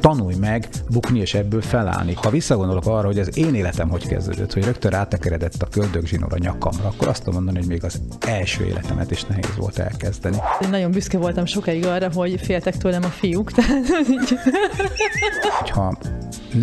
tanulj 0.00 0.34
meg 0.34 0.68
bukni 0.90 1.20
és 1.20 1.34
ebből 1.34 1.62
felállni. 1.62 2.14
Ha 2.14 2.30
visszagondolok 2.30 2.86
arra, 2.86 3.06
hogy 3.06 3.18
az 3.18 3.38
én 3.38 3.54
életem 3.54 3.88
hogy 3.88 4.06
kezdődött, 4.06 4.52
hogy 4.52 4.64
rögtön 4.64 4.90
rátekeredett 4.90 5.62
a 5.62 5.66
köldögzsinór 5.66 6.32
a 6.32 6.38
nyakamra, 6.38 6.86
akkor 6.86 7.08
azt 7.08 7.18
tudom 7.18 7.34
mondani, 7.34 7.58
hogy 7.58 7.68
még 7.68 7.84
az 7.84 8.00
első 8.20 8.64
életemet 8.64 9.10
is 9.10 9.24
nehéz 9.24 9.56
volt 9.56 9.78
elkezdeni. 9.78 10.36
Én 10.62 10.68
nagyon 10.68 10.90
büszke 10.90 11.18
voltam 11.18 11.46
sokáig 11.46 11.86
arra, 11.86 12.10
hogy 12.14 12.40
féltek 12.40 12.76
tőlem 12.76 13.02
a 13.04 13.08
fiúk. 13.08 13.52
Tehát. 13.52 13.86
Hogyha 15.58 15.98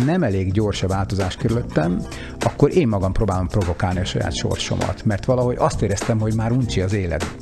nem 0.04 0.22
elég 0.22 0.52
gyors 0.52 0.82
a 0.82 0.86
változás 0.86 1.36
körülöttem, 1.36 2.02
akkor 2.40 2.76
én 2.76 2.88
magam 2.88 3.12
próbálom 3.12 3.48
provokálni 3.48 4.00
a 4.00 4.04
saját 4.04 4.34
sorsomat, 4.34 5.04
mert 5.04 5.24
valahogy 5.24 5.56
azt 5.58 5.82
éreztem, 5.82 6.20
hogy 6.20 6.34
már 6.34 6.52
uncsi 6.52 6.80
az 6.80 6.92
élet. 6.92 7.36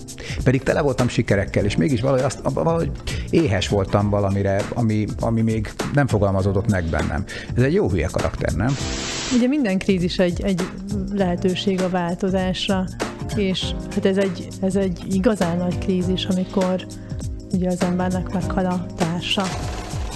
Pedig 0.44 0.62
tele 0.62 0.80
voltam 0.80 1.08
sikerekkel, 1.08 1.64
és 1.64 1.76
mégis 1.76 2.00
valahogy, 2.00 2.22
azt, 2.22 2.40
valahogy 2.42 2.90
éhes 3.30 3.68
voltam 3.68 4.10
valamire, 4.10 4.62
ami, 4.74 5.06
ami 5.20 5.42
még 5.42 5.72
nem 5.94 6.06
fogalmazódott 6.06 6.70
meg 6.70 6.84
bennem. 6.84 7.24
Ez 7.56 7.62
egy 7.62 7.72
jó 7.72 7.90
hülye 7.90 8.08
karakter, 8.12 8.52
nem? 8.52 8.76
Ugye 9.36 9.46
minden 9.46 9.78
krízis 9.78 10.18
egy, 10.18 10.42
egy 10.42 10.62
lehetőség 11.12 11.80
a 11.80 11.88
változásra, 11.88 12.84
és 13.36 13.64
hát 13.94 14.06
ez 14.06 14.16
egy, 14.16 14.48
ez 14.62 14.76
egy 14.76 15.14
igazán 15.14 15.56
nagy 15.56 15.78
krízis, 15.78 16.24
amikor 16.24 16.86
ugye 17.52 17.68
az 17.68 17.80
embernek 17.80 18.32
meghal 18.32 18.66
a 18.66 18.86
társa 18.96 19.44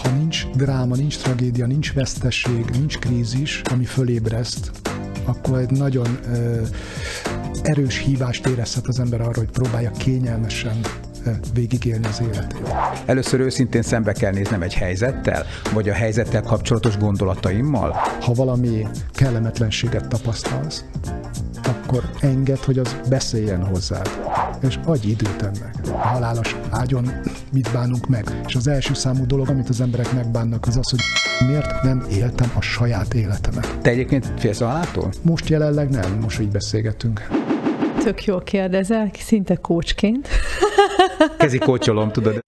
ha 0.02 0.11
nincs 0.11 0.47
dráma, 0.55 0.97
nincs 0.97 1.19
tragédia, 1.19 1.66
nincs 1.66 1.93
vesztesség, 1.93 2.65
nincs 2.73 2.99
krízis, 2.99 3.63
ami 3.73 3.85
fölébreszt, 3.85 4.71
akkor 5.24 5.59
egy 5.59 5.70
nagyon 5.70 6.19
ö, 6.33 6.62
erős 7.62 7.98
hívást 7.98 8.47
érezhet 8.47 8.87
az 8.87 9.01
ember 9.01 9.20
arra, 9.20 9.38
hogy 9.38 9.51
próbálja 9.51 9.91
kényelmesen 9.91 10.80
végigélni 11.55 12.06
az 12.06 12.20
életét. 12.20 12.74
Először 13.06 13.41
őszintén 13.41 13.83
szembe 13.83 14.12
kell 14.12 14.33
néznem 14.33 14.62
egy 14.62 14.74
helyzettel, 14.74 15.45
vagy 15.73 15.88
a 15.88 15.93
helyzettel 15.93 16.43
kapcsolatos 16.43 16.96
gondolataimmal. 16.96 17.91
Ha 18.20 18.33
valami 18.33 18.87
kellemetlenséget 19.15 20.09
tapasztalsz, 20.09 20.85
akkor 21.62 22.10
enged, 22.21 22.59
hogy 22.59 22.79
az 22.79 22.96
beszéljen 23.09 23.65
hozzád, 23.65 24.09
és 24.60 24.79
adj 24.84 25.09
időt 25.09 25.43
ennek. 25.43 25.74
A 25.93 25.96
halálos 25.96 26.57
ágyon 26.71 27.10
mit 27.52 27.73
bánunk 27.73 28.09
meg? 28.09 28.40
És 28.46 28.54
az 28.54 28.66
első 28.66 28.95
számú 28.95 29.26
dolog, 29.26 29.48
amit 29.48 29.68
az 29.68 29.80
emberek 29.80 30.12
megbánnak, 30.12 30.66
az 30.66 30.76
az, 30.76 30.90
hogy 30.90 31.01
miért 31.46 31.82
nem 31.82 32.04
éltem 32.10 32.51
a 32.56 32.60
saját 32.60 33.15
életemet. 33.15 33.79
Te 33.82 33.90
egyébként 33.90 34.32
félsz 34.38 34.60
a 34.60 34.66
haláltól? 34.66 35.10
Most 35.23 35.48
jelenleg 35.48 35.88
nem, 35.88 36.18
most 36.21 36.40
így 36.40 36.51
beszélgetünk. 36.51 37.28
Tök 38.04 38.24
jól 38.24 38.43
kérdezel, 38.43 39.10
szinte 39.18 39.56
kócsként. 39.56 40.28
Kezi 41.38 41.59
kócsolom, 41.59 42.12
tudod. 42.12 42.45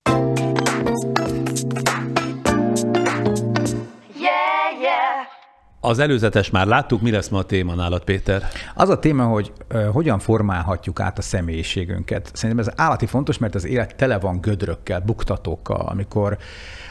Az 5.84 5.98
előzetes 5.98 6.50
már 6.50 6.66
láttuk, 6.66 7.00
mi 7.00 7.10
lesz 7.10 7.28
ma 7.28 7.38
a 7.38 7.42
téma 7.42 7.74
nálad, 7.74 8.04
Péter? 8.04 8.42
Az 8.74 8.88
a 8.88 8.98
téma, 8.98 9.24
hogy 9.24 9.52
hogyan 9.92 10.18
formálhatjuk 10.18 11.00
át 11.00 11.18
a 11.18 11.22
személyiségünket. 11.22 12.30
Szerintem 12.32 12.66
ez 12.66 12.72
állati 12.76 13.06
fontos, 13.06 13.38
mert 13.38 13.54
az 13.54 13.66
élet 13.66 13.96
tele 13.96 14.18
van 14.18 14.40
gödrökkel, 14.40 15.00
buktatókkal, 15.00 15.86
amikor, 15.86 16.38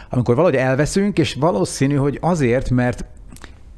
amikor 0.09 0.35
valahogy 0.35 0.57
elveszünk, 0.57 1.17
és 1.17 1.33
valószínű, 1.33 1.95
hogy 1.95 2.17
azért, 2.21 2.69
mert 2.69 3.05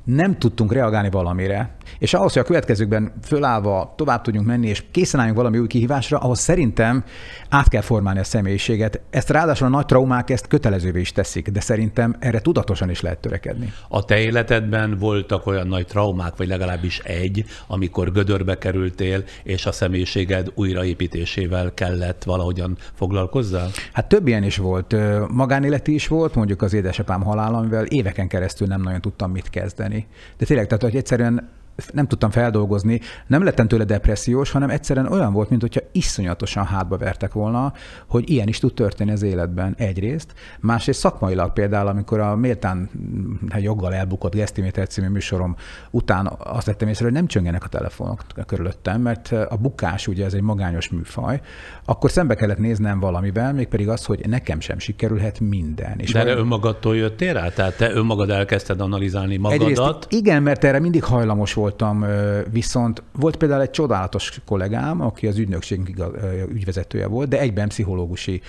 nem 0.04 0.38
tudtunk 0.38 0.74
reagálni 0.74 1.10
valamire, 1.10 1.76
és 2.00 2.14
ahhoz, 2.14 2.34
hogy 2.34 2.42
a 2.42 2.46
következőkben 2.46 3.14
fölállva 3.24 3.94
tovább 3.98 4.22
tudjunk 4.22 4.48
menni, 4.48 4.68
és 4.68 4.84
készen 4.92 5.20
álljunk 5.20 5.38
valami 5.38 5.58
új 5.58 5.68
kihívásra, 5.68 6.18
ahhoz 6.18 6.40
szerintem 6.40 7.04
át 7.50 7.68
kell 7.68 7.82
formálni 7.82 8.20
a 8.20 8.24
személyiséget. 8.24 9.02
Ezt 9.10 9.30
ráadásul 9.30 9.68
a 9.68 9.70
nagy 9.70 9.86
traumák 9.86 10.30
ezt 10.30 10.48
kötelezővé 10.48 11.00
is 11.00 11.12
teszik, 11.12 11.50
de 11.50 11.60
szerintem 11.60 12.16
erre 12.20 12.40
tudatosan 12.40 12.90
is 12.90 13.02
lehet 13.02 13.20
törekedni. 13.20 13.74
A 13.88 14.06
te 14.06 14.20
életedben 14.20 14.98
voltak 14.98 15.46
olyan 15.46 15.68
nagy 15.68 15.86
traumák, 15.86 16.36
vagy 16.36 16.48
legalábbis 16.48 17.00
egy, 17.00 17.46
amikor 17.68 18.12
gödörbe 18.12 18.58
kerültél, 18.58 19.24
és 19.44 19.66
a 19.66 19.72
személyiséged 19.72 20.52
újraépítésével 20.56 21.74
kellett 21.74 22.24
valahogyan 22.24 22.78
foglalkozzál? 22.94 23.70
Hát 23.94 24.08
több 24.08 24.28
ilyen 24.28 24.44
is 24.44 24.58
volt. 24.58 24.96
Magánéleti 25.32 25.94
is 25.94 26.08
volt, 26.08 26.36
mondjuk 26.36 26.62
az 26.62 26.74
édesapám 26.74 27.22
halála, 27.22 27.58
amivel 27.58 27.86
éveken 27.86 28.28
keresztül 28.28 28.68
nem 28.68 28.82
nagyon 28.82 29.02
tudtam 29.02 29.32
mit 29.32 29.50
kezdeni. 29.50 29.93
De 30.38 30.46
tényleg, 30.46 30.68
tehát 30.68 30.84
hogy 30.84 30.96
egyszerűen 30.96 31.50
nem 31.94 32.08
tudtam 32.08 32.30
feldolgozni, 32.30 33.00
nem 33.28 33.44
lettem 33.44 33.68
tőle 33.68 33.84
depressziós, 33.84 34.52
hanem 34.52 34.70
egyszerűen 34.70 35.12
olyan 35.12 35.34
volt, 35.34 35.50
mint 35.50 35.62
hogyha 35.62 35.82
iszonyatosan 35.92 36.66
hátba 36.66 36.98
vertek 36.98 37.34
volna, 37.34 37.74
hogy 38.08 38.30
ilyen 38.30 38.48
is 38.48 38.60
tud 38.60 38.74
történni 38.74 39.12
az 39.12 39.22
életben 39.22 39.76
egyrészt. 39.78 40.34
Másrészt 40.60 41.00
szakmailag 41.00 41.54
például, 41.54 41.88
amikor 41.88 42.20
a 42.20 42.36
méltán 42.36 42.90
hát 43.50 43.62
joggal 43.62 43.94
elbukott 43.94 44.36
Gesztiméter 44.36 44.88
című 44.88 45.08
műsorom 45.08 45.56
után 45.92 46.32
azt 46.38 46.66
vettem 46.66 46.88
észre, 46.88 47.04
hogy 47.04 47.14
nem 47.14 47.28
csöngenek 47.28 47.64
a 47.64 47.68
telefonok 47.68 48.26
körülöttem, 48.46 49.02
mert 49.02 49.32
a 49.32 49.58
bukás 49.62 50.08
ugye 50.08 50.26
ez 50.26 50.34
egy 50.34 50.42
magányos 50.42 50.90
műfaj, 50.90 51.42
akkor 51.86 52.12
szembe 52.12 52.36
kellett 52.36 52.58
néznem 52.58 53.00
valamivel, 53.00 53.54
mégpedig 53.54 53.90
az, 53.90 54.06
hogy 54.06 54.28
nekem 54.28 54.60
sem 54.60 54.80
sikerülhet 54.80 55.40
minden. 55.40 56.00
És 56.00 56.12
De 56.12 56.20
erre 56.20 56.36
önmagadtól 56.36 56.96
jöttél 56.96 57.34
rá? 57.34 57.50
Tehát 57.50 57.78
te 57.78 57.92
önmagad 57.92 58.30
elkezdted 58.30 58.82
analizálni 58.82 59.38
magadat? 59.38 59.68
Egyrészt 59.70 60.08
igen, 60.10 60.44
mert 60.44 60.64
erre 60.64 60.80
mindig 60.80 61.04
hajlamos 61.04 61.54
voltam, 61.64 62.06
viszont 62.52 63.04
volt 63.12 63.36
például 63.36 63.62
egy 63.62 63.70
csodálatos 63.70 64.42
kollégám, 64.46 65.02
aki 65.02 65.28
az 65.28 65.38
ügynökség 65.38 66.04
ügyvezetője 66.50 67.08
volt, 67.08 67.30
de 67.30 67.40
egyben 67.40 67.68
pszichológusi 67.68 68.42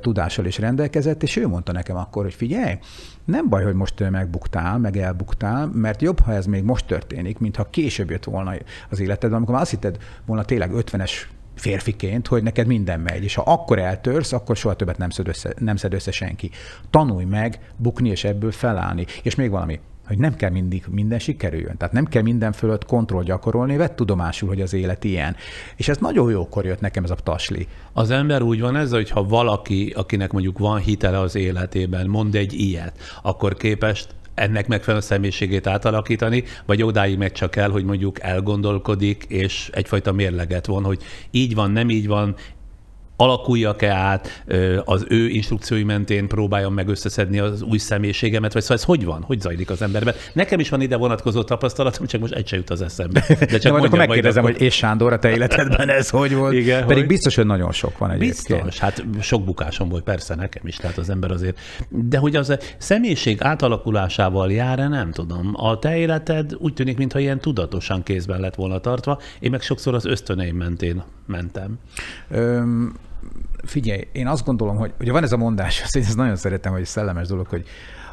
tudással 0.00 0.44
is 0.44 0.58
rendelkezett, 0.58 1.22
és 1.22 1.36
ő 1.36 1.48
mondta 1.48 1.72
nekem 1.72 1.96
akkor, 1.96 2.22
hogy 2.22 2.34
figyelj, 2.34 2.78
nem 3.24 3.48
baj, 3.48 3.64
hogy 3.64 3.74
most 3.74 4.10
megbuktál, 4.10 4.78
meg 4.78 4.96
elbuktál, 4.96 5.66
mert 5.66 6.02
jobb, 6.02 6.20
ha 6.20 6.32
ez 6.32 6.46
még 6.46 6.62
most 6.62 6.86
történik, 6.86 7.38
mintha 7.38 7.70
később 7.70 8.10
jött 8.10 8.24
volna 8.24 8.52
az 8.90 9.00
életedben, 9.00 9.36
amikor 9.36 9.54
már 9.54 9.62
azt 9.62 9.70
hitted 9.70 9.96
volna 10.26 10.44
tényleg 10.44 10.70
50-es 10.74 11.12
férfiként, 11.54 12.26
hogy 12.26 12.42
neked 12.42 12.66
minden 12.66 13.00
megy, 13.00 13.22
és 13.22 13.34
ha 13.34 13.42
akkor 13.42 13.78
eltörsz, 13.78 14.32
akkor 14.32 14.56
soha 14.56 14.76
többet 14.76 14.98
nem 14.98 15.10
szed 15.10 15.28
össze, 15.28 15.54
nem 15.58 15.76
szed 15.76 15.92
össze 15.92 16.10
senki. 16.10 16.50
Tanulj 16.90 17.24
meg 17.24 17.58
bukni 17.76 18.08
és 18.08 18.24
ebből 18.24 18.52
felállni. 18.52 19.06
És 19.22 19.34
még 19.34 19.50
valami, 19.50 19.80
hogy 20.10 20.18
nem 20.18 20.36
kell 20.36 20.50
mindig 20.50 20.84
minden 20.88 21.18
sikerüljön. 21.18 21.76
Tehát 21.76 21.94
nem 21.94 22.04
kell 22.04 22.22
minden 22.22 22.52
fölött 22.52 22.84
kontroll 22.84 23.22
gyakorolni, 23.22 23.76
vett 23.76 23.96
tudomásul, 23.96 24.48
hogy 24.48 24.60
az 24.60 24.72
élet 24.72 25.04
ilyen. 25.04 25.36
És 25.76 25.88
ez 25.88 25.98
nagyon 25.98 26.30
jókor 26.30 26.64
jött 26.64 26.80
nekem 26.80 27.04
ez 27.04 27.10
a 27.10 27.14
tasli. 27.14 27.66
Az 27.92 28.10
ember 28.10 28.42
úgy 28.42 28.60
van 28.60 28.76
ez, 28.76 28.90
hogy 28.90 29.10
ha 29.10 29.24
valaki, 29.24 29.92
akinek 29.96 30.32
mondjuk 30.32 30.58
van 30.58 30.78
hitele 30.78 31.18
az 31.18 31.34
életében, 31.34 32.06
mond 32.06 32.34
egy 32.34 32.52
ilyet, 32.52 32.98
akkor 33.22 33.54
képest 33.54 34.14
ennek 34.34 34.68
megfelelően 34.68 35.06
személyiségét 35.06 35.66
átalakítani, 35.66 36.44
vagy 36.66 36.82
odáig 36.82 37.18
meg 37.18 37.32
csak 37.32 37.56
el, 37.56 37.70
hogy 37.70 37.84
mondjuk 37.84 38.20
elgondolkodik, 38.20 39.24
és 39.28 39.70
egyfajta 39.72 40.12
mérleget 40.12 40.66
von, 40.66 40.84
hogy 40.84 41.02
így 41.30 41.54
van, 41.54 41.70
nem 41.70 41.90
így 41.90 42.06
van, 42.06 42.34
alakuljak-e 43.20 43.92
át, 43.92 44.42
az 44.84 45.04
ő 45.08 45.28
instrukciói 45.28 45.84
mentén 45.84 46.28
próbáljam 46.28 46.74
meg 46.74 46.88
összeszedni 46.88 47.38
az 47.38 47.62
új 47.62 47.78
személyiségemet, 47.78 48.52
vagy 48.52 48.62
szóval 48.62 48.76
ez 48.76 48.84
hogy 48.84 49.04
van? 49.04 49.22
Hogy 49.22 49.40
zajlik 49.40 49.70
az 49.70 49.82
emberben? 49.82 50.14
Nekem 50.32 50.60
is 50.60 50.68
van 50.68 50.80
ide 50.80 50.96
vonatkozó 50.96 51.42
tapasztalatom, 51.42 52.06
csak 52.06 52.20
most 52.20 52.32
egy 52.32 52.46
se 52.46 52.56
jut 52.56 52.70
az 52.70 52.82
eszembe. 52.82 53.24
De 53.50 53.58
csak 53.58 53.72
majd 53.78 53.84
akkor 53.84 53.98
megkérdezem, 53.98 54.42
akkor... 54.44 54.56
hogy 54.56 54.66
és 54.66 54.74
Sándor, 54.74 55.12
a 55.12 55.18
te 55.18 55.30
életedben 55.30 55.88
ez 55.88 56.10
hogy 56.10 56.34
volt? 56.34 56.52
Igen, 56.52 56.80
Pedig 56.80 56.96
hogy... 56.96 57.06
biztos, 57.06 57.34
hogy 57.34 57.46
nagyon 57.46 57.72
sok 57.72 57.98
van 57.98 58.10
egyébként. 58.10 58.62
Biztos, 58.62 58.78
hát 58.78 59.04
sok 59.20 59.44
bukásom 59.44 59.88
volt 59.88 60.02
persze 60.02 60.34
nekem 60.34 60.66
is, 60.66 60.76
tehát 60.76 60.98
az 60.98 61.10
ember 61.10 61.30
azért. 61.30 61.58
De 61.88 62.18
hogy 62.18 62.36
az 62.36 62.50
a 62.50 62.58
személyiség 62.78 63.42
átalakulásával 63.42 64.52
jár-e, 64.52 64.88
nem 64.88 65.10
tudom. 65.10 65.52
A 65.54 65.78
te 65.78 65.96
életed 65.96 66.54
úgy 66.58 66.72
tűnik, 66.72 66.96
mintha 66.96 67.18
ilyen 67.18 67.40
tudatosan 67.40 68.02
kézben 68.02 68.40
lett 68.40 68.54
volna 68.54 68.78
tartva, 68.78 69.20
én 69.40 69.50
meg 69.50 69.62
sokszor 69.62 69.94
az 69.94 70.04
ösztöneim 70.04 70.56
mentén 70.56 71.02
mentem. 71.26 71.78
Öm, 72.30 72.94
figyelj, 73.64 74.08
én 74.12 74.26
azt 74.26 74.44
gondolom, 74.44 74.76
hogy 74.76 74.92
ugye 75.00 75.12
van 75.12 75.22
ez 75.22 75.32
a 75.32 75.36
mondás, 75.36 75.82
azt 75.82 75.96
én 75.96 76.02
ezt 76.02 76.16
nagyon 76.16 76.36
szeretem, 76.36 76.72
hogy 76.72 76.84
szellemes 76.84 77.26
dolog, 77.28 77.46
hogy 77.46 77.66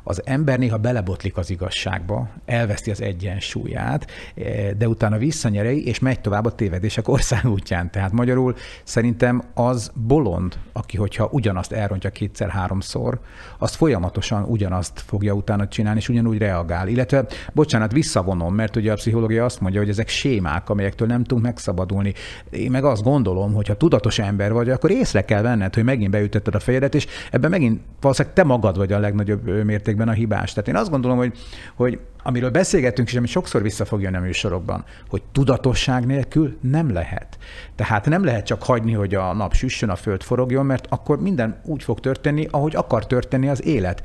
az 0.08 0.22
ember 0.26 0.60
néha 0.60 0.78
belebotlik 0.78 1.38
az 1.38 1.50
igazságba, 1.50 2.30
elveszti 2.46 2.92
az 2.92 3.02
egyensúlyát, 3.02 4.08
eh, 4.36 4.70
de 4.78 4.88
utána 4.88 5.18
visszanyerei, 5.18 5.86
és 5.86 6.00
megy 6.00 6.20
tovább 6.20 6.46
a 6.46 6.56
tévedések 6.56 7.08
országútján. 7.08 7.92
Tehát 7.92 8.12
magyarul 8.12 8.56
szerintem 8.84 9.44
az 9.54 9.92
bolond, 9.94 10.58
aki 10.72 10.98
hogyha 10.98 11.30
ugyanazt 11.32 11.72
elrontja 11.72 12.10
kétszer-háromszor, 12.10 13.20
az 13.58 13.76
folyamatosan 13.76 14.44
ugyanazt 14.44 15.04
fogja 15.06 15.34
utána 15.34 15.68
csinálni, 15.68 16.00
és 16.00 16.10
ugyanúgy 16.10 16.38
reagál. 16.38 16.88
Illetve, 16.88 17.26
bocsánat, 17.54 17.92
visszavonom, 17.92 18.56
mert 18.56 18.76
ugye 18.76 18.92
a 18.92 18.96
pszichológia 18.96 19.46
azt 19.46 19.60
mondja, 19.60 19.80
hogy 19.80 19.90
ezek 19.90 20.08
sémák, 20.08 20.70
amelyektől 20.70 21.08
nem 21.08 21.24
tudunk 21.24 21.46
megszabadulni. 21.46 22.14
Én 22.50 22.72
meg 22.72 22.84
azt 22.84 23.04
gondolom, 23.04 23.54
hogy 23.54 23.68
ha 23.68 23.74
tudatos 23.74 24.20
ember 24.20 24.54
vagy, 24.54 24.70
akkor 24.70 24.92
észre 24.92 25.26
kell 25.26 25.42
venned, 25.42 25.74
hogy 25.74 25.84
megint 25.84 26.12
beütötted 26.12 26.56
a 26.56 26.60
fejedet, 26.60 26.96
és 26.96 27.08
ebben 27.32 27.50
megint 27.50 27.82
valószínűleg 28.02 28.36
te 28.36 28.44
magad 28.44 28.78
vagy 28.78 28.92
a 28.92 29.00
legnagyobb 29.00 29.64
mértékben 29.64 29.97
mértékben 29.98 30.08
a 30.08 30.12
hibás. 30.12 30.54
Tehát 30.54 30.70
én 30.70 30.76
azt 30.76 30.90
gondolom, 30.90 31.18
hogy, 31.18 31.38
hogy 31.76 32.00
amiről 32.24 32.50
beszélgetünk, 32.50 33.08
és 33.08 33.16
ami 33.16 33.28
sokszor 33.28 33.62
vissza 33.62 33.86
fog 33.86 34.02
jönni 34.02 34.18
a 34.18 34.22
műsorokban, 34.22 34.84
hogy 35.10 35.22
tudatosság 35.32 36.06
nélkül 36.06 36.58
nem 36.62 36.94
lehet. 36.94 37.38
Tehát 37.76 38.06
nem 38.06 38.24
lehet 38.24 38.46
csak 38.46 38.64
hagyni, 38.64 38.94
hogy 38.94 39.16
a 39.16 39.34
nap 39.34 39.54
süssön, 39.54 39.90
a 39.90 39.96
föld 39.96 40.24
forogjon, 40.24 40.66
mert 40.66 40.88
akkor 40.90 41.20
minden 41.20 41.62
úgy 41.66 41.84
fog 41.84 42.00
történni, 42.00 42.48
ahogy 42.52 42.76
akar 42.76 43.08
történni 43.08 43.50
az 43.50 43.66
élet 43.66 44.04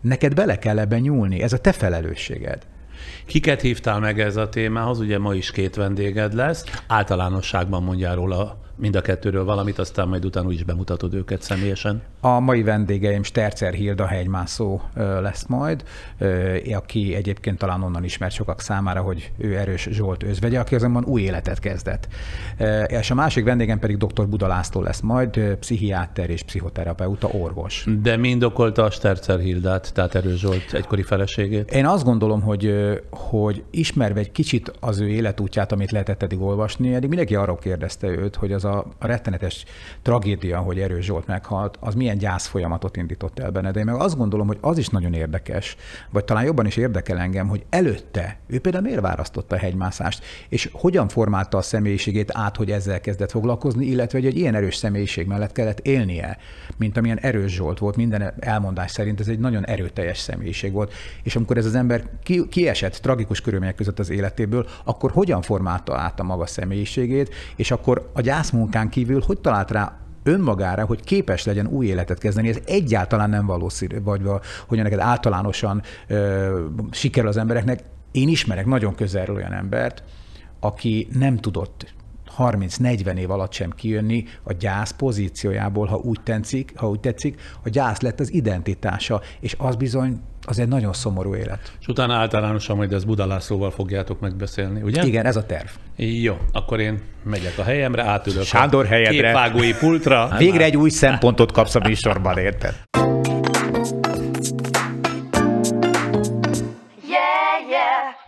Neked 0.00 0.34
bele 0.34 0.58
kell 0.58 0.78
ebben 0.78 1.00
nyúlni, 1.00 1.42
ez 1.42 1.52
a 1.52 1.58
te 1.58 1.72
felelősséged. 1.72 2.66
Kiket 3.26 3.60
hívtál 3.60 4.00
meg 4.00 4.20
ez 4.20 4.36
a 4.36 4.48
témához? 4.48 5.00
Ugye 5.00 5.18
ma 5.18 5.34
is 5.34 5.50
két 5.50 5.74
vendéged 5.74 6.34
lesz. 6.34 6.64
Általánosságban 6.86 7.82
mondjál 7.82 8.14
róla 8.14 8.58
mind 8.76 8.96
a 8.96 9.00
kettőről 9.00 9.44
valamit, 9.44 9.78
aztán 9.78 10.08
majd 10.08 10.24
utána 10.24 10.52
is 10.52 10.62
bemutatod 10.62 11.14
őket 11.14 11.42
személyesen. 11.42 12.02
A 12.24 12.40
mai 12.40 12.62
vendégeim 12.62 13.22
Stercer 13.22 13.72
Hilda 13.72 14.06
hegymászó 14.06 14.80
lesz 14.94 15.46
majd, 15.46 15.84
aki 16.74 17.14
egyébként 17.14 17.58
talán 17.58 17.82
onnan 17.82 18.04
ismert 18.04 18.34
sokak 18.34 18.60
számára, 18.60 19.00
hogy 19.00 19.32
ő 19.38 19.56
Erős 19.56 19.88
Zsolt 19.90 20.22
özvegye, 20.22 20.58
aki 20.58 20.74
azonban 20.74 21.04
új 21.04 21.22
életet 21.22 21.58
kezdett. 21.58 22.08
És 22.86 23.10
a 23.10 23.14
másik 23.14 23.44
vendégem 23.44 23.78
pedig 23.78 23.96
dr. 23.96 24.28
Buda 24.28 24.46
László 24.46 24.80
lesz 24.82 25.00
majd, 25.00 25.56
pszichiáter 25.60 26.30
és 26.30 26.42
pszichoterapeuta, 26.42 27.28
orvos. 27.28 27.86
De 28.02 28.16
mind 28.16 28.42
okolta 28.42 28.84
a 28.84 28.90
Stercer 28.90 29.38
Hildát, 29.38 29.92
tehát 29.94 30.14
Erős 30.14 30.38
Zsolt 30.38 30.72
egykori 30.72 31.02
feleségét? 31.02 31.72
Én 31.72 31.86
azt 31.86 32.04
gondolom, 32.04 32.42
hogy, 32.42 32.74
hogy 33.10 33.64
ismerve 33.70 34.20
egy 34.20 34.32
kicsit 34.32 34.72
az 34.80 35.00
ő 35.00 35.08
életútját, 35.08 35.72
amit 35.72 35.90
lehetett 35.90 36.22
eddig 36.22 36.40
olvasni, 36.40 36.94
eddig 36.94 37.08
mindenki 37.08 37.34
arról 37.34 37.58
kérdezte 37.58 38.08
őt, 38.08 38.36
hogy 38.36 38.52
az 38.52 38.64
a 38.64 38.86
rettenetes 38.98 39.64
tragédia, 40.02 40.58
hogy 40.58 40.78
Erős 40.78 41.04
Zsolt 41.04 41.26
meghalt, 41.26 41.76
az 41.80 41.94
milyen 41.94 42.12
gyász 42.18 42.46
folyamatot 42.46 42.96
indított 42.96 43.38
el 43.38 43.50
benne. 43.50 43.70
De 43.70 43.78
én 43.78 43.84
meg 43.84 43.94
azt 43.94 44.16
gondolom, 44.16 44.46
hogy 44.46 44.58
az 44.60 44.78
is 44.78 44.88
nagyon 44.88 45.12
érdekes, 45.12 45.76
vagy 46.10 46.24
talán 46.24 46.44
jobban 46.44 46.66
is 46.66 46.76
érdekel 46.76 47.18
engem, 47.18 47.48
hogy 47.48 47.64
előtte 47.70 48.38
ő 48.46 48.60
például 48.60 48.84
miért 48.84 49.00
választotta 49.00 49.54
a 49.54 49.58
hegymászást, 49.58 50.24
és 50.48 50.70
hogyan 50.72 51.08
formálta 51.08 51.58
a 51.58 51.62
személyiségét 51.62 52.30
át, 52.32 52.56
hogy 52.56 52.70
ezzel 52.70 53.00
kezdett 53.00 53.30
foglalkozni, 53.30 53.86
illetve 53.86 54.18
hogy 54.18 54.26
egy 54.26 54.36
ilyen 54.36 54.54
erős 54.54 54.76
személyiség 54.76 55.26
mellett 55.26 55.52
kellett 55.52 55.80
élnie, 55.80 56.38
mint 56.76 56.96
amilyen 56.96 57.18
Erős 57.18 57.52
Zsolt 57.54 57.78
volt, 57.78 57.96
minden 57.96 58.32
elmondás 58.38 58.90
szerint 58.90 59.20
ez 59.20 59.28
egy 59.28 59.38
nagyon 59.38 59.66
erőteljes 59.66 60.18
személyiség 60.18 60.72
volt. 60.72 60.92
És 61.22 61.36
amikor 61.36 61.56
ez 61.56 61.66
az 61.66 61.74
ember 61.74 62.04
ki, 62.22 62.48
kiesett 62.48 62.94
tragikus 62.94 63.40
körülmények 63.40 63.74
között 63.74 63.98
az 63.98 64.10
életéből, 64.10 64.66
akkor 64.84 65.10
hogyan 65.10 65.42
formálta 65.42 65.96
át 65.96 66.20
a 66.20 66.22
maga 66.22 66.46
személyiségét, 66.46 67.34
és 67.56 67.70
akkor 67.70 68.10
a 68.12 68.20
gyász 68.20 68.50
munkán 68.50 68.88
kívül 68.88 69.22
hogy 69.26 69.40
talált 69.40 69.70
rá 69.70 70.03
önmagára, 70.24 70.84
hogy 70.84 71.04
képes 71.04 71.44
legyen 71.44 71.66
új 71.66 71.86
életet 71.86 72.18
kezdeni, 72.18 72.48
ez 72.48 72.58
egyáltalán 72.66 73.30
nem 73.30 73.46
valószínű, 73.46 74.02
vagy 74.02 74.22
hogy 74.68 74.82
neked 74.82 74.98
általánosan 74.98 75.82
ö, 76.06 76.64
sikerül 76.90 77.28
az 77.28 77.36
embereknek. 77.36 77.82
Én 78.10 78.28
ismerek 78.28 78.66
nagyon 78.66 78.94
közelről 78.94 79.36
olyan 79.36 79.52
embert, 79.52 80.02
aki 80.60 81.08
nem 81.12 81.36
tudott 81.36 81.94
30-40 82.38 83.16
év 83.16 83.30
alatt 83.30 83.52
sem 83.52 83.70
kijönni 83.70 84.24
a 84.42 84.52
gyász 84.52 84.92
pozíciójából, 84.92 85.86
ha 85.86 85.96
úgy 85.96 86.20
tetszik, 86.22 86.72
ha 86.76 86.88
úgy 86.88 87.00
tetszik, 87.00 87.40
a 87.64 87.68
gyász 87.68 88.00
lett 88.00 88.20
az 88.20 88.32
identitása, 88.32 89.20
és 89.40 89.54
az 89.58 89.76
bizony 89.76 90.20
az 90.46 90.58
egy 90.58 90.68
nagyon 90.68 90.92
szomorú 90.92 91.34
élet. 91.34 91.72
És 91.80 91.86
utána 91.86 92.14
általánosan 92.14 92.76
majd 92.76 92.92
ezt 92.92 93.06
Buda 93.06 93.26
Lászlóval 93.26 93.70
fogjátok 93.70 94.20
megbeszélni, 94.20 94.82
ugye? 94.82 95.04
Igen, 95.04 95.26
ez 95.26 95.36
a 95.36 95.46
terv. 95.46 95.68
Jó, 95.96 96.36
akkor 96.52 96.80
én 96.80 97.00
megyek 97.22 97.58
a 97.58 97.62
helyemre, 97.62 98.02
átülök 98.02 98.44
Sándor 98.44 98.84
a 98.84 98.88
helyedre. 98.88 99.26
képvágói 99.26 99.74
pultra. 99.74 100.28
Végre 100.38 100.64
egy 100.64 100.76
új 100.76 100.90
szempontot 100.90 101.52
kapsz 101.52 101.74
a 101.74 101.80
műsorban, 101.80 102.38
érted? 102.38 102.74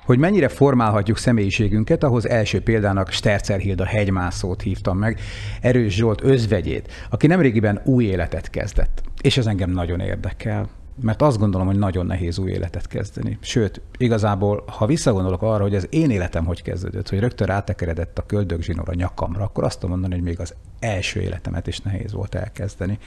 Hogy 0.07 0.19
mennyire 0.19 0.49
formálhatjuk 0.49 1.19
személyiségünket, 1.19 2.05
ahhoz 2.05 2.29
első 2.29 2.61
példának 2.61 3.11
Stercer 3.11 3.59
Hilda 3.59 3.85
hegymászót 3.85 4.63
hívtam 4.63 4.99
meg, 4.99 5.21
Erős 5.61 5.95
Zsolt 5.95 6.23
özvegyét, 6.23 6.93
aki 7.11 7.27
nemrégiben 7.27 7.81
új 7.85 8.05
életet 8.05 8.51
kezdett. 8.51 9.03
És 9.21 9.37
ez 9.37 9.47
engem 9.47 9.71
nagyon 9.71 10.01
érdekel 10.01 10.69
mert 11.01 11.23
azt 11.23 11.39
gondolom, 11.39 11.67
hogy 11.67 11.79
nagyon 11.79 12.07
nehéz 12.07 12.39
új 12.39 12.51
életet 12.51 12.87
kezdeni. 12.87 13.39
Sőt, 13.41 13.81
igazából, 13.99 14.65
ha 14.67 14.87
visszagondolok 14.87 15.43
arra, 15.43 15.63
hogy 15.63 15.75
az 15.75 15.87
én 15.91 16.11
életem 16.11 16.45
hogy 16.45 16.63
kezdődött, 16.63 17.09
hogy 17.09 17.19
rögtön 17.19 17.47
rátekeredett 17.47 18.19
a 18.19 18.27
köldögzsinór 18.27 18.89
a 18.89 18.95
nyakamra, 18.95 19.45
akkor 19.45 19.65
azt 19.65 19.75
tudom 19.75 19.91
mondani, 19.91 20.15
hogy 20.15 20.23
még 20.23 20.41
az 20.41 20.55
első 20.79 21.21
életemet 21.21 21.67
is 21.67 21.81
nehéz 21.81 22.13
volt 22.13 22.35
elkezdeni. 22.35 22.99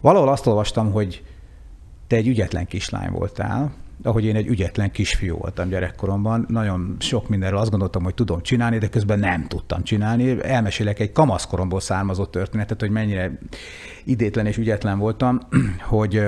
Valahol 0.00 0.28
azt 0.28 0.46
olvastam, 0.46 0.92
hogy 0.92 1.22
te 2.06 2.16
egy 2.16 2.28
ügyetlen 2.28 2.66
kislány 2.66 3.10
voltál, 3.10 3.72
ahogy 4.02 4.24
én 4.24 4.36
egy 4.36 4.46
ügyetlen 4.46 4.90
kisfiú 4.90 5.36
voltam 5.36 5.68
gyerekkoromban, 5.68 6.46
nagyon 6.48 6.96
sok 6.98 7.28
mindenről 7.28 7.58
azt 7.58 7.70
gondoltam, 7.70 8.02
hogy 8.02 8.14
tudom 8.14 8.42
csinálni, 8.42 8.78
de 8.78 8.88
közben 8.88 9.18
nem 9.18 9.46
tudtam 9.46 9.82
csinálni. 9.82 10.42
Elmesélek 10.42 11.00
egy 11.00 11.12
kamaszkoromból 11.12 11.80
származó 11.80 12.24
történetet, 12.24 12.80
hogy 12.80 12.90
mennyire 12.90 13.38
idétlen 14.04 14.46
és 14.46 14.56
ügyetlen 14.56 14.98
voltam, 14.98 15.40
hogy 15.94 16.22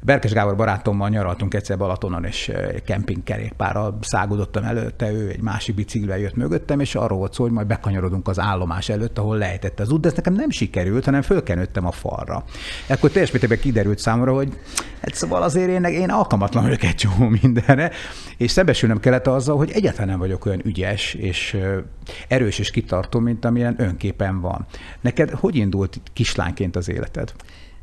Berkes 0.00 0.32
Gábor 0.32 0.56
barátommal 0.56 1.08
nyaraltunk 1.08 1.54
egyszer 1.54 1.78
Balatonon, 1.78 2.24
és 2.24 2.52
kempingkerékpárral 2.84 3.98
szágudottam 4.00 4.64
előtte, 4.64 5.12
ő 5.12 5.28
egy 5.28 5.40
másik 5.40 5.74
biciklivel 5.74 6.18
jött 6.18 6.36
mögöttem, 6.36 6.80
és 6.80 6.94
arról 6.94 7.18
volt 7.18 7.32
szó, 7.32 7.42
hogy 7.42 7.52
majd 7.52 7.66
bekanyarodunk 7.66 8.28
az 8.28 8.38
állomás 8.38 8.88
előtt, 8.88 9.18
ahol 9.18 9.36
lejtette 9.36 9.82
az 9.82 9.92
út, 9.92 10.00
de 10.00 10.08
ez 10.08 10.14
nekem 10.14 10.32
nem 10.32 10.50
sikerült, 10.50 11.04
hanem 11.04 11.22
fölkenődtem 11.22 11.86
a 11.86 11.90
falra. 11.90 12.44
Ekkor 12.86 13.10
teljes 13.10 13.30
mértékben 13.30 13.58
kiderült 13.58 13.98
számomra, 13.98 14.34
hogy 14.34 14.58
hát 15.00 15.14
szóval 15.14 15.42
azért 15.42 15.68
én, 15.68 15.84
én 15.84 16.10
alkalmatlan 16.10 16.62
vagyok 16.62 16.82
egy 16.82 16.94
csomó 16.94 17.28
mindenre, 17.42 17.90
és 18.36 18.50
szembesülnem 18.50 19.00
kellett 19.00 19.26
azzal, 19.26 19.56
hogy 19.56 19.70
egyáltalán 19.70 20.08
nem 20.08 20.18
vagyok 20.18 20.46
olyan 20.46 20.60
ügyes 20.64 21.14
és 21.14 21.58
erős 22.28 22.58
és 22.58 22.70
kitartó, 22.70 23.18
mint 23.18 23.44
amilyen 23.44 23.74
önképen 23.78 24.40
van. 24.40 24.66
Neked 25.00 25.30
hogy 25.30 25.56
indult 25.56 26.00
kislányként 26.12 26.76
az 26.76 26.88
életed? 27.16 27.32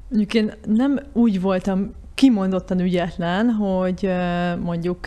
Mondjuk 0.10 0.34
én 0.34 0.54
nem 0.66 1.00
úgy 1.14 1.42
voltam 1.42 1.94
kimondottan 2.14 2.80
ügyetlen, 2.80 3.50
hogy 3.50 4.10
mondjuk 4.60 5.06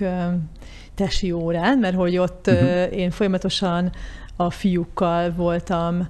tesi 0.94 1.32
órán, 1.32 1.78
mert 1.78 1.96
hogy 1.96 2.16
ott 2.16 2.46
uh-huh. 2.46 2.98
én 2.98 3.10
folyamatosan 3.10 3.92
a 4.36 4.50
fiúkkal 4.50 5.32
voltam 5.32 6.08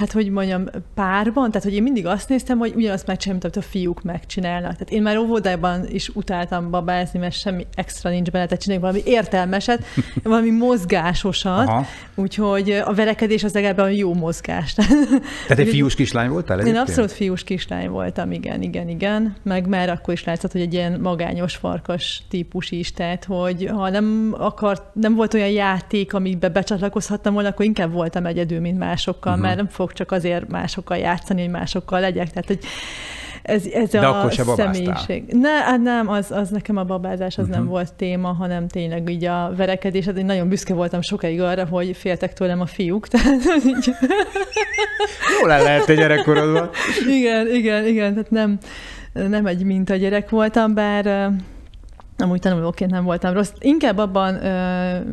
hát 0.00 0.12
hogy 0.12 0.30
mondjam, 0.30 0.64
párban, 0.94 1.48
tehát 1.48 1.62
hogy 1.62 1.74
én 1.74 1.82
mindig 1.82 2.06
azt 2.06 2.28
néztem, 2.28 2.58
hogy 2.58 2.72
ugyanazt 2.74 3.06
megcsinálom, 3.06 3.40
amit 3.44 3.56
a 3.56 3.68
fiúk 3.68 4.02
megcsinálnak. 4.02 4.72
Tehát 4.72 4.90
én 4.90 5.02
már 5.02 5.16
óvodában 5.16 5.86
is 5.88 6.08
utáltam 6.08 6.70
babázni, 6.70 7.18
mert 7.18 7.34
semmi 7.34 7.66
extra 7.74 8.10
nincs 8.10 8.30
benne, 8.30 8.44
tehát 8.44 8.62
csináljuk 8.62 8.86
valami 8.86 9.02
értelmeset, 9.04 9.84
valami 10.22 10.50
mozgásosat, 10.50 11.68
Aha. 11.68 11.86
úgyhogy 12.14 12.70
a 12.70 12.92
verekedés 12.92 13.44
az 13.44 13.52
legalább 13.52 13.92
jó 13.92 14.14
mozgás. 14.14 14.74
Tehát 14.74 15.58
egy 15.58 15.68
fiús 15.74 15.94
kislány 15.94 16.28
voltál 16.28 16.58
egyébként? 16.58 16.76
Én 16.76 16.82
abszolút 16.82 17.12
fiús 17.12 17.44
kislány 17.44 17.88
voltam, 17.88 18.32
igen, 18.32 18.62
igen, 18.62 18.88
igen. 18.88 19.36
Meg 19.42 19.68
már 19.68 19.88
akkor 19.88 20.14
is 20.14 20.24
látszott, 20.24 20.52
hogy 20.52 20.60
egy 20.60 20.72
ilyen 20.72 21.00
magányos 21.00 21.56
farkas 21.56 22.22
típus 22.28 22.70
is, 22.70 22.92
tehát 22.92 23.24
hogy 23.24 23.66
ha 23.66 23.90
nem 23.90 24.34
akart, 24.38 24.82
nem 24.94 25.14
volt 25.14 25.34
olyan 25.34 25.50
játék, 25.50 26.14
amiben 26.14 26.52
becsatlakozhattam 26.52 27.32
volna, 27.32 27.48
akkor 27.48 27.64
inkább 27.64 27.92
voltam 27.92 28.26
egyedül, 28.26 28.60
mint 28.60 28.78
másokkal, 28.78 29.32
uh-huh. 29.32 29.46
mert 29.46 29.56
nem 29.56 29.68
fog 29.68 29.89
csak 29.92 30.12
azért 30.12 30.48
másokkal 30.48 30.96
játszani, 30.96 31.40
hogy 31.40 31.50
másokkal 31.50 32.00
legyek. 32.00 32.30
Tehát, 32.30 32.46
hogy 32.46 32.58
ez, 33.42 33.64
ez 33.66 33.90
De 33.90 33.98
a 34.06 34.18
akkor 34.18 34.32
se 34.32 34.44
személyiség. 34.44 35.24
Ne, 35.32 35.48
hát 35.48 35.82
nem, 35.82 36.08
az, 36.08 36.30
az 36.30 36.48
nekem 36.48 36.76
a 36.76 36.84
babázás 36.84 37.38
az 37.38 37.44
uh-huh. 37.44 37.54
nem 37.54 37.62
mhm. 37.62 37.70
volt 37.70 37.94
téma, 37.94 38.32
hanem 38.32 38.68
tényleg 38.68 39.10
így 39.10 39.24
a 39.24 39.52
verekedés. 39.56 40.04
Hát 40.04 40.16
én 40.16 40.24
nagyon 40.24 40.48
büszke 40.48 40.74
voltam 40.74 41.02
sokáig 41.02 41.40
arra, 41.40 41.66
hogy 41.66 41.96
féltek 41.96 42.32
tőlem 42.32 42.60
a 42.60 42.66
fiúk. 42.66 43.08
Tehát, 43.12 43.64
így... 43.66 43.90
Jól 45.40 45.52
el 45.52 45.62
lehet 45.62 45.88
egy 45.88 45.96
gyerekkorodban. 45.96 46.70
igen, 47.08 47.54
igen, 47.54 47.86
igen, 47.86 48.12
tehát 48.12 48.30
nem, 48.30 48.58
nem 49.12 49.46
egy 49.46 49.64
minta 49.64 49.96
gyerek 49.96 50.30
voltam, 50.30 50.74
bár 50.74 51.32
amúgy 52.20 52.40
tanulóként 52.40 52.90
nem 52.90 53.04
voltam 53.04 53.32
rossz. 53.32 53.52
Inkább 53.58 53.98
abban 53.98 54.36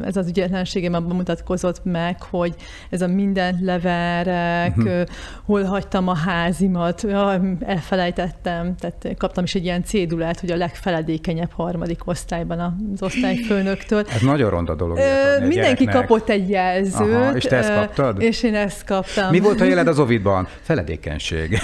ez 0.03 0.17
az 0.17 0.27
ügyetlenségem 0.27 0.93
abban 0.93 1.15
mutatkozott 1.15 1.81
meg, 1.83 2.21
hogy 2.21 2.55
ez 2.89 3.01
a 3.01 3.07
mindent 3.07 3.61
leverek, 3.61 4.77
uh-huh. 4.77 5.01
hol 5.45 5.63
hagytam 5.63 6.07
a 6.07 6.15
házimat, 6.15 7.03
elfelejtettem, 7.59 8.75
tehát 8.75 9.17
kaptam 9.17 9.43
is 9.43 9.55
egy 9.55 9.63
ilyen 9.63 9.83
cédulát, 9.83 10.39
hogy 10.39 10.51
a 10.51 10.55
legfeledékenyebb 10.55 11.51
harmadik 11.51 12.07
osztályban 12.07 12.59
az 12.93 13.01
osztályfőnöktől. 13.01 14.03
Ez 14.15 14.21
nagyon 14.21 14.49
ronda 14.49 14.75
dolog. 14.75 14.97
Ö, 14.97 15.39
mindenki 15.39 15.83
gyereknek. 15.83 15.95
kapott 15.95 16.29
egy 16.29 16.49
jelzőt. 16.49 17.13
Aha, 17.13 17.35
és 17.35 17.43
te 17.43 17.55
ezt 17.57 17.73
kaptad? 17.73 18.21
És 18.21 18.43
én 18.43 18.55
ezt 18.55 18.83
kaptam. 18.83 19.29
Mi 19.29 19.39
volt 19.39 19.61
a 19.61 19.63
jeled 19.63 19.87
az 19.87 19.99
Ovidban? 19.99 20.47
Feledékenység. 20.61 21.61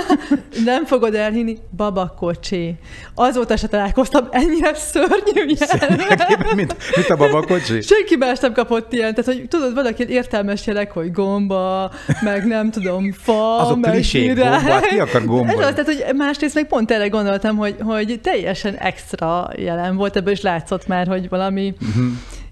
nem 0.64 0.84
fogod 0.84 1.14
elhinni, 1.14 1.58
babakocsi. 1.76 2.78
Azóta 3.14 3.56
se 3.56 3.68
találkoztam 3.68 4.28
ennyire 4.30 4.74
szörnyű 4.80 5.54
jel. 5.58 6.54
mint, 6.54 6.76
mint 6.96 7.08
a 7.08 7.16
babakocsi? 7.16 7.80
Senki 7.80 8.16
más 8.16 8.38
nem 8.38 8.52
kapott 8.52 8.92
ilyen. 8.92 9.14
Tehát, 9.14 9.34
hogy 9.34 9.48
tudod, 9.48 9.74
valaki 9.74 10.08
értelmes 10.08 10.66
jelek, 10.66 10.92
hogy 10.92 11.12
gomba, 11.12 11.90
meg 12.20 12.46
nem 12.46 12.70
tudom, 12.70 13.12
fa, 13.12 13.56
Azok 13.56 13.78
meg 13.80 13.92
klisék, 13.92 14.34
gomba, 14.34 14.80
ki 14.80 14.98
akar 14.98 15.24
gomba? 15.24 15.52
Ez 15.52 15.58
az, 15.58 15.74
tehát, 15.74 15.84
hogy 15.84 16.16
másrészt 16.16 16.54
meg 16.54 16.66
pont 16.66 16.90
erre 16.90 17.08
gondoltam, 17.08 17.56
hogy, 17.56 17.76
hogy 17.80 18.20
teljesen 18.22 18.74
extra 18.74 19.50
jelen 19.56 19.96
volt, 19.96 20.16
ebből 20.16 20.32
is 20.32 20.40
látszott 20.40 20.86
már, 20.86 21.06
hogy 21.06 21.28
valami, 21.28 21.74
uh-huh. 21.80 22.04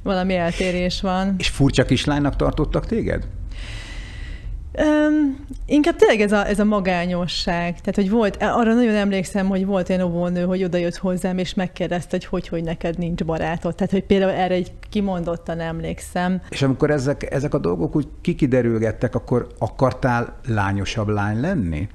valami 0.02 0.34
eltérés 0.34 1.00
van. 1.00 1.34
És 1.38 1.48
furcsa 1.48 1.84
kislánynak 1.84 2.36
tartottak 2.36 2.86
téged? 2.86 3.22
Um, 4.80 5.46
inkább 5.66 5.96
tényleg 5.96 6.20
ez 6.20 6.32
a, 6.32 6.46
ez 6.46 6.58
a 6.58 6.64
magányosság. 6.64 7.80
Tehát, 7.80 7.94
hogy 7.94 8.10
volt, 8.10 8.36
arra 8.40 8.74
nagyon 8.74 8.94
emlékszem, 8.94 9.46
hogy 9.46 9.66
volt 9.66 9.88
olyan 9.88 10.02
óvónő, 10.02 10.44
hogy 10.44 10.64
oda 10.64 10.78
jött 10.78 10.96
hozzám, 10.96 11.38
és 11.38 11.54
megkérdezte, 11.54 12.08
hogy 12.10 12.24
hogy, 12.24 12.48
hogy 12.48 12.62
neked 12.62 12.98
nincs 12.98 13.24
barátod. 13.24 13.74
Tehát, 13.74 13.92
hogy 13.92 14.04
például 14.04 14.32
erre 14.32 14.54
egy 14.54 14.72
kimondottan 14.90 15.60
emlékszem. 15.60 16.40
És 16.48 16.62
amikor 16.62 16.90
ezek, 16.90 17.32
ezek 17.32 17.54
a 17.54 17.58
dolgok 17.58 17.96
úgy 17.96 18.08
kikiderülgettek, 18.20 19.14
akkor 19.14 19.46
akartál 19.58 20.36
lányosabb 20.46 21.08
lány 21.08 21.40
lenni? 21.40 21.88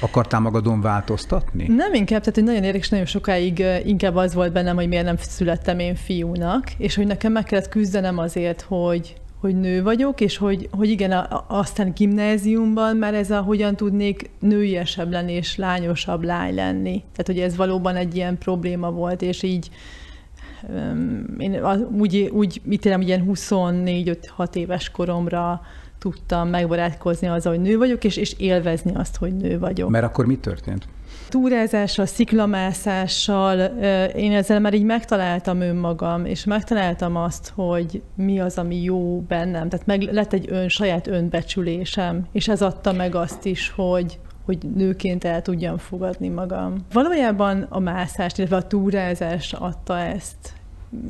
Akartál 0.00 0.40
magadon 0.40 0.80
változtatni? 0.80 1.66
Nem 1.66 1.94
inkább, 1.94 2.20
tehát 2.20 2.34
hogy 2.34 2.44
nagyon 2.44 2.64
érdekes, 2.64 2.88
nagyon 2.88 3.06
sokáig 3.06 3.64
inkább 3.84 4.16
az 4.16 4.34
volt 4.34 4.52
bennem, 4.52 4.76
hogy 4.76 4.88
miért 4.88 5.04
nem 5.04 5.16
születtem 5.16 5.78
én 5.78 5.94
fiúnak, 5.94 6.72
és 6.78 6.94
hogy 6.94 7.06
nekem 7.06 7.32
meg 7.32 7.44
kellett 7.44 7.68
küzdenem 7.68 8.18
azért, 8.18 8.60
hogy, 8.60 9.16
hogy 9.40 9.60
nő 9.60 9.82
vagyok, 9.82 10.20
és 10.20 10.36
hogy, 10.36 10.68
hogy 10.70 10.88
igen, 10.88 11.12
a, 11.12 11.44
aztán 11.48 11.92
gimnáziumban 11.94 12.96
már 12.96 13.14
ez 13.14 13.30
a 13.30 13.40
hogyan 13.40 13.76
tudnék 13.76 14.30
nőiesebb 14.38 15.10
lenni, 15.10 15.32
és 15.32 15.56
lányosabb 15.56 16.22
lány 16.22 16.54
lenni. 16.54 16.98
Tehát, 16.98 17.26
hogy 17.26 17.38
ez 17.38 17.56
valóban 17.56 17.96
egy 17.96 18.14
ilyen 18.14 18.38
probléma 18.38 18.90
volt, 18.90 19.22
és 19.22 19.42
így 19.42 19.70
én 21.38 21.64
úgy, 21.98 22.30
úgy 22.32 22.60
mit 22.64 22.84
élem, 22.84 23.00
ilyen 23.00 23.24
24-5-6 23.34 24.54
éves 24.54 24.90
koromra 24.90 25.60
tudtam 25.98 26.48
megbarátkozni 26.48 27.26
azzal, 27.26 27.52
hogy 27.52 27.62
nő 27.62 27.78
vagyok, 27.78 28.04
és, 28.04 28.16
és 28.16 28.34
élvezni 28.38 28.94
azt, 28.94 29.16
hogy 29.16 29.36
nő 29.36 29.58
vagyok. 29.58 29.90
Mert 29.90 30.04
akkor 30.04 30.26
mi 30.26 30.36
történt? 30.36 30.88
Túrázással, 31.28 32.06
sziklamászással 32.06 33.58
én 34.06 34.32
ezzel 34.32 34.60
már 34.60 34.74
így 34.74 34.84
megtaláltam 34.84 35.60
önmagam, 35.60 36.24
és 36.24 36.44
megtaláltam 36.44 37.16
azt, 37.16 37.52
hogy 37.54 38.02
mi 38.14 38.40
az, 38.40 38.58
ami 38.58 38.82
jó 38.82 39.20
bennem. 39.20 39.68
Tehát 39.68 39.86
meg 39.86 40.02
lett 40.02 40.32
egy 40.32 40.46
ön, 40.48 40.68
saját 40.68 41.06
önbecsülésem, 41.06 42.26
és 42.32 42.48
ez 42.48 42.62
adta 42.62 42.92
meg 42.92 43.14
azt 43.14 43.44
is, 43.44 43.70
hogy, 43.70 44.18
hogy 44.44 44.58
nőként 44.74 45.24
el 45.24 45.42
tudjam 45.42 45.78
fogadni 45.78 46.28
magam. 46.28 46.74
Valójában 46.92 47.66
a 47.68 47.78
mászás, 47.78 48.32
illetve 48.36 48.56
a 48.56 48.66
túrázás 48.66 49.52
adta 49.52 49.98
ezt. 49.98 50.52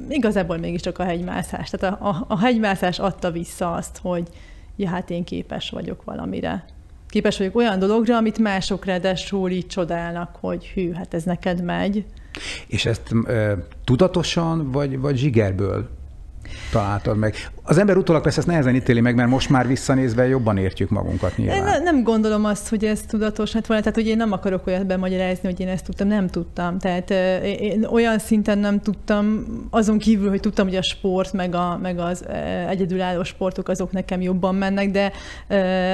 Igazából 0.09 0.57
mégiscsak 0.57 0.99
a 0.99 1.05
hegymászás. 1.05 1.71
Tehát 1.71 2.01
a, 2.01 2.09
a, 2.09 2.25
a 2.29 2.39
hegymászás 2.39 2.99
adta 2.99 3.31
vissza 3.31 3.73
azt, 3.73 3.99
hogy 4.03 4.29
ja, 4.77 4.89
hát 4.89 5.11
én 5.11 5.25
képes 5.25 5.71
vagyok 5.71 6.05
valamire 6.05 6.65
képes 7.09 7.39
vagyok 7.39 7.57
olyan 7.57 7.79
dologra, 7.79 8.17
amit 8.17 8.39
mások 8.39 8.85
ráadásul 8.85 9.51
így 9.51 9.67
csodálnak, 9.67 10.37
hogy 10.41 10.67
hű, 10.67 10.93
hát 10.93 11.15
ez 11.15 11.23
neked 11.23 11.65
megy. 11.65 12.05
És 12.67 12.87
ezt 12.87 13.15
e, 13.27 13.57
tudatosan, 13.85 14.71
vagy, 14.71 14.99
vagy 14.99 15.17
zsigerből 15.17 15.89
találtad 16.71 17.17
meg. 17.17 17.35
Az 17.63 17.79
ember 17.79 17.97
utólag 17.97 18.23
persze 18.23 18.39
ezt 18.39 18.47
nehezen 18.47 18.75
ítéli 18.75 19.01
meg, 19.01 19.15
mert 19.15 19.29
most 19.29 19.49
már 19.49 19.67
visszanézve 19.67 20.27
jobban 20.27 20.57
értjük 20.57 20.91
magunkat 20.91 21.37
nyilván. 21.37 21.75
Én 21.75 21.83
nem 21.83 22.03
gondolom 22.03 22.45
azt, 22.45 22.69
hogy 22.69 22.85
ez 22.85 23.01
tudatos 23.01 23.53
lett 23.53 23.67
volna, 23.67 23.83
tehát 23.83 23.99
hogy 23.99 24.09
én 24.09 24.17
nem 24.17 24.33
akarok 24.33 24.67
olyat 24.67 24.87
bemagyarázni, 24.87 25.49
hogy 25.49 25.61
én 25.61 25.69
ezt 25.69 25.85
tudtam, 25.85 26.09
nem 26.09 26.27
tudtam. 26.27 26.79
Tehát 26.79 27.11
én 27.61 27.85
olyan 27.85 28.19
szinten 28.19 28.59
nem 28.59 28.81
tudtam, 28.81 29.47
azon 29.71 29.99
kívül, 29.99 30.29
hogy 30.29 30.41
tudtam, 30.41 30.67
hogy 30.67 30.77
a 30.77 30.83
sport, 30.83 31.33
meg, 31.33 31.55
a, 31.55 31.79
meg 31.83 31.99
az 31.99 32.25
egyedülálló 32.69 33.23
sportok 33.23 33.69
azok 33.69 33.93
nekem 33.93 34.21
jobban 34.21 34.55
mennek, 34.55 34.91
de 34.91 35.13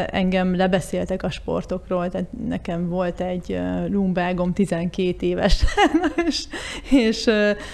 engem 0.07 0.57
lebeszéltek 0.57 1.23
a 1.23 1.31
sportokról, 1.31 2.09
tehát 2.09 2.29
nekem 2.49 2.89
volt 2.89 3.21
egy 3.21 3.59
lumbágom 3.89 4.53
12 4.53 5.27
éves, 5.27 5.65
és, 6.27 6.45
és 6.91 7.31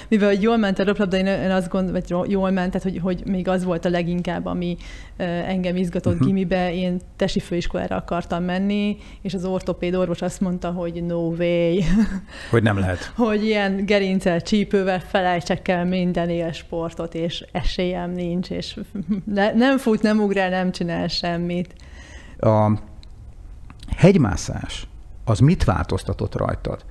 mivel 0.09 0.33
jól 0.33 0.57
ment 0.57 0.79
a 0.79 0.83
röplabda, 0.83 1.17
én 1.17 1.51
azt 1.51 1.69
gondolom, 1.69 2.03
vagy 2.09 2.31
jól 2.31 2.51
ment, 2.51 2.68
tehát 2.71 2.83
hogy, 2.83 2.99
hogy 2.99 3.23
még 3.27 3.49
az 3.49 3.65
volt 3.65 3.85
a 3.85 3.89
leginkább, 3.89 4.47
ami 4.47 4.77
engem 5.17 5.77
izgatott 5.77 6.13
uh-huh. 6.13 6.29
gimibe. 6.29 6.75
Én 6.75 7.01
tesi 7.17 7.41
főiskolára 7.41 7.97
akartam 7.97 8.45
menni, 8.45 8.97
és 9.23 9.35
az 9.35 9.45
ortopéd 9.45 9.95
orvos 9.95 10.23
azt 10.23 10.41
mondta, 10.41 10.71
hogy 10.71 11.05
no 11.05 11.17
way. 11.17 11.79
Hogy 12.51 12.63
nem 12.63 12.79
lehet. 12.79 13.13
hogy 13.17 13.45
ilyen 13.45 13.85
gerincel, 13.85 14.41
csípővel 14.41 15.01
felejtsek 15.01 15.69
el 15.69 15.85
minden 15.85 16.29
élsportot, 16.29 17.15
és 17.15 17.45
esélyem 17.53 18.11
nincs, 18.11 18.51
és 18.51 18.81
ne, 19.25 19.53
nem 19.53 19.79
fut, 19.79 20.03
nem 20.03 20.21
ugrál, 20.21 20.51
nem 20.51 20.73
csinál 20.73 21.09
semmit. 21.09 21.75
A 22.39 22.73
hegymászás, 23.97 24.87
az 25.25 25.39
mit 25.39 25.65
változtatott 25.65 26.37
rajtad? 26.37 26.85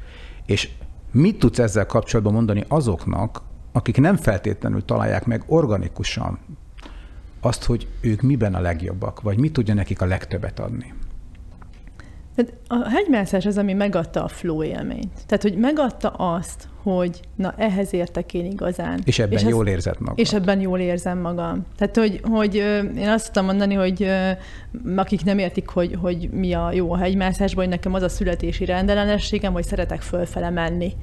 És 0.45 0.69
mit 1.11 1.39
tudsz 1.39 1.59
ezzel 1.59 1.85
kapcsolatban 1.85 2.33
mondani 2.33 2.63
azoknak, 2.67 3.41
akik 3.77 3.97
nem 3.97 4.15
feltétlenül 4.15 4.85
találják 4.85 5.25
meg 5.25 5.43
organikusan 5.47 6.39
azt, 7.41 7.63
hogy 7.63 7.87
ők 8.01 8.21
miben 8.21 8.55
a 8.55 8.59
legjobbak, 8.59 9.21
vagy 9.21 9.37
mit 9.37 9.53
tudja 9.53 9.73
nekik 9.73 10.01
a 10.01 10.05
legtöbbet 10.05 10.59
adni. 10.59 10.93
Tehát 12.35 12.53
a 12.67 12.89
hegymászás 12.89 13.45
az, 13.45 13.57
ami 13.57 13.73
megadta 13.73 14.23
a 14.23 14.27
flow 14.27 14.63
élményt. 14.63 15.11
Tehát, 15.25 15.41
hogy 15.41 15.55
megadta 15.57 16.09
azt, 16.09 16.67
hogy 16.83 17.19
na, 17.35 17.53
ehhez 17.57 17.93
értek 17.93 18.33
én 18.33 18.45
igazán. 18.45 19.01
És 19.03 19.19
ebben 19.19 19.37
és 19.37 19.43
jól 19.43 19.67
érzed 19.67 19.99
magad. 19.99 20.19
És 20.19 20.33
ebben 20.33 20.59
jól 20.59 20.79
érzem 20.79 21.17
magam. 21.19 21.65
Tehát, 21.77 21.95
hogy, 21.95 22.21
hogy 22.23 22.55
én 22.95 23.09
azt 23.09 23.31
tudom 23.31 23.47
mondani, 23.47 23.73
hogy 23.73 24.11
akik 24.95 25.23
nem 25.23 25.37
értik, 25.37 25.69
hogy, 25.69 25.97
hogy 26.01 26.29
mi 26.31 26.53
a 26.53 26.71
jó 26.73 26.91
a 26.91 26.97
hegymászásban, 26.97 27.63
hogy 27.63 27.73
nekem 27.73 27.93
az 27.93 28.01
a 28.01 28.09
születési 28.09 28.65
rendellenességem, 28.65 29.53
hogy 29.53 29.65
szeretek 29.65 30.01
fölfele 30.01 30.49
menni. 30.49 30.93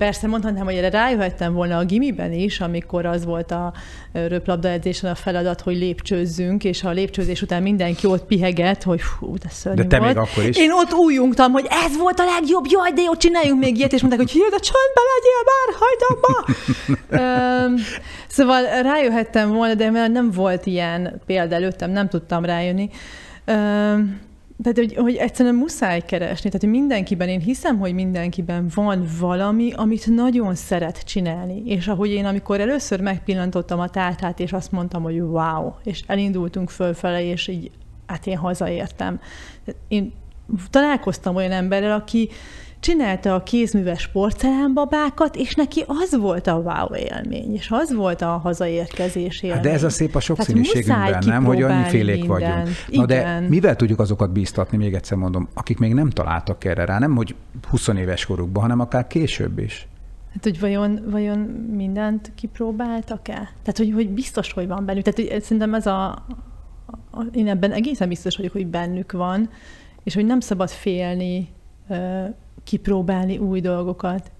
Persze 0.00 0.26
mondhatnám, 0.26 0.64
hogy 0.64 0.74
erre 0.74 0.90
rájöhettem 0.90 1.52
volna 1.52 1.76
a 1.76 1.84
gimiben 1.84 2.32
is, 2.32 2.60
amikor 2.60 3.06
az 3.06 3.24
volt 3.24 3.50
a 3.50 3.72
röplabda 4.12 4.68
edzésen 4.68 5.10
a 5.10 5.14
feladat, 5.14 5.60
hogy 5.60 5.76
lépcsőzzünk, 5.76 6.64
és 6.64 6.84
a 6.84 6.90
lépcsőzés 6.90 7.42
után 7.42 7.62
mindenki 7.62 8.06
ott 8.06 8.24
piheget, 8.24 8.82
hogy 8.82 9.00
fú, 9.00 9.38
de 9.38 9.48
szörnyű 9.50 9.82
De 9.82 9.88
te 9.88 9.98
volt. 9.98 10.14
még 10.14 10.22
akkor 10.22 10.44
is. 10.44 10.56
Én 10.56 10.70
ott 10.72 10.92
újjungtam, 10.92 11.52
hogy 11.52 11.66
ez 11.70 11.96
volt 11.96 12.18
a 12.18 12.24
legjobb, 12.24 12.64
jaj, 12.68 12.92
de 12.92 13.02
jó, 13.02 13.16
csináljunk 13.16 13.60
még 13.60 13.76
ilyet, 13.76 13.92
és 13.92 14.00
mondták, 14.00 14.20
hogy 14.20 14.40
de 14.50 14.58
csöndbe 14.58 15.02
legyél 15.12 15.42
már, 15.50 15.68
hagyd 15.80 16.02
abba! 16.08 16.44
szóval 18.36 18.82
rájöhettem 18.82 19.52
volna, 19.52 19.74
de 19.74 20.08
nem 20.08 20.30
volt 20.30 20.66
ilyen 20.66 21.20
példa 21.26 21.54
előttem, 21.54 21.90
nem 21.90 22.08
tudtam 22.08 22.44
rájönni. 22.44 22.90
Tehát, 24.62 24.78
hogy, 24.78 24.94
hogy 24.94 25.14
egyszerűen 25.14 25.54
muszáj 25.54 26.00
keresni. 26.00 26.50
Tehát, 26.50 26.60
hogy 26.60 26.70
mindenkiben, 26.80 27.28
én 27.28 27.40
hiszem, 27.40 27.78
hogy 27.78 27.94
mindenkiben 27.94 28.70
van 28.74 29.06
valami, 29.20 29.72
amit 29.72 30.06
nagyon 30.06 30.54
szeret 30.54 31.04
csinálni. 31.04 31.62
És 31.64 31.88
ahogy 31.88 32.10
én, 32.10 32.24
amikor 32.24 32.60
először 32.60 33.00
megpillantottam 33.00 33.80
a 33.80 33.88
tártát, 33.88 34.40
és 34.40 34.52
azt 34.52 34.72
mondtam, 34.72 35.02
hogy 35.02 35.20
wow, 35.20 35.72
és 35.84 36.02
elindultunk 36.06 36.70
fölfele, 36.70 37.22
és 37.22 37.48
így, 37.48 37.70
hát 38.06 38.26
én 38.26 38.36
hazaértem. 38.36 39.20
Én 39.88 40.12
találkoztam 40.70 41.36
olyan 41.36 41.52
emberrel, 41.52 41.92
aki 41.92 42.28
csinálta 42.80 43.34
a 43.34 43.42
kézműves 43.42 44.08
porcelánbabákat, 44.08 45.36
és 45.36 45.54
neki 45.54 45.84
az 45.86 46.16
volt 46.16 46.46
a 46.46 46.54
wow 46.54 46.94
élmény, 46.94 47.54
és 47.54 47.70
az 47.70 47.94
volt 47.94 48.22
a 48.22 48.26
hazaérkezés 48.26 49.42
élmény. 49.42 49.58
Hát 49.58 49.66
de 49.66 49.72
ez 49.72 49.82
a 49.82 49.90
szép 49.90 50.14
a 50.14 50.20
sokszínűségünkben, 50.20 51.22
nem, 51.26 51.44
hogy 51.44 51.62
annyifélék 51.62 52.26
vagyunk. 52.26 52.64
Na 52.88 53.02
Igen. 53.02 53.06
de 53.06 53.40
mivel 53.48 53.76
tudjuk 53.76 54.00
azokat 54.00 54.32
bíztatni, 54.32 54.76
még 54.76 54.94
egyszer 54.94 55.16
mondom, 55.16 55.48
akik 55.54 55.78
még 55.78 55.94
nem 55.94 56.10
találtak 56.10 56.64
erre 56.64 56.84
rá, 56.84 56.98
nem 56.98 57.16
hogy 57.16 57.34
20 57.68 57.88
éves 57.88 58.26
korukban, 58.26 58.62
hanem 58.62 58.80
akár 58.80 59.06
később 59.06 59.58
is. 59.58 59.88
Hát, 60.32 60.44
hogy 60.44 60.60
vajon, 60.60 61.00
vajon 61.10 61.38
mindent 61.76 62.32
kipróbáltak-e? 62.34 63.34
Tehát, 63.34 63.76
hogy, 63.76 63.92
hogy 63.92 64.08
biztos, 64.08 64.52
hogy 64.52 64.66
van 64.66 64.84
bennük. 64.84 65.02
Tehát, 65.04 65.30
hogy 65.30 65.42
szerintem 65.42 65.74
ez 65.74 65.86
a, 65.86 66.08
a, 67.10 67.24
én 67.32 67.48
ebben 67.48 67.72
egészen 67.72 68.08
biztos 68.08 68.36
vagyok, 68.36 68.52
hogy 68.52 68.66
bennük 68.66 69.12
van, 69.12 69.50
és 70.02 70.14
hogy 70.14 70.24
nem 70.24 70.40
szabad 70.40 70.70
félni 70.70 71.48
kipróbálni 72.64 73.38
új 73.38 73.60
dolgokat 73.60 74.32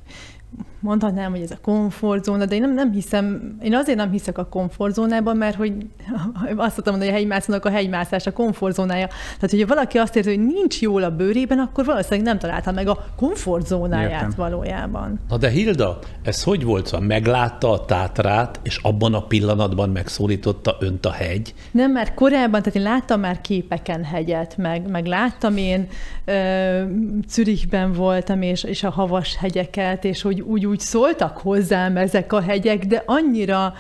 mondhatnám, 0.81 1.31
hogy 1.31 1.41
ez 1.41 1.51
a 1.51 1.59
komfortzóna, 1.63 2.45
de 2.45 2.55
én 2.55 2.61
nem, 2.61 2.75
nem 2.75 2.93
hiszem, 2.93 3.57
én 3.63 3.75
azért 3.75 3.99
nem 3.99 4.11
hiszek 4.11 4.39
a 4.39 4.45
komfortzónában, 4.45 5.37
mert 5.37 5.57
hogy 5.57 5.73
azt 6.57 6.75
tudtam 6.75 6.93
mondani, 6.93 7.05
hogy 7.05 7.09
a 7.09 7.13
hegymászónak 7.13 7.65
a 7.65 7.71
hegymászás 7.71 8.27
a 8.27 8.33
komfortzónája. 8.33 9.07
Tehát, 9.07 9.51
hogyha 9.51 9.67
valaki 9.67 9.99
azt 9.99 10.17
érzi, 10.17 10.37
hogy 10.37 10.47
nincs 10.47 10.81
jól 10.81 11.03
a 11.03 11.11
bőrében, 11.11 11.59
akkor 11.59 11.85
valószínűleg 11.85 12.25
nem 12.25 12.39
találta 12.39 12.73
meg 12.73 12.89
a 12.89 13.07
komfortzónáját 13.17 14.11
Értem. 14.11 14.33
valójában. 14.37 15.21
Na 15.29 15.37
de 15.37 15.49
Hilda, 15.49 15.99
ez 16.23 16.43
hogy 16.43 16.65
volt? 16.65 16.87
Szóval 16.87 17.07
meglátta 17.07 17.73
a 17.73 17.85
tátrát, 17.85 18.61
és 18.63 18.79
abban 18.83 19.15
a 19.15 19.23
pillanatban 19.23 19.91
megszólította 19.91 20.77
önt 20.81 21.07
a 21.07 21.11
hegy? 21.11 21.55
Nem, 21.71 21.93
mert 21.93 22.15
korábban, 22.15 22.63
tehát 22.63 22.79
én 22.79 22.83
láttam 22.83 23.21
már 23.21 23.41
képeken 23.41 24.05
hegyet, 24.05 24.57
meg, 24.57 24.91
meg 24.91 25.07
láttam 25.07 25.57
én 25.57 25.89
ö, 26.25 26.83
Zürichben 27.29 27.93
voltam, 27.93 28.43
és, 28.43 28.65
és 28.65 28.83
a 28.83 28.91
havas 28.91 29.37
hegyeket, 29.37 30.05
és 30.05 30.23
hogy 30.23 30.40
úgy, 30.41 30.67
úgy 30.67 30.81
szóltak 30.81 31.39
hozzám 31.39 31.97
ezek 31.97 32.33
a 32.33 32.41
hegyek, 32.41 32.87
de 32.87 33.03
annyira, 33.07 33.75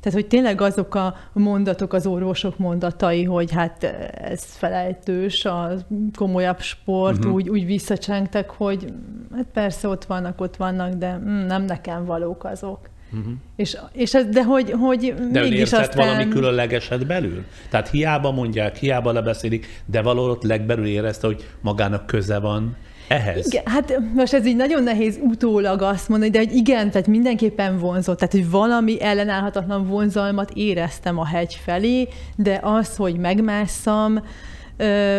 tehát, 0.00 0.18
hogy 0.18 0.26
tényleg 0.26 0.60
azok 0.60 0.94
a 0.94 1.16
mondatok, 1.32 1.92
az 1.92 2.06
orvosok 2.06 2.58
mondatai, 2.58 3.24
hogy 3.24 3.52
hát 3.52 3.84
ez 4.14 4.44
felejtős, 4.44 5.44
a 5.44 5.72
komolyabb 6.16 6.60
sport, 6.60 7.18
uh-huh. 7.18 7.34
úgy, 7.34 7.48
úgy 7.48 7.66
visszacsengtek, 7.66 8.50
hogy 8.50 8.92
hát 9.34 9.46
persze 9.52 9.88
ott 9.88 10.04
vannak, 10.04 10.40
ott 10.40 10.56
vannak, 10.56 10.92
de 10.92 11.16
mm, 11.18 11.46
nem 11.46 11.62
nekem 11.64 12.04
valók 12.04 12.44
azok. 12.44 12.88
Uh-huh. 13.12 13.32
És, 13.56 13.76
és 13.92 14.14
ez, 14.14 14.26
de 14.26 14.44
hogy, 14.44 14.70
hogy 14.70 15.14
de 15.30 15.40
mégis 15.40 15.72
aztán... 15.72 16.06
valami 16.06 16.28
különlegeset 16.28 17.06
belül? 17.06 17.44
Tehát 17.70 17.88
hiába 17.88 18.30
mondják, 18.30 18.76
hiába 18.76 19.12
lebeszélik, 19.12 19.82
de 19.86 20.02
valahol 20.02 20.30
ott 20.30 20.42
legbelül 20.42 20.86
érezte, 20.86 21.26
hogy 21.26 21.46
magának 21.60 22.06
köze 22.06 22.38
van 22.38 22.76
ehhez? 23.10 23.46
Igen, 23.46 23.62
hát 23.66 23.98
most 24.14 24.32
ez 24.32 24.46
így 24.46 24.56
nagyon 24.56 24.82
nehéz 24.82 25.18
utólag 25.22 25.82
azt 25.82 26.08
mondani, 26.08 26.30
de 26.30 26.38
hogy 26.38 26.54
igen, 26.54 26.90
tehát 26.90 27.06
mindenképpen 27.06 27.78
vonzott, 27.78 28.18
tehát 28.18 28.32
hogy 28.32 28.50
valami 28.50 29.02
ellenállhatatlan 29.02 29.86
vonzalmat 29.86 30.50
éreztem 30.54 31.18
a 31.18 31.26
hegy 31.26 31.60
felé, 31.64 32.08
de 32.36 32.58
az, 32.62 32.96
hogy 32.96 33.16
megmásszam, 33.16 34.22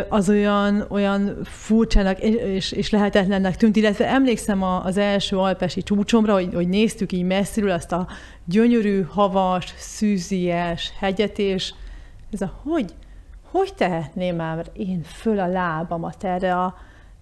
az 0.10 0.30
olyan, 0.30 0.86
olyan 0.90 1.38
furcsának 1.44 2.20
és, 2.20 2.72
és 2.72 2.90
lehetetlennek 2.90 3.58
tűnt, 3.58 3.76
illetve 3.76 4.08
emlékszem 4.08 4.64
az 4.64 4.98
első 4.98 5.38
alpesi 5.38 5.84
csúcsomra, 5.84 6.34
hogy, 6.34 6.54
hogy 6.54 6.68
néztük 6.68 7.12
így 7.12 7.24
messziről 7.24 7.72
azt 7.72 7.92
a 7.92 8.08
gyönyörű, 8.46 9.02
havas, 9.02 9.74
szűzies 9.78 10.92
hegyet, 11.00 11.40
és 11.40 11.74
ez 12.32 12.42
a 12.42 12.54
hogy, 12.64 12.94
hogy 13.52 13.74
tehetném 13.74 14.36
már 14.36 14.66
én 14.74 15.02
föl 15.04 15.40
a 15.40 15.48
lábamat 15.48 16.24
erre, 16.24 16.56
a, 16.56 16.76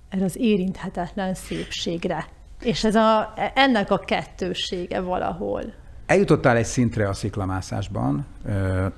erre 0.09 0.23
az 0.25 0.37
érinthetetlen 0.37 1.33
szépségre? 1.33 2.25
És 2.61 2.83
ez 2.83 2.95
a, 2.95 3.33
ennek 3.55 3.91
a 3.91 3.97
kettősége 3.97 4.99
valahol. 4.99 5.63
Eljutottál 6.05 6.55
egy 6.55 6.65
szintre 6.65 7.09
a 7.09 7.13
sziklamászásban, 7.13 8.25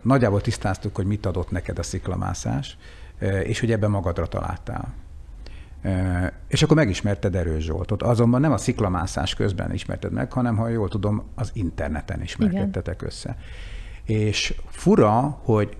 nagyjából 0.01 0.41
tisztáztuk, 0.41 0.95
hogy 0.95 1.05
mit 1.05 1.25
adott 1.25 1.51
neked 1.51 1.79
a 1.79 1.83
sziklamászás, 1.83 2.77
és 3.43 3.59
hogy 3.59 3.71
ebben 3.71 3.89
magadra 3.89 4.27
találtál. 4.27 4.93
És 6.47 6.63
akkor 6.63 6.75
megismerted 6.75 7.35
Erős 7.35 7.63
Zsoltot. 7.63 8.03
Azonban 8.03 8.41
nem 8.41 8.51
a 8.51 8.57
sziklamászás 8.57 9.33
közben 9.33 9.73
ismerted 9.73 10.11
meg, 10.11 10.31
hanem, 10.31 10.57
ha 10.57 10.67
jól 10.67 10.89
tudom, 10.89 11.23
az 11.35 11.51
interneten 11.53 12.21
ismerkedtetek 12.21 12.95
Igen. 12.95 13.07
össze. 13.07 13.37
És 14.05 14.53
fura, 14.69 15.39
hogy 15.43 15.77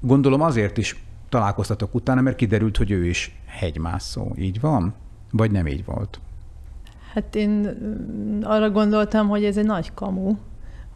gondolom 0.00 0.40
azért 0.40 0.76
is 0.76 1.02
találkoztatok 1.28 1.94
utána, 1.94 2.20
mert 2.20 2.36
kiderült, 2.36 2.76
hogy 2.76 2.90
ő 2.90 3.06
is 3.06 3.40
hegymászó. 3.58 4.26
Így 4.36 4.60
van? 4.60 4.94
Vagy 5.30 5.50
nem 5.50 5.66
így 5.66 5.84
volt? 5.84 6.20
Hát 7.12 7.34
én 7.34 7.68
arra 8.42 8.70
gondoltam, 8.70 9.28
hogy 9.28 9.44
ez 9.44 9.56
egy 9.56 9.64
nagy 9.64 9.94
kamu, 9.94 10.36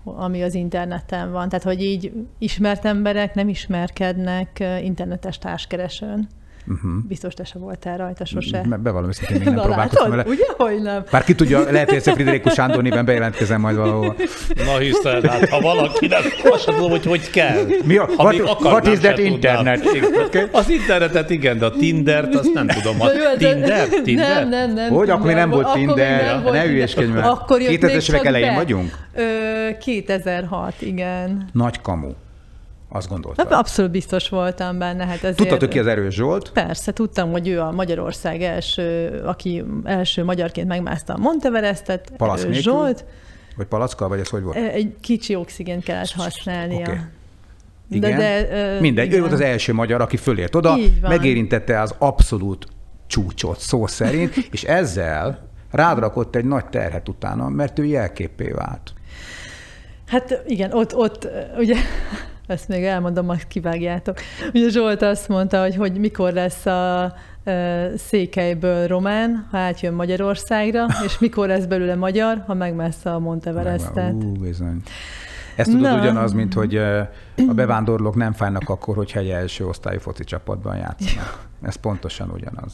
ami 0.05 0.43
az 0.43 0.55
interneten 0.55 1.33
van. 1.33 1.49
Tehát, 1.49 1.65
hogy 1.65 1.83
így 1.83 2.13
ismert 2.39 2.85
emberek 2.85 3.35
nem 3.35 3.49
ismerkednek 3.49 4.65
internetes 4.83 5.39
társkeresőn. 5.39 6.29
Uh-huh. 6.67 6.91
Biztos 7.09 7.35
te 7.35 7.45
se 7.45 7.59
voltál 7.59 7.97
rajta 7.97 8.25
sose. 8.25 8.63
Bevallom 8.83 9.09
őszintén, 9.09 9.37
még 9.37 9.47
nem 9.47 9.55
Na, 9.63 9.63
próbálkoztam 9.63 10.11
vele. 10.11 10.25
Ugye, 10.27 10.45
hogy 10.57 10.83
nem? 10.83 11.05
Bár 11.11 11.25
ki 11.25 11.35
tudja, 11.35 11.71
lehet, 11.71 11.89
hogy 11.89 11.97
egyszer 11.97 12.15
Friderikus 12.15 12.53
Sándor 12.53 12.83
néven 12.83 13.05
bejelentkezem 13.05 13.61
majd 13.61 13.77
valahol. 13.77 14.17
Na 14.65 14.79
hiszen, 14.79 15.23
hát 15.29 15.49
ha 15.49 15.61
valakinek, 15.61 16.21
azt 16.45 16.63
sem 16.63 16.75
tudom, 16.75 16.91
hogy 16.91 17.05
hogy 17.05 17.31
kell. 17.31 17.67
Mi 17.85 17.97
a, 17.97 18.09
ha 18.17 18.23
what, 18.25 18.41
akar, 18.41 18.73
what 18.73 18.87
is 18.87 18.99
that 18.99 19.19
internet? 19.19 19.87
Okay. 20.27 20.47
Az 20.53 20.69
internetet 20.69 21.31
igen, 21.31 21.59
de 21.59 21.67
a 21.67 21.71
Tindert 21.71 22.35
azt 22.35 22.53
nem 22.53 22.67
tudom. 22.67 23.01
A 23.01 23.09
Tinder? 23.39 23.89
Tinder? 23.89 24.29
Nem, 24.29 24.49
nem, 24.49 24.73
nem. 24.73 24.91
Hogy, 24.91 25.11
akkor 25.11 25.27
még 25.27 25.37
nem 25.37 25.51
volt 25.51 25.73
Tinder? 25.73 26.43
Ne 26.43 26.63
hülyeskedj 26.63 27.11
már. 27.11 27.25
2000-es 27.47 28.09
évek 28.09 28.25
elején 28.25 28.55
vagyunk? 28.55 28.99
Ö, 29.15 29.23
2006, 29.81 30.75
igen. 30.81 31.49
Nagy 31.53 31.81
kamu. 31.81 32.11
Azt 32.95 33.09
gondoltam. 33.09 33.47
Hát 33.47 33.59
abszolút 33.59 33.91
biztos 33.91 34.29
voltam 34.29 34.79
benne. 34.79 35.07
Hát 35.07 35.17
ezért... 35.17 35.37
Tudtad, 35.37 35.69
ki 35.69 35.79
az 35.79 35.87
erős 35.87 36.15
Zsolt? 36.15 36.51
Persze, 36.51 36.93
tudtam, 36.93 37.31
hogy 37.31 37.49
ő 37.49 37.61
a 37.61 37.71
Magyarország 37.71 38.43
első, 38.43 39.09
aki 39.27 39.65
első 39.85 40.25
magyarként 40.25 40.69
megmászta 40.69 41.15
a 41.15 41.19
Monteverestet. 41.19 42.13
Palack 42.17 42.43
nélkül? 42.43 42.61
Zsolt. 42.61 43.05
Vagy 43.57 43.67
palackkal, 43.67 44.09
vagy 44.09 44.21
ez 44.21 44.29
hogy 44.29 44.43
volt? 44.43 44.57
Egy 44.57 44.95
kicsi 45.01 45.35
oxigént 45.35 45.85
kellett 45.85 46.13
használnia. 46.13 46.81
Okay. 46.81 46.99
Igen. 47.91 48.11
De, 48.11 48.17
de, 48.17 48.75
uh, 48.75 48.81
Mindegy, 48.81 49.07
igen. 49.07 49.19
ő 49.19 49.21
volt 49.21 49.33
az 49.33 49.41
első 49.41 49.73
magyar, 49.73 50.01
aki 50.01 50.17
fölért 50.17 50.55
oda, 50.55 50.77
megérintette 51.01 51.81
az 51.81 51.95
abszolút 51.99 52.67
csúcsot 53.07 53.61
szó 53.61 53.87
szerint, 53.87 54.37
és 54.51 54.63
ezzel 54.63 55.49
rádrakott 55.71 56.37
egy 56.37 56.45
nagy 56.45 56.67
terhet 56.67 57.09
utána, 57.09 57.49
mert 57.49 57.79
ő 57.79 57.85
jelképé 57.85 58.51
vált. 58.51 58.93
Hát 60.13 60.43
igen, 60.47 60.73
ott, 60.73 60.97
ott 60.97 61.29
ugye 61.57 61.77
ezt 62.47 62.69
még 62.69 62.85
elmondom, 62.85 63.27
majd 63.27 63.47
kivágjátok. 63.47 64.19
Ugye 64.55 64.69
Zsolt 64.69 65.03
azt 65.03 65.29
mondta, 65.29 65.61
hogy, 65.61 65.77
hogy 65.77 65.99
mikor 65.99 66.33
lesz 66.33 66.67
a 66.67 67.15
Székelyből 67.97 68.87
román, 68.87 69.47
ha 69.51 69.59
átjön 69.59 69.95
Magyarországra, 69.95 70.87
és 71.05 71.19
mikor 71.19 71.49
lesz 71.49 71.65
belőle 71.65 71.95
magyar, 71.95 72.43
ha 72.47 72.55
megmessze 72.55 73.15
a 73.15 73.19
Monteverestet. 73.19 74.13
Ú, 74.13 74.33
bizony. 74.33 74.83
Ez 75.57 75.67
tudod 75.67 75.81
Na. 75.81 76.01
ugyanaz, 76.01 76.33
mint 76.33 76.55
hogy 76.55 76.77
a 76.77 77.55
bevándorlók 77.55 78.15
nem 78.15 78.33
fájnak 78.33 78.69
akkor, 78.69 78.97
hogyha 78.97 79.19
egy 79.19 79.31
első 79.31 79.67
osztályú 79.67 79.99
foci 79.99 80.25
csapatban 80.25 80.77
játszanak. 80.77 81.47
Ez 81.63 81.75
pontosan 81.75 82.31
ugyanaz. 82.31 82.73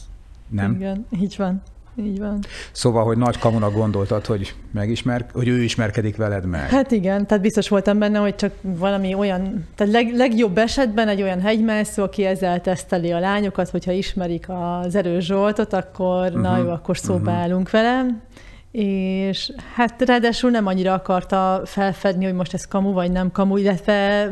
Nem? 0.49 0.73
Igen, 0.73 1.05
így 1.21 1.35
van. 1.37 1.61
Így 2.05 2.19
van. 2.19 2.39
Szóval, 2.71 3.03
hogy 3.03 3.17
nagy 3.17 3.37
kamuna 3.37 3.71
gondoltad, 3.71 4.25
hogy 4.25 4.55
megismer, 4.71 5.25
hogy 5.33 5.47
ő 5.47 5.63
ismerkedik 5.63 6.17
veled 6.17 6.45
meg. 6.45 6.69
Hát 6.69 6.91
igen, 6.91 7.27
tehát 7.27 7.43
biztos 7.43 7.69
voltam 7.69 7.99
benne, 7.99 8.19
hogy 8.19 8.35
csak 8.35 8.51
valami 8.61 9.13
olyan, 9.13 9.67
tehát 9.75 9.93
leg, 9.93 10.15
legjobb 10.15 10.57
esetben 10.57 11.07
egy 11.07 11.21
olyan 11.21 11.41
hegymászó, 11.41 12.03
aki 12.03 12.25
ezzel 12.25 12.61
teszteli 12.61 13.11
a 13.11 13.19
lányokat, 13.19 13.69
hogyha 13.69 13.91
ismerik 13.91 14.45
az 14.47 14.95
erős 14.95 15.25
Zsoltot, 15.25 15.73
akkor 15.73 16.25
uh-huh. 16.25 16.41
na 16.41 16.51
mhm. 16.51 16.65
jó, 16.65 16.69
akkor 16.69 16.97
szóba 16.97 17.19
uh-huh. 17.19 17.35
állunk 17.35 17.69
vele. 17.69 18.05
És 18.71 19.51
hát 19.75 20.01
ráadásul 20.01 20.49
nem 20.49 20.65
annyira 20.65 20.93
akarta 20.93 21.61
felfedni, 21.65 22.25
hogy 22.25 22.33
most 22.33 22.53
ez 22.53 22.67
kamu 22.67 22.91
vagy 22.91 23.11
nem 23.11 23.31
kamu, 23.31 23.57
illetve 23.57 24.29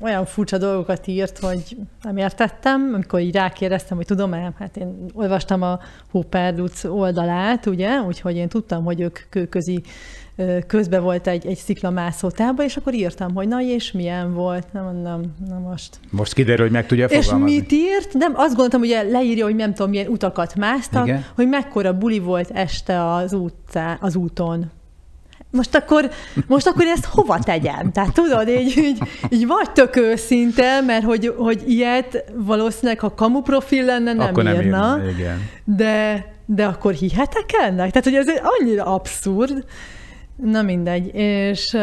olyan 0.00 0.24
furcsa 0.24 0.58
dolgokat 0.58 1.06
írt, 1.06 1.38
hogy 1.38 1.76
nem 2.02 2.16
értettem, 2.16 2.90
amikor 2.94 3.20
így 3.20 3.34
rákérdeztem, 3.34 3.96
hogy 3.96 4.06
tudom-e, 4.06 4.52
hát 4.58 4.76
én 4.76 5.06
olvastam 5.12 5.62
a 5.62 5.78
Hóperduc 6.10 6.84
oldalát, 6.84 7.66
ugye, 7.66 8.00
úgyhogy 8.00 8.36
én 8.36 8.48
tudtam, 8.48 8.84
hogy 8.84 9.00
ők 9.00 9.18
kőközi 9.30 9.82
közben 10.66 11.02
volt 11.02 11.26
egy, 11.26 11.46
egy 11.46 11.56
sziklamászó 11.56 12.30
tába, 12.30 12.64
és 12.64 12.76
akkor 12.76 12.94
írtam, 12.94 13.34
hogy 13.34 13.48
na 13.48 13.62
és 13.62 13.92
milyen 13.92 14.34
volt, 14.34 14.72
nem, 14.72 14.96
nem, 15.02 15.20
nem 15.48 15.60
most. 15.60 15.98
Most 16.10 16.32
kiderül, 16.32 16.64
hogy 16.64 16.72
meg 16.72 16.86
tudja 16.86 17.08
fogalmazni. 17.08 17.54
És 17.54 17.60
mit 17.60 17.72
írt? 17.72 18.12
Nem, 18.12 18.32
azt 18.36 18.54
gondoltam, 18.54 18.80
hogy 18.80 19.10
leírja, 19.10 19.44
hogy 19.44 19.56
nem 19.56 19.74
tudom, 19.74 19.90
milyen 19.90 20.06
utakat 20.06 20.54
másztak, 20.54 21.06
Igen? 21.06 21.24
hogy 21.34 21.48
mekkora 21.48 21.98
buli 21.98 22.18
volt 22.18 22.50
este 22.50 23.12
az, 23.12 23.32
utcá, 23.32 23.98
az 24.00 24.16
úton 24.16 24.70
most 25.56 25.74
akkor, 25.74 26.10
most 26.46 26.66
akkor 26.66 26.86
ezt 26.86 27.04
hova 27.04 27.38
tegyem? 27.38 27.92
Tehát 27.92 28.12
tudod, 28.12 28.48
így, 28.48 28.76
így, 28.76 28.98
így 29.28 29.46
vagy 29.46 29.70
tök 29.72 29.96
őszinte, 29.96 30.80
mert 30.80 31.04
hogy, 31.04 31.34
hogy 31.36 31.62
ilyet 31.66 32.24
valószínűleg, 32.34 33.00
ha 33.00 33.14
kamu 33.14 33.40
profil 33.40 33.84
lenne, 33.84 34.12
nem 34.12 34.26
akkor 34.26 34.44
írna. 34.44 34.96
Nem 34.96 34.98
írna 34.98 35.08
igen. 35.08 35.48
De, 35.64 36.26
de 36.46 36.66
akkor 36.66 36.92
hihetek 36.92 37.50
ennek? 37.62 37.90
Tehát, 37.90 38.04
hogy 38.04 38.14
ez 38.14 38.26
annyira 38.42 38.84
abszurd. 38.84 39.64
Na 40.36 40.62
mindegy. 40.62 41.14
És, 41.14 41.76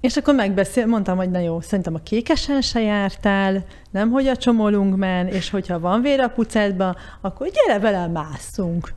és 0.00 0.16
akkor 0.16 0.34
megbeszél, 0.34 0.86
mondtam, 0.86 1.16
hogy 1.16 1.30
na 1.30 1.38
jó, 1.38 1.60
szerintem 1.60 1.94
a 1.94 1.98
kékesen 1.98 2.60
se 2.60 2.80
jártál, 2.80 3.64
nem 3.90 4.10
hogy 4.10 4.26
a 4.26 4.36
csomolunkben, 4.36 5.26
és 5.26 5.50
hogyha 5.50 5.80
van 5.80 6.02
vér 6.02 6.20
a 6.20 6.28
pucátban, 6.28 6.96
akkor 7.20 7.48
gyere 7.48 7.78
velem 7.78 8.10
másszunk. 8.10 8.92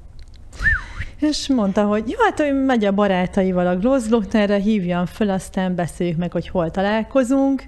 És 1.23 1.47
mondta, 1.47 1.85
hogy 1.85 2.09
jó, 2.09 2.17
hát 2.23 2.39
hogy 2.39 2.65
megy 2.65 2.85
a 2.85 2.91
barátaival 2.91 3.67
a 3.67 3.75
Grossglocknerre, 3.75 4.57
hívjam 4.57 5.05
föl, 5.05 5.29
aztán 5.29 5.75
beszéljük 5.75 6.17
meg, 6.17 6.31
hogy 6.31 6.47
hol 6.47 6.71
találkozunk. 6.71 7.63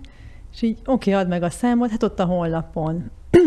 És 0.53 0.61
így, 0.61 0.77
oké, 0.85 1.11
okay, 1.11 1.23
add 1.23 1.29
meg 1.29 1.43
a 1.43 1.49
számot, 1.49 1.89
hát 1.89 2.03
ott 2.03 2.19
a 2.19 2.25
honlapon. 2.25 3.03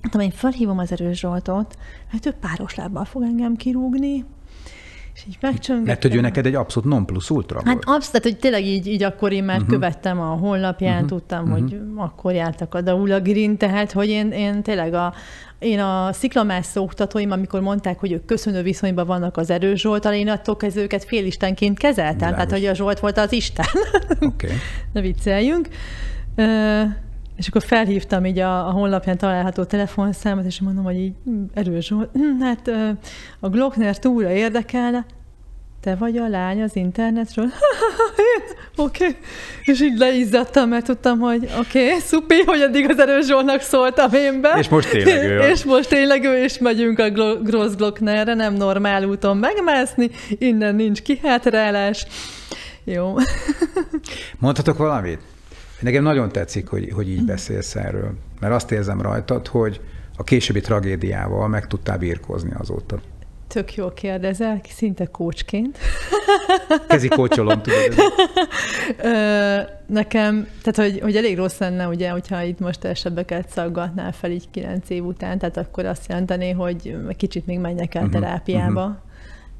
Hát, 0.00 0.22
én 0.22 0.30
felhívom 0.30 0.78
az 0.78 0.92
erős 0.92 1.18
Zsoltot, 1.18 1.76
hát 2.10 2.26
ő 2.26 2.30
páros 2.30 2.74
lábbal 2.74 3.04
fog 3.04 3.22
engem 3.22 3.56
kirúgni, 3.56 4.24
és 5.18 5.24
így 5.28 5.36
megcsöngettem. 5.40 5.84
Mert 5.84 6.02
hogy 6.02 6.14
ő 6.14 6.20
neked 6.20 6.46
egy 6.46 6.54
abszolút 6.54 6.88
non 6.88 7.06
plus 7.06 7.30
ultra 7.30 7.60
Hát 7.64 7.76
abszolút, 7.76 8.06
tehát, 8.06 8.22
hogy 8.22 8.36
tényleg 8.36 8.64
így, 8.64 8.86
így 8.86 9.02
akkor 9.02 9.32
én 9.32 9.44
már 9.44 9.56
uh-huh. 9.56 9.72
követtem 9.72 10.20
a 10.20 10.24
honlapján, 10.24 10.94
uh-huh. 10.94 11.08
tudtam, 11.08 11.42
uh-huh. 11.42 11.58
hogy 11.58 11.80
akkor 11.96 12.32
jártak 12.32 12.74
a 12.74 12.80
Daulagirin, 12.80 13.56
tehát 13.56 13.92
hogy 13.92 14.08
én, 14.08 14.30
én 14.30 14.62
tényleg 14.62 14.94
a, 14.94 15.14
én 15.58 15.80
a 15.80 16.12
sziklamászó 16.12 16.82
oktatóim, 16.82 17.30
amikor 17.30 17.60
mondták, 17.60 17.98
hogy 17.98 18.12
ők 18.12 18.24
köszönő 18.24 18.62
viszonyban 18.62 19.06
vannak 19.06 19.36
az 19.36 19.50
erős 19.50 19.80
Zsoltal, 19.80 20.12
én 20.12 20.28
attól 20.28 20.56
kezdve 20.56 20.82
őket 20.82 21.04
félistenként 21.04 21.78
kezeltem, 21.78 22.16
Világos. 22.16 22.36
tehát 22.36 22.50
hogy 22.50 22.64
a 22.66 22.74
Zsolt 22.74 23.00
volt 23.00 23.18
az 23.18 23.32
Isten. 23.32 23.66
Okay. 24.20 24.50
ne 24.92 25.00
vicceljünk. 25.00 25.68
Uh, 26.36 26.82
és 27.38 27.48
akkor 27.48 27.62
felhívtam 27.62 28.24
így 28.24 28.38
a, 28.38 28.66
a 28.66 28.70
honlapján 28.70 29.18
található 29.18 29.64
telefonszámot, 29.64 30.44
és 30.44 30.60
mondom, 30.60 30.84
hogy 30.84 30.96
így 30.96 31.12
hm, 31.24 31.42
erős 31.54 31.86
Zsolt, 31.86 32.10
hm, 32.12 32.40
hát 32.40 32.70
a 33.40 33.48
Glockner 33.48 33.98
túra 33.98 34.30
érdekelne, 34.30 35.06
te 35.80 35.94
vagy 35.94 36.16
a 36.16 36.28
lány 36.28 36.62
az 36.62 36.76
internetről? 36.76 37.46
Oké. 38.76 39.06
okay. 39.06 39.16
És 39.64 39.80
így 39.80 39.98
leizzadtam, 39.98 40.68
mert 40.68 40.84
tudtam, 40.84 41.18
hogy 41.18 41.48
oké, 41.58 41.86
okay, 41.86 41.98
szupi, 42.00 42.42
hogy 42.46 42.60
addig 42.60 42.90
az 42.90 42.98
erős 42.98 43.26
Zsolnak 43.26 43.60
szóltam 43.60 44.12
én 44.12 44.40
be. 44.40 44.54
És 44.58 44.68
most 44.68 44.90
tényleg 44.90 45.24
ő. 45.24 45.38
és 45.38 45.64
most 45.64 45.88
tényleg 45.88 46.24
ő, 46.24 46.42
és 46.42 46.58
megyünk 46.58 46.98
a 46.98 47.10
Grossglocknerre, 47.42 48.34
nem 48.34 48.54
normál 48.54 49.04
úton 49.04 49.36
megmászni, 49.36 50.10
innen 50.38 50.74
nincs 50.74 51.02
kihátrálás. 51.02 52.06
Jó. 52.84 53.14
Mondhatok 54.38 54.76
valamit? 54.76 55.20
Nekem 55.80 56.02
nagyon 56.02 56.28
tetszik, 56.28 56.68
hogy, 56.68 56.90
hogy 56.94 57.08
így 57.08 57.24
beszélsz 57.24 57.76
erről, 57.76 58.14
mert 58.40 58.54
azt 58.54 58.70
érzem 58.72 59.00
rajtad, 59.00 59.46
hogy 59.46 59.80
a 60.16 60.24
későbbi 60.24 60.60
tragédiával 60.60 61.48
meg 61.48 61.66
tudtál 61.66 61.98
birkózni 61.98 62.50
azóta. 62.58 63.00
Tök 63.46 63.74
jól 63.74 63.92
kérdezel, 63.92 64.60
szinte 64.68 65.06
kócsként. 65.06 65.78
Kezi 66.88 67.08
kócsolom, 67.08 67.62
tudod. 67.62 67.94
Nekem, 69.86 70.48
tehát 70.62 70.90
hogy, 70.90 71.00
hogy 71.00 71.16
elég 71.16 71.36
rossz 71.36 71.58
lenne, 71.58 71.88
ugye, 71.88 72.10
hogyha 72.10 72.42
itt 72.42 72.58
most 72.58 72.84
esetbeket 72.84 73.48
szaggatnál 73.48 74.12
fel 74.12 74.30
így 74.30 74.50
kilenc 74.50 74.90
év 74.90 75.04
után, 75.04 75.38
tehát 75.38 75.56
akkor 75.56 75.84
azt 75.84 76.08
jelenteni, 76.08 76.50
hogy 76.50 76.96
kicsit 77.16 77.46
még 77.46 77.58
menjek 77.58 77.94
el 77.94 78.04
uh-huh, 78.04 78.20
terápiába. 78.20 79.02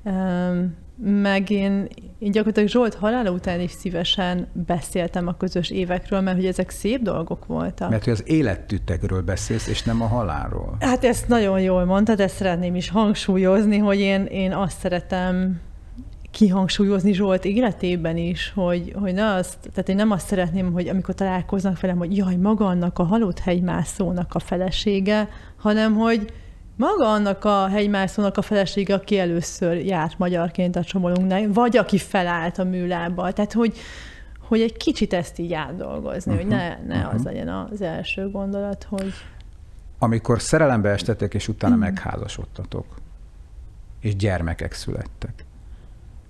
Uh-huh 0.02 0.66
meg 1.00 1.50
én, 1.50 1.88
én 2.18 2.30
gyakorlatilag 2.30 2.68
Zsolt 2.68 2.94
halála 2.94 3.30
után 3.30 3.60
is 3.60 3.70
szívesen 3.70 4.46
beszéltem 4.52 5.26
a 5.26 5.36
közös 5.36 5.70
évekről, 5.70 6.20
mert 6.20 6.36
hogy 6.36 6.46
ezek 6.46 6.70
szép 6.70 7.02
dolgok 7.02 7.46
voltak. 7.46 7.90
Mert 7.90 8.04
hogy 8.04 8.12
az 8.12 8.22
élettütekről 8.26 9.22
beszélsz, 9.22 9.66
és 9.66 9.82
nem 9.82 10.02
a 10.02 10.06
halálról. 10.06 10.76
Hát 10.80 11.04
ezt 11.04 11.28
nagyon 11.28 11.60
jól 11.60 11.84
mondtad, 11.84 12.20
ezt 12.20 12.36
szeretném 12.36 12.74
is 12.74 12.88
hangsúlyozni, 12.88 13.78
hogy 13.78 14.00
én, 14.00 14.24
én 14.24 14.52
azt 14.52 14.78
szeretem 14.78 15.60
kihangsúlyozni 16.30 17.12
Zsolt 17.12 17.44
életében 17.44 18.16
is, 18.16 18.52
hogy, 18.54 18.92
hogy 18.94 19.14
ne 19.14 19.32
azt, 19.34 19.56
tehát 19.60 19.88
én 19.88 19.96
nem 19.96 20.10
azt 20.10 20.26
szeretném, 20.26 20.72
hogy 20.72 20.88
amikor 20.88 21.14
találkoznak 21.14 21.80
velem, 21.80 21.98
hogy 21.98 22.16
jaj, 22.16 22.36
maga 22.36 22.66
annak 22.66 22.98
a 22.98 23.02
halott 23.02 23.38
hegymászónak 23.38 24.34
a 24.34 24.38
felesége, 24.38 25.28
hanem 25.56 25.94
hogy 25.94 26.32
maga 26.78 27.12
annak 27.12 27.44
a 27.44 27.66
hegymászónak 27.66 28.36
a 28.36 28.42
felesége, 28.42 28.94
aki 28.94 29.18
először 29.18 29.76
járt 29.76 30.18
magyarként 30.18 30.76
a 30.76 30.84
csomolunknál, 30.84 31.52
vagy 31.52 31.76
aki 31.76 31.98
felállt 31.98 32.58
a 32.58 32.64
műlába. 32.64 33.32
Tehát, 33.32 33.52
hogy, 33.52 33.78
hogy 34.40 34.60
egy 34.60 34.76
kicsit 34.76 35.12
ezt 35.12 35.38
így 35.38 35.52
átdolgozni, 35.52 36.32
uh-huh. 36.32 36.48
hogy 36.48 36.56
ne, 36.56 36.78
ne 36.86 36.96
uh-huh. 36.96 37.14
az 37.14 37.22
legyen 37.22 37.48
az 37.48 37.82
első 37.82 38.30
gondolat, 38.30 38.86
hogy... 38.88 39.12
Amikor 39.98 40.42
szerelembe 40.42 40.88
estetek, 40.88 41.34
és 41.34 41.48
utána 41.48 41.74
uh-huh. 41.74 41.90
megházasodtatok, 41.90 42.86
és 44.00 44.16
gyermekek 44.16 44.72
születtek, 44.72 45.44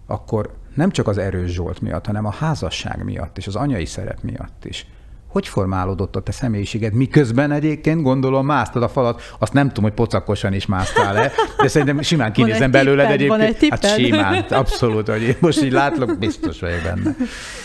akkor 0.07 0.55
nem 0.75 0.91
csak 0.91 1.09
az 1.09 1.19
erős 1.19 1.51
Zsolt 1.51 1.81
miatt, 1.81 2.07
hanem 2.07 2.25
a 2.25 2.33
házasság 2.33 3.05
miatt 3.05 3.39
és 3.39 3.47
az 3.47 3.57
anyai 3.57 3.85
szerep 3.85 4.23
miatt 4.23 4.65
is 4.65 4.87
hogy 5.29 5.49
formálódott 5.49 6.17
a 6.17 6.21
te 6.21 6.33
személyiséged, 6.33 6.93
miközben 6.93 7.51
egyébként 7.51 8.03
gondolom 8.03 8.47
másztad 8.47 8.83
a 8.83 8.89
falat, 8.89 9.23
azt 9.39 9.53
nem 9.53 9.69
tudom, 9.69 9.85
hogy 9.85 9.93
pocakosan 9.93 10.53
is 10.53 10.67
másztál-e, 10.67 11.33
de 11.63 11.69
szerintem 11.69 12.03
simán 12.03 12.33
kinézem 12.33 12.71
belőled 12.71 13.11
egyébként. 13.11 13.29
Van 13.29 13.41
egy 13.41 13.67
hát 13.71 13.99
simán, 13.99 14.45
abszolút, 14.51 15.09
hogy 15.09 15.23
én 15.23 15.37
most 15.41 15.63
így 15.63 15.73
látlak, 15.73 16.19
biztos 16.19 16.61
vagyok 16.61 16.83
benne. 16.83 17.17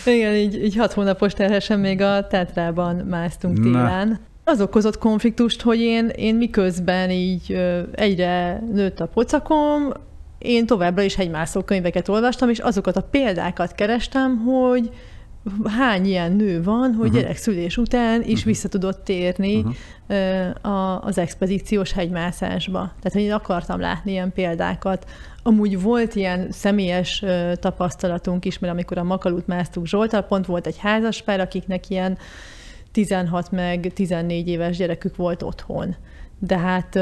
Igen, 0.06 0.34
így, 0.34 0.64
így 0.64 0.76
hat 0.76 0.92
hónapos 0.92 1.32
terhesen 1.32 1.80
még 1.80 2.00
a 2.00 2.26
tetrában 2.26 2.96
másztunk 2.96 3.60
télen. 3.62 4.08
Na. 4.08 4.18
Az 4.44 4.60
okozott 4.60 4.98
konfliktust, 4.98 5.62
hogy 5.62 5.80
én, 5.80 6.08
én 6.08 6.34
miközben 6.34 7.10
így 7.10 7.58
egyre 7.92 8.62
nőtt 8.72 9.00
a 9.00 9.06
pocakom, 9.06 9.92
én 10.38 10.66
továbbra 10.66 11.02
is 11.02 11.14
hegymászó 11.14 11.62
könyveket 11.62 12.08
olvastam, 12.08 12.48
és 12.48 12.58
azokat 12.58 12.96
a 12.96 13.02
példákat 13.10 13.74
kerestem, 13.74 14.38
hogy 14.38 14.90
hány 15.64 16.06
ilyen 16.06 16.32
nő 16.32 16.62
van, 16.62 16.92
hogy 16.92 17.06
uh-huh. 17.06 17.20
gyerekszülés 17.20 17.76
után 17.76 18.20
is 18.20 18.28
uh-huh. 18.28 18.44
vissza 18.44 18.68
tudott 18.68 19.04
térni 19.04 19.56
uh-huh. 19.56 20.74
a, 20.74 21.02
az 21.02 21.18
expedíciós 21.18 21.92
hegymászásba. 21.92 22.78
Tehát, 22.78 23.12
hogy 23.12 23.22
én 23.22 23.32
akartam 23.32 23.80
látni 23.80 24.10
ilyen 24.10 24.32
példákat. 24.32 25.10
Amúgy 25.42 25.82
volt 25.82 26.14
ilyen 26.14 26.50
személyes 26.50 27.24
tapasztalatunk 27.54 28.44
is, 28.44 28.58
mert 28.58 28.72
amikor 28.72 28.98
a 28.98 29.02
Makalut 29.02 29.46
másztuk 29.46 29.86
Zsoltal, 29.86 30.22
pont 30.22 30.46
volt 30.46 30.66
egy 30.66 30.78
házaspár, 30.78 31.40
akiknek 31.40 31.90
ilyen 31.90 32.18
16 32.92 33.50
meg 33.50 33.90
14 33.94 34.48
éves 34.48 34.76
gyerekük 34.76 35.16
volt 35.16 35.42
otthon. 35.42 35.96
De 36.38 36.58
hát 36.58 36.98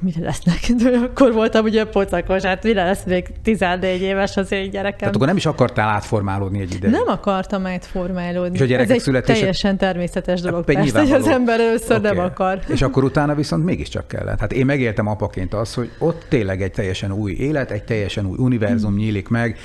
mire 0.00 0.20
lesznek? 0.20 0.60
De 0.82 0.98
akkor 0.98 1.32
voltam 1.32 1.64
ugye 1.64 1.84
pocakos, 1.84 2.42
hát 2.42 2.62
mire 2.62 2.84
lesz 2.84 3.04
még 3.04 3.26
14 3.42 4.00
éves 4.00 4.36
az 4.36 4.52
én 4.52 4.70
gyerekem. 4.70 4.98
Tehát 4.98 5.14
akkor 5.14 5.26
nem 5.26 5.36
is 5.36 5.46
akartál 5.46 5.88
átformálódni 5.88 6.60
egy 6.60 6.74
ideig? 6.74 6.92
Nem 6.92 7.06
akartam 7.06 7.66
átformálódni. 7.66 8.54
És 8.54 8.60
a 8.60 8.64
gyerekek 8.64 8.90
Ez 8.90 8.96
egy 8.96 9.02
születése... 9.02 9.38
teljesen 9.38 9.76
természetes 9.76 10.40
dolog, 10.40 10.64
hát, 10.66 10.76
persze, 10.76 11.00
hogy 11.00 11.12
az 11.12 11.26
ember 11.26 11.60
először 11.60 11.96
okay. 11.96 12.14
nem 12.14 12.24
akar. 12.24 12.60
És 12.66 12.82
akkor 12.82 13.04
utána 13.04 13.34
viszont 13.34 13.64
mégiscsak 13.64 14.08
kellett. 14.08 14.40
Hát 14.40 14.52
én 14.52 14.66
megéltem 14.66 15.06
apaként 15.06 15.54
azt, 15.54 15.74
hogy 15.74 15.90
ott 15.98 16.26
tényleg 16.28 16.62
egy 16.62 16.72
teljesen 16.72 17.12
új 17.12 17.32
élet, 17.32 17.70
egy 17.70 17.84
teljesen 17.84 18.26
új 18.26 18.36
univerzum 18.38 18.92
mm. 18.92 18.96
nyílik 18.96 19.28
meg, 19.28 19.58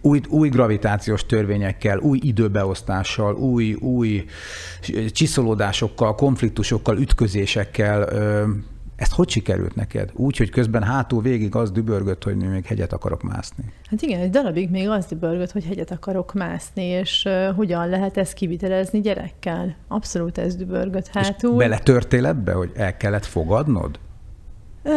új, 0.00 0.20
új 0.28 0.48
gravitációs 0.48 1.26
törvényekkel, 1.26 1.98
új 1.98 2.18
időbeosztással, 2.22 3.34
új, 3.34 3.72
új 3.72 4.24
csiszolódásokkal, 5.10 6.14
konfliktusokkal, 6.14 6.98
ütközésekkel, 6.98 8.08
ezt 8.98 9.12
hogy 9.12 9.28
sikerült 9.28 9.74
neked? 9.74 10.10
Úgy, 10.14 10.36
hogy 10.36 10.50
közben 10.50 10.82
hátul 10.82 11.22
végig 11.22 11.54
az 11.54 11.70
dübörgött, 11.70 12.24
hogy 12.24 12.36
még 12.36 12.64
hegyet 12.66 12.92
akarok 12.92 13.22
mászni. 13.22 13.64
Hát 13.90 14.02
igen, 14.02 14.20
egy 14.20 14.30
darabig 14.30 14.70
még 14.70 14.88
az 14.88 15.06
dübörgött, 15.06 15.50
hogy 15.50 15.64
hegyet 15.64 15.90
akarok 15.90 16.32
mászni, 16.32 16.84
és 16.84 17.24
uh, 17.26 17.54
hogyan 17.56 17.88
lehet 17.88 18.16
ezt 18.16 18.32
kivitelezni 18.32 19.00
gyerekkel. 19.00 19.76
Abszolút 19.88 20.38
ez 20.38 20.56
dübörgött 20.56 21.06
hátul. 21.06 21.50
És 21.50 21.56
beletörtél 21.56 22.26
ebbe, 22.26 22.52
hogy 22.52 22.70
el 22.74 22.96
kellett 22.96 23.24
fogadnod? 23.24 23.98
Ö, 24.82 24.92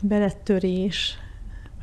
beletörés. 0.00 1.18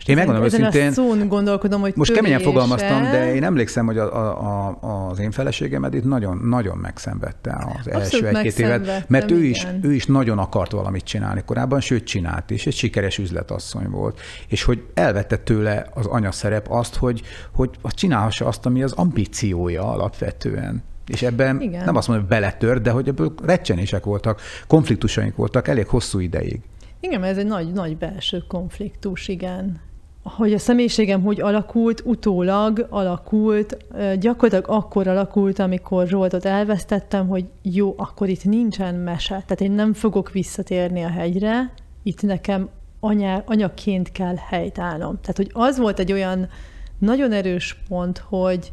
Most 0.02 0.20
én 0.20 0.26
megmondom 0.26 0.46
őszintén, 0.46 0.88
a 0.88 0.92
szón 0.92 1.28
gondolkodom, 1.28 1.82
hogy 1.82 1.94
Most 1.96 2.14
keményen 2.14 2.40
fogalmaztam, 2.40 3.04
de 3.04 3.34
én 3.34 3.44
emlékszem, 3.44 3.86
hogy 3.86 3.98
a, 3.98 4.16
a, 4.16 4.68
a, 4.68 5.10
az 5.10 5.20
én 5.20 5.32
feleségemet 5.32 5.94
itt 5.94 6.04
nagyon, 6.04 6.38
nagyon 6.38 6.78
megszenvedte 6.78 7.52
az 7.52 7.88
Abszolút 7.88 8.26
első 8.26 8.28
egy-két 8.28 8.60
évet, 8.60 9.10
mert 9.10 9.32
ő 9.32 9.44
is, 9.44 9.68
ő 9.82 9.94
is 9.94 10.06
nagyon 10.06 10.38
akart 10.38 10.72
valamit 10.72 11.04
csinálni 11.04 11.42
korábban, 11.46 11.80
sőt 11.80 12.04
csinált 12.04 12.50
is, 12.50 12.66
egy 12.66 12.74
sikeres 12.74 13.18
üzletasszony 13.18 13.90
volt, 13.90 14.20
és 14.48 14.64
hogy 14.64 14.84
elvette 14.94 15.38
tőle 15.38 15.86
az 15.94 16.06
anya 16.06 16.32
szerep 16.32 16.68
azt, 16.70 16.96
hogy, 16.96 17.22
hogy 17.52 17.70
csinálhassa 17.84 18.46
azt, 18.46 18.66
ami 18.66 18.84
az 18.84 18.92
ambíciója 18.92 19.92
alapvetően. 19.92 20.84
És 21.08 21.22
ebben 21.22 21.62
Igen. 21.62 21.86
nem 21.86 21.96
azt 21.96 22.08
mondom, 22.08 22.28
hogy 22.28 22.38
beletört, 22.38 22.82
de 22.82 22.92
hogy 22.92 23.08
ebből 23.08 23.34
recsenések 23.44 24.04
voltak, 24.04 24.42
konfliktusaink 24.68 25.36
voltak 25.36 25.68
elég 25.68 25.88
hosszú 25.88 26.20
ideig. 26.20 26.62
Igen, 27.00 27.24
ez 27.24 27.38
egy 27.38 27.46
nagy, 27.46 27.72
nagy 27.72 27.98
belső 27.98 28.44
konfliktus, 28.48 29.28
igen 29.28 29.90
hogy 30.24 30.54
a 30.54 30.60
személyiségem 30.60 31.22
hogy 31.22 31.42
alakult, 31.42 32.02
utólag 32.06 32.88
alakult, 32.90 33.78
gyakorlatilag 34.20 34.66
akkor 34.68 35.08
alakult, 35.08 35.60
amikor 35.60 36.08
Zsoltot 36.08 36.46
elvesztettem, 36.46 37.28
hogy 37.28 37.46
jó, 37.62 37.94
akkor 37.98 38.30
itt 38.30 38.44
nincsen 38.44 38.96
mese. 38.96 39.34
Tehát 39.34 39.62
én 39.62 39.72
nem 39.72 39.94
fogok 39.94 40.32
visszatérni 40.32 41.04
a 41.04 41.10
hegyre, 41.10 41.74
itt 42.04 42.22
nekem 42.22 42.70
anya, 43.00 43.44
anyaként 43.46 44.12
kell 44.12 44.36
helytállnom. 44.36 45.18
Tehát, 45.22 45.38
hogy 45.38 45.50
az 45.54 45.80
volt 45.80 46.00
egy 46.00 46.12
olyan 46.12 46.50
nagyon 47.00 47.32
erős 47.32 47.78
pont, 47.88 48.18
hogy, 48.18 48.72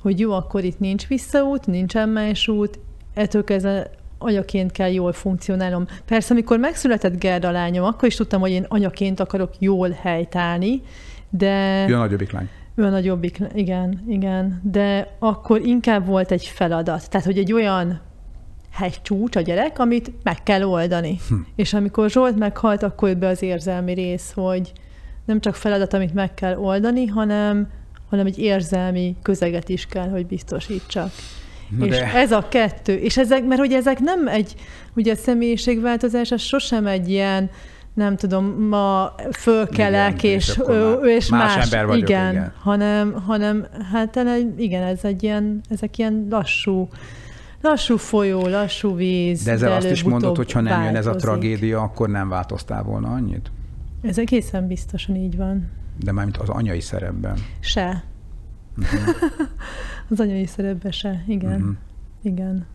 hogy 0.00 0.18
jó, 0.18 0.32
akkor 0.32 0.64
itt 0.64 0.78
nincs 0.78 1.06
visszaút, 1.06 1.66
nincsen 1.66 2.08
más 2.08 2.48
út, 2.48 2.78
ettől 3.14 3.44
kezdve 3.44 3.90
anyaként 4.22 4.72
kell 4.72 4.92
jól 4.92 5.12
funkcionálnom. 5.12 5.86
Persze, 6.04 6.32
amikor 6.32 6.58
megszületett 6.58 7.18
Gerda 7.18 7.50
lányom, 7.50 7.84
akkor 7.84 8.08
is 8.08 8.16
tudtam, 8.16 8.40
hogy 8.40 8.50
én 8.50 8.64
anyaként 8.68 9.20
akarok 9.20 9.50
jól 9.58 9.90
helytállni, 9.90 10.82
de... 11.30 11.86
Ő 11.88 11.94
a 11.94 11.98
nagyobbik 11.98 12.32
lány. 12.32 12.48
Ő 12.74 12.84
a 12.84 12.88
nagyobbik, 12.88 13.38
igen, 13.54 14.04
igen. 14.08 14.60
De 14.64 15.16
akkor 15.18 15.60
inkább 15.60 16.06
volt 16.06 16.30
egy 16.30 16.46
feladat. 16.46 17.10
Tehát, 17.10 17.26
hogy 17.26 17.38
egy 17.38 17.52
olyan 17.52 18.00
hegycsúcs 18.72 19.36
a 19.36 19.40
gyerek, 19.40 19.78
amit 19.78 20.12
meg 20.22 20.42
kell 20.42 20.62
oldani. 20.62 21.18
Hm. 21.28 21.34
És 21.56 21.74
amikor 21.74 22.10
Zsolt 22.10 22.38
meghalt, 22.38 22.82
akkor 22.82 23.08
jött 23.08 23.18
be 23.18 23.28
az 23.28 23.42
érzelmi 23.42 23.92
rész, 23.92 24.32
hogy 24.34 24.72
nem 25.24 25.40
csak 25.40 25.54
feladat, 25.54 25.94
amit 25.94 26.14
meg 26.14 26.34
kell 26.34 26.56
oldani, 26.56 27.06
hanem, 27.06 27.70
hanem 28.10 28.26
egy 28.26 28.38
érzelmi 28.38 29.16
közeget 29.22 29.68
is 29.68 29.86
kell, 29.86 30.08
hogy 30.08 30.26
biztosítsak. 30.26 31.10
Na 31.78 31.86
és 31.86 31.96
de... 31.96 32.14
ez 32.14 32.32
a 32.32 32.48
kettő. 32.48 32.94
És 32.94 33.16
ezek, 33.16 33.44
mert 33.44 33.60
hogy 33.60 33.72
ezek 33.72 33.98
nem 33.98 34.28
egy, 34.28 34.54
ugye 34.94 35.12
a 35.12 35.16
személyiségváltozás, 35.16 36.30
az 36.30 36.40
sosem 36.40 36.86
egy 36.86 37.08
ilyen, 37.08 37.50
nem 37.94 38.16
tudom, 38.16 38.66
ma 38.68 39.14
fölkelek, 39.32 40.22
igen, 40.22 40.36
és, 40.36 40.48
és, 40.48 40.60
ő, 40.68 40.92
és 40.92 41.28
más, 41.28 41.54
más 41.54 41.64
ember 41.64 41.86
vagyok, 41.86 42.08
igen, 42.08 42.30
igen. 42.30 42.52
Hanem, 42.60 43.12
hanem 43.26 43.66
hát 43.92 44.20
igen, 44.56 44.82
ez 44.82 45.04
egy 45.04 45.22
ilyen, 45.22 45.60
ezek 45.68 45.98
ilyen 45.98 46.26
lassú, 46.30 46.88
lassú 47.60 47.96
folyó, 47.96 48.46
lassú 48.46 48.94
víz. 48.94 49.42
De 49.42 49.50
ezzel 49.50 49.72
azt 49.72 49.90
is 49.90 50.02
mondod, 50.02 50.36
hogy 50.36 50.52
ha 50.52 50.60
nem 50.60 50.72
változik. 50.72 50.92
jön 50.92 51.00
ez 51.00 51.06
a 51.06 51.16
tragédia, 51.16 51.80
akkor 51.80 52.08
nem 52.08 52.28
változtál 52.28 52.82
volna 52.82 53.08
annyit? 53.08 53.50
Ez 54.02 54.18
egészen 54.18 54.66
biztosan 54.66 55.16
így 55.16 55.36
van. 55.36 55.70
De 56.04 56.12
mármint 56.12 56.36
az 56.36 56.48
anyai 56.48 56.80
szerepben. 56.80 57.38
Se. 57.60 58.04
Uh-huh. 58.78 59.00
az 60.12 60.20
anyai 60.20 60.46
szerepben 60.46 60.92
se, 60.92 61.24
igen. 61.26 61.60
Uh-huh. 61.60 61.76
Igen. 62.22 62.66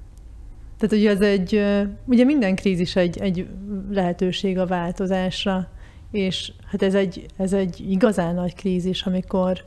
Tehát 0.77 0.95
ugye 0.95 1.09
ez 1.09 1.21
egy, 1.21 1.63
ugye 2.05 2.23
minden 2.23 2.55
krízis 2.55 2.95
egy, 2.95 3.17
egy 3.17 3.47
lehetőség 3.89 4.57
a 4.57 4.65
változásra, 4.65 5.67
és 6.11 6.51
hát 6.65 6.81
ez 6.81 6.93
egy, 6.93 7.25
ez 7.37 7.53
egy 7.53 7.91
igazán 7.91 8.35
nagy 8.35 8.55
krízis, 8.55 9.03
amikor 9.03 9.63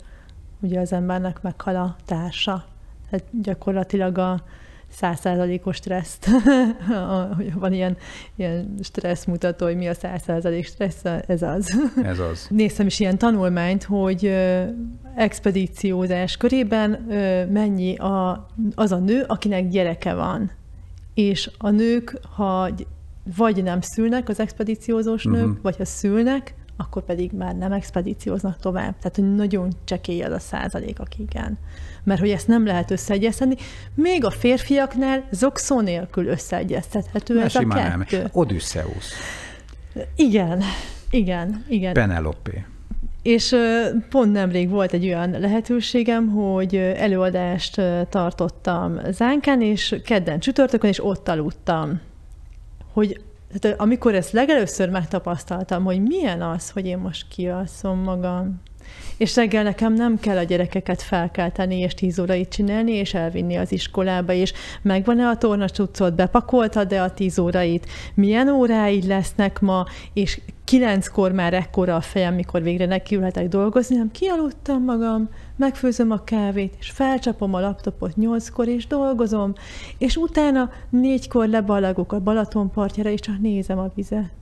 ugye 0.60 0.80
az 0.80 0.92
embernek 0.92 1.42
meghal 1.42 1.76
a 1.76 1.96
társa. 2.04 2.64
Tehát 3.10 3.26
gyakorlatilag 3.42 4.18
a 4.18 4.42
százszázalékos 4.90 5.76
stresszt, 5.76 6.28
van 7.54 7.72
ilyen, 7.72 7.96
ilyen 8.36 8.74
stressz 8.82 9.24
mutató, 9.24 9.66
hogy 9.66 9.76
mi 9.76 9.88
a 9.88 9.94
százszázalék 9.94 10.66
stressz, 10.66 11.04
ez 11.26 11.42
az. 11.42 11.80
Ez 12.02 12.18
az. 12.18 12.46
Néztem 12.50 12.86
is 12.86 13.00
ilyen 13.00 13.18
tanulmányt, 13.18 13.84
hogy 13.84 14.36
expedíciózás 15.16 16.36
körében 16.36 16.90
mennyi 17.52 17.96
a, 17.96 18.46
az 18.74 18.92
a 18.92 18.98
nő, 18.98 19.24
akinek 19.26 19.68
gyereke 19.68 20.14
van. 20.14 20.50
És 21.14 21.50
a 21.58 21.70
nők, 21.70 22.20
ha 22.34 22.70
vagy 23.36 23.62
nem 23.62 23.80
szülnek 23.80 24.28
az 24.28 24.40
expedíciózós 24.40 25.24
nők, 25.24 25.46
uh-huh. 25.46 25.62
vagy 25.62 25.76
ha 25.76 25.84
szülnek, 25.84 26.54
akkor 26.76 27.04
pedig 27.04 27.32
már 27.32 27.56
nem 27.56 27.72
expedícióznak 27.72 28.56
tovább. 28.56 28.94
Tehát, 28.98 29.16
hogy 29.16 29.34
nagyon 29.34 29.72
csekély 29.84 30.22
az 30.22 30.32
a 30.32 30.38
százalék, 30.38 31.00
akik 31.00 31.20
igen. 31.20 31.58
Mert 32.04 32.20
hogy 32.20 32.30
ezt 32.30 32.48
nem 32.48 32.66
lehet 32.66 32.90
összeegyeztetni. 32.90 33.56
Még 33.94 34.24
a 34.24 34.30
férfiaknál 34.30 35.24
zokszó 35.30 35.80
nélkül 35.80 36.26
összeegyeztethető 36.26 37.40
ez 37.40 37.54
a 37.54 37.58
kettő. 37.58 38.16
Nem. 38.18 38.28
Odysseus. 38.32 39.06
Igen, 40.16 40.62
igen, 41.10 41.64
igen. 41.68 41.92
Penelope. 41.92 42.68
És 43.22 43.56
pont 44.08 44.32
nemrég 44.32 44.68
volt 44.68 44.92
egy 44.92 45.06
olyan 45.06 45.30
lehetőségem, 45.30 46.28
hogy 46.28 46.76
előadást 46.76 47.80
tartottam 48.08 49.00
Zánkán, 49.10 49.62
és 49.62 50.00
kedden 50.04 50.40
csütörtökön, 50.40 50.90
és 50.90 51.04
ott 51.04 51.28
aludtam. 51.28 52.00
Hogy 52.92 53.20
tehát 53.60 53.80
amikor 53.80 54.14
ezt 54.14 54.32
legelőször 54.32 54.88
megtapasztaltam, 54.88 55.84
hogy 55.84 56.02
milyen 56.02 56.42
az, 56.42 56.70
hogy 56.70 56.86
én 56.86 56.98
most 56.98 57.28
kialszom 57.28 57.98
magam, 57.98 58.60
és 59.20 59.36
reggel 59.36 59.62
nekem 59.62 59.92
nem 59.92 60.18
kell 60.18 60.36
a 60.36 60.42
gyerekeket 60.42 61.02
felkelteni, 61.02 61.78
és 61.78 61.94
tíz 61.94 62.18
órait 62.18 62.48
csinálni, 62.48 62.92
és 62.92 63.14
elvinni 63.14 63.56
az 63.56 63.72
iskolába, 63.72 64.32
és 64.32 64.52
megvan-e 64.82 65.28
a 65.28 65.36
tornacuccot, 65.36 66.14
bepakoltad-e 66.14 67.02
a 67.02 67.10
tíz 67.10 67.38
órait, 67.38 67.86
milyen 68.14 68.48
óráid 68.48 69.04
lesznek 69.04 69.60
ma, 69.60 69.84
és 70.12 70.40
kilenckor 70.64 71.32
már 71.32 71.54
ekkora 71.54 71.96
a 71.96 72.00
fejem, 72.00 72.34
mikor 72.34 72.62
végre 72.62 72.86
nekiülhetek 72.86 73.48
dolgozni, 73.48 73.94
hanem 73.94 74.10
kialudtam 74.10 74.84
magam, 74.84 75.28
megfőzöm 75.56 76.10
a 76.10 76.24
kávét, 76.24 76.74
és 76.78 76.90
felcsapom 76.90 77.54
a 77.54 77.60
laptopot 77.60 78.16
nyolckor, 78.16 78.68
és 78.68 78.86
dolgozom, 78.86 79.52
és 79.98 80.16
utána 80.16 80.70
négykor 80.90 81.48
leballagok 81.48 82.12
a 82.12 82.20
Balaton 82.20 82.70
partjára, 82.70 83.10
és 83.10 83.20
csak 83.20 83.40
nézem 83.40 83.78
a 83.78 83.90
vizet. 83.94 84.32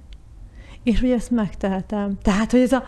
És 0.83 1.01
hogy 1.01 1.11
ezt 1.11 1.31
megtehetem. 1.31 2.19
Tehát, 2.23 2.51
hogy 2.51 2.61
ez 2.61 2.73
a 2.73 2.85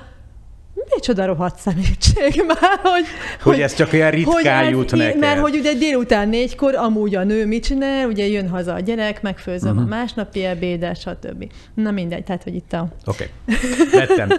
micsoda 0.94 1.26
rohadt 1.26 1.59
szemétség 1.59 2.42
már, 2.61 2.79
hogy... 2.83 3.05
Hogy, 3.42 3.53
hogy 3.53 3.61
ez 3.61 3.74
csak 3.74 3.92
olyan 3.92 4.11
ritkán 4.11 4.64
hogy 4.64 4.72
jut 4.72 4.92
neked. 4.92 5.18
Mert 5.18 5.40
hogy 5.40 5.57
ugye 5.57 5.74
délután 5.74 6.29
négykor 6.29 6.74
amúgy 6.74 7.14
a 7.14 7.24
nő 7.24 7.46
mit 7.46 7.64
csinál, 7.64 8.09
ugye 8.09 8.26
jön 8.26 8.48
haza 8.48 8.74
a 8.74 8.81
gyerek, 8.81 9.22
megfőzöm 9.22 9.70
uh-huh. 9.70 9.83
a 9.83 9.87
mhm. 9.87 9.98
másnapi 9.98 10.44
ebédet, 10.44 11.00
stb. 11.00 11.53
Na 11.74 11.90
mindegy, 11.90 12.24
tehát 12.24 12.42
hogy 12.42 12.55
itt 12.55 12.72
a... 12.72 12.88
Oké, 13.07 13.31
okay. 13.46 14.07
vettem. 14.07 14.31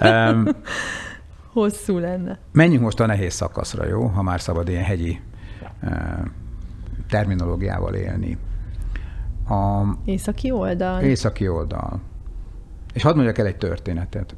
Um, 0.00 0.48
Hosszú 1.52 1.98
lenne. 1.98 2.38
Menjünk 2.52 2.82
most 2.82 3.00
a 3.00 3.06
nehéz 3.06 3.34
szakaszra, 3.34 3.86
jó? 3.86 4.06
Ha 4.06 4.22
már 4.22 4.40
szabad 4.40 4.68
ilyen 4.68 4.84
hegyi 4.84 5.20
uh, 5.82 5.90
terminológiával 7.08 7.94
élni. 7.94 8.38
A 9.48 9.82
északi 10.04 10.50
oldal. 10.50 11.02
Északi 11.02 11.48
oldal. 11.48 12.00
És 12.94 13.02
hadd 13.02 13.14
mondjak 13.14 13.38
el 13.38 13.46
egy 13.46 13.56
történetet 13.56 14.34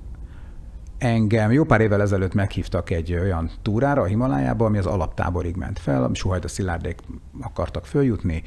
engem 1.01 1.53
jó 1.53 1.65
pár 1.65 1.81
évvel 1.81 2.01
ezelőtt 2.01 2.35
meghívtak 2.35 2.91
egy 2.91 3.13
olyan 3.13 3.51
túrára 3.63 4.03
a 4.03 4.05
Himalájába, 4.05 4.65
ami 4.65 4.79
az 4.79 4.87
alaptáborig 4.87 5.57
ment 5.57 5.79
fel, 5.79 6.05
ami 6.05 6.15
Suhajda 6.15 6.49
Szilárdék 6.49 6.99
akartak 7.41 7.87
följutni, 7.87 8.43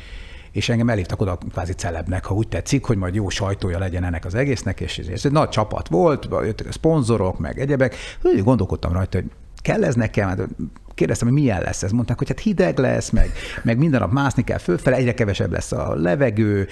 és 0.51 0.69
engem 0.69 0.89
elhívtak 0.89 1.21
oda 1.21 1.37
kvázi 1.51 1.73
celebnek, 1.73 2.25
ha 2.25 2.33
úgy 2.33 2.47
tetszik, 2.47 2.85
hogy 2.85 2.97
majd 2.97 3.15
jó 3.15 3.29
sajtója 3.29 3.79
legyen 3.79 4.03
ennek 4.03 4.25
az 4.25 4.35
egésznek, 4.35 4.79
és 4.79 4.97
ez 4.97 5.25
egy 5.25 5.31
nagy 5.31 5.49
csapat 5.49 5.87
volt, 5.87 6.27
jöttek 6.31 6.67
a 6.67 6.71
szponzorok, 6.71 7.39
meg 7.39 7.59
egyebek. 7.59 7.95
Gondolkodtam 8.43 8.93
rajta, 8.93 9.17
hogy 9.17 9.31
kell 9.61 9.83
ez 9.83 9.95
nekem, 9.95 10.27
hát 10.27 10.47
kérdeztem, 10.95 11.27
hogy 11.27 11.37
milyen 11.37 11.61
lesz 11.61 11.83
ez. 11.83 11.91
Mondták, 11.91 12.17
hogy 12.17 12.27
hát 12.27 12.39
hideg 12.39 12.77
lesz, 12.77 13.09
meg, 13.09 13.31
meg 13.63 13.77
minden 13.77 13.99
nap 13.99 14.11
mászni 14.11 14.43
kell 14.43 14.57
fölfele, 14.57 14.95
egyre 14.95 15.13
kevesebb 15.13 15.51
lesz 15.51 15.71
a 15.71 15.95
levegő, 15.95 16.67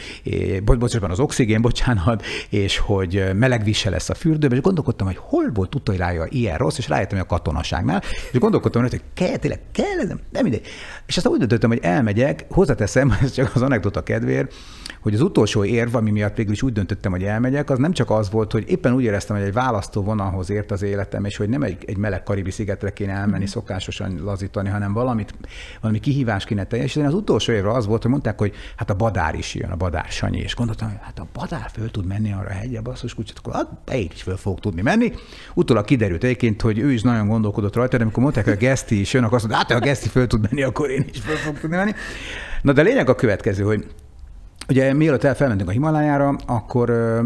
bo- 0.64 0.80
bocsánat, 0.80 1.12
az 1.12 1.20
oxigén, 1.20 1.62
bocsánat, 1.62 2.24
és 2.50 2.78
hogy 2.78 3.32
meleg 3.36 3.64
vise 3.64 3.90
lesz 3.90 4.10
a 4.10 4.14
fürdőben, 4.14 4.58
és 4.58 4.64
gondolkodtam, 4.64 5.08
hogy 5.08 5.18
hol 5.20 5.52
volt 5.54 5.76
utoljára 5.76 6.26
ilyen 6.30 6.58
rossz, 6.58 6.78
és 6.78 6.88
rájöttem, 6.88 7.18
hogy 7.18 7.28
a 7.30 7.36
katonaságnál, 7.36 8.02
és 8.32 8.40
gondolkodtam, 8.40 8.82
hogy 8.82 9.02
kell, 9.14 9.38
tényleg 9.38 9.60
kell, 9.72 10.00
ez 10.00 10.08
nem, 10.08 10.20
nem 10.32 10.44
mindegy. 10.44 10.68
És 11.06 11.18
aztán 11.18 11.32
úgy 11.32 11.40
döntöttem, 11.40 11.70
hogy 11.70 11.80
elmegyek, 11.82 12.46
hozzáteszem, 12.50 13.18
ez 13.22 13.32
csak 13.32 13.56
az 13.56 13.62
anekdota 13.62 14.04
kedvéért, 14.04 14.54
hogy 15.02 15.14
az 15.14 15.22
utolsó 15.22 15.64
érv, 15.64 15.96
ami 15.96 16.12
miatt 16.12 16.36
végül 16.36 16.52
is 16.52 16.62
úgy 16.62 16.74
döntöttem, 16.74 17.12
hogy 17.12 17.24
elmegyek, 17.24 17.70
az 17.70 17.78
nem 17.78 17.92
csak 17.92 18.10
az 18.10 18.32
volt, 18.32 18.52
hogy 18.52 18.70
éppen 18.70 18.94
úgy 18.94 19.04
éreztem, 19.04 19.36
hogy 19.36 19.46
egy 19.46 19.54
választó 19.54 20.04
vonalhoz 20.04 20.50
ért 20.50 20.72
az 20.72 20.82
életem, 20.82 21.26
és 21.26 21.38
hogy 21.38 21.50
nem 21.50 21.64
egy, 21.64 21.84
egy 21.86 21.98
meleg 21.98 22.24
karibi 22.24 22.52
szigetre 22.52 22.94
kéne 22.94 23.14
elmenni, 23.14 23.44
mm. 23.44 23.48
szokásosan 23.48 24.11
lazítani, 24.20 24.70
hanem 24.70 24.94
valamit, 24.94 25.34
valami 25.82 26.00
kihívást 26.00 26.46
kéne 26.46 26.64
teljesíteni. 26.64 27.08
Az 27.08 27.14
utolsó 27.14 27.54
évre 27.54 27.72
az 27.72 27.86
volt, 27.86 28.02
hogy 28.02 28.12
mondták, 28.12 28.40
hogy 28.40 28.54
hát 28.76 28.90
a 28.90 28.94
badár 28.94 29.36
is 29.36 29.56
jön, 29.56 29.70
a 29.70 29.76
badár 29.76 30.06
Sanyi, 30.10 30.40
és 30.40 30.56
gondoltam, 30.56 30.88
hogy 30.88 30.98
hát 31.02 31.20
a 31.20 31.28
badár 31.34 31.70
föl 31.74 31.92
tud 31.92 32.06
menni 32.06 32.34
arra 32.34 32.50
a 32.50 32.54
hegyre, 32.54 32.82
basszus 32.82 33.14
kucsot, 33.14 33.38
akkor 33.38 33.54
hát 33.54 33.92
én 33.94 34.10
is 34.14 34.22
föl 34.22 34.38
fog 34.38 34.60
tudni 34.60 34.82
menni. 34.82 35.14
Utólag 35.54 35.86
kiderült 35.86 36.24
egyébként, 36.24 36.62
hogy 36.62 36.80
ő 36.80 36.92
is 36.92 37.02
nagyon 37.02 37.28
gondolkodott 37.28 37.76
rajta, 37.76 37.98
de 37.98 38.04
amikor 38.04 38.24
mondták, 38.24 38.44
hogy 38.44 38.54
a 38.54 38.58
Geszti 38.58 39.00
is 39.00 39.14
jön, 39.14 39.24
akkor 39.24 39.36
azt 39.36 39.48
mondta, 39.48 39.62
hát 39.62 39.72
ha 39.72 39.86
a 39.86 39.88
Geszti 39.88 40.10
föl 40.10 40.28
tud 40.28 40.42
menni, 40.42 40.64
akkor 40.64 40.90
én 40.90 41.06
is 41.12 41.20
föl 41.20 41.36
fog 41.36 41.60
tudni 41.60 41.76
menni. 41.76 41.92
Na 42.62 42.74
de 42.74 42.82
lényeg 42.82 43.10
a 43.10 43.16
következő, 43.16 43.64
hogy 43.64 43.86
Ugye 44.70 44.94
mielőtt 44.94 45.36
felmentünk 45.36 45.70
a 45.70 45.72
Himalájára, 45.72 46.36
akkor 46.46 46.90
ö, 46.90 47.22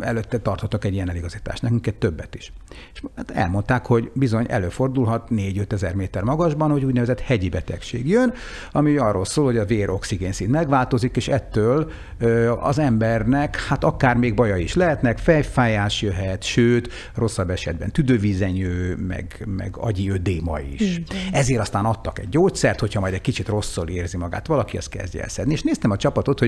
előtte 0.00 0.38
tartottak 0.38 0.84
egy 0.84 0.94
ilyen 0.94 1.10
eligazítást, 1.10 1.62
nekünk 1.62 1.86
egy 1.86 1.94
többet 1.94 2.34
is. 2.34 2.52
És 2.94 3.02
hát 3.16 3.30
elmondták, 3.30 3.86
hogy 3.86 4.10
bizony 4.14 4.46
előfordulhat 4.48 5.28
4-5 5.30 5.72
ezer 5.72 5.94
méter 5.94 6.22
magasban, 6.22 6.70
hogy 6.70 6.84
úgynevezett 6.84 7.20
hegyi 7.20 7.48
betegség 7.48 8.08
jön, 8.08 8.32
ami 8.72 8.96
arról 8.96 9.24
szól, 9.24 9.44
hogy 9.44 9.56
a 9.56 9.64
vér 9.64 9.90
oxigénszint 9.90 10.50
megváltozik, 10.50 11.16
és 11.16 11.28
ettől 11.28 11.90
ö, 12.18 12.52
az 12.52 12.78
embernek 12.78 13.60
hát 13.60 13.84
akár 13.84 14.16
még 14.16 14.34
baja 14.34 14.56
is 14.56 14.74
lehetnek, 14.74 15.18
fejfájás 15.18 16.02
jöhet, 16.02 16.42
sőt, 16.42 16.92
rosszabb 17.14 17.50
esetben 17.50 17.90
tüdővízenyő, 17.90 18.96
meg, 19.06 19.46
meg 19.56 19.76
agyi 19.76 20.10
ödéma 20.10 20.60
is. 20.60 20.98
Mm. 20.98 21.02
Ezért 21.32 21.60
aztán 21.60 21.84
adtak 21.84 22.18
egy 22.18 22.28
gyógyszert, 22.28 22.80
hogyha 22.80 23.00
majd 23.00 23.14
egy 23.14 23.20
kicsit 23.20 23.48
rosszul 23.48 23.88
érzi 23.88 24.16
magát 24.16 24.46
valaki, 24.46 24.76
az 24.76 24.88
kezdje 24.88 25.22
el 25.22 25.28
szedni. 25.28 25.52
És 25.52 25.62
néztem 25.62 25.90
a 25.90 25.96
csapatot, 25.96 26.38
hogy 26.38 26.47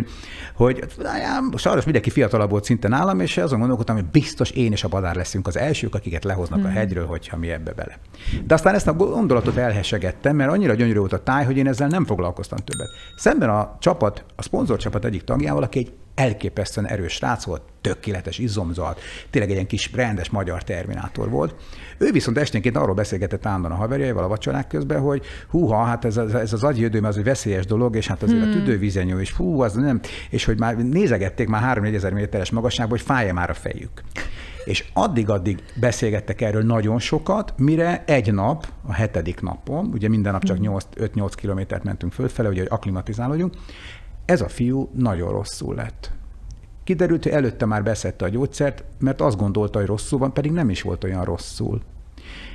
hogy 0.54 0.84
sajnos 1.56 1.84
mindenki 1.84 2.10
fiatalabb 2.10 2.50
volt 2.50 2.64
szinte 2.64 2.88
nálam, 2.88 3.20
és 3.20 3.36
azon 3.36 3.58
gondolkodtam, 3.58 3.96
hogy 3.96 4.04
biztos 4.04 4.50
én 4.50 4.72
és 4.72 4.84
a 4.84 4.88
badár 4.88 5.14
leszünk 5.14 5.46
az 5.46 5.56
elsők, 5.56 5.94
akiket 5.94 6.24
lehoznak 6.24 6.58
hmm. 6.58 6.68
a 6.68 6.72
hegyről, 6.72 7.06
hogyha 7.06 7.36
mi 7.36 7.50
ebbe 7.50 7.72
bele. 7.72 7.98
De 8.46 8.54
aztán 8.54 8.74
ezt 8.74 8.88
a 8.88 8.92
gondolatot 8.92 9.56
elhesegettem, 9.56 10.36
mert 10.36 10.50
annyira 10.50 10.74
gyönyörű 10.74 10.98
volt 10.98 11.12
a 11.12 11.22
táj, 11.22 11.44
hogy 11.44 11.56
én 11.56 11.66
ezzel 11.66 11.88
nem 11.88 12.04
foglalkoztam 12.04 12.58
többet. 12.58 12.88
Szemben 13.16 13.48
a 13.50 13.76
csapat, 13.78 14.24
a 14.36 14.42
szponzorcsapat 14.42 15.04
egyik 15.04 15.24
tagjával, 15.24 15.62
aki 15.62 15.78
egy 15.78 15.92
elképesztően 16.20 16.87
erős 16.87 17.12
srác 17.12 17.44
volt, 17.44 17.62
tökéletes 17.80 18.38
izomzat, 18.38 19.00
tényleg 19.30 19.50
egy 19.50 19.56
ilyen 19.56 19.68
kis 19.68 19.92
rendes 19.92 20.30
magyar 20.30 20.62
terminátor 20.62 21.30
volt. 21.30 21.54
Ő 21.98 22.11
viszont 22.11 22.38
esténként 22.38 22.76
arról 22.76 22.94
beszélgetett 22.94 23.46
állandóan 23.46 23.72
a 23.72 23.76
haverjaival 23.76 24.24
a 24.24 24.28
vacsorák 24.28 24.66
közben, 24.66 25.00
hogy 25.00 25.24
húha, 25.48 25.85
hát 25.85 26.04
ez, 26.04 26.16
ez, 26.16 26.33
ez 26.33 26.52
az 26.52 26.64
agyödőm 26.64 27.04
az 27.04 27.16
egy 27.16 27.24
veszélyes 27.24 27.66
dolog, 27.66 27.96
és 27.96 28.06
hát 28.06 28.22
azért 28.22 28.42
hmm. 28.42 28.50
a 28.50 28.52
tüdővízenyő, 28.52 29.20
és 29.20 29.33
hú, 29.33 29.61
az 29.61 29.74
nem, 29.74 30.00
és 30.30 30.44
hogy 30.44 30.59
már 30.59 30.76
nézegették 30.76 31.48
már 31.48 31.78
3-4 31.78 31.94
ezer 31.94 32.12
méteres 32.12 32.50
magasságban, 32.50 32.98
hogy 32.98 33.06
fájja 33.06 33.33
már 33.33 33.50
a 33.50 33.54
fejük. 33.54 34.02
És 34.64 34.85
addig-addig 34.92 35.62
beszélgettek 35.80 36.40
erről 36.40 36.62
nagyon 36.62 36.98
sokat, 36.98 37.54
mire 37.56 38.02
egy 38.06 38.33
nap, 38.33 38.66
a 38.87 38.92
hetedik 38.92 39.40
napon, 39.40 39.90
ugye 39.92 40.09
minden 40.09 40.33
nap 40.33 40.44
csak 40.44 40.56
5-8 40.61 40.83
hmm. 40.96 41.26
kilométert 41.35 41.85
mentünk 41.85 42.12
fölfele, 42.12 42.48
ugye, 42.48 42.61
hogy 42.61 42.70
aklimatizálódjunk, 42.70 43.54
ez 44.30 44.40
a 44.40 44.48
fiú 44.48 44.90
nagyon 44.94 45.32
rosszul 45.32 45.74
lett. 45.74 46.10
Kiderült, 46.84 47.22
hogy 47.22 47.32
előtte 47.32 47.66
már 47.66 47.82
beszedte 47.82 48.24
a 48.24 48.28
gyógyszert, 48.28 48.84
mert 48.98 49.20
azt 49.20 49.36
gondolta, 49.36 49.78
hogy 49.78 49.88
rosszul 49.88 50.18
van, 50.18 50.32
pedig 50.32 50.52
nem 50.52 50.70
is 50.70 50.82
volt 50.82 51.04
olyan 51.04 51.24
rosszul. 51.24 51.80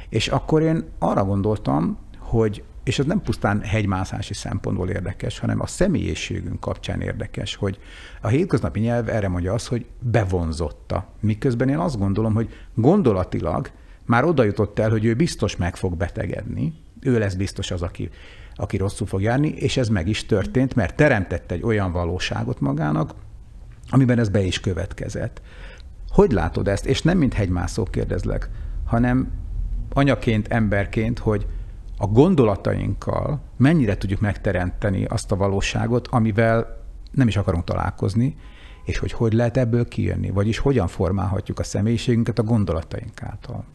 És 0.10 0.28
akkor 0.28 0.62
én 0.62 0.84
arra 1.00 1.24
gondoltam, 1.26 1.98
hogy, 2.18 2.64
és 2.84 3.00
ez 3.00 3.06
nem 3.06 3.22
pusztán 3.22 3.62
hegymászási 3.62 4.34
szempontból 4.34 4.90
érdekes, 4.90 5.40
hanem 5.40 5.62
a 5.62 5.68
személyiségünk 5.68 6.60
kapcsán 6.60 7.02
érdekes, 7.02 7.56
hogy 7.56 7.80
a 8.22 8.28
hétköznapi 8.28 8.80
nyelv 8.80 9.10
erre 9.10 9.28
mondja 9.28 9.54
azt, 9.54 9.68
hogy 9.68 9.86
bevonzotta. 10.00 11.08
Miközben 11.20 11.70
én 11.70 11.78
azt 11.78 11.98
gondolom, 11.98 12.34
hogy 12.34 12.50
gondolatilag 12.74 13.70
már 14.06 14.24
oda 14.24 14.44
jutott 14.44 14.80
el, 14.80 14.90
hogy 14.90 15.06
ő 15.06 15.14
biztos 15.14 15.56
meg 15.56 15.76
fog 15.76 15.98
betegedni, 15.98 16.74
ő 17.02 17.20
lesz 17.20 17.34
biztos 17.34 17.72
az, 17.72 17.82
aki, 17.82 18.10
aki 18.56 18.78
rosszul 18.78 19.08
fog 19.08 19.22
járni, 19.22 19.48
és 19.48 19.78
ez 19.78 19.88
meg 19.88 20.08
is 20.08 20.26
történt, 20.26 20.76
mert 20.76 20.96
teremtett 20.96 21.52
egy 21.52 21.64
olyan 21.64 21.92
valóságot 21.92 22.60
magának, 22.60 23.14
amiben 23.90 24.20
ez 24.20 24.30
be 24.30 24.42
is 24.42 24.60
következett. 24.60 25.42
Hogy 26.10 26.32
látod 26.32 26.68
ezt? 26.68 26.86
És 26.86 27.02
nem 27.02 27.18
mint 27.18 27.34
hegymászó 27.34 27.84
kérdezlek, 27.84 28.50
hanem 28.86 29.32
anyaként, 29.94 30.48
emberként, 30.48 31.20
hogy 31.20 31.46
a 31.98 32.08
gondolatainkkal 32.08 33.42
mennyire 33.58 33.98
tudjuk 33.98 34.20
megteremteni 34.20 35.06
azt 35.06 35.32
a 35.32 35.36
valóságot, 35.36 36.08
amivel 36.08 36.84
nem 37.12 37.28
is 37.28 37.38
akarunk 37.38 37.64
találkozni, 37.64 38.36
és 38.86 38.98
hogy 38.98 39.12
hogy 39.12 39.34
lehet 39.34 39.58
ebből 39.58 39.88
kijönni, 39.88 40.30
vagyis 40.30 40.58
hogyan 40.58 40.88
formálhatjuk 40.88 41.60
a 41.60 41.64
személyiségünket 41.64 42.40
a 42.40 42.44
gondolataink 42.44 43.24
által. 43.24 43.66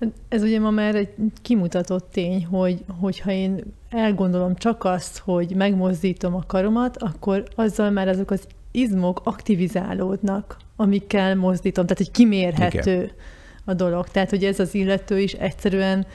Hát 0.00 0.12
ez 0.28 0.42
ugye 0.42 0.60
ma 0.60 0.70
már 0.70 0.94
egy 0.94 1.14
kimutatott 1.42 2.10
tény, 2.12 2.46
hogy 2.46 2.84
hogyha 3.00 3.30
én 3.30 3.62
elgondolom 3.90 4.54
csak 4.54 4.84
azt, 4.84 5.18
hogy 5.18 5.54
megmozdítom 5.54 6.34
a 6.34 6.42
karomat, 6.46 6.96
akkor 6.96 7.44
azzal 7.54 7.90
már 7.90 8.08
azok 8.08 8.30
az 8.30 8.46
izmok 8.70 9.20
aktivizálódnak, 9.24 10.56
amikkel 10.76 11.36
mozdítom, 11.36 11.86
tehát 11.86 12.02
hogy 12.02 12.10
kimérhető 12.10 12.92
Igen. 12.92 13.10
a 13.64 13.74
dolog. 13.74 14.08
Tehát, 14.08 14.30
hogy 14.30 14.44
ez 14.44 14.60
az 14.60 14.74
illető 14.74 15.20
is 15.20 15.32
egyszerűen 15.32 16.06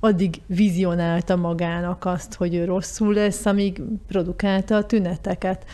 addig 0.00 0.40
vizionálta 0.46 1.36
magának 1.36 2.04
azt, 2.04 2.34
hogy 2.34 2.54
ő 2.54 2.64
rosszul 2.64 3.14
lesz, 3.14 3.46
amíg 3.46 3.82
produkálta 4.08 4.76
a 4.76 4.86
tüneteket. 4.86 5.64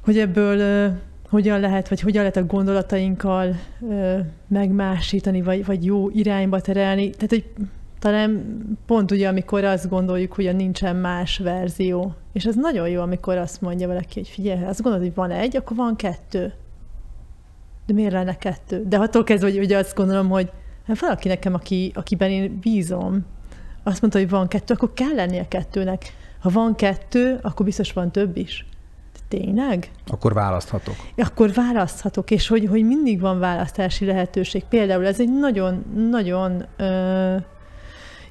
Hogy 0.00 0.18
ebből 0.18 0.92
hogyan 1.34 1.60
lehet, 1.60 1.88
vagy 1.88 2.00
hogyan 2.00 2.20
lehet 2.22 2.36
a 2.36 2.46
gondolatainkkal 2.46 3.56
megmásítani, 4.48 5.42
vagy, 5.42 5.64
vagy 5.64 5.84
jó 5.84 6.10
irányba 6.10 6.60
terelni. 6.60 7.10
Tehát, 7.10 7.30
hogy 7.30 7.44
talán 7.98 8.58
pont 8.86 9.10
ugye, 9.10 9.28
amikor 9.28 9.64
azt 9.64 9.88
gondoljuk, 9.88 10.32
hogy 10.32 10.46
a 10.46 10.52
nincsen 10.52 10.96
más 10.96 11.38
verzió. 11.38 12.14
És 12.32 12.44
ez 12.44 12.54
nagyon 12.54 12.88
jó, 12.88 13.00
amikor 13.00 13.36
azt 13.36 13.60
mondja 13.60 13.86
valaki, 13.86 14.12
hogy 14.14 14.28
figyelj, 14.28 14.64
azt 14.64 14.82
gondolod, 14.82 15.06
hogy 15.06 15.14
van 15.14 15.30
egy, 15.30 15.56
akkor 15.56 15.76
van 15.76 15.96
kettő. 15.96 16.52
De 17.86 17.92
miért 17.92 18.12
lenne 18.12 18.36
kettő? 18.36 18.84
De 18.88 18.96
attól 18.96 19.24
kezdve, 19.24 19.50
hogy 19.50 19.58
ugye 19.58 19.78
azt 19.78 19.94
gondolom, 19.94 20.28
hogy 20.28 20.50
hát 20.86 21.00
valaki 21.00 21.28
nekem, 21.28 21.54
aki, 21.54 21.92
akiben 21.94 22.30
én 22.30 22.58
bízom, 22.60 23.24
azt 23.82 24.00
mondta, 24.00 24.18
hogy 24.18 24.28
van 24.28 24.48
kettő, 24.48 24.74
akkor 24.74 24.92
kell 24.92 25.14
lennie 25.14 25.48
kettőnek. 25.48 26.14
Ha 26.40 26.48
van 26.48 26.74
kettő, 26.74 27.38
akkor 27.42 27.66
biztos 27.66 27.92
van 27.92 28.12
több 28.12 28.36
is. 28.36 28.66
Tényleg? 29.36 29.90
Akkor 30.06 30.34
választhatok. 30.34 30.94
Akkor 31.16 31.52
választhatok, 31.52 32.30
és 32.30 32.48
hogy, 32.48 32.66
hogy 32.66 32.84
mindig 32.84 33.20
van 33.20 33.38
választási 33.38 34.04
lehetőség. 34.04 34.64
Például 34.64 35.06
ez 35.06 35.20
egy 35.20 35.32
nagyon, 35.38 35.84
nagyon 36.10 36.64
ö, 36.76 37.36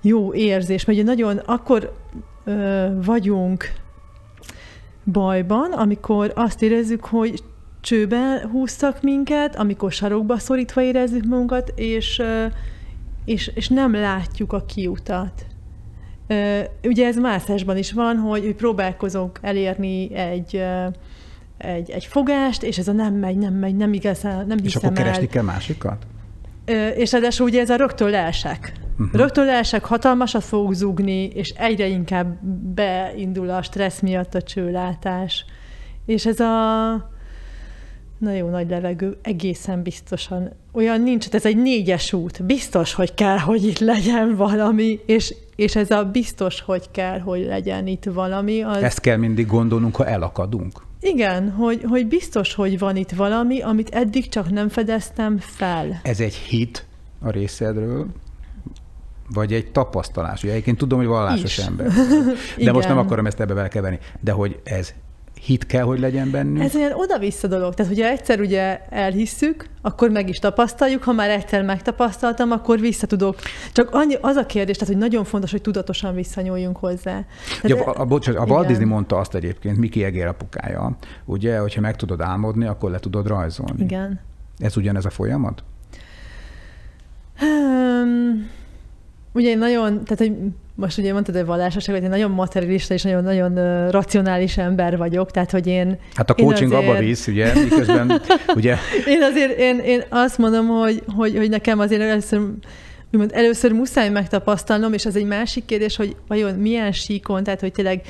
jó 0.02 0.34
érzés, 0.34 0.86
mert 0.86 1.00
ugye 1.00 1.08
nagyon 1.08 1.38
akkor 1.38 1.94
ö, 2.44 2.88
vagyunk 3.06 3.74
bajban, 5.04 5.72
amikor 5.72 6.32
azt 6.36 6.62
érezzük, 6.62 7.06
hogy 7.06 7.44
csőbe 7.82 8.48
húztak 8.52 9.02
minket, 9.02 9.56
amikor 9.56 9.92
sarokba 9.92 10.38
szorítva 10.38 10.82
érezzük 10.82 11.26
magunkat, 11.26 11.74
és, 11.76 12.22
és, 13.26 13.52
és 13.56 13.68
nem 13.68 13.94
látjuk 13.94 14.54
a 14.54 14.66
kiutat. 14.66 15.46
Ugye 16.84 17.06
ez 17.08 17.18
mászásban 17.18 17.78
is 17.78 17.92
van, 17.92 18.18
hogy 18.18 18.56
próbálkozunk 18.56 19.40
elérni 19.42 20.16
egy, 20.16 20.64
egy, 21.58 21.90
egy 21.90 22.06
fogást, 22.06 22.64
és 22.64 22.78
ez 22.78 22.88
a 22.88 22.92
nem 22.92 23.14
megy, 23.14 23.38
nem 23.38 23.54
megy, 23.54 23.76
nem 23.76 23.94
igazán, 23.94 24.48
nem 24.48 24.58
És 24.64 24.76
akkor 24.76 24.90
el. 24.90 24.96
keresni 24.96 25.28
kell 25.28 25.44
másikat? 25.44 26.06
És 26.96 27.12
ráadásul 27.12 27.48
ugye 27.48 27.62
ez 27.62 27.70
a 27.70 27.76
rögtön 27.76 28.10
leesek. 28.10 28.74
Uh-huh. 29.00 29.20
Rögtön 29.20 29.46
leesek, 29.46 29.86
hatalmasat 29.86 30.44
fogok 30.44 30.74
zugni, 30.74 31.26
és 31.26 31.50
egyre 31.50 31.88
inkább 31.88 32.38
beindul 32.74 33.50
a 33.50 33.62
stressz 33.62 34.00
miatt 34.00 34.36
a 34.36 34.42
csőlátás. 34.42 35.46
És 36.06 36.26
ez 36.26 36.40
a 36.40 37.12
nagyon 38.18 38.50
nagy 38.50 38.70
levegő, 38.70 39.18
egészen 39.22 39.82
biztosan. 39.82 40.52
Olyan 40.72 41.02
nincs, 41.02 41.28
ez 41.30 41.46
egy 41.46 41.58
négyes 41.58 42.14
út. 42.14 42.44
Biztos, 42.44 42.94
hogy 42.94 43.14
kell, 43.14 43.38
hogy 43.38 43.66
itt 43.66 43.80
legyen 43.80 44.36
valami, 44.36 45.00
és, 45.06 45.36
és 45.56 45.76
ez 45.76 45.92
a 45.92 46.04
biztos, 46.04 46.62
hogy 46.62 46.92
kell, 46.92 47.20
hogy 47.20 47.46
legyen 47.46 47.88
itt 47.88 48.04
valami. 48.04 48.62
Az... 48.62 48.84
Ezt 48.84 49.00
kell 49.00 49.18
mindig 49.18 49.48
gondolnunk, 49.48 49.96
ha 49.96 50.06
elakadunk. 50.06 50.82
Igen, 51.00 51.52
hogy, 51.52 51.82
hogy 51.90 52.08
biztos, 52.08 52.54
hogy 52.54 52.80
van 52.80 52.96
itt 52.96 53.12
valami, 53.12 53.62
amit 53.62 53.90
eddig 53.90 54.30
csak 54.30 54.50
nem 54.50 54.70
fedeztem 54.70 55.38
fel. 55.40 56.00
Ez 56.04 56.20
egy 56.20 56.36
hit 56.36 56.86
a 57.22 57.30
részedről, 57.30 58.08
vagy 59.30 59.54
egy 59.54 59.72
tapasztalás. 59.72 60.44
Ugye 60.44 60.52
egyébként 60.52 60.78
tudom, 60.78 61.00
hogy 61.00 61.08
vallásos 61.08 61.58
Is. 61.58 61.66
ember. 61.66 61.92
De 62.58 62.72
most 62.72 62.88
nem 62.88 62.98
akarom 62.98 63.26
ezt 63.26 63.40
ebbe 63.40 63.54
belekeverni. 63.54 64.00
De 64.20 64.32
hogy 64.32 64.60
ez 64.64 64.94
hit 65.46 65.66
kell, 65.66 65.84
hogy 65.84 66.00
legyen 66.00 66.32
bennünk. 66.32 66.64
Ez 66.64 66.76
olyan 66.76 66.92
oda-vissza 66.94 67.48
dolog. 67.48 67.74
Tehát, 67.74 67.92
hogyha 67.92 68.10
egyszer 68.10 68.40
ugye 68.40 68.80
elhisszük, 68.90 69.70
akkor 69.82 70.10
meg 70.10 70.30
is 70.30 70.38
tapasztaljuk, 70.38 71.04
ha 71.04 71.12
már 71.12 71.30
egyszer 71.30 71.64
megtapasztaltam, 71.64 72.52
akkor 72.52 72.80
vissza 72.80 73.08
tudok. 73.08 73.36
Csak 73.72 73.90
annyi, 73.92 74.18
az 74.22 74.36
a 74.36 74.46
kérdés, 74.46 74.78
tehát, 74.78 74.94
hogy 74.94 75.04
nagyon 75.04 75.24
fontos, 75.24 75.52
hogy 75.52 75.62
tudatosan 75.62 76.16
visszanyúljunk 76.16 76.78
hozzá. 76.78 77.26
Tehát, 77.62 77.86
ja, 77.86 77.92
a, 77.92 78.06
bocsánat, 78.06 78.50
a 78.50 78.54
Walt 78.54 78.68
Disney 78.68 78.86
mondta 78.86 79.18
azt 79.18 79.36
egyébként, 79.36 79.78
Miki 79.78 80.04
Egér 80.04 80.28
apukája, 80.28 80.98
ugye, 81.26 81.58
hogyha 81.58 81.82
meg 81.82 81.96
tudod 81.96 82.22
álmodni, 82.22 82.66
akkor 82.66 82.92
le 82.92 83.00
tudod 83.00 83.28
rajzolni. 83.28 83.84
Igen. 83.84 84.20
Ez 84.58 84.78
ugyanez 84.78 85.06
a 85.06 85.10
folyamat? 85.10 85.64
Um, 87.42 88.50
ugye 89.34 89.56
nagyon, 89.56 90.04
tehát 90.04 90.18
hogy 90.18 90.38
most 90.76 90.98
ugye 90.98 91.14
mondtad, 91.14 91.36
hogy 91.36 91.46
vallásoság, 91.46 91.96
hogy 91.96 92.04
én 92.04 92.10
nagyon 92.10 92.32
materialista 92.32 92.94
és 92.94 93.02
nagyon-nagyon 93.02 93.90
racionális 93.92 94.58
ember 94.58 94.98
vagyok, 94.98 95.32
tehát 95.32 95.52
hogy 95.52 95.68
én... 95.68 95.98
Hát 96.14 96.30
a 96.30 96.34
coaching 96.34 96.72
azért, 96.74 96.90
abba 96.90 97.00
visz, 97.00 97.28
ugye, 97.28 97.54
miközben, 97.64 98.22
ugye... 98.56 98.76
Én 99.08 99.24
azért, 99.24 99.60
én, 99.60 99.80
én 99.80 100.04
azt 100.10 100.38
mondom, 100.38 100.68
hogy, 100.68 101.04
hogy, 101.16 101.38
hogy 101.38 101.50
nekem 101.50 101.80
azért 101.80 102.02
először 102.02 102.42
úgymond 103.14 103.32
először 103.34 103.72
muszáj 103.72 104.10
megtapasztalnom, 104.10 104.94
és 104.94 105.06
az 105.06 105.16
egy 105.16 105.26
másik 105.26 105.66
kérdés, 105.66 105.96
hogy 105.96 106.16
vajon 106.28 106.54
milyen 106.54 106.92
síkon, 106.92 107.44
tehát 107.44 107.60
hogy 107.60 107.72
tényleg 107.72 108.02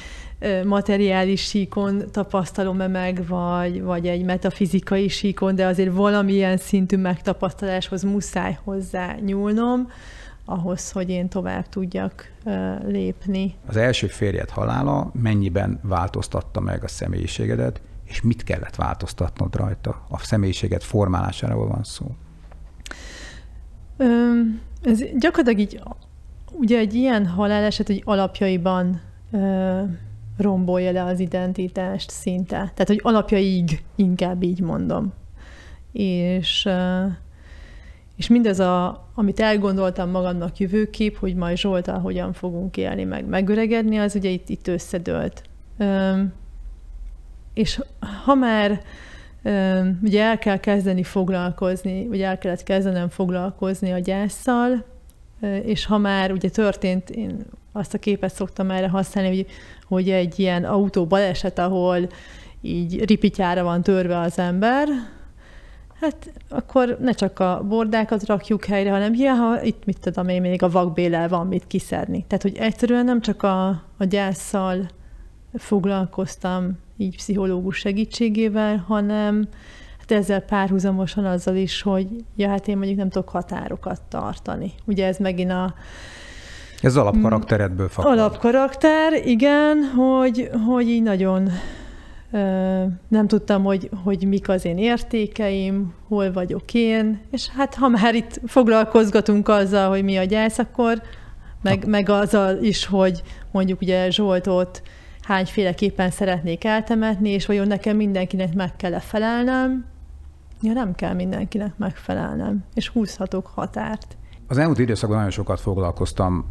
materiális 0.63 1.41
síkon 1.41 2.03
tapasztalom-e 2.11 2.87
meg, 2.87 3.27
vagy, 3.27 3.81
vagy 3.81 4.07
egy 4.07 4.23
metafizikai 4.23 5.07
síkon, 5.07 5.55
de 5.55 5.65
azért 5.65 5.93
valamilyen 5.93 6.57
szintű 6.57 6.97
megtapasztaláshoz 6.97 8.03
muszáj 8.03 8.57
hozzá 8.63 9.15
nyúlnom 9.25 9.87
ahhoz, 10.45 10.91
hogy 10.91 11.09
én 11.09 11.29
tovább 11.29 11.69
tudjak 11.69 12.31
lépni. 12.85 13.55
Az 13.65 13.77
első 13.77 14.07
férjed 14.07 14.49
halála 14.49 15.11
mennyiben 15.13 15.79
változtatta 15.81 16.59
meg 16.59 16.83
a 16.83 16.87
személyiségedet, 16.87 17.81
és 18.03 18.21
mit 18.21 18.43
kellett 18.43 18.75
változtatnod 18.75 19.55
rajta? 19.55 20.05
A 20.09 20.17
személyiséget 20.17 20.83
formálásáról 20.83 21.67
van 21.67 21.83
szó. 21.83 22.05
Ez 24.81 25.01
gyakorlatilag 25.17 25.59
így, 25.59 25.81
ugye 26.51 26.77
egy 26.77 26.93
ilyen 26.93 27.27
haláleset 27.27 27.89
egy 27.89 28.01
alapjaiban 28.05 29.01
rombolja 30.37 30.91
le 30.91 31.03
az 31.03 31.19
identitást 31.19 32.09
szinte. 32.09 32.55
Tehát, 32.57 32.87
hogy 32.87 32.99
alapjaig 33.03 33.83
inkább 33.95 34.43
így 34.43 34.59
mondom. 34.59 35.13
És 35.91 36.69
és 38.23 38.29
mindez, 38.29 38.59
a, 38.59 39.07
amit 39.15 39.39
elgondoltam 39.39 40.09
magamnak 40.09 40.57
jövőkép, 40.57 41.17
hogy 41.17 41.35
majd 41.35 41.57
Zsoltal 41.57 41.99
hogyan 41.99 42.33
fogunk 42.33 42.77
élni, 42.77 43.03
meg 43.03 43.25
megöregedni, 43.25 43.97
az 43.97 44.15
ugye 44.15 44.29
itt, 44.29 44.49
itt 44.49 44.67
összedőlt. 44.67 45.43
Üm, 45.77 46.33
és 47.53 47.79
ha 48.23 48.33
már 48.33 48.81
üm, 49.43 49.99
ugye 50.03 50.23
el 50.23 50.37
kell 50.37 50.57
kezdeni 50.57 51.03
foglalkozni, 51.03 52.07
ugye 52.07 52.27
el 52.27 52.37
kellett 52.37 52.63
kezdenem 52.63 53.09
foglalkozni 53.09 53.91
a 53.91 53.99
gyászsal, 53.99 54.85
és 55.63 55.85
ha 55.85 55.97
már 55.97 56.31
ugye 56.31 56.49
történt, 56.49 57.09
én 57.09 57.45
azt 57.71 57.93
a 57.93 57.97
képet 57.97 58.33
szoktam 58.33 58.71
erre 58.71 58.89
használni, 58.89 59.35
hogy, 59.35 59.47
hogy 59.87 60.09
egy 60.09 60.39
ilyen 60.39 60.63
autó 60.63 61.05
baleset, 61.05 61.59
ahol 61.59 62.09
így 62.61 63.05
ripityára 63.05 63.63
van 63.63 63.81
törve 63.81 64.19
az 64.19 64.39
ember, 64.39 64.87
Hát 66.03 66.31
akkor 66.49 66.97
ne 66.99 67.11
csak 67.11 67.39
a 67.39 67.63
bordákat 67.67 68.25
rakjuk 68.25 68.65
helyre, 68.65 68.91
hanem 68.91 69.13
ja, 69.13 69.33
ha 69.33 69.63
itt 69.63 69.85
mit 69.85 69.99
tudom 69.99 70.27
én, 70.27 70.41
még 70.41 70.63
a 70.63 70.69
vakbélel 70.69 71.29
van 71.29 71.47
mit 71.47 71.67
kiszedni. 71.67 72.25
Tehát, 72.27 72.43
hogy 72.43 72.57
egyszerűen 72.57 73.05
nem 73.05 73.21
csak 73.21 73.43
a, 73.43 73.67
a 73.97 74.03
gyászsal 74.09 74.89
foglalkoztam 75.53 76.77
így 76.97 77.15
pszichológus 77.15 77.77
segítségével, 77.77 78.83
hanem 78.87 79.47
hát 79.99 80.11
ezzel 80.11 80.41
párhuzamosan 80.41 81.25
azzal 81.25 81.55
is, 81.55 81.81
hogy 81.81 82.07
ja, 82.35 82.49
hát 82.49 82.67
én 82.67 82.77
mondjuk 82.77 82.97
nem 82.97 83.09
tudok 83.09 83.29
határokat 83.29 84.01
tartani. 84.09 84.71
Ugye 84.85 85.07
ez 85.07 85.17
megint 85.17 85.51
a 85.51 85.73
ez 86.81 86.95
alapkarakteredből 86.95 87.89
fakad. 87.89 88.11
Alapkarakter, 88.11 89.13
igen, 89.25 89.83
hogy, 89.95 90.49
hogy 90.67 90.89
így 90.89 91.03
nagyon 91.03 91.49
nem 93.07 93.27
tudtam, 93.27 93.63
hogy, 93.63 93.89
hogy 94.03 94.27
mik 94.27 94.49
az 94.49 94.65
én 94.65 94.77
értékeim, 94.77 95.93
hol 96.07 96.31
vagyok 96.31 96.73
én, 96.73 97.21
és 97.31 97.49
hát 97.49 97.75
ha 97.75 97.87
már 97.87 98.15
itt 98.15 98.41
foglalkozgatunk 98.45 99.47
azzal, 99.47 99.89
hogy 99.89 100.03
mi 100.03 100.17
a 100.17 100.23
gyász, 100.23 100.57
akkor 100.57 101.01
meg, 101.61 101.87
meg 101.87 102.09
azzal 102.09 102.57
is, 102.57 102.85
hogy 102.85 103.23
mondjuk 103.51 103.81
ugye 103.81 104.09
Zsoltot 104.09 104.81
hányféleképpen 105.21 106.09
szeretnék 106.09 106.63
eltemetni, 106.63 107.29
és 107.29 107.45
vajon 107.45 107.67
nekem 107.67 107.95
mindenkinek 107.95 108.53
meg 108.53 108.75
kell-e 108.75 108.99
felelnem, 108.99 109.85
ja 110.61 110.73
nem 110.73 110.95
kell 110.95 111.13
mindenkinek 111.13 111.77
megfelelnem, 111.77 112.63
és 112.73 112.87
húzhatok 112.87 113.47
határt. 113.47 114.17
Az 114.47 114.57
elmúlt 114.57 114.79
időszakban 114.79 115.17
nagyon 115.17 115.31
sokat 115.31 115.59
foglalkoztam 115.59 116.45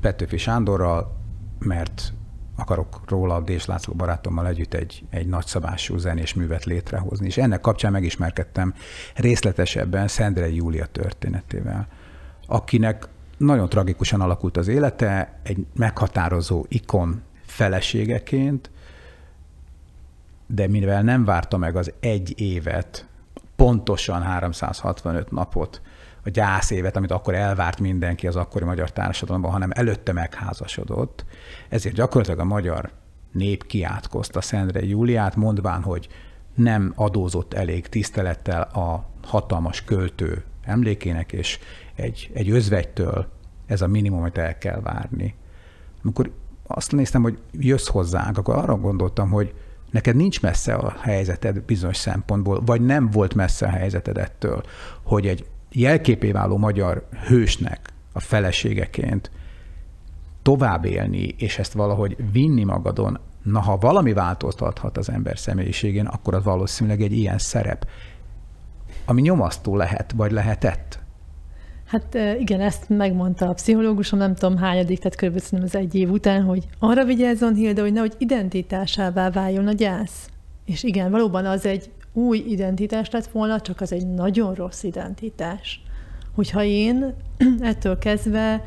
Petőfi 0.00 0.36
Sándorral, 0.36 1.16
mert 1.58 2.12
akarok 2.58 3.00
róla 3.06 3.40
Dés 3.40 3.66
László 3.66 3.94
barátommal 3.94 4.46
együtt 4.46 4.74
egy, 4.74 5.04
egy 5.10 5.26
nagyszabású 5.26 5.96
zenés 5.96 6.34
művet 6.34 6.64
létrehozni, 6.64 7.26
és 7.26 7.36
ennek 7.36 7.60
kapcsán 7.60 7.92
megismerkedtem 7.92 8.74
részletesebben 9.14 10.08
Szendrei 10.08 10.54
Júlia 10.54 10.86
történetével, 10.86 11.88
akinek 12.46 13.08
nagyon 13.36 13.68
tragikusan 13.68 14.20
alakult 14.20 14.56
az 14.56 14.68
élete, 14.68 15.38
egy 15.42 15.66
meghatározó 15.74 16.64
ikon 16.68 17.22
feleségeként, 17.46 18.70
de 20.46 20.68
mivel 20.68 21.02
nem 21.02 21.24
várta 21.24 21.56
meg 21.56 21.76
az 21.76 21.92
egy 22.00 22.40
évet, 22.40 23.06
pontosan 23.56 24.22
365 24.22 25.30
napot, 25.30 25.80
a 26.24 26.30
gyász 26.30 26.70
évet, 26.70 26.96
amit 26.96 27.10
akkor 27.10 27.34
elvárt 27.34 27.80
mindenki 27.80 28.26
az 28.26 28.36
akkori 28.36 28.64
magyar 28.64 28.92
társadalomban, 28.92 29.50
hanem 29.50 29.70
előtte 29.74 30.12
megházasodott. 30.12 31.24
Ezért 31.68 31.94
gyakorlatilag 31.94 32.38
a 32.38 32.44
magyar 32.44 32.90
nép 33.32 33.66
kiátkozta 33.66 34.40
Szendrei 34.40 34.88
Júliát, 34.88 35.36
mondván, 35.36 35.82
hogy 35.82 36.08
nem 36.54 36.92
adózott 36.96 37.54
elég 37.54 37.86
tisztelettel 37.86 38.62
a 38.62 39.08
hatalmas 39.26 39.84
költő 39.84 40.44
emlékének, 40.62 41.32
és 41.32 41.58
egy, 41.94 42.30
egy 42.34 42.50
özvegytől 42.50 43.28
ez 43.66 43.82
a 43.82 43.86
minimum, 43.86 44.20
amit 44.20 44.38
el 44.38 44.58
kell 44.58 44.80
várni. 44.80 45.34
Amikor 46.02 46.30
azt 46.66 46.92
néztem, 46.92 47.22
hogy 47.22 47.38
jössz 47.52 47.88
hozzánk, 47.88 48.38
akkor 48.38 48.54
arra 48.54 48.76
gondoltam, 48.76 49.30
hogy 49.30 49.54
neked 49.90 50.16
nincs 50.16 50.42
messze 50.42 50.74
a 50.74 50.96
helyzeted 51.00 51.62
bizonyos 51.62 51.96
szempontból, 51.96 52.60
vagy 52.64 52.80
nem 52.80 53.10
volt 53.10 53.34
messze 53.34 53.66
a 53.66 53.70
helyzeted 53.70 54.18
ettől, 54.18 54.62
hogy 55.02 55.26
egy 55.26 55.46
jelképé 55.70 56.32
váló 56.32 56.56
magyar 56.56 57.08
hősnek 57.26 57.92
a 58.12 58.20
feleségeként 58.20 59.30
tovább 60.48 60.84
élni, 60.84 61.34
és 61.38 61.58
ezt 61.58 61.72
valahogy 61.72 62.16
vinni 62.32 62.64
magadon, 62.64 63.18
na 63.42 63.60
ha 63.60 63.76
valami 63.76 64.12
változtathat 64.12 64.98
az 64.98 65.10
ember 65.10 65.38
személyiségén, 65.38 66.06
akkor 66.06 66.34
az 66.34 66.44
valószínűleg 66.44 67.00
egy 67.00 67.12
ilyen 67.12 67.38
szerep, 67.38 67.86
ami 69.04 69.20
nyomasztó 69.20 69.76
lehet, 69.76 70.12
vagy 70.16 70.32
lehetett. 70.32 70.98
Hát 71.84 72.18
igen, 72.38 72.60
ezt 72.60 72.88
megmondta 72.88 73.48
a 73.48 73.52
pszichológusom, 73.52 74.18
nem 74.18 74.34
tudom 74.34 74.56
hányadik, 74.56 74.98
tehát 74.98 75.16
körülbelül 75.16 75.64
az 75.64 75.74
egy 75.74 75.94
év 75.94 76.10
után, 76.10 76.42
hogy 76.42 76.66
arra 76.78 77.04
vigyázzon 77.04 77.54
Hilda, 77.54 77.82
hogy 77.82 77.92
nehogy 77.92 78.14
identitásává 78.18 79.30
váljon 79.30 79.66
a 79.66 79.72
gyász. 79.72 80.28
És 80.64 80.82
igen, 80.82 81.10
valóban 81.10 81.46
az 81.46 81.66
egy 81.66 81.90
új 82.12 82.38
identitás 82.38 83.10
lett 83.10 83.26
volna, 83.26 83.60
csak 83.60 83.80
az 83.80 83.92
egy 83.92 84.06
nagyon 84.06 84.54
rossz 84.54 84.82
identitás. 84.82 85.82
Hogyha 86.34 86.62
én 86.62 87.14
ettől 87.60 87.98
kezdve 87.98 88.62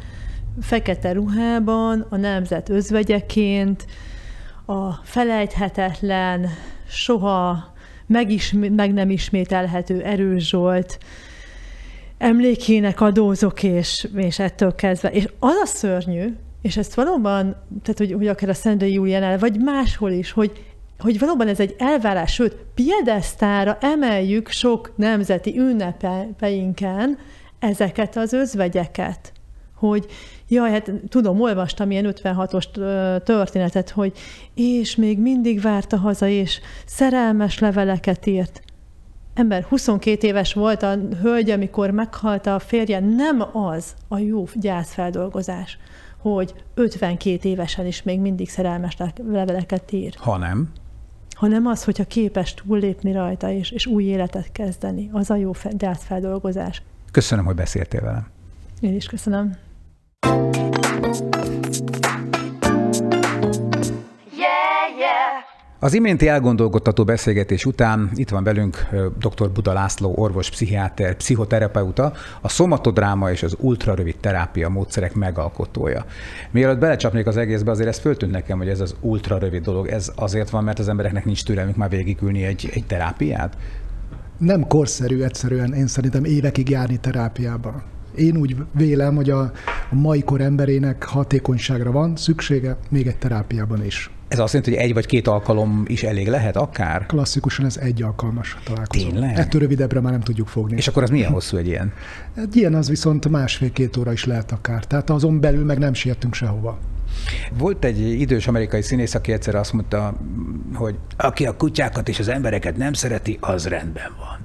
fekete 0.61 1.11
ruhában, 1.11 2.05
a 2.09 2.15
nemzet 2.15 2.69
özvegyeként, 2.69 3.85
a 4.65 4.91
felejthetetlen, 4.91 6.49
soha 6.87 7.73
megism- 8.07 8.69
meg 8.69 8.93
nem 8.93 9.09
ismételhető 9.09 10.01
Erős 10.01 10.47
Zsolt 10.47 10.97
emlékének 12.17 13.01
adózok, 13.01 13.63
és, 13.63 14.07
és 14.15 14.39
ettől 14.39 14.75
kezdve. 14.75 15.09
És 15.11 15.27
az 15.39 15.55
a 15.63 15.65
szörnyű, 15.65 16.33
és 16.61 16.77
ezt 16.77 16.93
valóban, 16.93 17.55
tehát 17.81 17.97
hogy, 17.97 18.11
hogy 18.11 18.27
akár 18.27 18.49
a 18.49 18.53
Szendai 18.53 18.93
Júliánál, 18.93 19.37
vagy 19.37 19.59
máshol 19.59 20.11
is, 20.11 20.31
hogy 20.31 20.51
hogy 21.01 21.19
valóban 21.19 21.47
ez 21.47 21.59
egy 21.59 21.75
elvárás, 21.77 22.33
sőt, 22.33 22.55
piedesztára 22.75 23.77
emeljük 23.81 24.49
sok 24.49 24.93
nemzeti 24.95 25.57
ünnepeinken 25.57 27.17
ezeket 27.59 28.17
az 28.17 28.33
özvegyeket. 28.33 29.31
Hogy 29.75 30.05
jaj, 30.51 30.71
hát 30.71 30.91
tudom, 31.09 31.41
olvastam 31.41 31.91
ilyen 31.91 32.13
56-os 32.23 32.65
történetet, 33.23 33.89
hogy 33.89 34.13
és 34.53 34.95
még 34.95 35.19
mindig 35.19 35.61
várta 35.61 35.97
haza, 35.97 36.27
és 36.27 36.59
szerelmes 36.85 37.59
leveleket 37.59 38.25
írt. 38.25 38.61
Ember, 39.33 39.63
22 39.63 40.27
éves 40.27 40.53
volt 40.53 40.83
a 40.83 40.97
hölgy, 41.21 41.49
amikor 41.49 41.91
meghalt 41.91 42.47
a 42.47 42.59
férje, 42.59 42.99
nem 42.99 43.57
az 43.57 43.93
a 44.07 44.17
jó 44.17 44.47
gyászfeldolgozás, 44.53 45.77
hogy 46.17 46.53
52 46.73 47.49
évesen 47.49 47.85
is 47.85 48.03
még 48.03 48.19
mindig 48.19 48.49
szerelmes 48.49 48.97
leveleket 49.15 49.91
ír. 49.91 50.13
Ha 50.17 50.37
nem 50.37 50.71
hanem 51.41 51.65
az, 51.65 51.83
hogyha 51.83 52.03
képes 52.03 52.53
túllépni 52.53 53.11
rajta, 53.11 53.51
és, 53.51 53.71
és 53.71 53.85
új 53.85 54.03
életet 54.03 54.51
kezdeni. 54.51 55.09
Az 55.11 55.29
a 55.29 55.35
jó 55.35 55.51
gyászfeldolgozás. 55.71 56.81
Köszönöm, 57.11 57.45
hogy 57.45 57.55
beszéltél 57.55 58.01
velem. 58.01 58.27
Én 58.79 58.95
is 58.95 59.05
köszönöm. 59.05 59.57
Az 65.83 65.93
iménti 65.93 66.27
elgondolkodtató 66.27 67.03
beszélgetés 67.03 67.65
után 67.65 68.09
itt 68.13 68.29
van 68.29 68.43
velünk 68.43 68.87
dr. 69.19 69.51
Buda 69.51 69.73
László, 69.73 70.13
orvos, 70.15 70.49
pszichiáter, 70.49 71.15
pszichoterapeuta, 71.15 72.13
a 72.41 72.49
szomatodráma 72.49 73.31
és 73.31 73.43
az 73.43 73.55
ultrarövid 73.59 74.17
terápia 74.17 74.69
módszerek 74.69 75.13
megalkotója. 75.13 76.05
Mielőtt 76.51 76.79
belecsapnék 76.79 77.27
az 77.27 77.37
egészbe, 77.37 77.71
azért 77.71 77.89
ez 77.89 77.99
föltűnt 77.99 78.31
nekem, 78.31 78.57
hogy 78.57 78.69
ez 78.69 78.79
az 78.79 78.95
ultrarövid 78.99 79.63
dolog, 79.63 79.87
ez 79.87 80.11
azért 80.15 80.49
van, 80.49 80.63
mert 80.63 80.79
az 80.79 80.89
embereknek 80.89 81.25
nincs 81.25 81.43
türelmük 81.43 81.75
már 81.75 81.89
végigülni 81.89 82.43
egy, 82.43 82.69
egy 82.73 82.85
terápiát? 82.85 83.57
Nem 84.37 84.67
korszerű 84.67 85.21
egyszerűen, 85.21 85.73
én 85.73 85.87
szerintem 85.87 86.23
évekig 86.23 86.69
járni 86.69 86.97
terápiába. 86.97 87.83
Én 88.15 88.37
úgy 88.37 88.55
vélem, 88.71 89.15
hogy 89.15 89.29
a, 89.29 89.41
a 89.89 89.95
mai 89.95 90.23
kor 90.23 90.41
emberének 90.41 91.03
hatékonyságra 91.03 91.91
van 91.91 92.15
szüksége, 92.15 92.77
még 92.89 93.07
egy 93.07 93.17
terápiában 93.17 93.85
is. 93.85 94.11
Ez 94.27 94.39
azt 94.39 94.53
jelenti, 94.53 94.75
hogy 94.75 94.83
egy 94.85 94.93
vagy 94.93 95.05
két 95.05 95.27
alkalom 95.27 95.83
is 95.87 96.03
elég 96.03 96.27
lehet 96.27 96.55
akár? 96.55 97.05
Klasszikusan 97.05 97.65
ez 97.65 97.77
egy 97.77 98.01
alkalmas 98.01 98.57
találkozó. 98.63 99.09
Tényleg? 99.09 99.37
Ettől 99.37 99.61
rövidebbre 99.61 99.99
már 99.99 100.11
nem 100.11 100.21
tudjuk 100.21 100.47
fogni. 100.47 100.77
És 100.77 100.87
akkor 100.87 101.03
az 101.03 101.09
milyen 101.09 101.31
hosszú 101.31 101.57
egy 101.57 101.67
ilyen? 101.67 101.93
Egy 102.35 102.55
ilyen 102.55 102.73
az 102.73 102.89
viszont 102.89 103.29
másfél-két 103.29 103.97
óra 103.97 104.11
is 104.11 104.25
lehet 104.25 104.51
akár. 104.51 104.85
Tehát 104.85 105.09
azon 105.09 105.39
belül 105.39 105.65
meg 105.65 105.77
nem 105.77 105.93
sietünk 105.93 106.33
sehova. 106.33 106.79
Volt 107.57 107.85
egy 107.85 107.99
idős 107.99 108.47
amerikai 108.47 108.81
színész, 108.81 109.15
aki 109.15 109.31
egyszer 109.31 109.55
azt 109.55 109.73
mondta, 109.73 110.13
hogy 110.73 110.95
aki 111.17 111.45
a 111.45 111.55
kutyákat 111.55 112.09
és 112.09 112.19
az 112.19 112.27
embereket 112.27 112.77
nem 112.77 112.93
szereti, 112.93 113.37
az 113.41 113.67
rendben 113.67 114.11
van. 114.17 114.37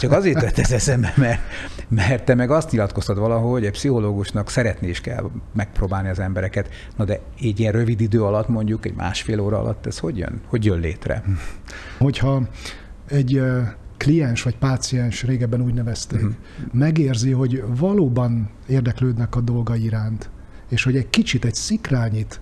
Csak 0.00 0.12
azért 0.12 0.38
tett 0.38 0.58
ez 0.58 0.72
eszembe, 0.72 1.12
mert, 1.16 1.40
mert 1.94 2.24
te 2.24 2.34
meg 2.34 2.50
azt 2.50 2.70
nyilatkoztad 2.70 3.18
valahogy, 3.18 3.50
hogy 3.50 3.64
egy 3.64 3.70
pszichológusnak 3.70 4.50
szeretni 4.50 4.88
is 4.88 5.00
kell 5.00 5.30
megpróbálni 5.52 6.08
az 6.08 6.18
embereket. 6.18 6.68
Na 6.96 7.04
de 7.04 7.20
így 7.40 7.60
ilyen 7.60 7.72
rövid 7.72 8.00
idő 8.00 8.22
alatt, 8.22 8.48
mondjuk 8.48 8.86
egy 8.86 8.94
másfél 8.94 9.40
óra 9.40 9.58
alatt, 9.58 9.86
ez 9.86 9.98
hogy 9.98 10.18
jön? 10.18 10.40
Hogy 10.46 10.64
jön 10.64 10.80
létre? 10.80 11.22
Hogyha 11.98 12.42
egy 13.08 13.42
kliens 13.96 14.42
vagy 14.42 14.56
páciens, 14.56 15.22
régebben 15.22 15.60
úgy 15.60 15.74
nevezték, 15.74 16.18
uh-huh. 16.18 16.34
megérzi, 16.72 17.30
hogy 17.30 17.64
valóban 17.76 18.50
érdeklődnek 18.66 19.36
a 19.36 19.40
dolga 19.40 19.76
iránt, 19.76 20.30
és 20.68 20.84
hogy 20.84 20.96
egy 20.96 21.10
kicsit, 21.10 21.44
egy 21.44 21.54
szikrányit 21.54 22.40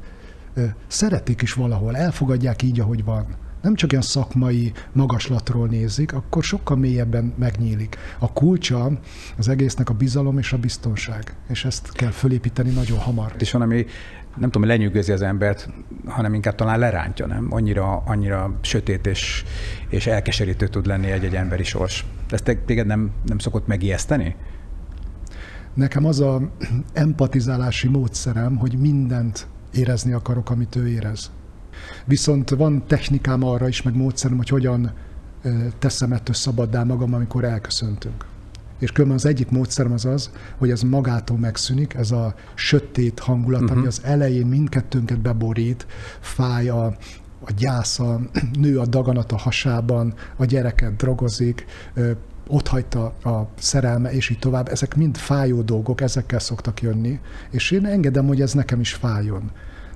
szeretik 0.87 1.43
is 1.43 1.53
valahol, 1.53 1.97
elfogadják 1.97 2.63
így, 2.63 2.81
ahogy 2.81 3.05
van, 3.05 3.27
nem 3.63 3.75
csak 3.75 3.91
ilyen 3.91 4.03
szakmai 4.03 4.73
magaslatról 4.93 5.67
nézik, 5.67 6.13
akkor 6.13 6.43
sokkal 6.43 6.77
mélyebben 6.77 7.35
megnyílik. 7.39 7.97
A 8.19 8.33
kulcsa 8.33 8.91
az 9.39 9.49
egésznek 9.49 9.89
a 9.89 9.95
bizalom 9.95 10.39
és 10.39 10.53
a 10.53 10.59
biztonság, 10.59 11.35
és 11.49 11.65
ezt 11.65 11.93
kell 11.93 12.11
fölépíteni 12.11 12.71
nagyon 12.71 12.99
hamar. 12.99 13.35
És 13.39 13.53
van, 13.53 13.63
ami 13.63 13.87
nem 14.37 14.51
tudom, 14.51 14.69
lenyűgözi 14.69 15.13
az 15.13 15.23
embert, 15.23 15.69
hanem 16.07 16.35
inkább 16.35 16.55
talán 16.55 16.79
lerántja, 16.79 17.27
nem? 17.27 17.47
Annyira, 17.51 18.03
annyira 18.07 18.59
sötét 18.61 19.07
és, 19.07 19.45
és 19.89 20.07
elkeserítő 20.07 20.69
tud 20.69 20.87
lenni 20.87 21.11
egy-egy 21.11 21.35
emberi 21.35 21.65
sors. 21.65 22.05
Ezt 22.31 22.57
téged 22.67 22.87
nem, 22.87 23.11
nem 23.27 23.39
szokott 23.39 23.67
megijeszteni? 23.67 24.37
Nekem 25.75 26.05
az 26.05 26.21
a 26.21 26.51
empatizálási 26.93 27.89
módszerem, 27.89 28.57
hogy 28.57 28.79
mindent 28.79 29.47
érezni 29.73 30.13
akarok, 30.13 30.51
amit 30.51 30.77
ő 30.77 30.89
érez. 30.89 31.31
Viszont 32.05 32.51
van 32.51 32.83
technikám 32.87 33.45
arra 33.45 33.69
is, 33.69 33.83
meg 33.83 33.97
módszerem, 33.97 34.37
hogy 34.37 34.49
hogyan 34.49 34.93
teszem 35.79 36.13
ettől 36.13 36.35
szabaddá 36.35 36.83
magam, 36.83 37.15
amikor 37.15 37.45
elköszöntünk. 37.45 38.25
És 38.79 38.93
különben 38.93 39.19
az 39.19 39.27
egyik 39.27 39.51
módszerem 39.51 39.93
az 39.93 40.05
az, 40.05 40.31
hogy 40.59 40.71
ez 40.71 40.83
magától 40.83 41.39
megszűnik, 41.39 41.95
ez 41.95 42.11
a 42.11 42.35
sötét 42.55 43.19
hangulat, 43.19 43.61
uh-huh. 43.61 43.77
ami 43.77 43.81
mhm. 43.81 43.89
az 43.89 44.01
elején 44.05 44.47
mindkettőnket 44.47 45.21
beborít, 45.21 45.87
fáj 46.21 46.69
a, 46.69 46.85
a 47.41 47.53
gyásza, 47.57 48.21
nő 48.61 48.79
a 48.79 48.87
daganat 48.87 49.33
a 49.33 49.37
hasában, 49.37 50.15
a 50.37 50.45
gyereket 50.45 50.97
drogozik, 50.97 51.65
ott 52.47 52.69
hagyta 52.69 53.05
a 53.05 53.49
szerelme, 53.59 54.13
és 54.13 54.29
így 54.29 54.39
tovább. 54.39 54.69
Ezek 54.69 54.97
mind 54.97 55.17
fájó 55.17 55.63
dolgok, 55.63 56.01
ezekkel 56.01 56.39
szoktak 56.39 56.83
jönni, 56.83 57.21
és 57.51 57.71
én 57.71 57.87
engedem, 57.87 58.27
hogy 58.27 58.41
ez 58.41 58.53
nekem 58.53 58.81
is 58.81 58.95
fájjon. 58.95 59.51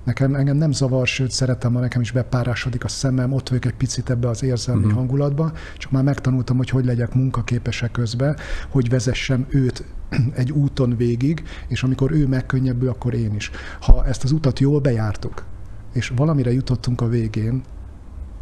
Nekem 0.05 0.35
engem 0.35 0.57
nem 0.57 0.73
zavar, 0.73 1.07
sőt 1.07 1.31
szeretem, 1.31 1.75
ha 1.75 1.81
nekem 1.81 2.01
is 2.01 2.13
bepárásodik 2.13 2.85
a 2.85 2.89
szemem, 2.89 3.33
ott 3.33 3.49
vagyok 3.49 3.65
egy 3.65 3.75
picit 3.75 4.11
ebbe 4.11 4.29
az 4.29 4.43
érzelmi 4.43 4.83
uh-huh. 4.83 4.99
hangulatba, 4.99 5.53
csak 5.79 5.91
már 5.91 6.03
megtanultam, 6.03 6.57
hogy 6.57 6.69
hogy 6.69 6.85
legyek 6.85 7.15
munkaképesek 7.15 7.91
közben, 7.91 8.37
hogy 8.69 8.89
vezessem 8.89 9.47
őt 9.49 9.85
egy 10.35 10.51
úton 10.51 10.97
végig, 10.97 11.43
és 11.69 11.83
amikor 11.83 12.13
ő 12.13 12.27
megkönnyebbül, 12.27 12.89
akkor 12.89 13.15
én 13.15 13.35
is. 13.35 13.51
Ha 13.81 14.07
ezt 14.07 14.25
az 14.25 14.33
utat 14.33 14.59
jól 14.59 14.81
bejártuk, 14.81 15.45
és 15.93 16.13
valamire 16.17 16.53
jutottunk 16.53 17.01
a 17.01 17.09
végén, 17.09 17.63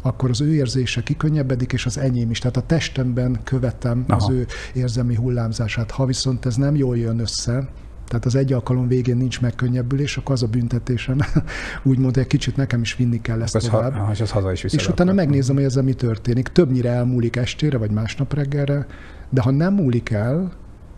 akkor 0.01 0.29
az 0.29 0.41
ő 0.41 0.53
érzése 0.53 1.03
kikönnyebbedik, 1.03 1.73
és 1.73 1.85
az 1.85 1.97
enyém 1.97 2.29
is. 2.29 2.39
Tehát 2.39 2.57
a 2.57 2.65
testemben 2.65 3.39
követem 3.43 4.03
Aha. 4.07 4.25
az 4.25 4.29
ő 4.29 4.47
érzelmi 4.73 5.15
hullámzását. 5.15 5.91
Ha 5.91 6.05
viszont 6.05 6.45
ez 6.45 6.55
nem 6.55 6.75
jól 6.75 6.97
jön 6.97 7.19
össze, 7.19 7.69
tehát 8.13 8.27
az 8.27 8.35
egy 8.35 8.53
alkalom 8.53 8.87
végén 8.87 9.17
nincs 9.17 9.41
megkönnyebbülés, 9.41 10.17
akkor 10.17 10.33
az 10.33 10.43
a 10.43 10.47
büntetésem, 10.47 11.17
úgymond 11.83 12.17
egy 12.17 12.27
kicsit 12.27 12.55
nekem 12.55 12.81
is 12.81 12.95
vinni 12.95 13.21
kell 13.21 13.41
ezt 13.41 13.55
az 13.55 13.63
tovább. 13.63 13.93
Ha, 13.93 14.11
és 14.11 14.21
az 14.21 14.31
haza 14.31 14.51
is 14.51 14.63
És 14.63 14.87
utána 14.87 15.13
megnézem, 15.13 15.55
hogy 15.55 15.63
ezzel 15.63 15.83
mi 15.83 15.93
történik. 15.93 16.47
Többnyire 16.47 16.89
elmúlik 16.89 17.35
estére, 17.35 17.77
vagy 17.77 17.91
másnap 17.91 18.33
reggelre, 18.33 18.85
de 19.29 19.41
ha 19.41 19.51
nem 19.51 19.73
múlik 19.73 20.09
el, 20.09 20.51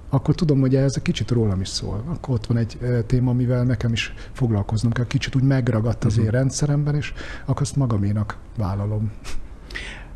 akkor 0.10 0.36
tudom, 0.36 0.60
hogy 0.60 0.76
ez 0.76 0.94
egy 0.96 1.02
kicsit 1.02 1.32
rólam 1.32 1.62
is 1.62 1.68
szól. 1.68 2.04
Akkor 2.08 2.34
ott 2.34 2.46
van 2.46 2.58
egy 2.58 2.78
téma, 3.06 3.32
amivel 3.32 3.64
nekem 3.64 3.92
is 3.92 4.14
foglalkoznom 4.32 4.92
kell. 4.92 5.08
Kicsit 5.08 5.36
úgy 5.36 5.44
megragadt 5.44 6.04
az 6.04 6.12
uh-huh. 6.12 6.26
én 6.26 6.32
rendszeremben, 6.32 6.96
és 6.96 7.14
akkor 7.46 7.62
azt 7.62 7.76
magaménak 7.76 8.38
vállalom. 8.58 9.12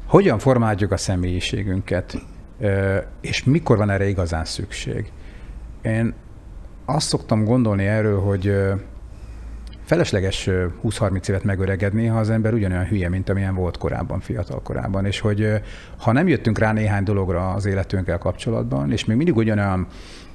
Hogyan 0.06 0.40
formáljuk 0.40 0.92
a 0.92 0.98
személyiségünket, 0.98 2.22
és 3.22 3.44
mikor 3.44 3.78
van 3.78 3.90
erre 3.90 4.08
igazán 4.08 4.46
szükség? 4.46 5.12
Én 5.82 6.14
azt 6.90 7.08
szoktam 7.08 7.44
gondolni 7.44 7.86
erről, 7.86 8.20
hogy 8.20 8.56
felesleges 9.86 10.50
20-30 10.84 11.30
évet 11.30 11.44
megöregedni, 11.44 12.06
ha 12.06 12.20
az 12.20 12.30
ember 12.30 12.54
ugyanolyan 12.54 12.86
hülye, 12.86 13.10
mint 13.10 13.30
amilyen 13.30 13.56
volt 13.56 13.78
korábban, 13.78 14.20
fiatal 14.20 14.62
korában. 14.62 15.06
És 15.06 15.20
hogy 15.20 15.62
ha 15.98 16.12
nem 16.12 16.28
jöttünk 16.28 16.58
rá 16.58 16.74
néhány 16.74 17.04
dologra 17.04 17.50
az 17.50 17.66
életünkkel 17.66 18.18
kapcsolatban, 18.18 18.92
és 18.92 19.06
még 19.06 19.18
mindig 19.18 19.36
ugyanolyan 19.36 19.88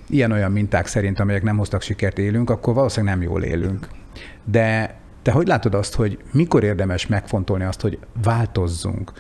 ilyen-olyan 0.09 0.53
minták 0.53 0.87
szerint, 0.87 1.21
amelyek 1.21 1.43
nem 1.43 1.57
hoztak 1.57 1.83
sikert 1.83 2.19
élünk, 2.19 2.51
akkor 2.51 2.75
valószínűleg 2.75 3.15
nem 3.15 3.25
jól 3.25 3.43
élünk. 3.43 3.89
De 4.45 4.95
te 5.23 5.31
hogy 5.33 5.47
látod 5.47 5.75
azt, 5.75 5.95
hogy 5.95 6.19
mikor 6.33 6.65
érdemes 6.65 7.07
megfontolni 7.07 7.65
azt, 7.65 7.81
hogy 7.81 7.99
változzunk? 8.23 9.13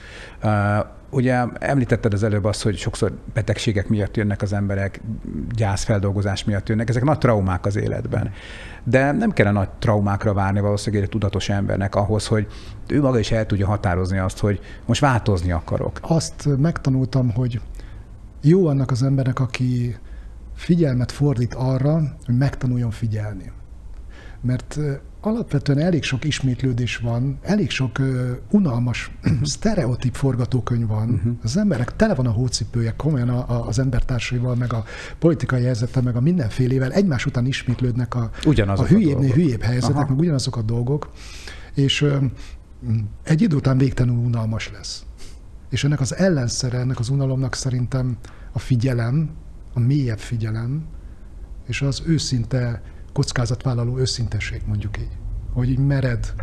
Ugye 1.14 1.44
említetted 1.58 2.12
az 2.12 2.22
előbb 2.22 2.44
azt, 2.44 2.62
hogy 2.62 2.76
sokszor 2.76 3.12
betegségek 3.34 3.88
miatt 3.88 4.16
jönnek 4.16 4.42
az 4.42 4.52
emberek, 4.52 5.00
gyászfeldolgozás 5.54 6.44
miatt 6.44 6.68
jönnek, 6.68 6.88
ezek 6.88 7.02
nagy 7.02 7.18
traumák 7.18 7.66
az 7.66 7.76
életben. 7.76 8.32
De 8.84 9.12
nem 9.12 9.32
kellene 9.32 9.58
nagy 9.58 9.68
traumákra 9.78 10.32
várni 10.32 10.60
valószínűleg 10.60 11.04
egy 11.04 11.10
tudatos 11.10 11.48
embernek 11.48 11.94
ahhoz, 11.94 12.26
hogy 12.26 12.46
ő 12.88 13.00
maga 13.00 13.18
is 13.18 13.30
el 13.30 13.46
tudja 13.46 13.66
határozni 13.66 14.18
azt, 14.18 14.38
hogy 14.38 14.60
most 14.86 15.00
változni 15.00 15.52
akarok. 15.52 15.98
Azt 16.02 16.48
megtanultam, 16.58 17.30
hogy 17.30 17.60
jó 18.40 18.66
annak 18.66 18.90
az 18.90 19.02
embernek, 19.02 19.40
aki 19.40 19.96
figyelmet 20.54 21.12
fordít 21.12 21.54
arra, 21.54 21.92
hogy 22.24 22.36
megtanuljon 22.36 22.90
figyelni. 22.90 23.52
Mert 24.40 24.78
alapvetően 25.26 25.78
elég 25.78 26.02
sok 26.02 26.24
ismétlődés 26.24 26.96
van, 26.96 27.38
elég 27.42 27.70
sok 27.70 27.98
uh, 27.98 28.30
unalmas, 28.50 29.10
sztereotíp 29.42 30.14
forgatókönyv 30.14 30.86
van. 30.86 31.10
Uh-huh. 31.10 31.32
Az 31.42 31.56
emberek 31.56 31.96
tele 31.96 32.14
van 32.14 32.26
a 32.26 32.30
hócipője, 32.30 32.94
komolyan 32.96 33.28
a, 33.28 33.48
a, 33.48 33.66
az 33.66 33.78
embertársaival, 33.78 34.54
meg 34.54 34.72
a 34.72 34.84
politikai 35.18 35.62
helyzettel, 35.62 36.02
meg 36.02 36.16
a 36.16 36.20
mindenfélével 36.20 36.92
egymás 36.92 37.26
után 37.26 37.46
ismétlődnek 37.46 38.14
a, 38.14 38.30
a 38.66 38.84
hülyébbnél 38.84 39.32
hülyébb 39.32 39.62
helyzetek, 39.62 39.96
Aha. 39.96 40.08
meg 40.08 40.18
ugyanazok 40.18 40.56
a 40.56 40.62
dolgok, 40.62 41.10
és 41.74 42.02
uh, 42.02 42.24
egy 43.22 43.42
idő 43.42 43.56
után 43.56 43.78
végtelenül 43.78 44.24
unalmas 44.24 44.70
lesz. 44.72 45.04
És 45.70 45.84
ennek 45.84 46.00
az 46.00 46.16
ellenszere, 46.16 46.78
ennek 46.78 46.98
az 46.98 47.08
unalomnak 47.08 47.54
szerintem 47.54 48.16
a 48.52 48.58
figyelem, 48.58 49.30
a 49.72 49.80
mélyebb 49.80 50.18
figyelem, 50.18 50.84
és 51.66 51.82
az 51.82 52.02
őszinte 52.06 52.82
kockázatvállaló 53.14 53.98
őszintesség, 53.98 54.62
mondjuk 54.66 54.98
így. 54.98 55.08
Hogy 55.52 55.70
így 55.70 55.78
mered 55.78 56.34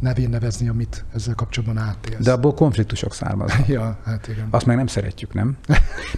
nevén 0.00 0.28
nevezni, 0.28 0.68
amit 0.68 1.04
ezzel 1.14 1.34
kapcsolatban 1.34 1.78
átélsz. 1.78 2.24
De 2.24 2.32
abból 2.32 2.54
konfliktusok 2.54 3.14
származnak. 3.14 3.68
ja, 3.76 3.98
hát 4.04 4.28
igen. 4.28 4.46
Azt 4.50 4.66
meg 4.66 4.76
nem 4.76 4.86
szeretjük, 4.86 5.34
nem? 5.34 5.56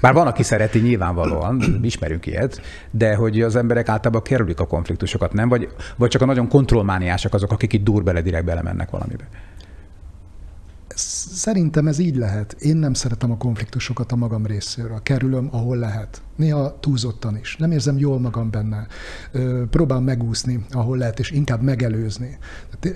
Bár 0.00 0.12
van, 0.12 0.26
aki 0.26 0.42
szereti 0.42 0.78
nyilvánvalóan, 0.78 1.78
ismerünk 1.82 2.26
ilyet, 2.26 2.60
de 2.90 3.14
hogy 3.14 3.40
az 3.40 3.56
emberek 3.56 3.88
általában 3.88 4.22
kerülik 4.22 4.60
a 4.60 4.66
konfliktusokat, 4.66 5.32
nem? 5.32 5.48
Vagy, 5.48 5.68
vagy 5.96 6.10
csak 6.10 6.22
a 6.22 6.24
nagyon 6.24 6.48
kontrollmániások 6.48 7.34
azok, 7.34 7.52
akik 7.52 7.72
itt 7.72 7.84
dur 7.84 8.02
bele, 8.02 8.22
direkt 8.22 8.44
belemennek 8.44 8.90
valamibe. 8.90 9.28
Szerintem 11.34 11.86
ez 11.86 11.98
így 11.98 12.16
lehet. 12.16 12.52
Én 12.52 12.76
nem 12.76 12.94
szeretem 12.94 13.30
a 13.30 13.36
konfliktusokat 13.36 14.12
a 14.12 14.16
magam 14.16 14.46
részéről. 14.46 15.02
Kerülöm, 15.02 15.48
ahol 15.50 15.76
lehet. 15.76 16.22
Néha 16.36 16.78
túlzottan 16.80 17.38
is. 17.38 17.56
Nem 17.56 17.72
érzem 17.72 17.98
jól 17.98 18.20
magam 18.20 18.50
benne. 18.50 18.86
Próbálom 19.70 20.04
megúszni, 20.04 20.64
ahol 20.70 20.96
lehet, 20.96 21.18
és 21.18 21.30
inkább 21.30 21.62
megelőzni. 21.62 22.38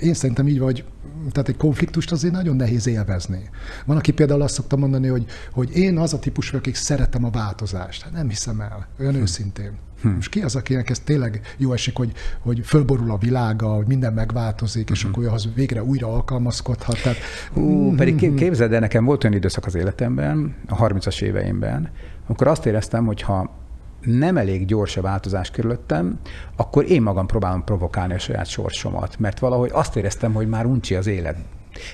Én 0.00 0.14
szerintem 0.14 0.48
így 0.48 0.58
vagy, 0.58 0.84
tehát 1.30 1.48
egy 1.48 1.56
konfliktust 1.56 2.12
azért 2.12 2.32
nagyon 2.32 2.56
nehéz 2.56 2.86
élvezni. 2.86 3.50
Van, 3.84 3.96
aki 3.96 4.12
például 4.12 4.42
azt 4.42 4.54
szokta 4.54 4.76
mondani, 4.76 5.06
hogy, 5.06 5.26
hogy 5.52 5.76
én 5.76 5.98
az 5.98 6.12
a 6.12 6.18
típus 6.18 6.52
akik 6.52 6.74
szeretem 6.74 7.24
a 7.24 7.30
változást. 7.30 8.02
Hát 8.02 8.12
nem 8.12 8.28
hiszem 8.28 8.60
el, 8.60 8.86
olyan 9.00 9.14
hm. 9.14 9.20
őszintén. 9.20 9.72
Hm. 10.06 10.14
Most 10.14 10.30
ki 10.30 10.42
az, 10.42 10.56
akinek 10.56 10.90
ez 10.90 10.98
tényleg 10.98 11.40
jó 11.56 11.72
esik, 11.72 11.96
hogy, 11.96 12.12
hogy 12.40 12.60
fölborul 12.64 13.10
a 13.10 13.16
világa, 13.16 13.66
hogy 13.66 13.86
minden 13.86 14.12
megváltozik, 14.12 14.90
és 14.90 15.02
hm. 15.02 15.08
akkor 15.08 15.26
az 15.26 15.48
végre 15.54 15.82
újra 15.82 16.12
alkalmazkodhat. 16.12 17.02
Tehát, 17.02 17.18
Ú, 17.52 17.90
hm. 17.90 17.96
pedig 17.96 18.34
képzeld 18.34 18.72
el, 18.72 18.80
nekem 18.80 19.04
volt 19.04 19.24
olyan 19.24 19.36
időszak 19.36 19.66
az 19.66 19.74
életemben, 19.74 20.54
a 20.68 20.76
30-as 20.76 21.22
éveimben, 21.22 21.90
amikor 22.26 22.46
azt 22.46 22.66
éreztem, 22.66 23.06
hogy 23.06 23.22
ha 23.22 23.50
nem 24.00 24.36
elég 24.36 24.66
gyors 24.66 24.96
a 24.96 25.00
változás 25.00 25.50
körülöttem, 25.50 26.18
akkor 26.56 26.90
én 26.90 27.02
magam 27.02 27.26
próbálom 27.26 27.64
provokálni 27.64 28.14
a 28.14 28.18
saját 28.18 28.46
sorsomat, 28.46 29.18
mert 29.18 29.38
valahogy 29.38 29.70
azt 29.72 29.96
éreztem, 29.96 30.32
hogy 30.32 30.48
már 30.48 30.66
uncsi 30.66 30.94
az 30.94 31.06
élet. 31.06 31.36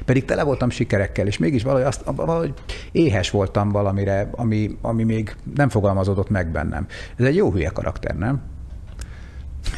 Pedig 0.05 0.25
tele 0.25 0.43
voltam 0.43 0.71
sikerekkel, 0.71 1.27
és 1.27 1.39
mégis 1.39 1.63
valahogy, 1.63 1.85
azt, 1.85 2.03
valahogy 2.05 2.55
éhes 2.93 3.31
voltam 3.31 3.69
valamire, 3.69 4.29
ami, 4.33 4.77
ami 4.81 5.05
még 5.05 5.37
nem 5.55 5.69
fogalmazódott 5.69 6.31
meg 6.31 6.51
bennem. 6.51 6.87
Ez 7.17 7.27
egy 7.27 7.37
jó 7.37 7.53
hülye 7.53 7.69
karakter, 7.69 8.17
nem? 8.17 8.43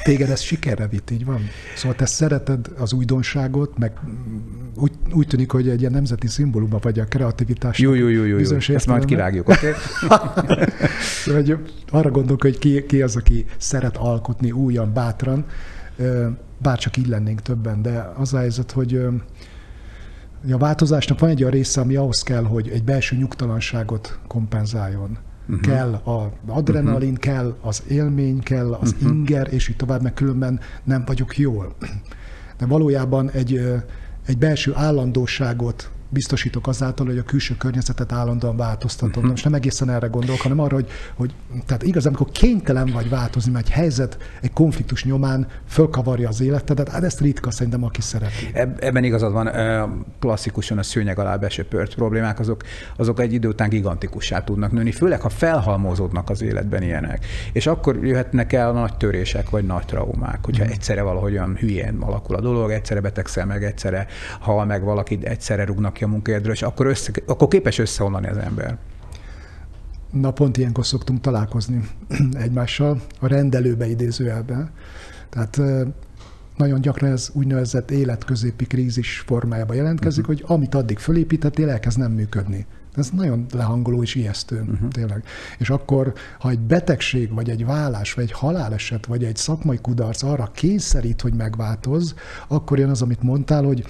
Téged 0.02 0.30
ez 0.30 0.40
sikerre 0.40 0.86
vitt, 0.86 1.11
így 1.11 1.24
van? 1.24 1.40
Szóval 1.76 1.96
te 1.96 2.07
szereted 2.07 2.66
az 2.78 2.92
újdonságot, 2.92 3.78
meg 3.78 3.92
úgy, 4.76 4.92
úgy 5.12 5.26
tűnik, 5.26 5.50
hogy 5.50 5.68
egy 5.68 5.80
ilyen 5.80 5.92
nemzeti 5.92 6.26
szimbóluma 6.26 6.78
vagy 6.78 6.98
a 6.98 7.05
kreativitás. 7.05 7.78
Jó, 7.78 7.94
jó, 7.94 8.09
jó, 8.09 8.24
jó, 8.24 8.38
jó. 8.38 8.57
ezt 8.74 8.86
majd 8.86 9.05
kivágjuk, 9.05 9.48
oké? 9.48 9.70
Okay? 11.28 11.55
arra 11.90 12.11
gondolok, 12.11 12.42
hogy 12.42 12.59
ki, 12.59 12.86
ki 12.86 13.02
az, 13.02 13.16
aki 13.16 13.46
szeret 13.57 13.96
alkotni 13.96 14.52
újan, 14.52 14.92
bátran, 14.92 15.44
bár 16.59 16.78
csak 16.78 16.96
így 16.96 17.07
lennénk 17.07 17.42
többen, 17.42 17.82
de 17.82 18.12
az 18.16 18.34
a 18.34 18.38
helyzet, 18.38 18.70
hogy 18.70 19.07
a 20.53 20.59
változásnak 20.59 21.18
van 21.18 21.30
egy 21.30 21.40
olyan 21.40 21.53
része, 21.53 21.80
ami 21.80 21.97
ahhoz 21.97 22.22
kell, 22.22 22.45
hogy 22.45 22.68
egy 22.68 22.84
belső 22.84 23.16
nyugtalanságot 23.16 24.18
kompenzáljon. 24.26 25.18
Uh-huh. 25.49 25.61
Kell 25.61 25.92
a 25.92 26.32
adrenalin, 26.47 27.09
uh-huh. 27.09 27.24
kell 27.24 27.57
az 27.61 27.82
élmény, 27.88 28.42
kell 28.42 28.72
az 28.72 28.92
uh-huh. 28.92 29.11
inger, 29.11 29.49
és 29.53 29.68
így 29.68 29.76
tovább, 29.76 30.03
mert 30.03 30.14
különben 30.14 30.61
nem 30.84 31.03
vagyok 31.07 31.36
jól. 31.36 31.74
De 32.59 32.66
valójában 32.66 33.30
egy, 33.30 33.61
egy 34.26 34.38
belső 34.38 34.72
állandóságot 34.74 35.90
biztosítok 36.14 36.66
azáltal, 36.66 37.06
hogy 37.06 37.18
a 37.18 37.22
külső 37.22 37.56
környezetet 37.56 38.12
állandóan 38.12 38.56
változtatom. 38.56 39.12
Uh-huh. 39.14 39.30
Most 39.30 39.44
nem 39.44 39.54
egészen 39.54 39.90
erre 39.90 40.06
gondolok, 40.06 40.40
hanem 40.40 40.60
arra, 40.60 40.74
hogy, 40.74 40.88
hogy 41.14 41.34
tehát 41.66 41.82
igazán, 41.82 42.14
amikor 42.14 42.32
kénytelen 42.32 42.90
vagy 42.92 43.08
változni, 43.08 43.52
mert 43.52 43.66
egy 43.66 43.72
helyzet, 43.72 44.18
egy 44.40 44.52
konfliktus 44.52 45.04
nyomán 45.04 45.46
fölkavarja 45.68 46.28
az 46.28 46.40
életedet, 46.40 46.88
hát 46.88 47.04
ezt 47.04 47.20
ritka 47.20 47.50
szerintem, 47.50 47.84
aki 47.84 48.00
szereti. 48.00 48.50
Ebben 48.78 49.04
igazad 49.04 49.32
van, 49.32 49.50
klasszikusan 50.18 50.78
a 50.78 50.82
szőnyeg 50.82 51.18
alá 51.18 51.36
besöpört 51.36 51.94
problémák, 51.94 52.40
azok, 52.40 52.62
azok 52.96 53.20
egy 53.20 53.32
idő 53.32 53.48
után 53.48 53.68
gigantikussá 53.68 54.44
tudnak 54.44 54.72
nőni, 54.72 54.92
főleg 54.92 55.20
ha 55.20 55.28
felhalmozódnak 55.28 56.30
az 56.30 56.42
életben 56.42 56.82
ilyenek. 56.82 57.26
És 57.52 57.66
akkor 57.66 58.04
jöhetnek 58.04 58.52
el 58.52 58.72
nagy 58.72 58.96
törések, 58.96 59.50
vagy 59.50 59.64
nagy 59.64 59.84
traumák, 59.84 60.44
hogyha 60.44 60.62
uh-huh. 60.62 60.76
egyszerre 60.76 61.02
valahogyan 61.02 61.56
hülyén 61.56 61.96
alakul 62.00 62.36
a 62.36 62.40
dolog, 62.40 62.70
egyszerre 62.70 63.00
betegszel 63.00 63.46
meg, 63.46 63.64
egyszerre 63.64 64.06
hal 64.40 64.64
meg 64.64 64.82
valakit, 64.82 65.24
egyszerre 65.24 65.64
rúgnak 65.64 66.00
ki 66.05 66.11
a 66.11 66.12
munkahelyedről, 66.12 66.52
és 66.52 66.62
akkor, 66.62 66.86
össze, 66.86 67.12
akkor 67.26 67.48
képes 67.48 67.78
összeomlani 67.78 68.26
az 68.26 68.36
ember. 68.36 68.78
Na 70.11 70.30
pont 70.30 70.57
ilyenkor 70.57 70.86
szoktunk 70.86 71.20
találkozni 71.20 71.88
egymással, 72.46 73.00
a 73.20 73.26
rendelőbe 73.26 73.86
idézőjelben. 73.86 74.70
Tehát 75.28 75.61
nagyon 76.57 76.80
gyakran 76.80 77.11
ez 77.11 77.30
úgynevezett 77.32 77.90
életközépi 77.90 78.64
krízis 78.64 79.22
formájában 79.26 79.76
jelentkezik, 79.76 80.28
uh-huh. 80.28 80.40
hogy 80.40 80.57
amit 80.57 80.74
addig 80.74 80.98
fölépítettél, 80.98 81.68
elkezd 81.68 81.98
nem 81.98 82.12
működni. 82.12 82.66
Ez 82.94 83.11
nagyon 83.11 83.46
lehangoló 83.52 84.02
és 84.02 84.14
ijesztő, 84.14 84.61
uh-huh. 84.61 84.88
tényleg. 84.88 85.24
És 85.59 85.70
akkor, 85.70 86.12
ha 86.38 86.50
egy 86.50 86.59
betegség, 86.59 87.34
vagy 87.34 87.50
egy 87.50 87.64
vállás, 87.64 88.14
vagy 88.14 88.24
egy 88.24 88.32
haláleset, 88.32 89.07
vagy 89.07 89.24
egy 89.24 89.36
szakmai 89.36 89.78
kudarc 89.82 90.22
arra 90.22 90.50
kényszerít, 90.55 91.20
hogy 91.20 91.34
megváltoz, 91.34 92.14
akkor 92.48 92.78
jön 92.78 92.90
az, 92.90 93.02
amit 93.02 93.22
mondtál, 93.22 93.64
hogy 93.64 93.84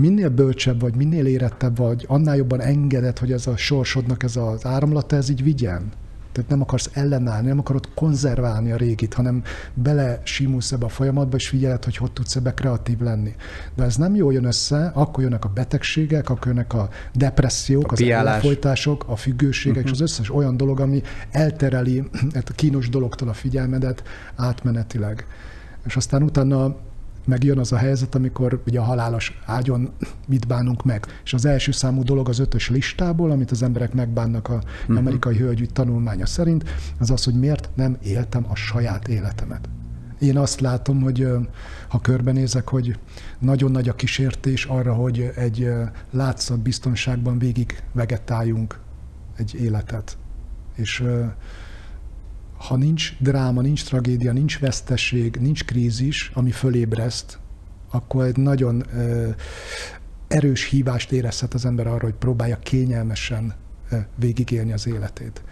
minél 0.00 0.28
bölcsebb 0.28 0.80
vagy, 0.80 0.94
minél 0.94 1.26
érettebb 1.26 1.76
vagy, 1.76 2.04
annál 2.08 2.36
jobban 2.36 2.60
engedett, 2.60 3.18
hogy 3.18 3.32
ez 3.32 3.46
a 3.46 3.56
sorsodnak 3.56 4.22
ez 4.22 4.36
az 4.36 4.66
áramlata, 4.66 5.16
ez 5.16 5.28
így 5.28 5.42
vigyen. 5.42 5.92
Tehát 6.32 6.50
nem 6.50 6.60
akarsz 6.60 6.90
ellenállni, 6.92 7.48
nem 7.48 7.58
akarod 7.58 7.88
konzerválni 7.94 8.72
a 8.72 8.76
régit, 8.76 9.14
hanem 9.14 9.42
bele 9.74 10.20
simulsz 10.22 10.72
ebbe 10.72 10.84
a 10.84 10.88
folyamatba, 10.88 11.36
és 11.36 11.48
figyeled, 11.48 11.84
hogy 11.84 11.96
hogy 11.96 12.12
tudsz 12.12 12.36
ebbe 12.36 12.54
kreatív 12.54 13.00
lenni. 13.00 13.34
De 13.74 13.84
ez 13.84 13.96
nem 13.96 14.14
jól 14.14 14.32
jön 14.32 14.44
össze, 14.44 14.90
akkor 14.94 15.22
jönnek 15.22 15.44
a 15.44 15.48
betegségek, 15.48 16.30
akkor 16.30 16.46
jönnek 16.46 16.74
a 16.74 16.88
depressziók, 17.14 17.92
a 17.92 17.92
az 17.92 18.02
elfolytások, 18.02 19.04
a 19.08 19.16
függőségek, 19.16 19.76
uh-huh. 19.76 19.92
és 19.92 20.00
az 20.00 20.10
összes 20.10 20.30
olyan 20.30 20.56
dolog, 20.56 20.80
ami 20.80 21.02
eltereli 21.30 22.02
a 22.34 22.52
kínos 22.54 22.88
dologtól 22.88 23.28
a 23.28 23.32
figyelmedet 23.32 24.02
átmenetileg. 24.36 25.26
És 25.86 25.96
aztán 25.96 26.22
utána 26.22 26.76
megjön 27.26 27.58
az 27.58 27.72
a 27.72 27.76
helyzet, 27.76 28.14
amikor 28.14 28.62
ugye 28.66 28.80
a 28.80 28.82
halálos 28.82 29.40
ágyon 29.46 29.90
mit 30.26 30.46
bánunk 30.46 30.84
meg. 30.84 31.06
És 31.24 31.32
az 31.32 31.44
első 31.44 31.72
számú 31.72 32.02
dolog 32.02 32.28
az 32.28 32.38
ötös 32.38 32.68
listából, 32.70 33.30
amit 33.30 33.50
az 33.50 33.62
emberek 33.62 33.94
megbánnak 33.94 34.48
a 34.48 34.54
uh-huh. 34.54 34.96
amerikai 34.96 35.36
hölgyügy 35.36 35.72
tanulmánya 35.72 36.26
szerint, 36.26 36.64
az 36.98 37.10
az, 37.10 37.24
hogy 37.24 37.34
miért 37.34 37.70
nem 37.74 37.96
éltem 38.02 38.46
a 38.48 38.54
saját 38.54 39.08
életemet. 39.08 39.68
Én 40.18 40.38
azt 40.38 40.60
látom, 40.60 41.00
hogy 41.00 41.28
ha 41.88 42.00
körbenézek, 42.00 42.68
hogy 42.68 42.98
nagyon 43.38 43.70
nagy 43.70 43.88
a 43.88 43.94
kísértés 43.94 44.64
arra, 44.64 44.94
hogy 44.94 45.32
egy 45.34 45.68
látszat 46.10 46.60
biztonságban 46.60 47.38
végig 47.38 47.82
vegetáljunk 47.92 48.78
egy 49.36 49.54
életet. 49.54 50.16
És 50.74 51.04
ha 52.60 52.76
nincs 52.76 53.16
dráma, 53.18 53.60
nincs 53.60 53.84
tragédia, 53.84 54.32
nincs 54.32 54.58
veszteség, 54.58 55.36
nincs 55.36 55.64
krízis, 55.64 56.30
ami 56.34 56.50
fölébreszt, 56.50 57.38
akkor 57.90 58.24
egy 58.24 58.36
nagyon 58.36 58.84
erős 60.28 60.64
hívást 60.64 61.12
érezhet 61.12 61.54
az 61.54 61.64
ember 61.64 61.86
arra, 61.86 62.04
hogy 62.04 62.14
próbálja 62.14 62.58
kényelmesen 62.58 63.54
végigélni 64.16 64.72
az 64.72 64.86
életét. 64.86 65.42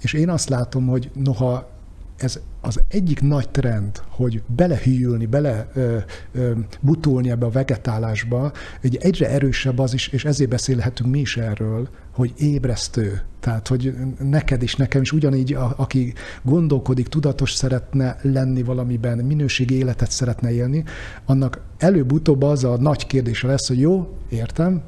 És 0.00 0.12
én 0.12 0.28
azt 0.28 0.48
látom, 0.48 0.86
hogy 0.86 1.10
noha 1.14 1.70
ez 2.16 2.40
az 2.60 2.80
egyik 2.88 3.20
nagy 3.20 3.48
trend, 3.48 4.02
hogy 4.08 4.42
belehűlni, 4.46 5.26
bele 5.26 5.68
ö, 5.74 5.98
ö, 6.32 6.52
butulni 6.80 7.30
ebbe 7.30 7.46
a 7.46 7.50
vegetálásba, 7.50 8.52
egy 8.80 8.96
egyre 8.96 9.30
erősebb 9.30 9.78
az 9.78 9.94
is, 9.94 10.08
és 10.08 10.24
ezért 10.24 10.50
beszélhetünk 10.50 11.10
mi 11.10 11.18
is 11.18 11.36
erről, 11.36 11.88
hogy 12.18 12.32
ébresztő. 12.36 13.22
Tehát, 13.40 13.68
hogy 13.68 13.94
neked 14.18 14.62
is, 14.62 14.76
nekem 14.76 15.02
is 15.02 15.12
ugyanígy, 15.12 15.54
a, 15.54 15.74
aki 15.76 16.12
gondolkodik, 16.42 17.08
tudatos 17.08 17.52
szeretne 17.52 18.16
lenni 18.22 18.62
valamiben, 18.62 19.18
minőségi 19.18 19.74
életet 19.74 20.10
szeretne 20.10 20.52
élni, 20.52 20.84
annak 21.24 21.60
előbb-utóbb 21.78 22.42
az 22.42 22.64
a 22.64 22.76
nagy 22.76 23.06
kérdése 23.06 23.46
lesz, 23.46 23.68
hogy 23.68 23.80
jó, 23.80 24.16
értem, 24.28 24.82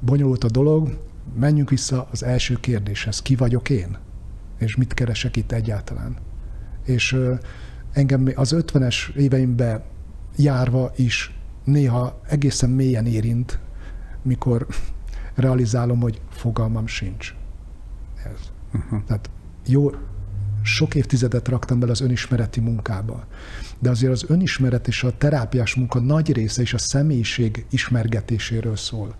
bonyolult 0.00 0.44
a 0.44 0.50
dolog, 0.50 0.98
menjünk 1.38 1.70
vissza 1.70 2.08
az 2.10 2.22
első 2.22 2.54
kérdéshez. 2.60 3.22
Ki 3.22 3.34
vagyok 3.34 3.70
én? 3.70 3.96
És 4.58 4.76
mit 4.76 4.94
keresek 4.94 5.36
itt 5.36 5.52
egyáltalán? 5.52 6.16
és 6.84 7.16
engem 7.92 8.32
az 8.34 8.54
50-es 8.58 9.14
éveimben 9.14 9.82
járva 10.36 10.92
is 10.96 11.34
néha 11.64 12.20
egészen 12.28 12.70
mélyen 12.70 13.06
érint, 13.06 13.58
mikor 14.22 14.66
realizálom, 15.34 16.00
hogy 16.00 16.20
fogalmam 16.30 16.86
sincs. 16.86 17.34
Ez. 18.24 18.40
Uh-huh. 18.74 19.04
Tehát 19.06 19.30
jó, 19.66 19.90
sok 20.62 20.94
évtizedet 20.94 21.48
raktam 21.48 21.78
bele 21.78 21.90
az 21.90 22.00
önismereti 22.00 22.60
munkába, 22.60 23.26
de 23.78 23.90
azért 23.90 24.12
az 24.12 24.24
önismeret 24.28 24.88
és 24.88 25.02
a 25.04 25.16
terápiás 25.16 25.74
munka 25.74 26.00
nagy 26.00 26.32
része 26.32 26.62
is 26.62 26.74
a 26.74 26.78
személyiség 26.78 27.66
ismergetéséről 27.70 28.76
szól, 28.76 29.14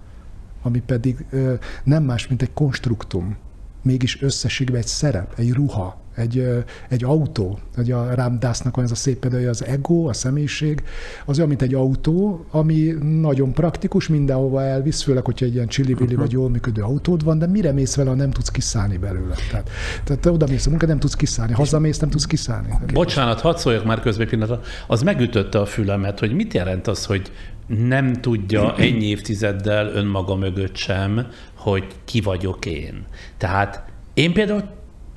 ami 0.63 0.81
pedig 0.81 1.25
ö, 1.31 1.55
nem 1.85 2.03
más, 2.03 2.29
mint 2.29 2.43
egy 2.43 2.53
konstruktum, 2.53 3.37
mégis 3.83 4.23
összességben 4.23 4.81
egy 4.81 4.87
szerep, 4.87 5.39
egy 5.39 5.53
ruha, 5.53 6.00
egy, 6.15 6.65
egy 6.89 7.05
autó, 7.05 7.59
hogy 7.75 7.91
a 7.91 8.15
Rámdásznak 8.15 8.77
van 8.77 8.85
ez 8.85 8.91
a 8.91 8.95
szép 8.95 9.19
példája, 9.19 9.49
az 9.49 9.65
ego, 9.65 10.09
a 10.09 10.13
személyiség, 10.13 10.83
az 11.25 11.37
olyan, 11.37 11.49
mint 11.49 11.63
egy 11.63 11.75
autó, 11.75 12.45
ami 12.51 12.95
nagyon 13.21 13.53
praktikus, 13.53 14.09
mindenhova 14.09 14.63
elvisz, 14.63 15.03
főleg, 15.03 15.25
hogyha 15.25 15.45
egy 15.47 15.55
ilyen 15.55 15.67
csili 15.67 15.93
uh-huh. 15.93 16.13
vagy 16.13 16.33
jól 16.33 16.51
működő 16.51 16.83
autód 16.83 17.25
van, 17.25 17.39
de 17.39 17.47
mire 17.47 17.73
mész 17.73 17.97
vele, 17.97 18.11
ha 18.11 18.17
nem 18.17 18.31
tudsz 18.31 18.51
kiszállni 18.51 18.97
belőle. 18.97 19.35
Tehát, 19.51 19.71
tehát 20.05 20.23
te 20.23 20.31
oda 20.31 20.47
mész 20.47 20.67
a 20.67 20.71
munka, 20.71 20.87
nem 20.87 20.99
tudsz 20.99 21.15
kiszállni, 21.15 21.53
hazamész, 21.53 21.99
nem 21.99 22.11
tudsz 22.11 22.27
kiszállni. 22.27 22.75
Bocsánat, 22.93 23.41
hadd 23.41 23.57
szóljak 23.57 23.85
már 23.85 24.01
közben 24.01 24.29
pillanatra. 24.29 24.61
Az 24.87 25.03
megütötte 25.03 25.59
a 25.59 25.67
fülemet, 25.67 26.19
hogy 26.19 26.33
mit 26.33 26.55
jelent 26.55 26.87
az, 26.87 27.05
hogy 27.05 27.33
nem 27.67 28.13
tudja 28.13 28.75
ennyi 28.77 29.05
évtizeddel 29.05 29.87
önmaga 29.87 30.35
mögött 30.35 30.77
sem, 30.77 31.27
hogy 31.55 31.85
ki 32.05 32.21
vagyok 32.21 32.67
én. 32.67 33.05
Tehát 33.39 33.85
én 34.15 34.33
például 34.33 34.63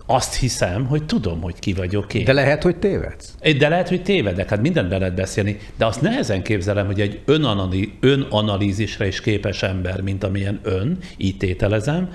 azt 0.05 0.35
hiszem, 0.35 0.85
hogy 0.85 1.05
tudom, 1.05 1.41
hogy 1.41 1.59
ki 1.59 1.73
vagyok 1.73 2.13
én. 2.13 2.23
De 2.23 2.33
lehet, 2.33 2.63
hogy 2.63 2.75
tévedsz? 2.75 3.35
De 3.57 3.69
lehet, 3.69 3.89
hogy 3.89 4.03
tévedek, 4.03 4.49
hát 4.49 4.61
mindent 4.61 4.89
be 4.89 4.97
lehet 4.97 5.15
beszélni, 5.15 5.57
de 5.77 5.85
azt 5.85 6.01
nehezen 6.01 6.43
képzelem, 6.43 6.85
hogy 6.85 7.01
egy 7.01 7.21
önanali, 7.25 7.93
önanalízisre 7.99 9.07
is 9.07 9.21
képes 9.21 9.63
ember, 9.63 10.01
mint 10.01 10.23
amilyen 10.23 10.59
ön, 10.63 10.97
így 11.17 11.37
tételezem, 11.37 12.09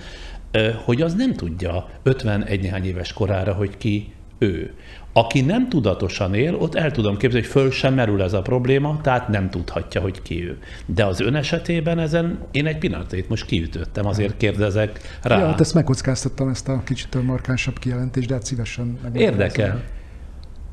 hogy 0.84 1.02
az 1.02 1.14
nem 1.14 1.34
tudja 1.34 1.88
51 2.02 2.60
néhány 2.60 2.84
éves 2.84 3.12
korára, 3.12 3.52
hogy 3.52 3.76
ki 3.76 4.12
ő. 4.38 4.74
Aki 5.12 5.40
nem 5.40 5.68
tudatosan 5.68 6.34
él, 6.34 6.54
ott 6.54 6.74
el 6.74 6.90
tudom 6.90 7.16
képzelni, 7.16 7.46
hogy 7.46 7.54
föl 7.54 7.70
sem 7.70 7.94
merül 7.94 8.22
ez 8.22 8.32
a 8.32 8.42
probléma, 8.42 9.00
tehát 9.02 9.28
nem 9.28 9.50
tudhatja, 9.50 10.00
hogy 10.00 10.22
ki 10.22 10.44
ő. 10.44 10.58
De 10.86 11.04
az 11.04 11.20
ön 11.20 11.34
esetében 11.34 11.98
ezen 11.98 12.38
én 12.50 12.66
egy 12.66 12.78
pillanatét 12.78 13.28
most 13.28 13.44
kiütöttem, 13.44 14.06
azért 14.06 14.36
kérdezek 14.36 15.18
rá. 15.22 15.38
Ja, 15.38 15.46
hát 15.46 15.60
ezt 15.60 15.74
megkockáztattam, 15.74 16.48
ezt 16.48 16.68
a 16.68 16.82
kicsit 16.84 17.22
markánsabb 17.22 17.78
kijelentést, 17.78 18.28
de 18.28 18.34
hát 18.34 18.44
szívesen 18.44 18.98
Érdekel. 19.12 19.82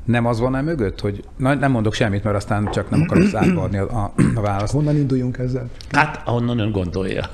Nem 0.04 0.26
az 0.26 0.40
van-e 0.40 0.60
mögött, 0.60 1.00
hogy 1.00 1.24
na, 1.36 1.54
nem 1.54 1.70
mondok 1.70 1.94
semmit, 1.94 2.24
mert 2.24 2.36
aztán 2.36 2.70
csak 2.70 2.90
nem 2.90 3.02
akarok 3.02 3.34
átvarni 3.44 3.78
a, 3.78 4.02
a, 4.02 4.12
a 4.34 4.40
választ. 4.40 4.72
Honnan 4.72 4.96
induljunk 4.96 5.38
ezzel? 5.38 5.68
Hát, 5.90 6.22
ahonnan 6.24 6.58
ön 6.58 6.70
gondolja. 6.70 7.30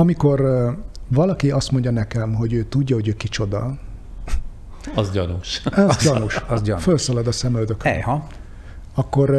Amikor 0.00 0.40
valaki 1.08 1.50
azt 1.50 1.70
mondja 1.70 1.90
nekem, 1.90 2.34
hogy 2.34 2.52
ő 2.52 2.64
tudja, 2.64 2.96
hogy 2.96 3.08
ő 3.08 3.12
kicsoda, 3.12 3.78
az 4.94 5.10
gyanús. 5.10 5.62
Ez 5.88 5.96
gyanús. 5.96 6.42
Az 6.48 6.62
gyanús. 6.62 6.82
Fölszalad 6.82 7.26
a 7.26 7.32
szemöldök. 7.32 7.84
Ejha. 7.84 8.26
Akkor 8.94 9.30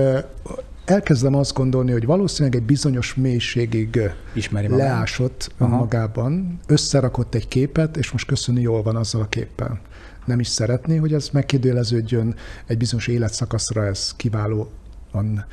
elkezdem 0.86 1.36
azt 1.36 1.54
gondolni, 1.54 1.92
hogy 1.92 2.06
valószínűleg 2.06 2.60
egy 2.60 2.66
bizonyos 2.66 3.16
mélységig 3.16 4.00
Ismeri 4.34 4.68
magán. 4.68 4.88
leásott 4.88 5.52
Aha. 5.58 5.78
magában, 5.78 6.60
összerakott 6.68 7.36
egy 7.36 7.48
képet, 7.48 7.98
és 7.98 8.12
most 8.12 8.26
köszönni 8.26 8.62
jól 8.62 8.82
van 8.84 8.96
azzal 8.96 9.22
a 9.22 9.28
képpel. 9.28 9.80
Nem 10.26 10.40
is 10.40 10.48
szeretné, 10.48 10.98
hogy 10.98 11.14
ez 11.14 11.30
megkérdőjeleződjön 11.30 12.36
egy 12.66 12.78
bizonyos 12.78 13.08
életszakaszra, 13.08 13.86
ez 13.86 14.14
kiválóan 14.16 15.46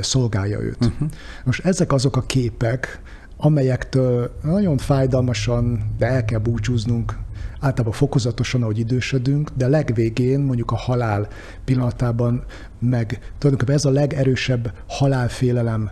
szolgálja 0.00 0.60
őt. 0.60 0.84
Uh-huh. 0.84 1.08
Most 1.44 1.64
ezek 1.64 1.92
azok 1.92 2.16
a 2.16 2.22
képek, 2.22 3.00
amelyektől 3.40 4.30
nagyon 4.42 4.76
fájdalmasan, 4.76 5.94
de 5.98 6.06
el 6.06 6.24
kell 6.24 6.38
búcsúznunk, 6.38 7.18
általában 7.60 7.92
fokozatosan, 7.92 8.62
ahogy 8.62 8.78
idősödünk, 8.78 9.50
de 9.56 9.68
legvégén, 9.68 10.40
mondjuk 10.40 10.70
a 10.70 10.76
halál 10.76 11.28
pillanatában 11.64 12.44
meg 12.78 13.32
tulajdonképpen 13.38 13.74
ez 13.74 13.84
a 13.84 13.90
legerősebb 13.90 14.72
halálfélelem 14.86 15.90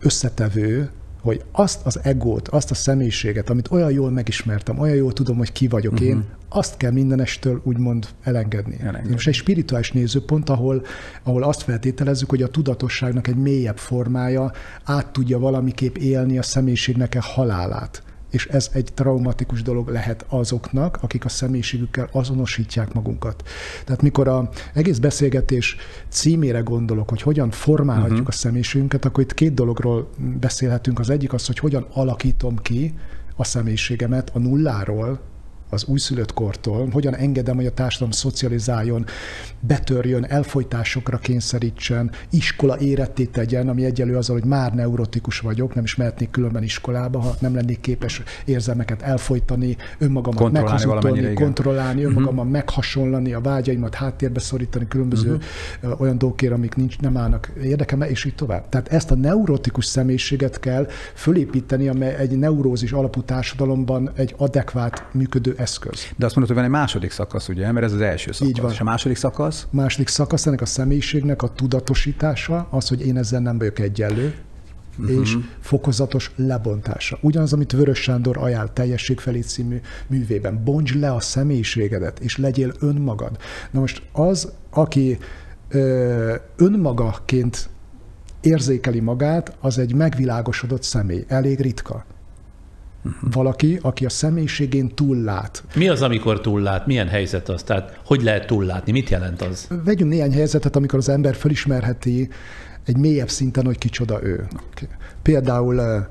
összetevő, 0.00 0.90
hogy 1.22 1.44
azt 1.52 1.86
az 1.86 2.00
egót, 2.02 2.48
azt 2.48 2.70
a 2.70 2.74
személyiséget, 2.74 3.50
amit 3.50 3.70
olyan 3.70 3.90
jól 3.90 4.10
megismertem, 4.10 4.78
olyan 4.78 4.96
jól 4.96 5.12
tudom, 5.12 5.36
hogy 5.36 5.52
ki 5.52 5.68
vagyok 5.68 5.92
uh-huh. 5.92 6.08
én, 6.08 6.16
mhm. 6.16 6.24
azt 6.48 6.76
kell 6.76 6.90
mindenestől 6.90 7.60
úgymond 7.64 8.06
elengedni. 8.22 8.76
elengedni. 8.80 9.10
Most 9.10 9.28
egy 9.28 9.34
spirituális 9.34 9.92
nézőpont, 9.92 10.48
ahol, 10.48 10.82
ahol 11.22 11.42
azt 11.42 11.62
feltételezzük, 11.62 12.30
hogy 12.30 12.42
a 12.42 12.48
tudatosságnak 12.48 13.26
egy 13.26 13.36
mélyebb 13.36 13.78
formája 13.78 14.52
át 14.84 15.06
tudja 15.06 15.38
valamiképp 15.38 15.96
élni 15.96 16.38
a 16.38 16.42
személyiségnek 16.42 17.14
a 17.14 17.22
halálát 17.22 18.02
és 18.32 18.46
ez 18.46 18.70
egy 18.72 18.88
traumatikus 18.94 19.62
dolog 19.62 19.88
lehet 19.88 20.24
azoknak, 20.28 20.98
akik 21.00 21.24
a 21.24 21.28
személyiségükkel 21.28 22.08
azonosítják 22.12 22.92
magunkat. 22.92 23.42
Tehát 23.84 24.02
mikor 24.02 24.28
a 24.28 24.48
egész 24.74 24.98
beszélgetés 24.98 25.76
címére 26.08 26.60
gondolok, 26.60 27.08
hogy 27.08 27.22
hogyan 27.22 27.50
formálhatjuk 27.50 28.12
uh-huh. 28.12 28.28
a 28.28 28.32
személyiségünket, 28.32 29.04
akkor 29.04 29.22
itt 29.22 29.34
két 29.34 29.54
dologról 29.54 30.10
beszélhetünk. 30.40 30.98
Az 30.98 31.10
egyik 31.10 31.32
az, 31.32 31.46
hogy 31.46 31.58
hogyan 31.58 31.86
alakítom 31.92 32.56
ki 32.56 32.94
a 33.36 33.44
személyiségemet 33.44 34.30
a 34.34 34.38
nulláról, 34.38 35.20
az 35.72 35.84
újszülött 35.84 36.32
kortól, 36.34 36.88
hogyan 36.92 37.16
engedem, 37.16 37.56
hogy 37.56 37.66
a 37.66 37.72
társadalom 37.72 38.12
szocializáljon, 38.12 39.06
betörjön, 39.60 40.24
elfolytásokra 40.24 41.18
kényszerítsen, 41.18 42.10
iskola 42.30 42.78
éretté 42.78 43.24
tegyen, 43.24 43.68
ami 43.68 43.84
egyelő 43.84 44.16
azzal, 44.16 44.38
hogy 44.38 44.48
már 44.48 44.74
neurotikus 44.74 45.38
vagyok, 45.38 45.74
nem 45.74 45.84
is 45.84 45.94
mehetnék 45.94 46.30
különben 46.30 46.62
iskolába, 46.62 47.20
ha 47.20 47.34
nem 47.38 47.54
lennék 47.54 47.80
képes 47.80 48.22
érzelmeket 48.44 49.02
elfolytani, 49.02 49.76
önmagamat 49.98 50.52
meghazudtolni, 50.52 51.32
kontrollálni, 51.32 52.00
mhm. 52.00 52.10
önmagammal 52.10 52.44
uh-huh. 52.44 52.52
meghasonlani, 52.52 53.32
a 53.32 53.40
vágyaimat 53.40 53.94
háttérbe 53.94 54.40
szorítani 54.40 54.88
különböző 54.88 55.38
uh-huh. 55.82 56.00
olyan 56.00 56.18
dolgokért, 56.18 56.52
amik 56.52 56.74
nincs, 56.74 56.98
nem 56.98 57.16
állnak 57.16 57.52
érdekembe, 57.62 58.10
és 58.10 58.24
így 58.24 58.34
tovább. 58.34 58.68
Tehát 58.68 58.88
ezt 58.88 59.10
a 59.10 59.14
neurotikus 59.14 59.84
személyiséget 59.84 60.60
kell 60.60 60.86
fölépíteni, 61.14 61.88
amely 61.88 62.14
egy 62.14 62.38
neurózis 62.38 62.92
alapú 62.92 63.22
társadalomban 63.22 64.10
egy 64.14 64.34
adekvát 64.36 65.06
működő 65.12 65.54
eszköz. 65.62 66.06
De 66.16 66.26
azt 66.26 66.36
mondod, 66.36 66.54
hogy 66.54 66.64
van 66.64 66.64
egy 66.64 66.80
második 66.80 67.10
szakasz, 67.10 67.48
ugye? 67.48 67.72
Mert 67.72 67.86
ez 67.86 67.92
az 67.92 68.00
első 68.00 68.32
szakasz. 68.32 68.48
Így 68.48 68.60
van. 68.60 68.70
És 68.70 68.80
a 68.80 68.84
második 68.84 69.16
szakasz? 69.16 69.66
Második 69.70 70.08
szakasz 70.08 70.46
ennek 70.46 70.60
a 70.60 70.66
személyiségnek 70.66 71.42
a 71.42 71.48
tudatosítása, 71.48 72.66
az, 72.70 72.88
hogy 72.88 73.06
én 73.06 73.16
ezzel 73.16 73.40
nem 73.40 73.58
vagyok 73.58 73.78
egyenlő, 73.78 74.34
uh-huh. 74.98 75.20
és 75.20 75.36
fokozatos 75.60 76.32
lebontása. 76.36 77.18
Ugyanaz, 77.20 77.52
amit 77.52 77.72
Vörös 77.72 77.98
Sándor 77.98 78.36
ajánl 78.38 78.72
Teljesség 78.72 79.20
felé 79.20 79.40
című 79.40 79.80
művében. 80.06 80.64
Bonts 80.64 80.94
le 80.94 81.12
a 81.12 81.20
személyiségedet, 81.20 82.18
és 82.18 82.36
legyél 82.36 82.72
önmagad. 82.80 83.36
Na 83.70 83.80
most 83.80 84.02
az, 84.12 84.52
aki 84.70 85.18
ö, 85.68 86.34
önmagaként 86.56 87.68
érzékeli 88.40 89.00
magát, 89.00 89.56
az 89.60 89.78
egy 89.78 89.94
megvilágosodott 89.94 90.82
személy. 90.82 91.24
Elég 91.28 91.60
ritka. 91.60 92.04
Uh-huh. 93.04 93.32
Valaki, 93.32 93.78
aki 93.82 94.04
a 94.04 94.08
személyiségén 94.08 94.94
túllát. 94.94 95.64
Mi 95.74 95.88
az, 95.88 96.02
amikor 96.02 96.40
túllát? 96.40 96.86
Milyen 96.86 97.08
helyzet 97.08 97.48
az? 97.48 97.62
Tehát 97.62 98.00
hogy 98.04 98.22
lehet 98.22 98.46
túllátni? 98.46 98.92
Mit 98.92 99.08
jelent 99.08 99.42
az? 99.42 99.68
Vegyünk 99.84 100.10
néhány 100.10 100.32
helyzetet, 100.32 100.76
amikor 100.76 100.98
az 100.98 101.08
ember 101.08 101.34
felismerheti 101.34 102.28
egy 102.84 102.96
mélyebb 102.96 103.28
szinten, 103.28 103.64
hogy 103.64 103.78
kicsoda 103.78 104.22
ő. 104.22 104.46
Például 105.22 106.06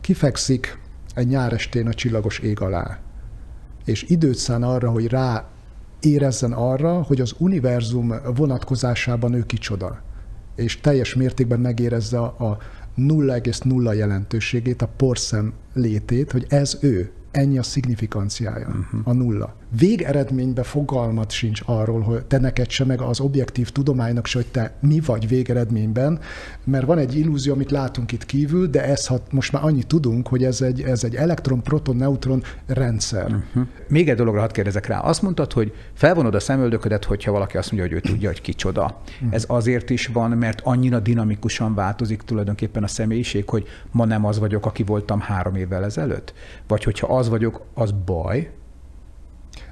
kifekszik 0.00 0.78
egy 1.14 1.26
nyárestén 1.26 1.86
a 1.86 1.94
csillagos 1.94 2.38
ég 2.38 2.60
alá, 2.60 2.98
és 3.84 4.04
időt 4.08 4.34
szán 4.36 4.62
arra, 4.62 4.90
hogy 4.90 5.06
rá 5.06 5.48
érezzen 6.00 6.52
arra, 6.52 7.02
hogy 7.02 7.20
az 7.20 7.34
univerzum 7.38 8.14
vonatkozásában 8.34 9.32
ő 9.32 9.46
kicsoda, 9.46 10.02
és 10.56 10.80
teljes 10.80 11.14
mértékben 11.14 11.60
megérezze 11.60 12.18
a 12.18 12.58
0,0 12.98 13.96
jelentőségét, 13.96 14.82
a 14.82 14.88
porszem 14.96 15.52
létét, 15.74 16.32
hogy 16.32 16.46
ez 16.48 16.78
ő, 16.80 17.10
ennyi 17.30 17.58
a 17.58 17.62
szignifikanciája, 17.62 18.68
uh-huh. 18.68 19.00
a 19.04 19.12
nulla 19.12 19.57
végeredményben 19.78 20.64
fogalmat 20.64 21.30
sincs 21.30 21.60
arról, 21.64 22.00
hogy 22.00 22.24
te 22.24 22.38
neked 22.38 22.70
se, 22.70 22.84
meg 22.84 23.00
az 23.00 23.20
objektív 23.20 23.70
tudománynak 23.70 24.26
se, 24.26 24.38
hogy 24.38 24.46
te 24.46 24.72
mi 24.80 25.00
vagy 25.00 25.28
végeredményben, 25.28 26.20
mert 26.64 26.86
van 26.86 26.98
egy 26.98 27.16
illúzió, 27.16 27.52
amit 27.52 27.70
látunk 27.70 28.12
itt 28.12 28.26
kívül, 28.26 28.66
de 28.66 28.84
ez 28.84 29.06
hat, 29.06 29.32
most 29.32 29.52
már 29.52 29.64
annyit 29.64 29.86
tudunk, 29.86 30.28
hogy 30.28 30.44
ez 30.44 30.60
egy, 30.60 30.82
ez 30.82 31.04
egy 31.04 31.14
elektron, 31.14 31.62
proton, 31.62 31.96
neutron 31.96 32.42
rendszer. 32.66 33.24
Uh-huh. 33.24 33.66
Még 33.88 34.08
egy 34.08 34.16
dologra 34.16 34.40
hadd 34.40 34.52
kérdezek 34.52 34.86
rá. 34.86 34.98
Azt 34.98 35.22
mondtad, 35.22 35.52
hogy 35.52 35.72
felvonod 35.94 36.34
a 36.34 36.40
szemöldöködet, 36.40 37.04
hogyha 37.04 37.32
valaki 37.32 37.56
azt 37.56 37.72
mondja, 37.72 37.88
hogy 37.88 38.04
ő 38.04 38.10
tudja, 38.10 38.28
hogy 38.28 38.40
kicsoda. 38.40 39.00
Uh-huh. 39.14 39.34
Ez 39.34 39.44
azért 39.46 39.90
is 39.90 40.06
van, 40.06 40.30
mert 40.30 40.60
annyira 40.60 41.00
dinamikusan 41.00 41.74
változik 41.74 42.22
tulajdonképpen 42.22 42.82
a 42.82 42.86
személyiség, 42.86 43.48
hogy 43.48 43.66
ma 43.90 44.04
nem 44.04 44.24
az 44.24 44.38
vagyok, 44.38 44.66
aki 44.66 44.82
voltam 44.82 45.20
három 45.20 45.54
évvel 45.54 45.84
ezelőtt? 45.84 46.34
Vagy 46.66 46.84
hogyha 46.84 47.16
az 47.16 47.28
vagyok, 47.28 47.62
az 47.74 47.94
baj, 48.06 48.50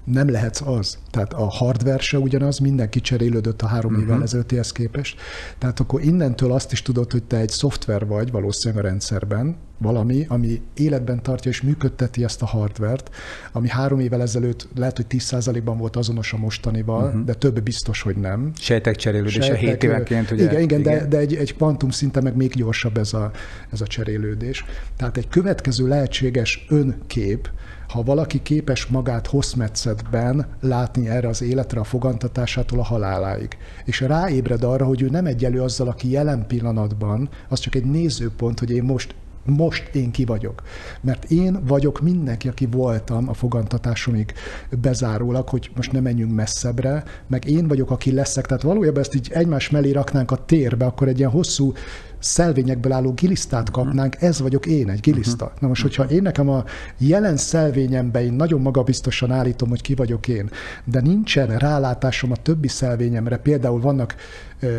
nem 0.07 0.31
lehetsz 0.31 0.61
az. 0.61 0.99
Tehát 1.11 1.33
a 1.33 1.45
hardware 1.45 1.99
se 1.99 2.19
ugyanaz, 2.19 2.59
mindenki 2.59 3.01
cserélődött 3.01 3.63
a 3.63 3.67
három 3.67 3.93
uh-huh. 3.93 4.09
évvel 4.09 4.23
ezelőttihez 4.23 4.73
képest. 4.73 5.21
Tehát 5.59 5.81
akkor 5.81 6.03
innentől 6.03 6.53
azt 6.53 6.73
is 6.73 6.83
tudod, 6.83 7.13
hogy 7.13 7.23
te 7.23 7.37
egy 7.37 7.49
szoftver 7.49 8.07
vagy 8.07 8.31
valószínűleg 8.31 8.85
a 8.85 8.89
rendszerben, 8.89 9.57
valami, 9.79 10.25
ami 10.29 10.63
életben 10.75 11.23
tartja 11.23 11.51
és 11.51 11.63
működteti 11.63 12.25
ezt 12.25 12.43
a 12.43 12.47
hardvert, 12.47 13.11
ami 13.53 13.69
három 13.69 14.01
évvel 14.01 14.23
ezelőtt 14.23 14.69
lehet, 14.77 14.97
hogy 14.97 15.07
10%-ban 15.09 15.79
volt 15.79 15.97
azonos 15.97 16.33
a 16.33 16.37
mostanival, 16.37 17.07
uh-huh. 17.07 17.25
de 17.25 17.35
több 17.35 17.63
biztos, 17.63 18.03
hogy 18.03 18.17
nem. 18.17 18.53
Sejtek 18.59 18.97
cserélődése 18.97 19.55
7 19.57 19.83
évenként, 19.83 20.31
ugye? 20.31 20.43
Igen, 20.43 20.61
igen, 20.61 20.81
igen. 20.81 20.99
De, 20.99 21.07
de 21.07 21.19
egy, 21.19 21.35
egy 21.35 21.55
kvantum 21.57 21.91
szinten 21.91 22.23
meg 22.23 22.37
még 22.37 22.55
gyorsabb 22.55 22.97
ez 22.97 23.13
a, 23.13 23.31
ez 23.73 23.81
a 23.81 23.87
cserélődés. 23.87 24.65
Tehát 24.97 25.17
egy 25.17 25.29
következő 25.29 25.89
lehetséges 25.89 26.67
önkép, 26.69 27.51
ha 27.89 28.03
valaki 28.03 28.43
képes 28.43 28.87
magát 28.87 29.27
hosszmetszetben 29.27 30.47
látni 30.61 31.09
erre 31.09 31.29
az 31.29 31.43
életre 31.43 31.81
a 31.81 31.85
fogantatásától 31.85 32.79
a 32.79 32.85
haláláig, 32.85 33.57
és 33.85 34.01
ráébred 34.01 34.65
arra, 34.65 34.85
hogy 34.85 35.03
ő 35.03 35.09
nem 35.09 35.27
egyelő 35.27 35.63
azzal, 35.63 35.89
aki 35.89 36.11
jelen 36.11 36.47
pillanatban, 36.47 37.29
az 37.49 37.59
csak 37.59 37.75
egy 37.75 37.85
nézőpont, 37.85 38.59
hogy 38.59 38.71
én 38.71 38.83
most 38.83 39.15
most 39.47 39.95
én 39.95 40.11
ki 40.11 40.25
vagyok. 40.25 40.63
Mert 41.01 41.31
én 41.31 41.59
vagyok 41.67 42.01
mindenki, 42.01 42.49
aki 42.49 42.67
voltam 42.67 43.29
a 43.29 43.35
fogantatásomig 43.35 44.33
bezárólag, 44.81 45.49
hogy 45.49 45.71
most 45.77 45.93
nem 45.93 46.03
menjünk 46.03 46.35
messzebbre, 46.35 47.05
meg 47.27 47.49
én 47.49 47.69
vagyok, 47.69 47.91
aki 47.91 48.13
leszek. 48.13 48.47
Tehát 48.47 48.63
valójában 48.63 49.01
ezt 49.01 49.15
így 49.15 49.31
egymás 49.33 49.71
mellé 49.71 49.91
raknánk 49.91 50.31
a 50.31 50.45
térbe, 50.45 50.85
akkor 50.85 51.09
egy 51.09 51.19
ilyen 51.19 51.31
hosszú 51.31 51.73
szelvényekből 52.19 52.93
álló 52.93 53.13
gilisztát 53.13 53.71
kapnánk, 53.71 54.17
ez 54.21 54.41
vagyok 54.41 54.67
én, 54.67 54.91
egy 54.91 55.01
giliszta. 55.01 55.53
Na 55.61 55.69
most, 55.69 55.83
hogyha 55.83 56.05
én 56.05 56.23
nekem 56.23 56.49
a 56.49 56.65
jelen 56.99 57.37
szelvényemben 57.37 58.23
én 58.23 58.33
nagyon 58.33 58.61
magabiztosan 58.61 59.31
állítom, 59.31 59.69
hogy 59.69 59.83
ki 59.83 59.95
vagyok 59.95 60.29
én, 60.29 60.51
de 60.85 61.01
nincsen 61.01 61.59
rálátásom 61.59 62.31
a 62.31 62.37
többi 62.37 62.69
szelvényemre, 62.69 63.37
például 63.37 63.81
vannak 63.81 64.15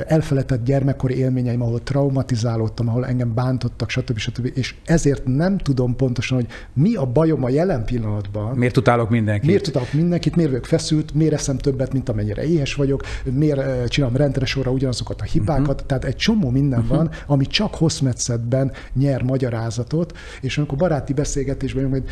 elfeledett 0.07 0.63
gyermekkori 0.63 1.17
élményeim, 1.17 1.61
ahol 1.61 1.84
traumatizálódtam, 1.84 2.89
ahol 2.89 3.05
engem 3.05 3.34
bántottak, 3.34 3.89
stb. 3.89 4.17
stb. 4.17 4.51
És 4.53 4.75
ezért 4.86 5.25
nem 5.25 5.57
tudom 5.57 5.95
pontosan, 5.95 6.38
hogy 6.38 6.47
mi 6.73 6.95
a 6.95 7.05
bajom 7.05 7.43
a 7.43 7.49
jelen 7.49 7.86
pillanatban. 7.86 8.57
Miért 8.57 8.78
utálok 8.78 9.09
mindenkit? 9.09 9.47
Miért 9.47 9.67
utálok 9.67 9.93
mindenkit, 9.93 10.36
miért 10.36 10.49
vagyok 10.49 10.65
feszült, 10.65 11.13
miért 11.13 11.34
eszem 11.34 11.57
többet, 11.57 11.93
mint 11.93 12.09
amennyire 12.09 12.43
éhes 12.43 12.73
vagyok, 12.73 13.03
miért 13.23 13.88
csinálom 13.88 14.15
rendre 14.15 14.45
sorra 14.45 14.71
ugyanazokat 14.71 15.21
a 15.21 15.23
hibákat. 15.23 15.67
Uh-huh. 15.67 15.86
Tehát 15.86 16.05
egy 16.05 16.15
csomó 16.15 16.49
minden 16.49 16.80
uh-huh. 16.80 16.97
van, 16.97 17.09
ami 17.25 17.45
csak 17.45 17.75
hosszmetszetben 17.75 18.71
nyer 18.93 19.21
magyarázatot, 19.21 20.17
és 20.41 20.57
amikor 20.57 20.78
baráti 20.78 21.13
beszélgetésben 21.13 21.82
jön, 21.82 21.91
hogy 21.91 22.03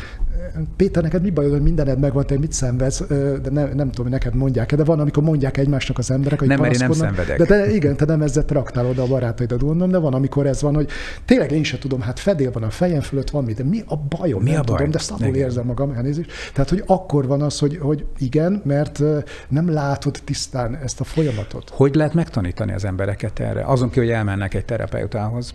Péter, 0.76 1.02
neked 1.02 1.22
mi 1.22 1.30
bajod, 1.30 1.52
hogy 1.52 1.62
mindened 1.62 1.98
megvan, 1.98 2.26
te 2.26 2.38
mit 2.38 2.52
szenvedsz, 2.52 3.06
de 3.42 3.50
ne, 3.50 3.64
nem 3.64 3.90
tudom, 3.90 4.02
hogy 4.02 4.10
neked 4.10 4.34
mondják 4.34 4.74
de 4.74 4.84
van, 4.84 5.00
amikor 5.00 5.22
mondják 5.22 5.56
egymásnak 5.56 5.98
az 5.98 6.10
emberek, 6.10 6.38
hogy 6.38 6.48
nem, 6.48 6.60
mert 6.60 6.72
én 6.72 6.78
nem 6.80 6.92
szenvedek. 6.92 7.38
De 7.38 7.44
te, 7.56 7.74
igen, 7.74 7.96
te 7.96 8.04
nem 8.04 8.22
ezzel 8.22 8.44
traktálod 8.44 8.98
a 8.98 9.06
barátaidat, 9.06 9.60
gondolom, 9.60 9.90
de 9.90 9.98
van, 9.98 10.14
amikor 10.14 10.46
ez 10.46 10.62
van, 10.62 10.74
hogy 10.74 10.88
tényleg 11.24 11.50
én 11.50 11.62
sem 11.62 11.78
tudom, 11.78 12.00
hát 12.00 12.18
fedél 12.18 12.50
van 12.52 12.62
a 12.62 12.70
fejem 12.70 13.00
fölött, 13.00 13.30
van 13.30 13.44
mi, 13.44 13.52
de 13.52 13.64
mi 13.64 13.82
a 13.86 13.96
bajom? 13.96 14.42
Mi 14.42 14.50
nem 14.50 14.60
a 14.60 14.62
baj? 14.62 14.76
tudom, 14.76 14.90
de 14.90 14.98
szabul 14.98 15.34
érzem 15.34 15.66
magam, 15.66 15.90
elnézést. 15.90 16.30
Tehát, 16.52 16.70
hogy 16.70 16.82
akkor 16.86 17.26
van 17.26 17.42
az, 17.42 17.58
hogy, 17.58 17.78
hogy 17.78 18.06
igen, 18.18 18.62
mert 18.64 19.02
nem 19.48 19.72
látod 19.72 20.20
tisztán 20.24 20.76
ezt 20.76 21.00
a 21.00 21.04
folyamatot. 21.04 21.70
Hogy 21.70 21.94
lehet 21.94 22.14
megtanítani 22.14 22.72
az 22.72 22.84
embereket 22.84 23.38
erre? 23.38 23.64
Azon 23.64 23.90
ki, 23.90 23.98
hogy 23.98 24.10
elmennek 24.10 24.54
egy 24.54 24.64
terapeutához. 24.64 25.54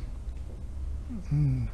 Hmm. 1.29 1.69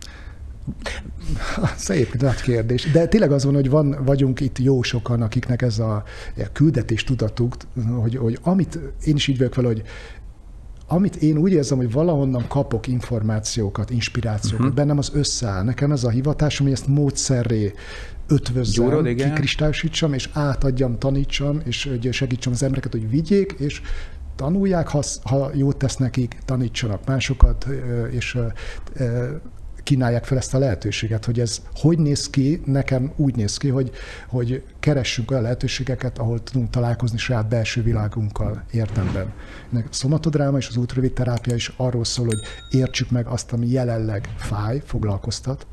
Szép, 1.76 2.14
nagy 2.14 2.42
kérdés. 2.42 2.92
De 2.92 3.08
tényleg 3.08 3.32
az 3.32 3.46
van, 3.46 3.54
hogy 3.54 3.70
van, 3.70 3.98
vagyunk 4.06 4.40
itt 4.40 4.60
jó 4.60 4.82
sokan, 4.82 5.22
akiknek 5.22 5.62
ez 5.62 5.80
a, 5.80 6.04
a 6.38 6.52
küldetés 6.52 7.04
tudatuk, 7.04 7.56
hogy, 8.02 8.16
hogy 8.16 8.40
amit 8.42 8.80
én 9.04 9.16
is 9.16 9.28
így 9.28 9.38
vagyok 9.38 9.56
vele, 9.56 9.68
hogy 9.68 9.84
amit 10.88 11.16
én 11.16 11.38
úgy 11.38 11.52
érzem, 11.52 11.78
hogy 11.78 11.92
valahonnan 11.92 12.48
kapok 12.48 12.88
információkat, 12.88 13.90
inspirációkat, 13.90 14.60
uh-huh. 14.60 14.76
bennem 14.76 14.98
az 14.98 15.12
összeáll. 15.14 15.64
Nekem 15.64 15.92
ez 15.92 16.04
a 16.04 16.10
hivatásom, 16.10 16.66
hogy 16.66 16.76
ezt 16.76 16.88
módszerré 16.88 17.74
ötvözzem, 18.28 18.86
Gyúrod, 18.86 19.06
és 20.14 20.30
átadjam, 20.34 20.98
tanítsam, 20.98 21.62
és 21.64 21.90
segítsem 22.12 22.54
az 22.54 22.64
embereket, 22.64 22.92
hogy 22.92 23.10
vigyék, 23.10 23.56
és 23.58 23.82
tanulják, 24.36 24.88
ha, 24.88 25.04
ha 25.24 25.50
jót 25.54 25.78
tesz 25.78 25.96
nekik, 25.96 26.38
tanítsanak 26.46 27.06
másokat, 27.06 27.68
és 28.12 28.38
kínálják 29.88 30.26
fel 30.26 30.38
ezt 30.38 30.54
a 30.54 30.58
lehetőséget, 30.58 31.26
hogy 31.26 31.40
ez 31.40 31.62
hogy 31.76 32.00
néz 32.00 32.30
ki, 32.30 32.62
nekem 32.66 33.12
úgy 33.16 33.36
néz 33.36 33.58
ki, 33.58 33.70
hogy, 33.70 33.92
hogy 34.28 34.64
keressünk 34.80 35.32
olyan 35.32 35.44
lehetőségeket, 35.44 36.18
ahol 36.18 36.44
tudunk 36.44 36.70
találkozni 36.70 37.18
saját 37.18 37.48
belső 37.48 37.84
világunkkal 37.84 38.64
értemben. 38.72 39.34
A 39.74 39.78
szomatodráma 39.90 40.58
és 40.58 40.68
az 40.68 40.78
útrövid 40.78 41.14
terápia 41.14 41.56
is 41.56 41.74
arról 41.78 42.04
szól, 42.04 42.26
hogy 42.26 42.40
értsük 42.70 43.10
meg 43.10 43.28
azt, 43.28 43.52
ami 43.52 43.68
jelenleg 43.68 44.30
fáj, 44.38 44.82
foglalkoztat, 44.86 45.68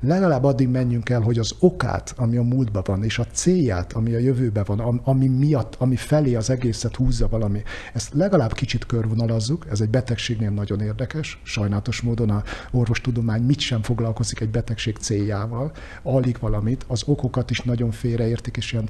legalább 0.00 0.44
addig 0.44 0.68
menjünk 0.68 1.08
el, 1.08 1.20
hogy 1.20 1.38
az 1.38 1.54
okát, 1.58 2.14
ami 2.16 2.36
a 2.36 2.42
múltban 2.42 2.82
van, 2.86 3.04
és 3.04 3.18
a 3.18 3.26
célját, 3.32 3.92
ami 3.92 4.14
a 4.14 4.18
jövőben 4.18 4.64
van, 4.66 5.00
ami 5.04 5.28
miatt, 5.28 5.74
ami 5.78 5.96
felé 5.96 6.34
az 6.34 6.50
egészet 6.50 6.96
húzza 6.96 7.28
valami, 7.28 7.62
ezt 7.92 8.14
legalább 8.14 8.52
kicsit 8.52 8.86
körvonalazzuk, 8.86 9.66
ez 9.70 9.80
egy 9.80 9.90
betegségnél 9.90 10.50
nagyon 10.50 10.80
érdekes, 10.80 11.40
sajnálatos 11.42 12.00
módon 12.00 12.30
a 12.30 12.42
orvostudomány 12.70 13.42
mit 13.42 13.60
sem 13.60 13.82
foglalkozik 13.82 14.40
egy 14.40 14.50
betegség 14.50 14.96
céljával, 14.96 15.72
alig 16.02 16.36
valamit, 16.40 16.84
az 16.88 17.02
okokat 17.06 17.50
is 17.50 17.60
nagyon 17.60 17.90
félreértik, 17.90 18.56
és 18.56 18.72
ilyen 18.72 18.88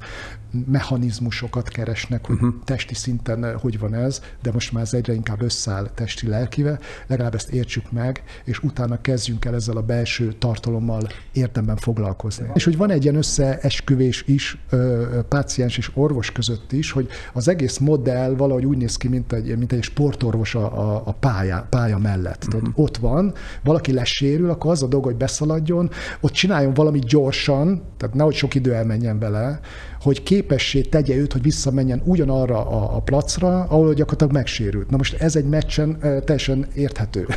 mechanizmusokat 0.65 1.67
keresnek, 1.67 2.25
hogy 2.25 2.35
uh-huh. 2.35 2.53
testi 2.63 2.93
szinten 2.93 3.59
hogy 3.59 3.79
van 3.79 3.93
ez, 3.93 4.21
de 4.41 4.51
most 4.51 4.71
már 4.71 4.83
ez 4.83 4.93
egyre 4.93 5.13
inkább 5.13 5.41
összeáll 5.41 5.89
testi 5.93 6.27
lelkivel, 6.27 6.79
legalább 7.07 7.35
ezt 7.35 7.49
értsük 7.49 7.91
meg, 7.91 8.23
és 8.43 8.63
utána 8.63 9.01
kezdjünk 9.01 9.45
el 9.45 9.55
ezzel 9.55 9.77
a 9.77 9.81
belső 9.81 10.33
tartalommal 10.33 11.00
azzal 11.01 11.19
érdemben 11.33 11.75
foglalkozni. 11.75 12.47
És 12.53 12.63
hogy 12.63 12.77
van 12.77 12.89
egy 12.89 13.03
ilyen 13.03 13.15
összeesküvés 13.15 14.23
is 14.27 14.57
páciens 15.29 15.77
és 15.77 15.91
orvos 15.93 16.31
között 16.31 16.71
is, 16.71 16.91
hogy 16.91 17.07
az 17.33 17.47
egész 17.47 17.77
modell 17.77 18.35
valahogy 18.35 18.65
úgy 18.65 18.77
néz 18.77 18.95
ki, 18.95 19.07
mint 19.07 19.33
egy, 19.33 19.57
mint 19.57 19.71
egy 19.71 19.83
sportorvos 19.83 20.55
a, 20.55 20.79
a, 20.79 21.01
a 21.05 21.11
pálya, 21.11 21.67
pálya 21.69 21.97
mellett. 21.97 22.45
Uh-huh. 22.53 22.69
ott 22.73 22.97
van, 22.97 23.33
valaki 23.63 23.93
lesérül, 23.93 24.49
akkor 24.49 24.71
az 24.71 24.83
a 24.83 24.87
dolog, 24.87 25.05
hogy 25.05 25.15
beszaladjon, 25.15 25.89
ott 26.19 26.31
csináljon 26.31 26.73
valamit 26.73 27.05
gyorsan, 27.05 27.81
tehát 27.97 28.15
nehogy 28.15 28.33
sok 28.33 28.55
idő 28.55 28.73
elmenjen 28.73 29.19
vele, 29.19 29.59
hogy 30.01 30.23
képessé 30.23 30.81
tegye 30.81 31.15
őt, 31.15 31.31
hogy 31.31 31.41
visszamenjen 31.41 32.01
ugyanarra 32.05 32.69
a, 32.69 32.95
a 32.95 32.99
placra, 32.99 33.61
ahol 33.63 33.93
gyakorlatilag 33.93 34.33
megsérült. 34.33 34.89
Na 34.89 34.97
most 34.97 35.21
ez 35.21 35.35
egy 35.35 35.45
meccsen 35.45 35.97
teljesen 35.99 36.67
érthető. 36.73 37.27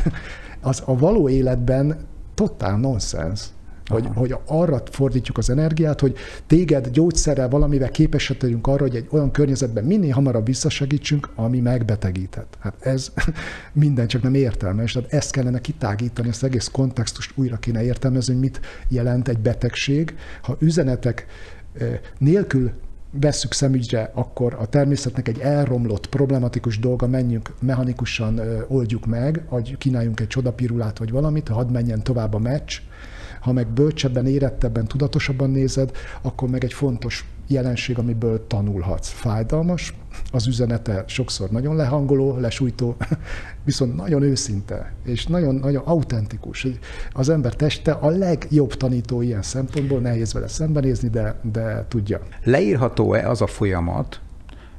Az 0.61 0.81
a 0.85 0.97
való 0.97 1.29
életben 1.29 1.97
totál 2.35 2.77
nonsens. 2.77 3.41
Hogy, 3.85 4.07
hogy 4.15 4.35
arra 4.45 4.81
fordítjuk 4.91 5.37
az 5.37 5.49
energiát, 5.49 5.99
hogy 5.99 6.15
téged 6.47 6.89
gyógyszerrel 6.89 7.49
valamivel 7.49 7.89
képesek 7.89 8.37
tegyünk 8.37 8.67
arra, 8.67 8.81
hogy 8.81 8.95
egy 8.95 9.07
olyan 9.09 9.31
környezetben 9.31 9.83
minél 9.83 10.13
hamarabb 10.13 10.45
visszasegítsünk, 10.45 11.29
ami 11.35 11.59
megbetegített. 11.59 12.57
Hát 12.59 12.75
ez 12.79 13.11
minden 13.73 14.07
csak 14.07 14.21
nem 14.21 14.33
értelmes, 14.33 14.91
tehát 14.91 15.13
ezt 15.13 15.31
kellene 15.31 15.61
kitágítani, 15.61 16.27
ezt 16.27 16.43
egész 16.43 16.67
kontextust 16.67 17.31
újra 17.35 17.57
kéne 17.57 17.83
értelmezni, 17.83 18.33
hogy 18.33 18.41
mit 18.41 18.59
jelent 18.87 19.27
egy 19.27 19.39
betegség. 19.39 20.15
Ha 20.41 20.55
üzenetek 20.59 21.25
eh, 21.73 21.99
nélkül 22.17 22.71
vesszük 23.19 23.53
szemügyre, 23.53 24.11
akkor 24.13 24.55
a 24.59 24.65
természetnek 24.65 25.27
egy 25.27 25.39
elromlott, 25.39 26.09
problematikus 26.09 26.79
dolga, 26.79 27.07
menjünk 27.07 27.53
mechanikusan 27.59 28.41
oldjuk 28.67 29.05
meg, 29.05 29.43
hogy 29.47 29.77
kínáljunk 29.77 30.19
egy 30.19 30.27
csodapirulát 30.27 30.97
vagy 30.97 31.11
valamit, 31.11 31.47
hadd 31.47 31.71
menjen 31.71 32.03
tovább 32.03 32.33
a 32.33 32.39
meccs, 32.39 32.79
ha 33.45 33.51
meg 33.51 33.67
bölcsebben, 33.67 34.27
érettebben, 34.27 34.85
tudatosabban 34.85 35.49
nézed, 35.49 35.91
akkor 36.21 36.49
meg 36.49 36.63
egy 36.63 36.73
fontos 36.73 37.25
jelenség, 37.47 37.97
amiből 37.97 38.47
tanulhatsz. 38.47 39.09
Fájdalmas, 39.09 39.93
az 40.31 40.47
üzenete 40.47 41.03
sokszor 41.07 41.49
nagyon 41.49 41.75
lehangoló, 41.75 42.37
lesújtó, 42.37 42.95
viszont 43.65 43.95
nagyon 43.95 44.21
őszinte, 44.21 44.93
és 45.03 45.25
nagyon-nagyon 45.25 45.83
autentikus. 45.85 46.67
Az 47.11 47.29
ember 47.29 47.53
teste 47.53 47.91
a 47.91 48.09
legjobb 48.09 48.73
tanító 48.73 49.21
ilyen 49.21 49.41
szempontból, 49.41 49.99
nehéz 49.99 50.33
vele 50.33 50.47
szembenézni, 50.47 51.09
de, 51.09 51.39
de 51.51 51.85
tudja. 51.87 52.19
Leírható-e 52.43 53.29
az 53.29 53.41
a 53.41 53.47
folyamat, 53.47 54.19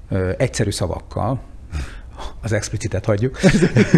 ö, 0.09 0.31
egyszerű 0.37 0.71
szavakkal, 0.71 1.41
az 2.43 2.53
explicitet 2.53 3.05
hagyjuk, 3.05 3.39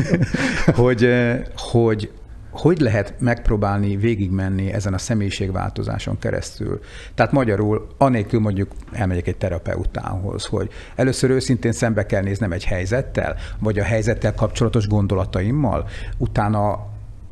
hogy, 0.80 1.08
hogy 1.56 2.10
hogy 2.58 2.80
lehet 2.80 3.14
megpróbálni 3.18 3.96
végigmenni 3.96 4.72
ezen 4.72 4.94
a 4.94 4.98
személyiségváltozáson 4.98 6.18
keresztül? 6.18 6.80
Tehát 7.14 7.32
magyarul, 7.32 7.86
anélkül 7.98 8.40
mondjuk 8.40 8.70
elmegyek 8.92 9.26
egy 9.26 9.36
terapeutához, 9.36 10.44
hogy 10.44 10.70
először 10.94 11.30
őszintén 11.30 11.72
szembe 11.72 12.06
kell 12.06 12.22
néznem 12.22 12.52
egy 12.52 12.64
helyzettel, 12.64 13.36
vagy 13.58 13.78
a 13.78 13.84
helyzettel 13.84 14.34
kapcsolatos 14.34 14.86
gondolataimmal, 14.86 15.88
utána 16.16 16.86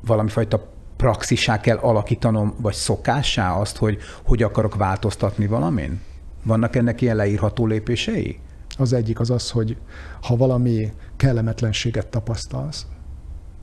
valami 0.06 0.28
fajta 0.28 0.74
praxisá 0.96 1.60
kell 1.60 1.76
alakítanom, 1.76 2.54
vagy 2.60 2.74
szokássá 2.74 3.52
azt, 3.52 3.76
hogy 3.76 3.98
hogy 4.24 4.42
akarok 4.42 4.74
változtatni 4.74 5.46
valamin? 5.46 6.00
Vannak 6.44 6.76
ennek 6.76 7.00
ilyen 7.00 7.16
leírható 7.16 7.66
lépései? 7.66 8.38
Az 8.78 8.92
egyik 8.92 9.20
az 9.20 9.30
az, 9.30 9.50
hogy 9.50 9.76
ha 10.22 10.36
valami 10.36 10.92
kellemetlenséget 11.16 12.06
tapasztalsz, 12.06 12.86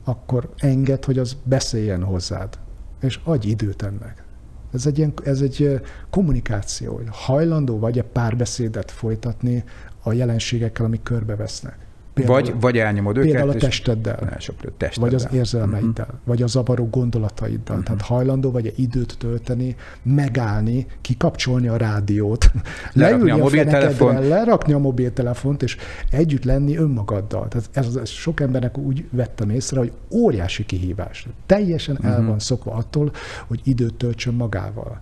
akkor 0.04 0.50
enged, 0.56 1.04
hogy 1.04 1.18
az 1.18 1.36
beszéljen 1.42 2.02
hozzád, 2.02 2.58
és 3.00 3.20
adj 3.24 3.48
időt 3.48 3.82
ennek. 3.82 4.24
Ez 4.72 4.86
egy, 4.86 4.98
ilyen, 4.98 5.12
ez 5.24 5.40
egy 5.40 5.80
kommunikáció, 6.10 6.94
hogy 6.94 7.06
hajlandó 7.10 7.78
vagy-e 7.78 8.02
párbeszédet 8.02 8.90
folytatni 8.90 9.64
a 10.02 10.12
jelenségekkel, 10.12 10.84
amik 10.84 11.02
körbevesznek. 11.02 11.83
Például, 12.14 12.40
vagy, 12.40 12.54
vagy 12.60 12.78
elnyomod 12.78 13.16
őket. 13.16 13.30
Például 13.30 13.50
a 13.50 13.54
testeddel. 13.54 14.36
testeddel. 14.76 14.90
Vagy 14.96 15.14
az 15.14 15.28
érzelmeiddel. 15.32 16.04
Uh-huh. 16.04 16.20
Vagy 16.24 16.42
a 16.42 16.46
zavaró 16.46 16.88
gondolataiddal. 16.88 17.76
Uh-huh. 17.76 17.84
Tehát 17.84 18.02
hajlandó 18.02 18.50
vagy 18.50 18.72
időt 18.76 19.16
tölteni, 19.18 19.76
megállni, 20.02 20.86
kikapcsolni 21.00 21.68
a 21.68 21.76
rádiót, 21.76 22.50
lerakni 22.92 23.30
a 23.30 23.36
mobiltelefont. 23.36 24.28
lerakni 24.28 24.72
a 24.72 24.78
mobiltelefont, 24.78 25.62
és 25.62 25.76
együtt 26.10 26.44
lenni 26.44 26.76
önmagaddal. 26.76 27.48
Tehát 27.48 27.68
ez, 27.72 27.96
ez 27.96 28.08
sok 28.08 28.40
embernek 28.40 28.78
úgy 28.78 29.04
vettem 29.10 29.50
észre, 29.50 29.78
hogy 29.78 29.92
óriási 30.10 30.66
kihívás. 30.66 31.26
Teljesen 31.46 31.94
uh-huh. 31.94 32.12
el 32.12 32.18
mhm. 32.18 32.28
van 32.28 32.38
szokva 32.38 32.72
attól, 32.72 33.12
hogy 33.46 33.60
időt 33.64 33.94
töltsön 33.94 34.34
magával. 34.34 35.00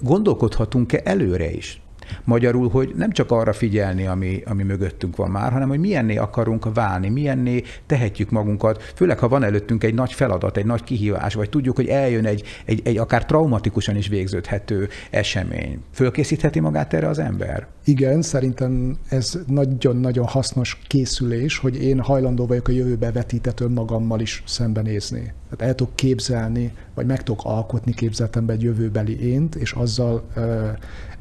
Gondolkodhatunk-e 0.00 1.00
előre 1.04 1.50
is? 1.50 1.82
Magyarul, 2.24 2.68
hogy 2.68 2.92
nem 2.96 3.10
csak 3.10 3.30
arra 3.30 3.52
figyelni, 3.52 4.06
ami, 4.06 4.42
ami 4.46 4.62
mögöttünk 4.62 5.16
van 5.16 5.30
már, 5.30 5.52
hanem 5.52 5.68
hogy 5.68 5.78
milyenné 5.78 6.16
akarunk 6.16 6.74
válni, 6.74 7.08
milyenné 7.08 7.62
tehetjük 7.86 8.30
magunkat, 8.30 8.82
főleg 8.94 9.18
ha 9.18 9.28
van 9.28 9.42
előttünk 9.42 9.84
egy 9.84 9.94
nagy 9.94 10.12
feladat, 10.12 10.56
egy 10.56 10.66
nagy 10.66 10.84
kihívás, 10.84 11.34
vagy 11.34 11.48
tudjuk, 11.48 11.76
hogy 11.76 11.86
eljön 11.86 12.26
egy, 12.26 12.42
egy, 12.64 12.80
egy 12.84 12.98
akár 12.98 13.26
traumatikusan 13.26 13.96
is 13.96 14.08
végződhető 14.08 14.88
esemény. 15.10 15.78
Fölkészítheti 15.92 16.60
magát 16.60 16.94
erre 16.94 17.08
az 17.08 17.18
ember? 17.18 17.66
Igen, 17.84 18.22
szerintem 18.22 18.96
ez 19.08 19.38
nagyon-nagyon 19.46 20.26
hasznos 20.26 20.78
készülés, 20.86 21.58
hogy 21.58 21.82
én 21.82 22.00
hajlandó 22.00 22.46
vagyok 22.46 22.68
a 22.68 22.72
jövőbe 22.72 23.12
vetített 23.12 23.60
önmagammal 23.60 24.20
is 24.20 24.42
szembenézni. 24.46 25.32
Tehát 25.50 25.68
el 25.68 25.74
tudok 25.74 25.96
képzelni, 25.96 26.72
vagy 26.94 27.06
meg 27.06 27.22
tudok 27.22 27.44
alkotni 27.44 27.94
képzeltembe 27.94 28.52
egy 28.52 28.62
jövőbeli 28.62 29.30
ént, 29.30 29.54
és 29.54 29.72
azzal 29.72 30.24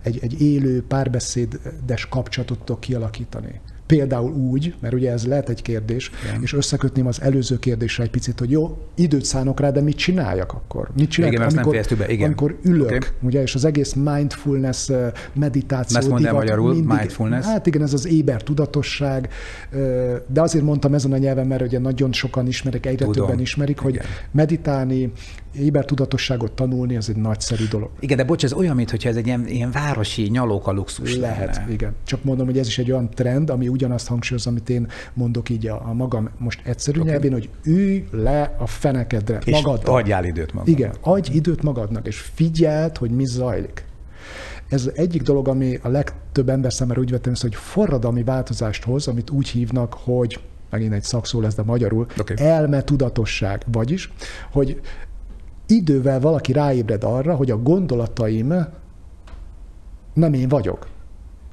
egy, 0.02 0.20
egy 0.22 0.42
élő, 0.42 0.84
párbeszédes 0.84 2.08
kapcsolatot 2.10 2.80
kialakítani. 2.80 3.62
Például 3.92 4.32
úgy, 4.32 4.74
mert 4.80 4.94
ugye 4.94 5.12
ez 5.12 5.26
lehet 5.26 5.50
egy 5.50 5.62
kérdés, 5.62 6.12
Igen. 6.24 6.42
és 6.42 6.54
összekötném 6.54 7.08
az 7.08 7.22
előző 7.22 7.60
kérdésre 7.60 8.04
egy 8.04 8.10
picit, 8.10 8.40
hogy 8.40 8.52
jó, 8.52 8.78
időt 8.96 9.26
szánok 9.26 9.60
rá, 9.60 9.70
de 9.70 9.82
mit 9.82 9.96
csináljak 9.96 10.54
akkor? 10.54 10.90
Mit 10.98 11.10
csináljak, 11.10 11.42
Igen, 11.42 11.54
amikor, 11.54 11.76
nem 11.76 11.98
be. 11.98 12.10
Igen. 12.10 12.26
amikor 12.26 12.58
ülök, 12.64 12.86
okay. 12.86 13.00
ugye, 13.22 13.42
és 13.42 13.56
az 13.56 13.66
egész 13.66 13.94
mindfulness 13.94 14.90
meditáció. 15.34 15.98
Ezt 15.98 16.10
mondd 16.10 16.26
el 16.26 16.34
magyarul, 16.34 16.74
mindig, 16.74 16.98
mindfulness. 16.98 17.46
Hát 17.46 17.68
igen, 17.68 17.82
ez 17.82 17.94
az 17.94 18.08
éber 18.08 18.44
tudatosság, 18.44 19.30
de 20.28 20.42
azért 20.42 20.64
mondtam 20.64 20.94
ezen 20.94 21.12
a 21.12 21.18
nyelven, 21.18 21.48
mert 21.48 21.62
ugye 21.62 21.80
nagyon 21.80 22.12
sokan 22.12 22.48
ismerik, 22.48 22.86
egyre 22.86 23.06
Tudom. 23.06 23.26
többen 23.26 23.42
ismerik, 23.42 23.80
hogy 23.80 23.94
igen. 23.94 24.06
meditálni, 24.32 25.12
éber 25.60 25.86
tudatosságot 25.86 26.52
tanulni, 26.52 26.96
az 26.96 27.10
egy 27.10 27.16
nagyszerű 27.16 27.68
dolog. 27.68 27.90
Igen, 28.00 28.18
de 28.18 28.24
bocs, 28.24 28.44
ez 28.44 28.54
olyan, 28.54 28.76
mintha 28.76 29.10
ez 29.10 29.16
egy 29.16 29.26
ilyen, 29.26 29.48
ilyen 29.48 29.72
városi 29.72 30.22
nyalóka 30.22 30.72
luxus 30.72 31.16
Lehet, 31.16 31.56
lenne. 31.56 31.72
igen. 31.72 31.96
Csak 32.04 32.24
mondom, 32.24 32.46
hogy 32.46 32.58
ez 32.58 32.68
is 32.68 32.78
egy 32.78 32.92
olyan 32.92 33.10
trend, 33.10 33.50
ami 33.50 33.70
ugyanazt 33.82 34.08
hangsúlyoz, 34.08 34.48
amit 34.48 34.70
én 34.70 34.88
mondok 35.14 35.50
így 35.50 35.68
a, 35.68 35.82
a 35.86 35.94
magam 35.94 36.30
most 36.38 36.62
egyszerű 36.64 37.00
okay. 37.00 37.12
nyelvén, 37.12 37.32
hogy 37.32 37.50
ülj 37.64 38.08
le 38.12 38.56
a 38.60 38.68
fenekedre 38.68 39.40
és 39.46 39.62
magaddal. 39.62 39.96
adjál 39.96 40.26
időt 40.26 40.54
magadnak. 40.54 40.80
Igen, 40.80 40.94
adj 41.02 41.32
időt 41.34 41.64
magadnak, 41.64 42.08
és 42.08 42.20
figyeld, 42.20 42.98
hogy 42.98 43.12
mi 43.12 43.26
zajlik. 43.26 43.86
Ez 44.68 44.90
egyik 44.96 45.22
dolog, 45.22 45.48
ami 45.48 45.80
a 45.82 45.88
legtöbb 45.88 46.50
ember 46.50 46.74
számára 46.74 47.00
úgy 47.00 47.12
vettem 47.12 47.34
hogy 47.42 47.56
forradalmi 47.56 48.24
változást 48.24 48.84
hoz, 48.84 49.08
amit 49.08 49.30
úgy 49.30 49.48
hívnak, 49.48 49.94
hogy 49.94 50.40
megint 50.70 50.94
egy 50.94 51.04
szakszó 51.04 51.42
lesz, 51.42 51.56
de 51.56 51.64
magyarul, 51.64 52.06
okay. 52.20 52.36
elme 52.46 52.84
tudatosság. 52.84 53.64
Vagyis, 53.72 54.14
hogy 54.52 54.82
idővel 55.68 56.20
valaki 56.20 56.52
ráébred 56.52 57.04
arra, 57.04 57.36
hogy 57.36 57.52
a 57.52 57.58
gondolataim 57.58 58.54
nem 60.14 60.34
én 60.34 60.48
vagyok, 60.48 60.88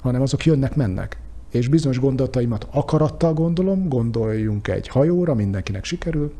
hanem 0.01 0.21
azok 0.21 0.45
jönnek-mennek. 0.45 1.17
És 1.49 1.67
bizonyos 1.67 1.99
gondolataimat 1.99 2.67
akarattal 2.71 3.33
gondolom, 3.33 3.87
gondoljunk 3.87 4.67
egy 4.67 4.87
hajóra, 4.87 5.33
mindenkinek 5.33 5.83
sikerül, 5.83 6.33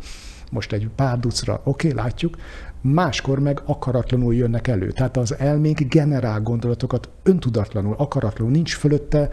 most 0.52 0.72
egy 0.72 0.90
pár 0.96 1.20
ducra, 1.20 1.62
oké, 1.64 1.88
okay, 1.88 2.04
látjuk, 2.04 2.38
máskor 2.82 3.40
meg 3.40 3.62
akaratlanul 3.66 4.36
jönnek 4.36 4.68
elő. 4.68 4.92
Tehát 4.92 5.18
az 5.18 5.36
elménk 5.38 5.80
generál 5.80 6.42
gondolatokat 6.42 7.10
öntudatlanul, 7.24 7.96
akaratlanul, 7.98 8.54
nincs 8.54 8.76
fölötte 8.76 9.30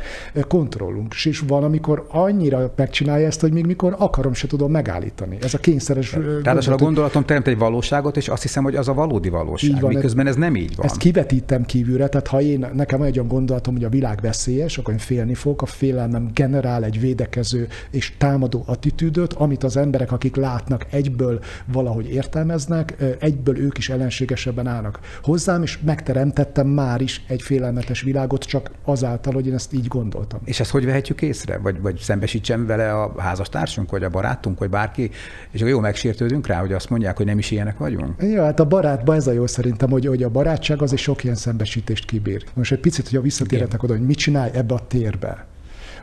kontrollunk. 0.48 1.14
És 1.24 1.42
van, 1.46 1.64
amikor 1.64 2.06
annyira 2.08 2.72
megcsinálja 2.76 3.26
ezt, 3.26 3.40
hogy 3.40 3.52
még 3.52 3.66
mikor 3.66 3.94
akarom, 3.98 4.34
se 4.34 4.46
tudom 4.46 4.70
megállítani. 4.70 5.38
Ez 5.42 5.54
a 5.54 5.58
kényszeres 5.58 6.16
Tehát 6.42 6.66
a 6.66 6.76
gondolatom 6.76 7.24
teremt 7.24 7.46
egy 7.46 7.58
valóságot, 7.58 8.16
és 8.16 8.28
azt 8.28 8.42
hiszem, 8.42 8.62
hogy 8.62 8.74
az 8.76 8.88
a 8.88 8.94
valódi 8.94 9.28
valóság, 9.28 9.70
így 9.70 9.80
van, 9.80 9.94
miközben 9.94 10.26
ez 10.26 10.36
nem 10.36 10.56
így 10.56 10.76
van. 10.76 10.86
Ezt 10.86 10.96
kivetítem 10.96 11.64
kívülre, 11.64 12.08
tehát 12.08 12.26
ha 12.26 12.40
én, 12.40 12.66
nekem 12.74 13.02
egy 13.02 13.16
olyan 13.18 13.28
gondolatom, 13.28 13.74
hogy 13.74 13.84
a 13.84 13.88
világ 13.88 14.18
veszélyes, 14.22 14.78
akkor 14.78 14.92
én 14.92 14.98
félni 14.98 15.34
fogok, 15.34 15.62
a 15.62 15.66
félelmem 15.66 16.30
generál 16.34 16.84
egy 16.84 17.00
védekező 17.00 17.68
és 17.90 18.16
támadó 18.18 18.62
attitűdöt, 18.66 19.32
amit 19.32 19.64
az 19.64 19.76
emberek, 19.76 20.12
akik 20.12 20.36
látnak, 20.36 20.86
egyből 20.90 21.40
valahogy 21.72 22.10
értelmeznek, 22.10 22.96
egyből 23.36 23.58
ők 23.58 23.78
is 23.78 23.88
ellenségesebben 23.88 24.66
állnak 24.66 25.00
hozzám, 25.22 25.62
és 25.62 25.78
megteremtettem 25.78 26.66
már 26.66 27.00
is 27.00 27.24
egy 27.26 27.42
félelmetes 27.42 28.00
világot, 28.00 28.44
csak 28.44 28.70
azáltal, 28.84 29.32
hogy 29.32 29.46
én 29.46 29.54
ezt 29.54 29.72
így 29.72 29.86
gondoltam. 29.86 30.40
És 30.44 30.60
ezt 30.60 30.70
hogy 30.70 30.84
vehetjük 30.84 31.22
észre? 31.22 31.58
Vagy, 31.58 31.80
vagy 31.80 31.98
szembesítsem 31.98 32.66
vele 32.66 32.92
a 32.92 33.20
házastársunk, 33.20 33.90
vagy 33.90 34.02
a 34.02 34.08
barátunk, 34.08 34.58
vagy 34.58 34.70
bárki, 34.70 35.10
és 35.50 35.60
akkor 35.60 35.72
jó 35.72 35.80
megsértődünk 35.80 36.46
rá, 36.46 36.60
hogy 36.60 36.72
azt 36.72 36.90
mondják, 36.90 37.16
hogy 37.16 37.26
nem 37.26 37.38
is 37.38 37.50
ilyenek 37.50 37.78
vagyunk? 37.78 38.22
Ja, 38.22 38.44
hát 38.44 38.60
a 38.60 38.64
barátban 38.64 39.16
ez 39.16 39.26
a 39.26 39.32
jó 39.32 39.46
szerintem, 39.46 39.90
hogy, 39.90 40.06
hogy 40.06 40.22
a 40.22 40.28
barátság 40.28 40.82
az 40.82 40.92
is 40.92 41.00
sok 41.00 41.24
ilyen 41.24 41.36
szembesítést 41.36 42.04
kibír. 42.04 42.44
Most 42.54 42.72
egy 42.72 42.80
picit, 42.80 43.04
hogyha 43.04 43.20
visszatérhetek 43.20 43.82
oda, 43.82 43.92
hogy 43.92 44.06
mit 44.06 44.16
csinálj 44.16 44.50
ebbe 44.54 44.74
a 44.74 44.86
térbe, 44.86 45.46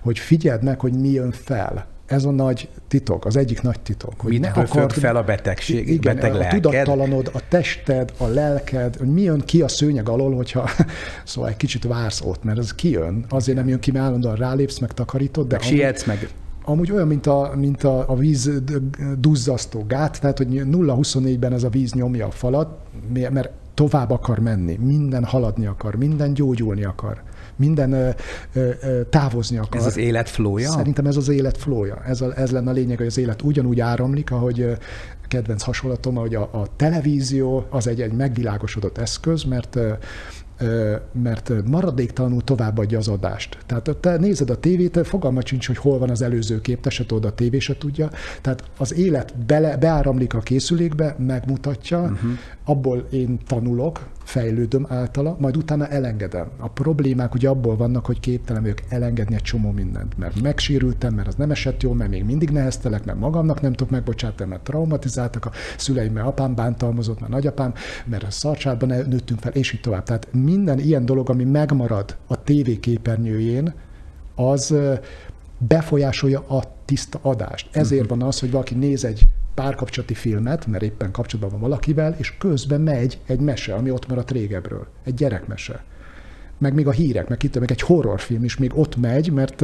hogy 0.01 0.19
figyeld 0.19 0.63
meg, 0.63 0.79
hogy 0.79 0.93
mi 0.93 1.09
jön 1.09 1.31
fel 1.31 1.92
ez 2.05 2.23
a 2.23 2.31
nagy 2.31 2.69
titok, 2.87 3.25
az 3.25 3.35
egyik 3.35 3.61
nagy 3.61 3.79
titok. 3.79 4.13
Hogy 4.17 4.31
Mit 4.31 4.41
ne 4.41 4.49
akar 4.49 4.91
fel 4.91 5.15
a 5.15 5.23
betegség, 5.23 5.89
igen, 5.89 6.15
beteg 6.15 6.35
a 6.35 6.47
tudattalanod, 6.47 7.29
a 7.33 7.39
tested, 7.47 8.13
a 8.17 8.25
lelked, 8.25 8.95
hogy 8.95 9.07
mi 9.13 9.21
jön 9.21 9.39
ki 9.39 9.61
a 9.61 9.67
szőnyeg 9.67 10.09
alól, 10.09 10.35
hogyha 10.35 10.69
szóval 11.23 11.49
egy 11.49 11.57
kicsit 11.57 11.83
vársz 11.83 12.21
ott, 12.21 12.43
mert 12.43 12.57
ez 12.57 12.73
kijön, 12.75 13.25
azért 13.29 13.57
nem 13.57 13.67
jön 13.67 13.79
ki, 13.79 13.91
mert 13.91 14.05
állandóan 14.05 14.35
rálépsz, 14.35 14.79
meg 14.79 14.91
takarítod. 14.91 15.47
De 15.47 15.55
meg 15.55 15.65
amúgy, 15.65 15.77
sietsz, 15.77 16.05
meg 16.05 16.29
amúgy 16.65 16.91
olyan, 16.91 17.07
mint 17.07 17.27
a, 17.27 17.53
mint 17.55 17.83
a, 17.83 18.09
a 18.09 18.15
víz 18.15 18.51
duzzasztó 19.19 19.85
gát, 19.87 20.19
tehát 20.21 20.37
hogy 20.37 20.47
0-24-ben 20.49 21.53
ez 21.53 21.63
a 21.63 21.69
víz 21.69 21.93
nyomja 21.93 22.27
a 22.27 22.31
falat, 22.31 22.77
mert 23.13 23.49
tovább 23.73 24.11
akar 24.11 24.39
menni, 24.39 24.75
minden 24.81 25.23
haladni 25.23 25.65
akar, 25.65 25.95
minden 25.95 26.33
gyógyulni 26.33 26.83
akar 26.83 27.21
minden 27.63 27.91
ö, 27.91 28.09
ö, 28.53 29.01
távozni 29.09 29.57
akar. 29.57 29.79
Ez 29.79 29.85
az 29.85 29.97
élet 29.97 30.29
flója? 30.29 30.69
Szerintem 30.69 31.05
ez 31.05 31.17
az 31.17 31.29
élet 31.29 31.57
flója. 31.57 32.01
Ez, 32.05 32.21
a, 32.21 32.37
ez 32.37 32.51
lenne 32.51 32.69
a 32.69 32.73
lényeg, 32.73 32.97
hogy 32.97 33.05
az 33.05 33.17
élet 33.17 33.41
ugyanúgy 33.41 33.79
áramlik, 33.79 34.31
ahogy 34.31 34.77
kedvenc 35.27 35.63
hasonlatom, 35.63 36.15
hogy 36.15 36.35
a, 36.35 36.41
a 36.41 36.67
televízió 36.75 37.65
az 37.69 37.87
egy, 37.87 38.01
egy 38.01 38.13
megvilágosodott 38.13 38.97
eszköz, 38.97 39.43
mert 39.43 39.77
mert 41.11 41.51
maradéktalanul 41.65 42.43
továbbadja 42.43 42.97
az 42.97 43.07
adást. 43.07 43.57
Tehát 43.65 43.97
te 43.99 44.17
nézed 44.17 44.49
a 44.49 44.59
tévét, 44.59 44.99
fogalma 45.03 45.41
sincs, 45.45 45.67
hogy 45.67 45.77
hol 45.77 45.97
van 45.97 46.09
az 46.09 46.21
előző 46.21 46.61
kép, 46.61 46.81
te 46.81 46.89
se 46.89 47.05
tudod, 47.05 47.25
a 47.25 47.35
tévé 47.35 47.59
se 47.59 47.77
tudja. 47.77 48.09
Tehát 48.41 48.63
az 48.77 48.93
élet 48.93 49.37
bele, 49.45 49.77
beáramlik 49.77 50.33
a 50.33 50.39
készülékbe, 50.39 51.15
megmutatja, 51.17 52.01
uh-huh. 52.01 52.31
abból 52.65 53.07
én 53.11 53.39
tanulok, 53.47 54.07
fejlődöm 54.23 54.85
általa, 54.89 55.35
majd 55.39 55.57
utána 55.57 55.87
elengedem. 55.87 56.47
A 56.57 56.69
problémák 56.69 57.33
ugye 57.33 57.49
abból 57.49 57.75
vannak, 57.75 58.05
hogy 58.05 58.19
képtelen 58.19 58.61
vagyok 58.61 58.77
elengedni 58.89 59.35
egy 59.35 59.41
csomó 59.41 59.71
mindent, 59.71 60.17
mert 60.17 60.41
megsérültem, 60.41 61.13
mert 61.13 61.27
az 61.27 61.35
nem 61.35 61.51
esett 61.51 61.81
jól, 61.81 61.95
mert 61.95 62.09
még 62.09 62.23
mindig 62.23 62.49
neheztelek, 62.49 63.05
mert 63.05 63.19
magamnak 63.19 63.61
nem 63.61 63.73
tudok 63.73 63.91
megbocsátani, 63.91 64.49
mert 64.49 64.63
traumatizáltak 64.63 65.45
a 65.45 65.51
szüleim, 65.77 66.13
mert 66.13 66.27
apám 66.27 66.55
bántalmazott, 66.55 67.19
mert 67.19 67.31
nagyapám, 67.31 67.73
mert 68.05 68.23
a 68.23 68.31
szarcsátban 68.31 68.89
nőttünk 68.89 69.39
fel, 69.39 69.51
és 69.51 69.73
így 69.73 69.81
tovább. 69.81 70.03
Tehát 70.03 70.27
minden 70.31 70.79
ilyen 70.79 71.05
dolog, 71.05 71.29
ami 71.29 71.43
megmarad 71.43 72.17
a 72.27 72.43
tévé 72.43 72.79
képernyőjén, 72.79 73.73
az 74.35 74.75
befolyásolja 75.57 76.39
a 76.39 76.63
tiszta 76.85 77.19
adást. 77.21 77.69
Ezért 77.71 78.01
uh-huh. 78.01 78.17
van 78.19 78.27
az, 78.27 78.39
hogy 78.39 78.51
valaki 78.51 78.75
néz 78.75 79.05
egy 79.05 79.25
párkapcsolati 79.53 80.13
filmet, 80.13 80.67
mert 80.67 80.83
éppen 80.83 81.11
kapcsolatban 81.11 81.59
van 81.59 81.69
valakivel, 81.69 82.15
és 82.17 82.37
közben 82.37 82.81
megy 82.81 83.19
egy 83.25 83.39
mese, 83.39 83.73
ami 83.73 83.91
ott 83.91 84.07
maradt 84.07 84.31
régebről. 84.31 84.87
Egy 85.03 85.13
gyerekmese. 85.13 85.83
Meg 86.57 86.73
még 86.73 86.87
a 86.87 86.91
hírek, 86.91 87.29
meg 87.29 87.43
itt 87.43 87.59
meg 87.59 87.71
egy 87.71 87.81
horrorfilm 87.81 88.43
is 88.43 88.57
még 88.57 88.71
ott 88.75 88.95
megy, 88.95 89.31
mert, 89.31 89.63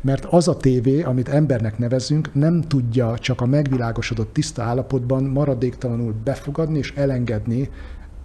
mert 0.00 0.24
az 0.24 0.48
a 0.48 0.56
tévé, 0.56 1.02
amit 1.02 1.28
embernek 1.28 1.78
nevezünk, 1.78 2.34
nem 2.34 2.60
tudja 2.60 3.18
csak 3.18 3.40
a 3.40 3.46
megvilágosodott 3.46 4.32
tiszta 4.32 4.62
állapotban 4.62 5.24
maradéktalanul 5.24 6.14
befogadni 6.24 6.78
és 6.78 6.92
elengedni 6.96 7.68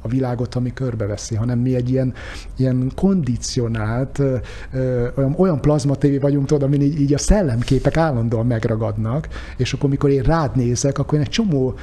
a 0.05 0.07
világot, 0.07 0.55
ami 0.55 0.73
körbeveszi, 0.73 1.35
hanem 1.35 1.59
mi 1.59 1.75
egy 1.75 1.89
ilyen, 1.89 2.13
ilyen 2.57 2.91
kondicionált, 2.95 4.21
olyan, 5.15 5.35
olyan 5.37 5.61
plazmatévé 5.61 6.17
vagyunk, 6.17 6.45
tudod, 6.45 6.63
amin 6.63 6.81
így, 6.81 6.99
így 6.99 7.13
a 7.13 7.17
szellemképek 7.17 7.97
állandóan 7.97 8.45
megragadnak, 8.45 9.27
és 9.57 9.73
akkor, 9.73 9.89
mikor 9.89 10.09
én 10.09 10.21
rád 10.21 10.55
nézek, 10.55 10.97
akkor 10.97 11.17
én 11.17 11.23
egy 11.23 11.31
csomó 11.31 11.75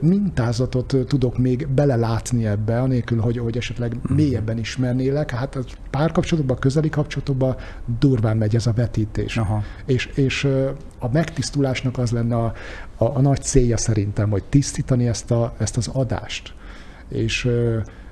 mintázatot 0.00 0.96
tudok 1.06 1.38
még 1.38 1.68
belelátni 1.68 2.46
ebbe, 2.46 2.80
anélkül, 2.80 3.20
hogy, 3.20 3.38
hogy 3.38 3.56
esetleg 3.56 3.96
hmm. 4.02 4.16
mélyebben 4.16 4.58
ismernélek. 4.58 5.30
Hát 5.30 5.56
a 5.56 5.60
párkapcsolatokban, 5.90 6.58
közeli 6.58 6.88
kapcsolatokban 6.88 7.56
durván 7.98 8.36
megy 8.36 8.54
ez 8.54 8.66
a 8.66 8.72
vetítés. 8.72 9.36
Aha. 9.36 9.62
És, 9.86 10.06
és 10.06 10.44
a 10.98 11.08
megtisztulásnak 11.12 11.98
az 11.98 12.10
lenne 12.10 12.36
a, 12.36 12.52
a, 12.96 13.04
a 13.04 13.20
nagy 13.20 13.42
célja 13.42 13.76
szerintem, 13.76 14.30
hogy 14.30 14.44
tisztítani 14.44 15.08
ezt, 15.08 15.30
a, 15.30 15.54
ezt 15.58 15.76
az 15.76 15.88
adást 15.92 16.54
és 17.12 17.48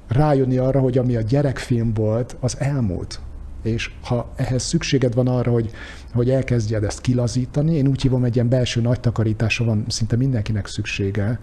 rájönni 0.08 0.58
arra, 0.58 0.80
hogy 0.80 0.98
ami 0.98 1.16
a 1.16 1.20
gyerekfilm 1.20 1.92
volt, 1.92 2.36
az 2.40 2.56
elmúlt. 2.58 3.20
És 3.62 3.90
ha 4.02 4.32
ehhez 4.36 4.62
szükséged 4.62 5.14
van 5.14 5.26
arra, 5.26 5.52
hogy, 5.52 5.70
hogy 6.12 6.30
elkezdjed 6.30 6.84
ezt 6.84 7.00
kilazítani, 7.00 7.74
én 7.74 7.86
úgy 7.86 8.02
hívom, 8.02 8.24
egy 8.24 8.34
ilyen 8.34 8.48
belső 8.48 8.80
nagy 8.80 9.00
takarításra 9.00 9.64
van 9.64 9.84
szinte 9.88 10.16
mindenkinek 10.16 10.66
szüksége, 10.66 11.38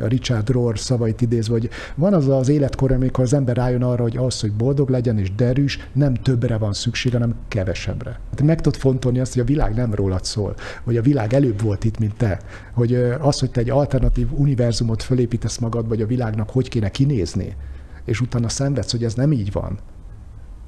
a 0.00 0.06
Richard 0.06 0.48
Rohr 0.48 0.78
szavait 0.78 1.20
idézve, 1.20 1.52
hogy 1.52 1.68
van 1.94 2.14
az 2.14 2.28
az 2.28 2.48
életkor, 2.48 2.92
amikor 2.92 3.24
az 3.24 3.34
ember 3.34 3.56
rájön 3.56 3.82
arra, 3.82 4.02
hogy 4.02 4.16
az, 4.16 4.40
hogy 4.40 4.52
boldog 4.52 4.88
legyen 4.88 5.18
és 5.18 5.34
derűs, 5.34 5.78
nem 5.92 6.14
többre 6.14 6.58
van 6.58 6.72
szüksége, 6.72 7.18
hanem 7.18 7.34
kevesebbre. 7.48 8.20
Hát 8.30 8.42
meg 8.42 8.60
tudod 8.60 8.78
fontolni 8.78 9.18
azt, 9.20 9.32
hogy 9.32 9.42
a 9.42 9.46
világ 9.46 9.74
nem 9.74 9.94
rólad 9.94 10.24
szól, 10.24 10.54
hogy 10.84 10.96
a 10.96 11.02
világ 11.02 11.34
előbb 11.34 11.62
volt 11.62 11.84
itt, 11.84 11.98
mint 11.98 12.16
te, 12.16 12.40
hogy 12.74 12.94
az, 13.20 13.38
hogy 13.38 13.50
te 13.50 13.60
egy 13.60 13.70
alternatív 13.70 14.28
univerzumot 14.32 15.02
fölépítesz 15.02 15.58
magad, 15.58 15.88
vagy 15.88 16.02
a 16.02 16.06
világnak 16.06 16.50
hogy 16.50 16.68
kéne 16.68 16.90
kinézni, 16.90 17.56
és 18.04 18.20
utána 18.20 18.48
szenvedsz, 18.48 18.90
hogy 18.90 19.04
ez 19.04 19.14
nem 19.14 19.32
így 19.32 19.52
van, 19.52 19.78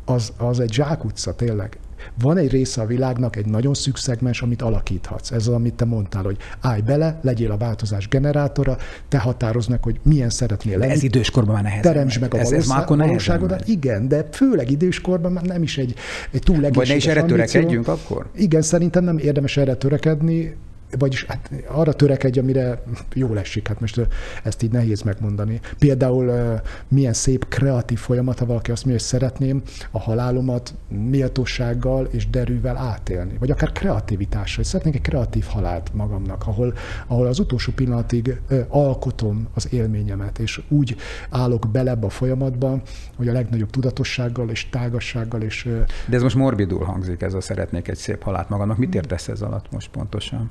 az, 0.04 0.32
az 0.36 0.60
egy 0.60 0.72
zsákutca 0.72 1.34
tényleg. 1.34 1.78
Van 2.20 2.36
egy 2.36 2.50
része 2.50 2.80
a 2.80 2.86
világnak, 2.86 3.36
egy 3.36 3.46
nagyon 3.46 3.74
szűk 3.74 3.96
szegmens, 3.96 4.42
amit 4.42 4.62
alakíthatsz. 4.62 5.30
Ez 5.30 5.46
az, 5.46 5.54
amit 5.54 5.74
te 5.74 5.84
mondtál, 5.84 6.22
hogy 6.22 6.36
állj 6.60 6.80
bele, 6.80 7.18
legyél 7.22 7.50
a 7.50 7.56
változás 7.56 8.08
generátora, 8.08 8.76
te 9.08 9.18
határozd 9.18 9.70
meg, 9.70 9.82
hogy 9.82 10.00
milyen 10.02 10.30
szeretnél 10.30 10.78
lenni. 10.78 10.92
Ez 10.92 11.02
időskorban 11.02 11.54
már 11.54 11.62
nehezebb. 11.62 11.92
Teremtsd 11.92 12.20
meg 12.20 12.34
a 12.34 12.38
ez, 12.38 12.52
ez 12.52 12.72
valóságodat. 12.86 13.68
Igen, 13.68 14.08
de 14.08 14.28
főleg 14.32 14.70
időskorban 14.70 15.32
már 15.32 15.44
nem 15.44 15.62
is 15.62 15.78
egy, 15.78 15.94
egy 16.30 16.42
túl 16.42 16.64
egészséges 16.64 16.76
Vagy 16.76 16.88
ne 16.88 16.94
is 16.94 17.06
erre 17.06 17.22
törekedjünk 17.22 17.88
akkor? 17.88 18.26
Igen, 18.34 18.62
szerintem 18.62 19.04
nem 19.04 19.18
érdemes 19.18 19.56
erre 19.56 19.74
törekedni 19.74 20.56
vagyis 20.98 21.24
hát 21.24 21.50
arra 21.66 21.92
törekedj, 21.92 22.38
amire 22.38 22.82
jól 23.14 23.38
esik. 23.38 23.68
Hát 23.68 23.80
most 23.80 24.06
ezt 24.42 24.62
így 24.62 24.70
nehéz 24.70 25.02
megmondani. 25.02 25.60
Például 25.78 26.60
milyen 26.88 27.12
szép 27.12 27.48
kreatív 27.48 27.98
folyamat, 27.98 28.38
ha 28.38 28.46
valaki 28.46 28.70
azt 28.70 28.84
mondja, 28.84 29.02
hogy 29.02 29.10
szeretném 29.20 29.62
a 29.90 30.00
halálomat 30.00 30.74
méltósággal 30.88 32.08
és 32.10 32.30
derűvel 32.30 32.76
átélni. 32.76 33.36
Vagy 33.38 33.50
akár 33.50 33.72
kreativitással. 33.72 34.56
Hogy 34.56 34.64
szeretnék 34.64 34.94
egy 34.94 35.00
kreatív 35.00 35.44
halált 35.44 35.94
magamnak, 35.94 36.46
ahol, 36.46 36.74
ahol 37.06 37.26
az 37.26 37.38
utolsó 37.38 37.72
pillanatig 37.72 38.40
alkotom 38.68 39.48
az 39.54 39.72
élményemet, 39.72 40.38
és 40.38 40.60
úgy 40.68 40.96
állok 41.30 41.68
bele 41.72 41.90
a 42.00 42.08
folyamatba, 42.08 42.82
hogy 43.16 43.28
a 43.28 43.32
legnagyobb 43.32 43.70
tudatossággal 43.70 44.50
és 44.50 44.68
tágassággal 44.68 45.42
és... 45.42 45.68
De 46.08 46.16
ez 46.16 46.22
most 46.22 46.36
morbidul 46.36 46.84
hangzik, 46.84 47.22
ez 47.22 47.34
a 47.34 47.40
szeretnék 47.40 47.88
egy 47.88 47.96
szép 47.96 48.22
halált 48.22 48.48
magamnak. 48.48 48.76
Mit 48.78 48.94
értesz 48.94 49.28
ez 49.28 49.42
alatt 49.42 49.70
most 49.70 49.90
pontosan? 49.90 50.50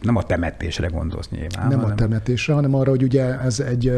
Nem 0.00 0.16
a 0.16 0.22
temetésre 0.22 0.86
gondolsz 0.86 1.28
nyilván. 1.28 1.68
Nem 1.68 1.78
hanem... 1.78 1.92
a 1.92 1.94
temetésre, 1.94 2.54
hanem 2.54 2.74
arra, 2.74 2.90
hogy 2.90 3.02
ugye 3.02 3.40
ez 3.40 3.60
egy 3.60 3.92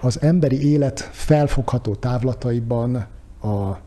az 0.00 0.22
emberi 0.22 0.70
élet 0.70 1.08
felfogható 1.12 1.94
távlataiban 1.94 2.94
a 3.42 3.78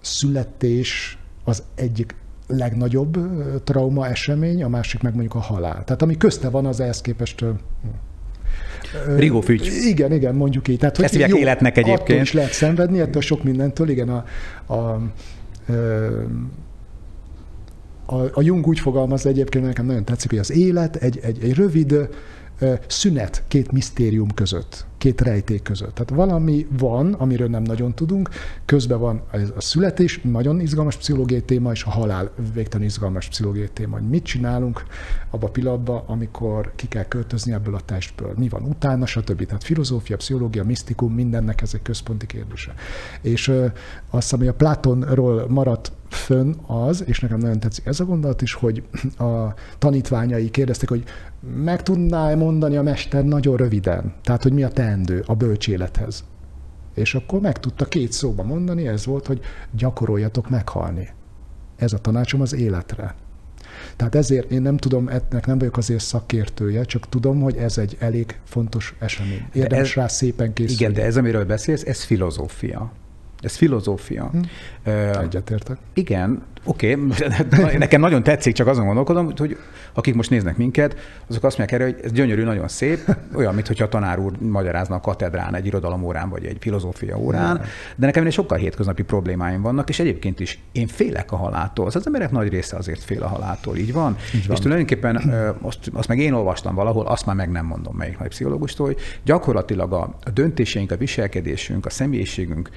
születés 0.00 1.18
az 1.44 1.62
egyik 1.74 2.14
legnagyobb 2.46 3.18
trauma 3.64 4.08
esemény, 4.08 4.62
a 4.62 4.68
másik 4.68 5.02
meg 5.02 5.12
mondjuk 5.12 5.34
a 5.34 5.40
halál. 5.40 5.84
Tehát 5.84 6.02
ami 6.02 6.16
közte 6.16 6.48
van, 6.48 6.66
az 6.66 6.80
ehhez 6.80 7.00
képest 7.00 7.44
Rigó 9.16 9.40
fügy. 9.40 9.70
Igen, 9.84 10.12
igen, 10.12 10.34
mondjuk 10.34 10.68
így. 10.68 10.78
Tehát, 10.78 10.98
Ezt 10.98 11.16
hogy 11.16 11.28
jó, 11.28 11.36
életnek 11.36 11.76
egyébként. 11.76 12.00
Attól 12.08 12.20
is 12.20 12.32
lehet 12.32 12.52
szenvedni, 12.52 13.00
ettől 13.00 13.22
sok 13.22 13.42
mindentől, 13.42 13.88
igen, 13.88 14.08
a, 14.08 14.24
a, 14.66 14.74
a 14.74 15.00
a, 18.10 18.22
a 18.32 18.42
Jung 18.42 18.66
úgy 18.66 18.80
fogalmaz 18.80 19.26
egyébként, 19.26 19.64
nekem 19.64 19.86
nagyon 19.86 20.04
tetszik, 20.04 20.30
hogy 20.30 20.38
az 20.38 20.50
élet 20.50 20.96
egy, 20.96 21.18
egy, 21.22 21.42
egy 21.42 21.54
rövid 21.54 22.08
szünet 22.86 23.42
két 23.48 23.72
misztérium 23.72 24.34
között, 24.34 24.86
két 24.98 25.20
rejték 25.20 25.62
között. 25.62 25.94
Tehát 25.94 26.10
valami 26.10 26.66
van, 26.78 27.12
amiről 27.12 27.48
nem 27.48 27.62
nagyon 27.62 27.94
tudunk, 27.94 28.28
közben 28.64 28.98
van 28.98 29.22
a 29.56 29.60
születés, 29.60 30.20
nagyon 30.22 30.60
izgalmas 30.60 30.96
pszichológiai 30.96 31.42
téma, 31.42 31.70
és 31.72 31.84
a 31.84 31.90
halál 31.90 32.30
végtelen 32.54 32.86
izgalmas 32.86 33.28
pszichológiai 33.28 33.68
téma, 33.72 33.98
hogy 33.98 34.08
mit 34.08 34.24
csinálunk 34.24 34.82
abba 35.30 35.46
a 35.46 35.50
pillanatban, 35.50 36.02
amikor 36.06 36.72
ki 36.76 36.88
kell 36.88 37.04
költözni 37.04 37.52
ebből 37.52 37.74
a 37.74 37.80
testből. 37.84 38.32
Mi 38.36 38.48
van 38.48 38.62
utána, 38.62 39.06
stb. 39.06 39.46
Tehát 39.46 39.64
filozófia, 39.64 40.16
pszichológia, 40.16 40.64
misztikum, 40.64 41.14
mindennek 41.14 41.62
ez 41.62 41.70
egy 41.74 41.82
központi 41.82 42.26
kérdése. 42.26 42.74
És 43.20 43.52
azt, 44.10 44.32
ami 44.32 44.46
a 44.46 44.54
Platonról 44.54 45.46
maradt 45.48 45.92
fönn 46.08 46.54
az, 46.66 47.04
és 47.06 47.20
nekem 47.20 47.38
nagyon 47.38 47.60
tetszik 47.60 47.86
ez 47.86 48.00
a 48.00 48.04
gondolat 48.04 48.42
is, 48.42 48.52
hogy 48.52 48.82
a 49.18 49.54
tanítványai 49.78 50.50
kérdezték, 50.50 50.88
hogy 50.88 51.04
meg 51.62 51.82
tudná 51.82 52.34
mondani 52.34 52.76
a 52.76 52.82
mester 52.82 53.24
nagyon 53.24 53.56
röviden, 53.56 54.14
tehát 54.22 54.42
hogy 54.42 54.52
mi 54.52 54.62
a 54.62 54.68
teendő 54.68 55.24
a 55.26 55.34
bölcsélethez. 55.34 56.24
És 56.94 57.14
akkor 57.14 57.40
meg 57.40 57.60
tudta 57.60 57.84
két 57.84 58.12
szóba 58.12 58.42
mondani, 58.42 58.86
ez 58.86 59.06
volt, 59.06 59.26
hogy 59.26 59.40
gyakoroljatok 59.70 60.50
meghalni. 60.50 61.08
Ez 61.76 61.92
a 61.92 61.98
tanácsom 61.98 62.40
az 62.40 62.54
életre. 62.54 63.14
Tehát 63.96 64.14
ezért 64.14 64.50
én 64.50 64.62
nem 64.62 64.76
tudom, 64.76 65.08
ennek 65.08 65.46
nem 65.46 65.58
vagyok 65.58 65.76
azért 65.76 66.00
szakértője, 66.00 66.84
csak 66.84 67.08
tudom, 67.08 67.40
hogy 67.40 67.56
ez 67.56 67.78
egy 67.78 67.96
elég 67.98 68.38
fontos 68.44 68.94
esemény. 68.98 69.48
Érdemes 69.52 69.88
ez, 69.88 69.94
rá 69.94 70.08
szépen 70.08 70.52
készülni. 70.52 70.82
Igen, 70.82 70.92
de 70.92 71.04
ez, 71.04 71.16
amiről 71.16 71.44
beszélsz, 71.44 71.84
ez 71.84 72.02
filozófia. 72.02 72.92
Ez 73.40 73.56
filozófia. 73.56 74.28
Hm. 74.32 74.40
Egyetértek. 75.20 75.76
Igen, 75.92 76.42
oké, 76.64 76.92
okay. 76.92 77.76
nekem 77.78 78.00
nagyon 78.00 78.22
tetszik, 78.22 78.54
csak 78.54 78.66
azon 78.66 78.86
gondolkodom, 78.86 79.32
hogy 79.36 79.56
akik 79.92 80.14
most 80.14 80.30
néznek 80.30 80.56
minket, 80.56 80.96
azok 81.28 81.44
azt 81.44 81.58
mondják 81.58 81.80
erre, 81.80 81.92
hogy 81.92 82.00
ez 82.04 82.12
gyönyörű, 82.12 82.44
nagyon 82.44 82.68
szép, 82.68 83.16
olyan, 83.34 83.54
mintha 83.54 83.84
a 83.84 83.88
tanár 83.88 84.18
úr 84.18 84.32
magyarázna 84.38 84.94
a 84.94 85.00
katedrán, 85.00 85.54
egy 85.54 85.66
irodalom 85.66 86.04
órán, 86.04 86.28
vagy 86.28 86.44
egy 86.44 86.56
filozófia 86.60 87.18
órán, 87.18 87.60
de 87.96 88.06
nekem 88.06 88.26
egy 88.26 88.32
sokkal 88.32 88.58
hétköznapi 88.58 89.02
problémáim 89.02 89.62
vannak, 89.62 89.88
és 89.88 89.98
egyébként 89.98 90.40
is 90.40 90.58
én 90.72 90.86
félek 90.86 91.32
a 91.32 91.36
haláltól. 91.36 91.86
Az, 91.86 91.96
az 91.96 92.06
emberek 92.06 92.30
nagy 92.30 92.48
része 92.48 92.76
azért 92.76 93.02
fél 93.02 93.22
a 93.22 93.26
haláltól, 93.26 93.76
így 93.76 93.92
van. 93.92 94.16
Így 94.34 94.46
van. 94.46 94.56
És 94.56 94.62
tulajdonképpen 94.62 95.16
azt, 95.60 95.78
azt 95.92 96.08
meg 96.08 96.18
én 96.18 96.32
olvastam 96.32 96.74
valahol, 96.74 97.06
azt 97.06 97.26
már 97.26 97.36
meg 97.36 97.50
nem 97.50 97.66
mondom 97.66 97.96
melyik 97.96 98.18
nagy 98.18 98.28
pszichológustól, 98.28 98.86
hogy 98.86 98.96
gyakorlatilag 99.24 99.92
a, 99.92 100.14
a 100.24 100.30
döntéseink, 100.30 100.90
a 100.90 100.96
viselkedésünk, 100.96 101.86
a 101.86 101.90
személyiségünk 101.90 102.70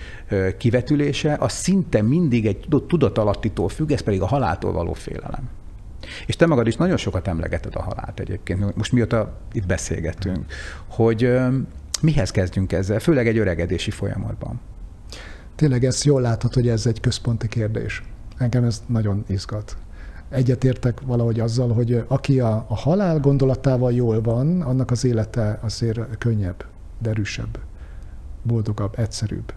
kivetülése, 0.58 1.36
az 1.40 1.52
szinte 1.52 2.01
mindig 2.06 2.46
egy 2.46 2.68
tudatalattitól 2.88 3.70
függ, 3.70 3.92
ez 3.92 4.02
pedig 4.02 4.22
a 4.22 4.26
haláltól 4.26 4.72
való 4.72 4.94
félelem. 4.94 5.50
És 6.26 6.36
te 6.36 6.46
magad 6.46 6.68
is 6.68 6.76
nagyon 6.76 6.98
sokat 6.98 7.28
emlegeted 7.28 7.76
a 7.76 7.82
halált 7.82 8.20
egyébként, 8.20 8.76
most 8.76 8.92
mióta 8.92 9.38
itt 9.52 9.66
beszélgetünk, 9.66 10.46
hogy 10.88 11.40
mihez 12.02 12.32
kezdjünk 12.32 12.72
ezzel, 12.72 13.00
főleg 13.00 13.28
egy 13.28 13.38
öregedési 13.38 13.92
folyamatban. 13.92 14.60
Tényleg 15.56 15.84
ezt 15.84 16.04
jól 16.04 16.22
látod, 16.22 16.54
hogy 16.54 16.68
ez 16.68 16.86
egy 16.86 17.00
központi 17.00 17.48
kérdés. 17.48 18.04
Engem 18.38 18.64
ez 18.64 18.84
nagyon 18.86 19.24
izgat. 19.28 19.78
Egyetértek 20.30 21.02
valahogy 21.02 21.40
azzal, 21.40 21.74
hogy 21.74 22.04
aki 22.08 22.40
a, 22.40 22.66
a 22.68 22.76
halál 22.76 23.20
gondolatával 23.20 23.94
jól 23.94 24.22
van, 24.22 24.62
annak 24.62 24.92
az 24.92 25.06
élete 25.06 25.60
azért 25.62 26.18
könnyebb, 26.18 26.66
derűsebb, 27.00 27.60
boldogabb, 28.44 29.00
egyszerűbb 29.00 29.54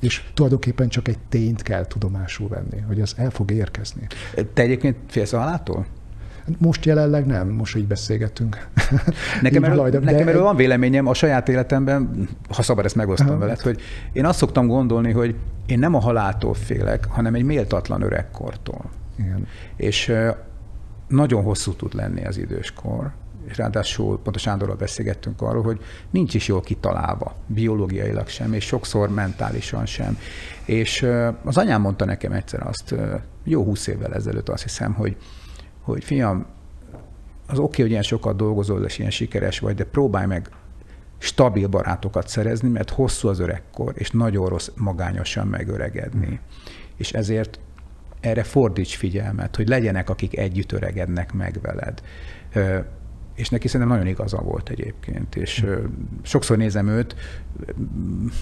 és 0.00 0.22
tulajdonképpen 0.34 0.88
csak 0.88 1.08
egy 1.08 1.18
tényt 1.28 1.62
kell 1.62 1.86
tudomásul 1.86 2.48
venni, 2.48 2.80
hogy 2.86 3.00
az 3.00 3.14
el 3.16 3.30
fog 3.30 3.50
érkezni. 3.50 4.06
Te 4.54 4.62
egyébként 4.62 4.96
félsz 5.06 5.32
a 5.32 5.38
haláltól? 5.38 5.86
Most 6.58 6.84
jelenleg 6.84 7.26
nem, 7.26 7.48
most 7.48 7.76
így 7.76 7.86
beszélgetünk. 7.86 8.68
Nekem, 9.42 9.64
erről, 9.64 9.76
valaj, 9.76 9.90
de 9.90 9.98
nekem 9.98 10.28
erről 10.28 10.42
van 10.42 10.56
véleményem 10.56 11.06
a 11.06 11.14
saját 11.14 11.48
életemben, 11.48 12.28
ha 12.48 12.62
szabad 12.62 12.84
ezt 12.84 12.94
megosztom 12.94 13.38
veled, 13.38 13.60
hogy 13.60 13.80
én 14.12 14.24
azt 14.24 14.38
szoktam 14.38 14.66
gondolni, 14.66 15.12
hogy 15.12 15.34
én 15.66 15.78
nem 15.78 15.94
a 15.94 16.00
haláltól 16.00 16.54
félek, 16.54 17.06
hanem 17.08 17.34
egy 17.34 17.42
méltatlan 17.42 18.02
öregkortól. 18.02 18.90
Igen. 19.18 19.46
És 19.76 20.12
nagyon 21.08 21.42
hosszú 21.42 21.72
tud 21.72 21.94
lenni 21.94 22.26
az 22.26 22.38
időskor, 22.38 23.10
és 23.48 23.56
ráadásul 23.56 24.18
pont 24.18 24.36
a 24.36 24.38
Sándorral 24.38 24.76
beszélgettünk 24.76 25.42
arról, 25.42 25.62
hogy 25.62 25.80
nincs 26.10 26.34
is 26.34 26.48
jól 26.48 26.60
kitalálva, 26.60 27.34
biológiailag 27.46 28.28
sem, 28.28 28.52
és 28.52 28.64
sokszor 28.64 29.08
mentálisan 29.08 29.86
sem. 29.86 30.18
És 30.64 31.06
az 31.44 31.56
anyám 31.56 31.80
mondta 31.80 32.04
nekem 32.04 32.32
egyszer 32.32 32.66
azt, 32.66 32.94
jó 33.44 33.64
húsz 33.64 33.86
évvel 33.86 34.14
ezelőtt 34.14 34.48
azt 34.48 34.62
hiszem, 34.62 34.92
hogy, 34.92 35.16
hogy 35.80 36.04
fiam, 36.04 36.46
az 37.46 37.58
oké, 37.58 37.64
okay, 37.64 37.80
hogy 37.80 37.90
ilyen 37.90 38.02
sokat 38.02 38.36
dolgozol, 38.36 38.84
és 38.84 38.98
ilyen 38.98 39.10
sikeres 39.10 39.58
vagy, 39.58 39.74
de 39.74 39.84
próbálj 39.84 40.26
meg 40.26 40.48
stabil 41.18 41.68
barátokat 41.68 42.28
szerezni, 42.28 42.68
mert 42.68 42.90
hosszú 42.90 43.28
az 43.28 43.38
öregkor, 43.38 43.92
és 43.96 44.10
nagyon 44.10 44.48
rossz 44.48 44.68
magányosan 44.76 45.46
megöregedni. 45.46 46.26
Mm. 46.26 46.34
És 46.96 47.12
ezért 47.12 47.60
erre 48.20 48.42
fordíts 48.42 48.96
figyelmet, 48.96 49.56
hogy 49.56 49.68
legyenek, 49.68 50.10
akik 50.10 50.38
együtt 50.38 50.72
öregednek 50.72 51.32
meg 51.32 51.58
veled 51.62 52.02
és 53.40 53.48
neki 53.48 53.68
szerintem 53.68 53.96
nagyon 53.96 54.12
igaza 54.12 54.38
volt 54.38 54.68
egyébként, 54.68 55.36
és 55.36 55.66
sokszor 56.22 56.56
nézem 56.56 56.88
őt, 56.88 57.14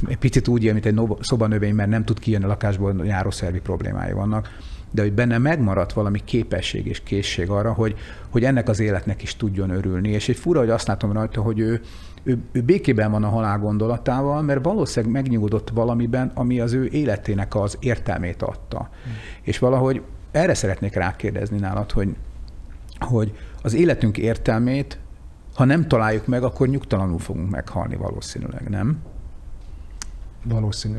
egy 0.06 0.18
picit 0.18 0.48
úgy 0.48 0.72
mint 0.72 0.86
egy 0.86 1.00
szobanövény, 1.20 1.74
mert 1.74 1.90
nem 1.90 2.04
tud 2.04 2.18
kijönni 2.18 2.44
a 2.44 2.48
lakásból, 2.48 3.04
járószervi 3.04 3.60
problémái 3.60 4.12
vannak, 4.12 4.48
de 4.90 5.02
hogy 5.02 5.12
benne 5.12 5.38
megmaradt 5.38 5.92
valami 5.92 6.20
képesség 6.24 6.86
és 6.86 7.02
készség 7.02 7.50
arra, 7.50 7.72
hogy, 7.72 7.94
hogy 8.28 8.44
ennek 8.44 8.68
az 8.68 8.80
életnek 8.80 9.22
is 9.22 9.36
tudjon 9.36 9.70
örülni. 9.70 10.08
És 10.08 10.28
egy 10.28 10.36
fura, 10.36 10.58
hogy 10.58 10.70
azt 10.70 10.86
látom 10.86 11.12
rajta, 11.12 11.40
hogy 11.40 11.58
ő, 11.58 11.80
ő, 12.22 12.38
ő 12.52 12.60
békében 12.60 13.10
van 13.10 13.24
a 13.24 13.28
halál 13.28 13.58
gondolatával, 13.58 14.42
mert 14.42 14.64
valószínűleg 14.64 15.22
megnyugodott 15.22 15.70
valamiben, 15.70 16.30
ami 16.34 16.60
az 16.60 16.72
ő 16.72 16.86
életének 16.86 17.54
az 17.54 17.76
értelmét 17.80 18.42
adta. 18.42 18.88
Mm. 18.90 19.12
És 19.42 19.58
valahogy 19.58 20.02
erre 20.30 20.54
szeretnék 20.54 20.94
rákérdezni 20.94 21.58
nálad, 21.58 21.90
hogy, 21.90 22.16
hogy 22.98 23.32
az 23.68 23.74
életünk 23.74 24.18
értelmét, 24.18 24.98
ha 25.54 25.64
nem 25.64 25.88
találjuk 25.88 26.26
meg, 26.26 26.42
akkor 26.42 26.68
nyugtalanul 26.68 27.18
fogunk 27.18 27.50
meghalni 27.50 27.96
valószínűleg, 27.96 28.68
nem? 28.68 28.98
Valószínű. 30.44 30.98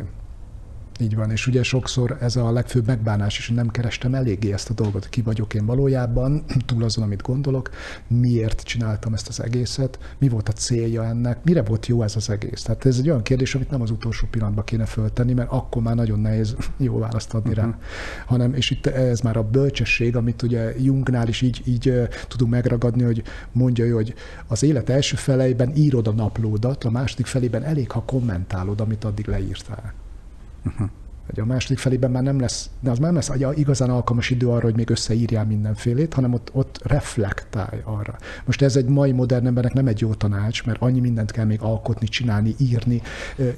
Így 1.02 1.16
van, 1.16 1.32
és 1.32 1.48
ugye 1.48 1.64
sokszor 1.64 2.18
ez 2.22 2.36
a 2.36 2.52
legfőbb 2.52 2.86
megbánás 2.86 3.38
is, 3.38 3.48
hogy 3.48 3.56
nem 3.56 3.70
kerestem 3.70 4.14
eléggé 4.14 4.54
ezt 4.54 4.70
a 4.70 4.74
dolgot, 4.74 5.10
ki 5.10 5.22
vagyok 5.22 5.54
én 5.54 5.66
valójában, 5.66 6.44
túl 6.66 6.84
azon, 6.84 7.04
amit 7.04 7.22
gondolok, 7.22 7.70
miért 8.08 8.62
csináltam 8.62 9.14
ezt 9.14 9.28
az 9.28 9.44
egészet, 9.44 10.00
mi 10.18 10.30
volt 10.30 10.50
a 10.50 10.52
célja 10.52 11.06
ennek, 11.06 11.44
mire 11.44 11.64
volt 11.64 11.86
jó 11.86 12.04
ez 12.04 12.16
az 12.16 12.30
egész. 12.30 12.62
Tehát 12.62 12.86
ez 12.86 12.98
egy 12.98 13.10
olyan 13.10 13.22
kérdés, 13.22 13.56
amit 13.56 13.70
nem 13.70 13.82
az 13.82 13.92
utolsó 13.92 14.28
pillanatban 14.32 14.64
kéne 14.64 14.86
föltenni, 14.86 15.34
mert 15.34 15.52
akkor 15.52 15.82
már 15.82 15.96
nagyon 15.96 16.20
nehéz 16.20 16.56
jó 16.78 16.98
választ 16.98 17.34
adni 17.34 17.50
uh-huh. 17.50 17.66
rá. 17.66 17.70
Mhm. 17.70 17.80
Hanem, 18.26 18.54
és 18.54 18.70
itt 18.70 18.86
ez 18.86 19.20
már 19.20 19.38
a 19.38 19.44
bölcsesség, 19.44 20.16
amit 20.16 20.42
ugye 20.42 20.74
Jungnál 20.80 21.28
is 21.28 21.42
így, 21.42 21.62
így 21.66 21.94
tudunk 22.28 22.52
megragadni, 22.52 23.04
hogy 23.04 23.24
mondja 23.52 23.86
ő, 23.86 23.92
hogy 23.92 24.14
az 24.48 24.64
élet 24.64 24.90
első 24.90 25.16
feleiben 25.16 25.76
írod 25.76 26.08
a 26.08 26.12
naplódat, 26.12 26.84
a 26.84 26.90
második 26.90 27.26
felében 27.26 27.64
elég, 27.64 27.92
ha 27.92 28.04
kommentálod, 28.06 28.82
amit 28.82 29.04
addig 29.04 29.28
leírtál. 29.28 29.94
Uh-huh. 30.66 30.88
Hogy 31.30 31.40
a 31.40 31.46
második 31.46 31.78
felében 31.78 32.12
már 32.12 32.24
nem 32.24 32.40
lesz, 32.40 32.70
de 32.80 32.90
az 32.90 32.98
már 32.98 33.12
nem 33.12 33.22
lesz 33.28 33.58
igazán 33.58 33.90
alkalmas 33.90 34.30
idő 34.30 34.48
arra, 34.48 34.62
hogy 34.62 34.76
még 34.76 34.90
összeírjál 34.90 35.46
mindenfélét, 35.46 36.14
hanem 36.14 36.34
ott, 36.34 36.50
ott 36.54 36.80
reflektálj 36.84 37.82
arra. 37.84 38.16
Most 38.46 38.62
ez 38.62 38.76
egy 38.76 38.86
mai 38.86 39.12
modern 39.12 39.48
embernek 39.48 39.74
nem 39.74 39.88
egy 39.88 40.00
jó 40.00 40.14
tanács, 40.14 40.66
mert 40.66 40.82
annyi 40.82 41.00
mindent 41.00 41.32
kell 41.32 41.46
még 41.46 41.62
alkotni, 41.62 42.08
csinálni, 42.08 42.56
írni, 42.58 43.02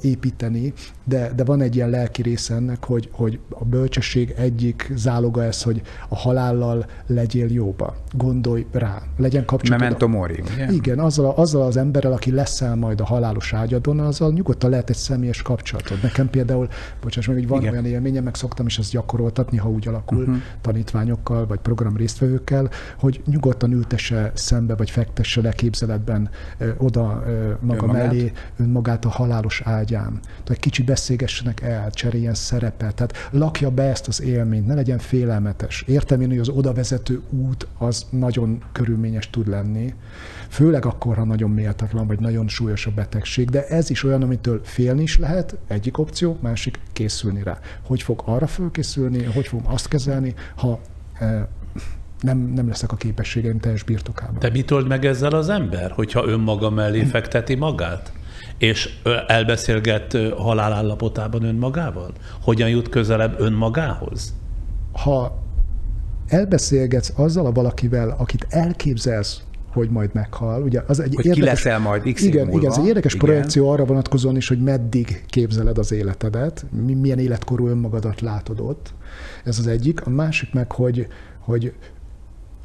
építeni, 0.00 0.72
de, 1.04 1.32
de 1.36 1.44
van 1.44 1.60
egy 1.60 1.76
ilyen 1.76 1.90
lelki 1.90 2.22
része 2.22 2.54
ennek, 2.54 2.84
hogy, 2.84 3.08
hogy 3.12 3.38
a 3.48 3.64
bölcsesség 3.64 4.34
egyik 4.36 4.90
záloga 4.94 5.44
ez, 5.44 5.62
hogy 5.62 5.82
a 6.08 6.16
halállal 6.16 6.86
legyél 7.06 7.52
jóba. 7.52 7.96
Gondolj 8.12 8.66
rá, 8.72 9.02
legyen 9.16 9.44
kapcsolatod. 9.44 9.84
Memento 9.84 10.08
mori, 10.08 10.42
ugye? 10.54 10.72
Igen, 10.72 10.98
azzal, 10.98 11.30
azzal 11.30 11.62
az 11.62 11.76
emberrel, 11.76 12.12
aki 12.12 12.30
leszel 12.30 12.74
majd 12.76 13.00
a 13.00 13.04
halálos 13.04 13.52
ágyadon, 13.52 14.00
azzal 14.00 14.32
nyugodtan 14.32 14.70
lehet 14.70 14.90
egy 14.90 14.96
személyes 14.96 15.42
kapcsolatod. 15.42 15.98
Nekem 16.02 16.30
például, 16.30 16.68
bocsáss 17.00 17.26
meg, 17.26 17.36
hogy 17.36 17.48
van 17.48 17.61
Igen. 17.62 17.72
olyan 17.72 17.84
élményem, 17.84 18.24
meg 18.24 18.34
szoktam 18.34 18.66
is 18.66 18.78
ezt 18.78 18.90
gyakoroltatni, 18.90 19.56
ha 19.56 19.70
úgy 19.70 19.88
alakul 19.88 20.18
uh-huh. 20.18 20.36
tanítványokkal, 20.60 21.46
vagy 21.46 21.58
program 21.58 21.96
résztvevőkkel, 21.96 22.70
hogy 22.98 23.22
nyugodtan 23.26 23.72
ültesse 23.72 24.32
szembe, 24.34 24.74
vagy 24.74 24.90
fektesse 24.90 25.40
le 25.40 25.52
képzeletben 25.52 26.30
ö, 26.58 26.70
oda 26.76 27.22
ö, 27.26 27.52
maga 27.60 27.82
önmagát. 27.82 28.06
mellé 28.06 28.32
önmagát 28.56 29.04
a 29.04 29.08
halálos 29.08 29.60
ágyán. 29.64 30.20
Tehát 30.22 30.50
egy 30.50 30.58
kicsit 30.58 30.84
beszélgessenek 30.84 31.60
el, 31.60 31.90
cseréljen 31.90 32.34
szerepet, 32.34 32.94
tehát 32.94 33.28
lakja 33.30 33.70
be 33.70 33.82
ezt 33.82 34.08
az 34.08 34.22
élményt, 34.22 34.66
ne 34.66 34.74
legyen 34.74 34.98
félelmetes. 34.98 35.82
Értem 35.86 36.20
én, 36.20 36.28
hogy 36.28 36.38
az 36.38 36.48
oda 36.48 36.72
vezető 36.72 37.20
út 37.30 37.66
az 37.78 38.06
nagyon 38.10 38.62
körülményes 38.72 39.30
tud 39.30 39.48
lenni, 39.48 39.94
főleg 40.52 40.84
akkor, 40.84 41.16
ha 41.16 41.24
nagyon 41.24 41.50
méltatlan, 41.50 42.06
vagy 42.06 42.20
nagyon 42.20 42.48
súlyos 42.48 42.86
a 42.86 42.90
betegség, 42.90 43.50
de 43.50 43.66
ez 43.66 43.90
is 43.90 44.04
olyan, 44.04 44.22
amitől 44.22 44.60
félni 44.64 45.02
is 45.02 45.18
lehet, 45.18 45.56
egyik 45.68 45.98
opció, 45.98 46.36
másik 46.40 46.78
készülni 46.92 47.42
rá. 47.42 47.58
Hogy 47.86 48.02
fog 48.02 48.22
arra 48.24 48.46
fölkészülni, 48.46 49.24
hogy 49.24 49.46
fogom 49.46 49.72
azt 49.72 49.88
kezelni, 49.88 50.34
ha 50.56 50.80
e, 51.18 51.48
nem, 52.20 52.38
nem 52.38 52.68
leszek 52.68 52.92
a 52.92 52.96
képességeim 52.96 53.58
teljes 53.58 53.82
birtokában. 53.82 54.36
De 54.38 54.50
mit 54.50 54.70
old 54.70 54.86
meg 54.86 55.04
ezzel 55.04 55.32
az 55.32 55.48
ember, 55.48 55.90
hogyha 55.90 56.26
önmaga 56.26 56.70
mellé 56.70 57.04
fekteti 57.04 57.54
magát? 57.54 58.12
És 58.58 58.90
elbeszélget 59.26 60.16
halálállapotában 60.36 61.42
önmagával? 61.42 62.12
Hogyan 62.42 62.68
jut 62.68 62.88
közelebb 62.88 63.40
önmagához? 63.40 64.34
Ha 64.92 65.42
elbeszélgetsz 66.26 67.12
azzal 67.16 67.46
a 67.46 67.52
valakivel, 67.52 68.14
akit 68.18 68.46
elképzelsz, 68.48 69.42
hogy 69.72 69.90
majd 69.90 70.10
meghal. 70.12 70.62
Ugye 70.62 70.82
az 70.86 71.00
egy 71.00 71.14
hogy 71.14 71.26
érdekes, 71.26 71.60
ki 71.60 71.64
leszel 71.64 71.78
majd 71.78 72.12
x 72.12 72.22
igen, 72.22 72.44
múlva. 72.44 72.58
igen, 72.58 72.70
ez 72.70 72.78
egy 72.78 72.86
érdekes 72.86 73.14
igen. 73.14 73.26
projekció 73.26 73.70
arra 73.70 73.84
vonatkozóan 73.84 74.36
is, 74.36 74.48
hogy 74.48 74.62
meddig 74.62 75.24
képzeled 75.26 75.78
az 75.78 75.92
életedet, 75.92 76.64
milyen 77.00 77.18
életkorú 77.18 77.68
önmagadat 77.68 78.20
látod 78.20 78.60
ott. 78.60 78.92
Ez 79.44 79.58
az 79.58 79.66
egyik. 79.66 80.06
A 80.06 80.10
másik 80.10 80.52
meg, 80.52 80.72
hogy, 80.72 81.06
hogy 81.38 81.72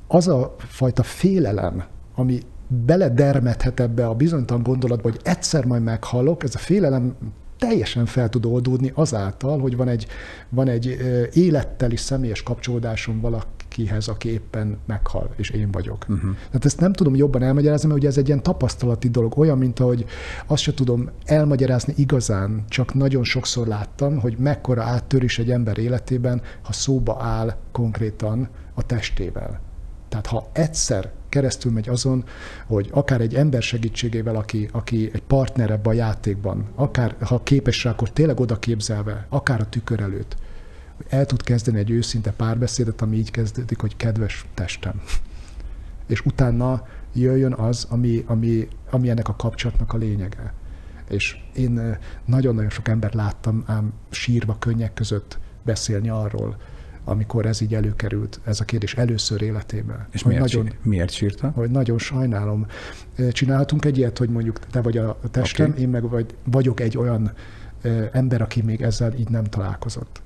az 0.07 0.27
a 0.27 0.55
fajta 0.57 1.03
félelem, 1.03 1.83
ami 2.15 2.39
beledermethet 2.85 3.79
ebbe 3.79 4.07
a 4.07 4.13
bizonytalan 4.13 4.63
gondolatba, 4.63 5.09
hogy 5.09 5.19
egyszer 5.23 5.65
majd 5.65 5.83
meghalok, 5.83 6.43
ez 6.43 6.55
a 6.55 6.57
félelem 6.57 7.15
teljesen 7.59 8.05
fel 8.05 8.29
tud 8.29 8.45
oldódni 8.45 8.91
azáltal, 8.95 9.59
hogy 9.59 9.75
van 9.75 9.87
egy, 9.87 10.07
van 10.49 10.67
egy 10.67 10.97
életteli 11.33 11.95
személyes 11.95 12.43
kapcsolódásom 12.43 13.21
valakihez, 13.77 14.07
aki 14.07 14.29
éppen 14.29 14.77
meghal, 14.85 15.29
és 15.35 15.49
én 15.49 15.71
vagyok. 15.71 16.05
Uh-huh. 16.09 16.35
Tehát 16.45 16.65
ezt 16.65 16.79
nem 16.79 16.93
tudom 16.93 17.15
jobban 17.15 17.43
elmagyarázni, 17.43 17.87
mert 17.87 17.99
ugye 17.99 18.09
ez 18.09 18.17
egy 18.17 18.27
ilyen 18.27 18.43
tapasztalati 18.43 19.09
dolog, 19.09 19.37
olyan, 19.37 19.57
mint 19.57 19.79
ahogy 19.79 20.05
azt 20.47 20.61
se 20.61 20.73
tudom 20.73 21.09
elmagyarázni 21.25 21.93
igazán, 21.97 22.63
csak 22.69 22.93
nagyon 22.93 23.23
sokszor 23.23 23.67
láttam, 23.67 24.19
hogy 24.19 24.37
mekkora 24.37 24.83
áttörés 24.83 25.39
egy 25.39 25.51
ember 25.51 25.77
életében, 25.77 26.41
ha 26.61 26.73
szóba 26.73 27.17
áll 27.21 27.55
konkrétan 27.71 28.49
a 28.73 28.85
testével. 28.85 29.59
Tehát 30.09 30.25
ha 30.25 30.49
egyszer 30.51 31.11
keresztül 31.29 31.71
megy 31.71 31.89
azon, 31.89 32.23
hogy 32.67 32.89
akár 32.91 33.21
egy 33.21 33.35
ember 33.35 33.61
segítségével, 33.61 34.35
aki, 34.35 34.69
aki 34.71 35.09
egy 35.13 35.23
partner 35.23 35.71
ebben 35.71 35.93
a 35.93 35.95
játékban, 35.95 36.65
akár 36.75 37.15
ha 37.19 37.43
képes 37.43 37.83
rá, 37.83 37.91
akkor 37.91 38.11
tényleg 38.11 38.39
oda 38.39 38.59
képzelve, 38.59 39.25
akár 39.29 39.61
a 39.61 39.69
tükör 39.69 39.99
előtt, 39.99 40.35
el 41.09 41.25
tud 41.25 41.43
kezdeni 41.43 41.77
egy 41.77 41.91
őszinte 41.91 42.31
párbeszédet, 42.31 43.01
ami 43.01 43.17
így 43.17 43.31
kezdődik, 43.31 43.79
hogy 43.79 43.95
kedves 43.95 44.45
testem. 44.53 45.01
És 46.07 46.25
utána 46.25 46.87
jöjjön 47.13 47.53
az, 47.53 47.85
ami, 47.89 48.23
ami, 48.27 48.67
ami 48.89 49.09
ennek 49.09 49.27
a 49.27 49.35
kapcsolatnak 49.35 49.93
a 49.93 49.97
lényege. 49.97 50.53
És 51.09 51.37
én 51.53 51.97
nagyon-nagyon 52.25 52.69
sok 52.69 52.87
embert 52.87 53.13
láttam 53.13 53.63
ám 53.65 53.93
sírva 54.09 54.55
könnyek 54.59 54.93
között 54.93 55.39
beszélni 55.63 56.09
arról, 56.09 56.57
amikor 57.03 57.45
ez 57.45 57.61
így 57.61 57.75
előkerült, 57.75 58.39
ez 58.45 58.59
a 58.59 58.65
kérdés 58.65 58.95
először 58.95 59.41
életében. 59.41 60.07
És 60.11 60.23
miért, 60.23 60.41
nagyon, 60.41 60.69
miért 60.81 61.11
sírta? 61.11 61.49
Hogy 61.49 61.69
nagyon 61.69 61.97
sajnálom. 61.97 62.65
Csinálhatunk 63.31 63.85
egy 63.85 63.97
ilyet, 63.97 64.17
hogy 64.17 64.29
mondjuk 64.29 64.59
te 64.59 64.81
vagy 64.81 64.97
a 64.97 65.19
testem, 65.31 65.69
okay. 65.69 65.81
én 65.81 65.89
meg 65.89 66.09
vagy, 66.09 66.35
vagyok 66.43 66.79
egy 66.79 66.97
olyan 66.97 67.31
ember, 68.11 68.41
aki 68.41 68.61
még 68.61 68.81
ezzel 68.81 69.13
így 69.13 69.29
nem 69.29 69.43
találkozott. 69.43 70.21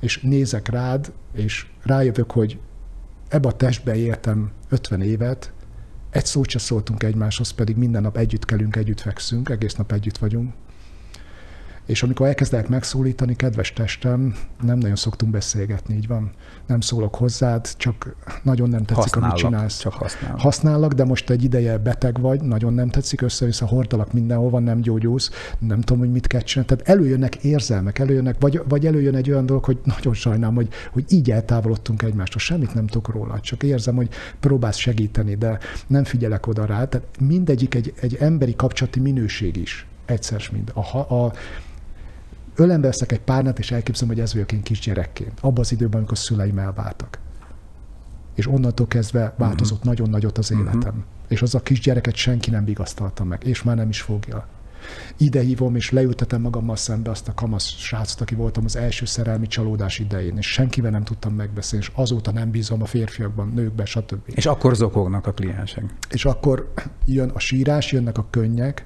És 0.00 0.20
nézek 0.20 0.68
rád, 0.68 1.12
és 1.32 1.66
rájövök, 1.82 2.30
hogy 2.30 2.58
ebbe 3.28 3.48
a 3.48 3.52
testbe 3.52 3.96
éltem 3.96 4.50
50 4.68 5.00
évet, 5.00 5.52
egy 6.10 6.26
szót 6.26 6.48
se 6.48 6.58
szóltunk 6.58 7.02
egymáshoz, 7.02 7.50
pedig 7.50 7.76
minden 7.76 8.02
nap 8.02 8.16
együtt 8.16 8.44
kelünk, 8.44 8.76
együtt 8.76 9.00
fekszünk, 9.00 9.48
egész 9.48 9.74
nap 9.74 9.92
együtt 9.92 10.18
vagyunk, 10.18 10.54
és 11.86 12.02
amikor 12.02 12.26
elkezdek 12.26 12.68
megszólítani, 12.68 13.36
kedves 13.36 13.72
testem, 13.72 14.34
nem 14.62 14.78
nagyon 14.78 14.96
szoktunk 14.96 15.32
beszélgetni, 15.32 15.94
így 15.94 16.06
van. 16.06 16.30
Nem 16.66 16.80
szólok 16.80 17.14
hozzád, 17.14 17.68
csak 17.76 18.16
nagyon 18.42 18.68
nem 18.68 18.84
tetszik, 18.84 18.96
használak, 18.96 19.30
amit 19.30 19.42
csinálsz. 19.42 19.78
Csak 19.78 19.92
használok. 19.92 20.40
Használok, 20.40 20.92
de 20.92 21.04
most 21.04 21.30
egy 21.30 21.44
ideje 21.44 21.78
beteg 21.78 22.20
vagy, 22.20 22.40
nagyon 22.40 22.74
nem 22.74 22.88
tetszik, 22.88 23.20
össze-vissza 23.20 23.66
hordalak 23.66 24.12
mindenhova, 24.12 24.58
nem 24.58 24.80
gyógyulsz, 24.80 25.30
nem 25.58 25.80
tudom, 25.80 25.98
hogy 25.98 26.12
mit 26.12 26.26
kell 26.26 26.40
csinálni. 26.40 26.74
Tehát 26.74 26.88
előjönnek 26.88 27.34
érzelmek, 27.34 27.98
előjönnek, 27.98 28.36
vagy, 28.40 28.62
vagy 28.68 28.86
előjön 28.86 29.14
egy 29.14 29.30
olyan 29.30 29.46
dolog, 29.46 29.64
hogy 29.64 29.78
nagyon 29.84 30.14
sajnálom, 30.14 30.54
hogy, 30.54 30.68
hogy 30.92 31.04
így 31.08 31.30
eltávolodtunk 31.30 32.02
egymástól, 32.02 32.40
semmit 32.40 32.74
nem 32.74 32.86
tudok 32.86 33.08
róla, 33.08 33.40
csak 33.40 33.62
érzem, 33.62 33.96
hogy 33.96 34.08
próbálsz 34.40 34.76
segíteni, 34.76 35.34
de 35.34 35.58
nem 35.86 36.04
figyelek 36.04 36.46
oda 36.46 36.64
rá. 36.64 36.84
Tehát 36.84 37.06
mindegyik 37.20 37.74
egy, 37.74 37.92
egy 38.00 38.16
emberi 38.20 38.56
kapcsolati 38.56 39.00
minőség 39.00 39.56
is 39.56 39.86
egyszer 40.06 40.42
mind. 40.52 40.72
A, 40.74 40.96
a, 41.14 41.32
ölembe 42.56 42.86
veszek 42.86 43.12
egy 43.12 43.20
párnát, 43.20 43.58
és 43.58 43.70
elképzelem, 43.70 44.14
hogy 44.14 44.22
ez 44.22 44.32
vagyok 44.32 44.52
én 44.52 44.62
kisgyerekként. 44.62 45.38
Abban 45.40 45.60
az 45.60 45.72
időben, 45.72 45.98
amikor 45.98 46.18
szüleim 46.18 46.58
elváltak. 46.58 47.18
És 48.34 48.46
onnantól 48.46 48.86
kezdve 48.86 49.34
változott 49.36 49.78
uh-huh. 49.78 49.94
nagyon 49.94 50.10
nagyot 50.10 50.38
az 50.38 50.52
életem. 50.52 50.78
Uh-huh. 50.78 51.04
És 51.28 51.42
az 51.42 51.54
a 51.54 51.60
kisgyereket 51.60 52.14
senki 52.14 52.50
nem 52.50 52.64
vigasztalta 52.64 53.24
meg, 53.24 53.44
és 53.44 53.62
már 53.62 53.76
nem 53.76 53.88
is 53.88 54.00
fogja. 54.00 54.46
Ide 55.16 55.40
hívom, 55.40 55.76
és 55.76 55.90
leültetem 55.90 56.40
magammal 56.40 56.76
szembe 56.76 57.10
azt 57.10 57.28
a 57.28 57.34
kamasz 57.34 57.68
srácot, 57.68 58.20
aki 58.20 58.34
voltam 58.34 58.64
az 58.64 58.76
első 58.76 59.04
szerelmi 59.04 59.46
csalódás 59.46 59.98
idején, 59.98 60.36
és 60.36 60.52
senkivel 60.52 60.90
nem 60.90 61.04
tudtam 61.04 61.34
megbeszélni, 61.34 61.84
és 61.84 61.92
azóta 61.94 62.32
nem 62.32 62.50
bízom 62.50 62.82
a 62.82 62.84
férfiakban, 62.84 63.52
nőkben, 63.54 63.86
stb. 63.86 64.20
És 64.24 64.46
akkor 64.46 64.76
zokognak 64.76 65.26
a 65.26 65.32
kliensek. 65.32 65.84
És 66.10 66.24
akkor 66.24 66.72
jön 67.04 67.28
a 67.28 67.38
sírás, 67.38 67.92
jönnek 67.92 68.18
a 68.18 68.26
könnyek, 68.30 68.84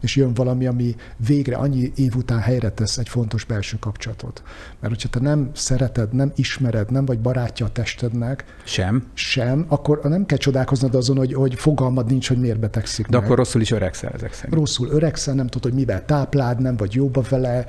és 0.00 0.16
jön 0.16 0.34
valami, 0.34 0.66
ami 0.66 0.94
végre 1.26 1.56
annyi 1.56 1.92
év 1.96 2.16
után 2.16 2.40
helyre 2.40 2.70
tesz 2.70 2.98
egy 2.98 3.08
fontos 3.08 3.44
belső 3.44 3.76
kapcsolatot. 3.80 4.42
Mert 4.80 4.94
hogyha 4.94 5.08
te 5.08 5.20
nem 5.20 5.50
szereted, 5.54 6.12
nem 6.12 6.32
ismered, 6.34 6.90
nem 6.90 7.04
vagy 7.04 7.18
barátja 7.18 7.66
a 7.66 7.70
testednek, 7.70 8.44
sem, 8.64 9.04
sem 9.14 9.64
akkor 9.68 10.00
nem 10.02 10.26
kell 10.26 10.38
csodálkoznod 10.38 10.94
azon, 10.94 11.16
hogy, 11.16 11.32
hogy 11.34 11.54
fogalmad 11.54 12.06
nincs, 12.06 12.28
hogy 12.28 12.38
miért 12.38 12.60
betegszik 12.60 13.06
De 13.06 13.16
meg. 13.16 13.24
akkor 13.24 13.36
rosszul 13.36 13.60
is 13.60 13.70
öregszel 13.70 14.10
ezek 14.14 14.32
szerint. 14.32 14.54
Rosszul 14.54 14.88
öregszel, 14.88 15.34
nem 15.34 15.46
tudod, 15.46 15.62
hogy 15.70 15.80
mivel 15.80 16.04
táplád, 16.04 16.60
nem 16.60 16.76
vagy 16.76 16.94
jóba 16.94 17.22
vele, 17.28 17.64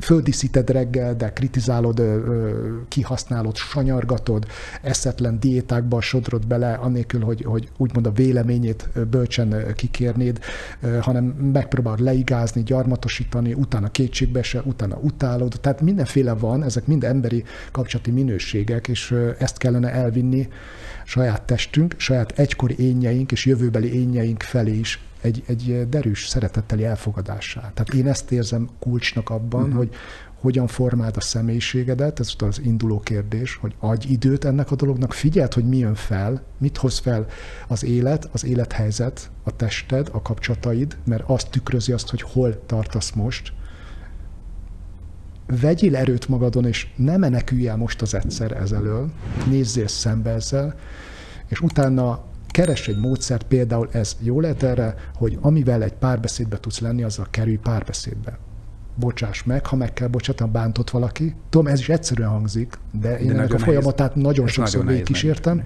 földíszíted 0.00 0.70
reggel, 0.70 1.14
de 1.14 1.32
kritizálod, 1.32 2.02
kihasználod, 2.88 3.56
sanyargatod, 3.56 4.46
eszetlen 4.82 5.40
diétákba 5.40 6.00
sodrod 6.00 6.46
bele, 6.46 6.72
anélkül, 6.72 7.20
hogy, 7.20 7.44
hogy 7.44 7.68
úgymond 7.76 8.06
a 8.06 8.10
véleményét 8.10 8.88
bölcsen 9.10 9.74
kikérnéd, 9.74 10.38
hanem 11.06 11.24
megpróbálod 11.24 12.00
leigázni, 12.00 12.62
gyarmatosítani, 12.62 13.54
utána 13.54 13.88
kétségbe 13.88 14.42
se, 14.42 14.60
utána 14.64 14.96
utálod. 14.96 15.58
Tehát 15.60 15.80
mindenféle 15.80 16.32
van, 16.32 16.62
ezek 16.64 16.86
mind 16.86 17.04
emberi 17.04 17.44
kapcsolati 17.72 18.10
minőségek, 18.10 18.88
és 18.88 19.14
ezt 19.38 19.58
kellene 19.58 19.90
elvinni 19.90 20.48
saját 21.04 21.42
testünk, 21.42 21.94
saját 21.96 22.38
egykori 22.38 22.74
énjeink 22.78 23.32
és 23.32 23.44
jövőbeli 23.44 23.94
énjeink 23.94 24.42
felé 24.42 24.78
is 24.78 25.00
egy, 25.20 25.42
egy 25.46 25.88
derűs 25.88 26.28
szeretetteli 26.28 26.84
elfogadásá. 26.84 27.60
Tehát 27.60 27.94
én 27.94 28.06
ezt 28.08 28.32
érzem 28.32 28.68
kulcsnak 28.78 29.30
abban, 29.30 29.62
uh-huh. 29.62 29.76
hogy 29.76 29.90
hogyan 30.46 30.66
formáld 30.66 31.16
a 31.16 31.20
személyiségedet, 31.20 32.20
ez 32.20 32.34
az 32.38 32.60
induló 32.64 33.00
kérdés, 33.00 33.56
hogy 33.56 33.74
adj 33.78 34.06
időt 34.08 34.44
ennek 34.44 34.70
a 34.70 34.74
dolognak, 34.74 35.12
figyeld, 35.12 35.54
hogy 35.54 35.64
mi 35.64 35.76
jön 35.76 35.94
fel, 35.94 36.42
mit 36.58 36.76
hoz 36.76 36.98
fel 36.98 37.26
az 37.68 37.84
élet, 37.84 38.28
az 38.32 38.44
élethelyzet, 38.44 39.30
a 39.42 39.56
tested, 39.56 40.08
a 40.12 40.22
kapcsolataid, 40.22 40.96
mert 41.04 41.22
azt 41.26 41.50
tükrözi 41.50 41.92
azt, 41.92 42.10
hogy 42.10 42.22
hol 42.22 42.66
tartasz 42.66 43.10
most. 43.10 43.52
Vegyél 45.46 45.96
erőt 45.96 46.28
magadon, 46.28 46.66
és 46.66 46.86
ne 46.96 47.16
menekülj 47.16 47.68
el 47.68 47.76
most 47.76 48.02
az 48.02 48.14
egyszer 48.14 48.52
ezelől, 48.52 49.10
nézzél 49.48 49.88
szembe 49.88 50.30
ezzel, 50.30 50.74
és 51.46 51.60
utána 51.60 52.24
keres 52.46 52.88
egy 52.88 52.98
módszert, 52.98 53.46
például 53.46 53.88
ez. 53.92 54.16
Jó 54.20 54.40
lehet 54.40 54.62
erre, 54.62 54.94
hogy 55.14 55.38
amivel 55.40 55.82
egy 55.82 55.94
párbeszédbe 55.94 56.60
tudsz 56.60 56.80
lenni, 56.80 57.02
azzal 57.02 57.26
kerülj 57.30 57.56
párbeszédbe 57.56 58.38
bocsáss 58.96 59.42
meg, 59.42 59.66
ha 59.66 59.76
meg 59.76 59.92
kell 59.92 60.08
bocsátani, 60.08 60.50
bántott 60.50 60.90
valaki. 60.90 61.34
Tudom, 61.48 61.66
ez 61.66 61.78
is 61.78 61.88
egyszerűen 61.88 62.28
hangzik, 62.28 62.78
de 62.92 63.18
én 63.18 63.26
de 63.26 63.32
ennek 63.32 63.54
a 63.54 63.58
folyamatát 63.58 64.08
nehéz. 64.08 64.22
nagyon 64.22 64.46
sokszor 64.46 64.84
nagyon 64.84 65.02
kísértem, 65.02 65.62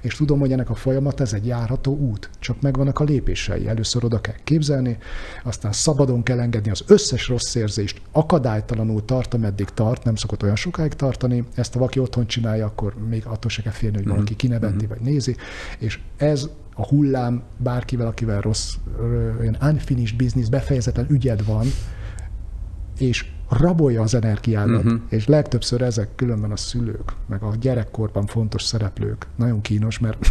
és 0.00 0.14
tudom, 0.14 0.38
hogy 0.38 0.52
ennek 0.52 0.70
a 0.70 0.74
folyamat 0.74 1.20
ez 1.20 1.32
egy 1.32 1.46
járható 1.46 1.96
út, 1.96 2.30
csak 2.38 2.60
megvannak 2.60 3.00
a 3.00 3.04
lépései. 3.04 3.68
Először 3.68 4.04
oda 4.04 4.20
kell 4.20 4.34
képzelni, 4.44 4.98
aztán 5.44 5.72
szabadon 5.72 6.22
kell 6.22 6.40
engedni 6.40 6.70
az 6.70 6.84
összes 6.86 7.28
rossz 7.28 7.54
érzést, 7.54 8.00
akadálytalanul 8.12 9.04
tart, 9.04 9.34
ameddig 9.34 9.68
tart, 9.68 10.04
nem 10.04 10.16
szokott 10.16 10.42
olyan 10.42 10.56
sokáig 10.56 10.92
tartani. 10.92 11.44
Ezt 11.54 11.72
ha 11.72 11.78
valaki 11.78 11.98
otthon 11.98 12.26
csinálja, 12.26 12.66
akkor 12.66 12.94
még 13.08 13.26
attól 13.26 13.50
se 13.50 13.62
kell 13.62 13.72
félni, 13.72 13.96
hogy 13.96 14.06
valaki 14.06 14.36
kineveti 14.36 14.74
mm-hmm. 14.74 14.88
vagy 14.88 15.00
nézi, 15.00 15.36
és 15.78 16.00
ez 16.16 16.48
a 16.74 16.86
hullám 16.86 17.42
bárkivel, 17.56 18.06
akivel 18.06 18.40
rossz, 18.40 18.74
olyan 19.40 19.56
unfinished 19.62 20.16
business, 20.16 20.48
befejezetlen 20.48 21.06
ügyed 21.10 21.44
van, 21.44 21.66
és 22.98 23.24
rabolja 23.48 24.02
az 24.02 24.14
energiádat, 24.14 24.84
uh-huh. 24.84 25.00
és 25.08 25.26
legtöbbször 25.26 25.82
ezek 25.82 26.08
különben 26.14 26.50
a 26.50 26.56
szülők, 26.56 27.12
meg 27.28 27.42
a 27.42 27.52
gyerekkorban 27.60 28.26
fontos 28.26 28.62
szereplők. 28.62 29.26
Nagyon 29.36 29.60
kínos, 29.60 29.98
mert, 29.98 30.30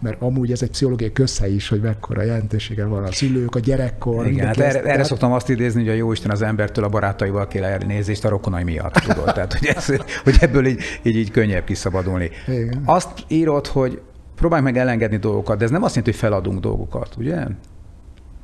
mert 0.00 0.22
amúgy 0.22 0.52
ez 0.52 0.62
egy 0.62 0.70
pszichológiai 0.70 1.12
közhely 1.12 1.52
is, 1.52 1.68
hogy 1.68 1.80
mekkora 1.80 2.22
jelentősége 2.22 2.84
van 2.84 3.04
a 3.04 3.12
szülők, 3.12 3.54
a 3.54 3.58
gyerekkor. 3.58 4.26
Igen, 4.26 4.46
hát 4.46 4.58
erre, 4.58 4.82
erre 4.82 5.04
szoktam 5.04 5.32
azt 5.32 5.48
idézni, 5.48 5.80
hogy 5.80 5.90
a 5.90 5.94
Jóisten 5.94 6.30
az 6.30 6.42
embertől 6.42 6.84
a 6.84 6.88
barátaival 6.88 7.48
kell 7.48 7.64
elnézést 7.64 8.24
a 8.24 8.28
rokonai 8.28 8.62
miatt, 8.62 8.92
tudod. 8.92 9.24
Tehát, 9.24 9.52
hogy, 9.52 9.66
ez, 9.66 9.86
hogy 10.24 10.36
ebből 10.40 10.66
így, 10.66 10.80
így, 11.02 11.16
így 11.16 11.30
könnyebb 11.30 11.64
kiszabadulni. 11.64 12.30
Igen. 12.46 12.82
Azt 12.84 13.24
írod, 13.28 13.66
hogy 13.66 14.00
próbálj 14.34 14.62
meg 14.62 14.76
elengedni 14.76 15.16
dolgokat, 15.16 15.58
de 15.58 15.64
ez 15.64 15.70
nem 15.70 15.82
azt 15.82 15.94
jelenti, 15.94 16.18
hogy 16.18 16.28
feladunk 16.28 16.60
dolgokat, 16.60 17.14
ugye? 17.18 17.46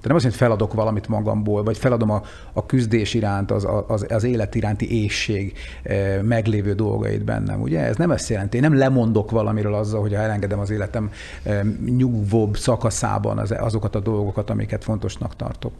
De 0.01 0.09
nem 0.09 0.17
azt 0.17 0.25
hogy 0.25 0.35
feladok 0.35 0.73
valamit 0.75 1.09
magamból, 1.09 1.63
vagy 1.63 1.79
feladom 1.79 2.11
a, 2.11 2.23
a 2.53 2.67
küzdés 2.67 3.15
iránt, 3.15 3.51
az, 3.51 3.67
az, 3.87 4.07
az 4.09 4.25
élet 4.25 4.55
iránti 4.55 5.03
ésség 5.03 5.53
e, 5.83 6.23
meglévő 6.23 6.75
dolgait 6.75 7.25
bennem, 7.25 7.61
ugye? 7.61 7.81
Ez 7.81 7.97
nem 7.97 8.11
ezt 8.11 8.29
jelenti. 8.29 8.57
Én 8.57 8.63
nem 8.63 8.77
lemondok 8.77 9.31
valamiről 9.31 9.75
azzal, 9.75 10.01
hogy 10.01 10.15
elengedem 10.15 10.59
az 10.59 10.71
életem 10.71 11.11
e, 11.43 11.65
nyugvóbb 11.85 12.57
szakaszában 12.57 13.39
az, 13.39 13.55
azokat 13.59 13.95
a 13.95 14.01
dolgokat, 14.01 14.51
amiket 14.51 14.85
fontosnak 14.85 15.37
tartok. 15.37 15.73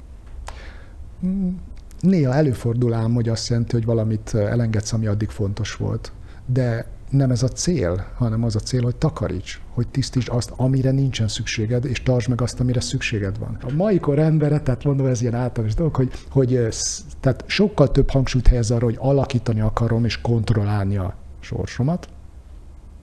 Néha 2.01 2.35
előfordul 2.35 2.95
ám, 2.95 3.15
hogy 3.15 3.29
azt 3.29 3.49
jelenti, 3.49 3.75
hogy 3.75 3.85
valamit 3.85 4.35
elengedsz, 4.35 4.93
ami 4.93 5.07
addig 5.07 5.29
fontos 5.29 5.75
volt. 5.75 6.13
De 6.47 6.87
nem 7.11 7.31
ez 7.31 7.43
a 7.43 7.49
cél, 7.49 8.07
hanem 8.15 8.45
az 8.45 8.57
a 8.57 8.59
cél, 8.59 8.83
hogy 8.83 8.97
takaríts, 8.97 9.61
hogy 9.71 9.89
tisztítsd 9.89 10.29
azt, 10.31 10.53
amire 10.57 10.91
nincsen 10.91 11.29
szükséged, 11.29 11.85
és 11.85 12.03
tartsd 12.03 12.29
meg 12.29 12.41
azt, 12.41 12.61
amire 12.61 12.81
szükséged 12.81 13.39
van. 13.39 13.59
A 13.63 13.73
mai 13.73 13.99
kor 13.99 14.19
embere, 14.19 14.61
tehát 14.61 14.85
mondom, 14.85 15.07
ez 15.07 15.21
ilyen 15.21 15.35
általános 15.35 15.75
dolog, 15.75 15.95
hogy, 15.95 16.11
hogy 16.31 16.69
tehát 17.21 17.45
sokkal 17.47 17.91
több 17.91 18.11
hangsúlyt 18.11 18.47
helyez 18.47 18.71
arra, 18.71 18.85
hogy 18.85 18.97
alakítani 18.99 19.61
akarom 19.61 20.05
és 20.05 20.21
kontrollálni 20.21 20.97
a 20.97 21.15
sorsomat, 21.41 22.09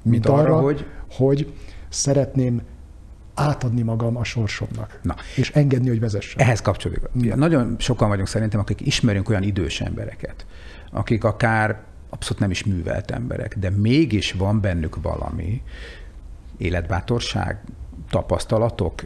mint, 0.01 0.27
mint 0.27 0.39
arra, 0.39 0.59
hogy... 0.59 0.85
hogy 1.09 1.53
szeretném 1.89 2.61
átadni 3.33 3.81
magam 3.81 4.17
a 4.17 4.23
sorsomnak. 4.23 4.99
Na. 5.01 5.15
És 5.35 5.51
engedni, 5.51 5.89
hogy 5.89 5.99
vezessen. 5.99 6.41
Ehhez 6.41 6.61
kapcsolódik. 6.61 7.03
Ja. 7.21 7.35
Nagyon 7.35 7.75
sokan 7.79 8.07
vagyunk 8.07 8.27
szerintem, 8.27 8.59
akik 8.59 8.81
ismerünk 8.81 9.29
olyan 9.29 9.43
idős 9.43 9.81
embereket, 9.81 10.45
akik 10.91 11.23
akár 11.23 11.83
abszolút 12.15 12.39
nem 12.39 12.51
is 12.51 12.63
művelt 12.63 13.11
emberek, 13.11 13.57
de 13.57 13.69
mégis 13.69 14.31
van 14.31 14.61
bennük 14.61 15.01
valami, 15.01 15.61
életbátorság, 16.57 17.59
tapasztalatok, 18.09 19.01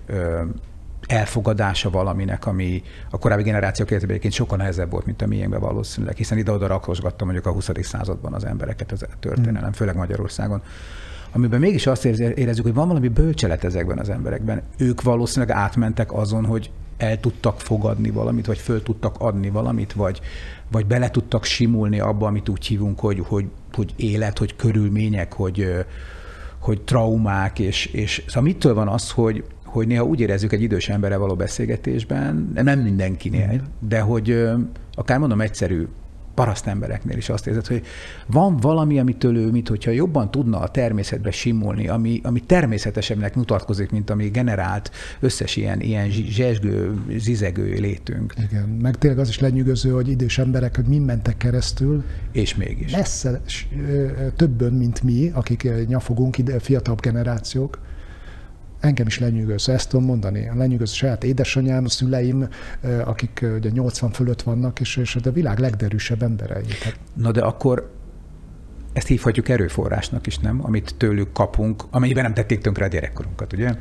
elfogadása 1.08 1.90
valaminek, 1.90 2.46
ami 2.46 2.84
a 3.10 3.18
korábbi 3.18 3.44
generációk 3.44 3.88
életében 3.88 4.10
egyébként 4.10 4.34
sokkal 4.34 4.58
nehezebb 4.58 4.92
volt, 4.92 5.06
mint 5.06 5.22
a 5.22 5.28
miénkben 5.28 5.60
valószínűleg, 5.60 6.16
hiszen 6.16 6.38
ide-oda 6.38 6.68
rakosgattam 6.68 7.28
mondjuk 7.28 7.48
a 7.48 7.52
20. 7.52 7.70
században 7.82 8.34
az 8.34 8.46
embereket, 8.46 8.92
ez 8.92 9.02
a 9.02 9.08
történelem, 9.20 9.72
főleg 9.72 9.96
Magyarországon 9.96 10.62
amiben 11.32 11.60
mégis 11.60 11.88
azt 11.88 12.06
érezzük, 12.06 12.64
hogy 12.64 12.74
van 12.74 12.88
valami 12.88 13.08
bölcselet 13.08 13.64
ezekben 13.64 14.00
az 14.00 14.10
emberekben. 14.10 14.62
Ők 14.78 15.02
valószínűleg 15.02 15.56
átmentek 15.56 16.14
azon, 16.14 16.46
hogy 16.46 16.72
el 16.98 17.20
tudtak 17.20 17.60
fogadni 17.60 18.10
valamit, 18.10 18.46
vagy 18.46 18.58
föl 18.58 18.84
tudtak 18.84 19.16
adni 19.20 19.50
valamit, 19.50 19.94
vagy, 19.94 20.22
vagy 20.72 20.86
bele 20.86 21.10
tudtak 21.10 21.44
simulni 21.44 22.00
abba, 22.00 22.28
amit 22.28 22.50
úgy 22.50 22.66
hívunk, 22.66 23.00
hogy, 23.00 23.24
hogy, 23.28 23.46
hogy 23.74 23.94
élet, 23.96 24.38
hogy 24.38 24.56
körülmények, 24.56 25.34
hogy, 25.34 25.86
hogy 26.60 26.82
traumák, 26.82 27.60
és, 27.60 27.86
és 27.86 28.24
szóval 28.28 28.44
mitől 28.44 28.74
van 28.74 28.88
az, 28.88 29.12
hogy, 29.12 29.44
hogy 29.66 29.88
néha 29.88 30.04
úgy 30.04 30.20
érezzük 30.20 30.54
egy 30.54 30.62
idős 30.62 30.90
emberre 30.90 31.18
való 31.18 31.36
beszélgetésben, 31.36 32.52
nem 32.54 32.80
mindenkinél, 32.80 33.62
de 33.80 34.00
hogy 34.00 34.50
akár 34.94 35.20
mondom 35.20 35.42
egyszerű 35.42 35.88
paraszt 36.40 36.68
embereknél 36.68 37.18
is 37.18 37.30
azt 37.30 37.48
érzed, 37.48 37.68
hogy 37.68 37.82
van 38.26 38.58
valami, 38.58 39.00
amitől 39.00 39.38
ő, 39.38 39.52
mint 39.52 39.68
hogyha 39.68 39.92
jobban 39.92 40.32
tudna 40.32 40.60
a 40.60 40.70
természetbe 40.70 41.32
simulni, 41.32 41.88
ami, 41.88 42.20
ami 42.24 42.40
természetesebbnek 42.40 43.36
mutatkozik, 43.36 43.92
mint 43.92 44.10
ami 44.10 44.30
generált 44.30 44.92
összes 45.20 45.56
ilyen, 45.56 45.82
ilyen 45.82 46.10
zsesgő, 46.10 46.98
zizegő 47.18 47.74
létünk. 47.80 48.34
Igen, 48.52 48.70
meg 48.70 48.98
tényleg 48.98 49.20
az 49.20 49.30
is 49.30 49.40
lenyűgöző, 49.40 49.92
hogy 49.92 50.08
idős 50.08 50.38
emberek, 50.38 50.76
hogy 50.76 50.86
mi 50.86 50.98
mentek 51.00 51.38
keresztül. 51.38 52.04
És 52.32 52.56
mégis. 52.56 52.92
Messze 52.92 53.42
többen, 54.36 54.74
mint 54.74 55.04
mi, 55.04 55.32
akik 55.34 55.68
nyafogunk, 55.88 56.38
ide, 56.38 56.60
fiatalabb 56.60 57.02
generációk, 57.02 57.80
engem 58.80 59.08
is 59.08 59.20
lenyűgöz, 59.20 59.70
ezt 59.70 59.90
tudom 59.90 60.06
mondani. 60.06 60.52
Lenyűgöz 60.56 60.92
a 60.92 60.96
saját 60.96 61.24
édesanyám, 61.24 61.86
a 61.86 61.90
szüleim, 61.90 62.48
akik 63.06 63.46
ugye 63.56 63.70
80 63.70 64.12
fölött 64.12 64.42
vannak, 64.42 64.80
és, 64.80 64.98
és 64.98 65.16
a 65.16 65.32
világ 65.32 65.60
legderűsebb 65.60 66.24
emberei. 66.24 66.64
Tehát... 66.80 67.00
Na 67.14 67.32
de 67.32 67.42
akkor 67.42 67.92
ezt 68.94 69.08
hívhatjuk 69.08 69.50
erőforrásnak 69.50 70.28
is, 70.28 70.38
nem? 70.38 70.60
Amit 70.66 70.96
tőlük 70.98 71.32
kapunk, 71.32 71.84
amennyiben 71.90 72.24
nem 72.24 72.34
tették 72.34 72.62
tönkre 72.62 72.86
a 72.86 72.88
gyerekkorunkat, 72.88 73.54
ugye? 73.54 73.76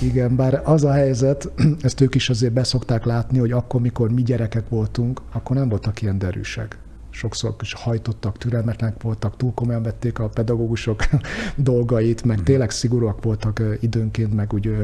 Igen, 0.00 0.36
bár 0.36 0.60
az 0.64 0.84
a 0.84 0.92
helyzet, 0.92 1.50
ezt 1.80 2.00
ők 2.00 2.14
is 2.14 2.28
azért 2.28 2.52
beszokták 2.52 3.04
látni, 3.04 3.38
hogy 3.38 3.52
akkor, 3.52 3.80
mikor 3.80 4.10
mi 4.10 4.22
gyerekek 4.22 4.68
voltunk, 4.68 5.20
akkor 5.32 5.56
nem 5.56 5.68
voltak 5.68 6.02
ilyen 6.02 6.18
derűsek 6.18 6.78
sokszor 7.12 7.54
is 7.60 7.72
hajtottak, 7.72 8.38
türelmetlenek 8.38 9.02
voltak, 9.02 9.36
túl 9.36 9.52
komolyan 9.54 9.82
vették 9.82 10.18
a 10.18 10.28
pedagógusok 10.28 11.04
dolgait, 11.56 12.24
meg 12.24 12.40
mm. 12.40 12.44
tényleg 12.44 12.70
szigorúak 12.70 13.22
voltak 13.22 13.62
időnként, 13.80 14.34
meg 14.34 14.52
úgy 14.52 14.76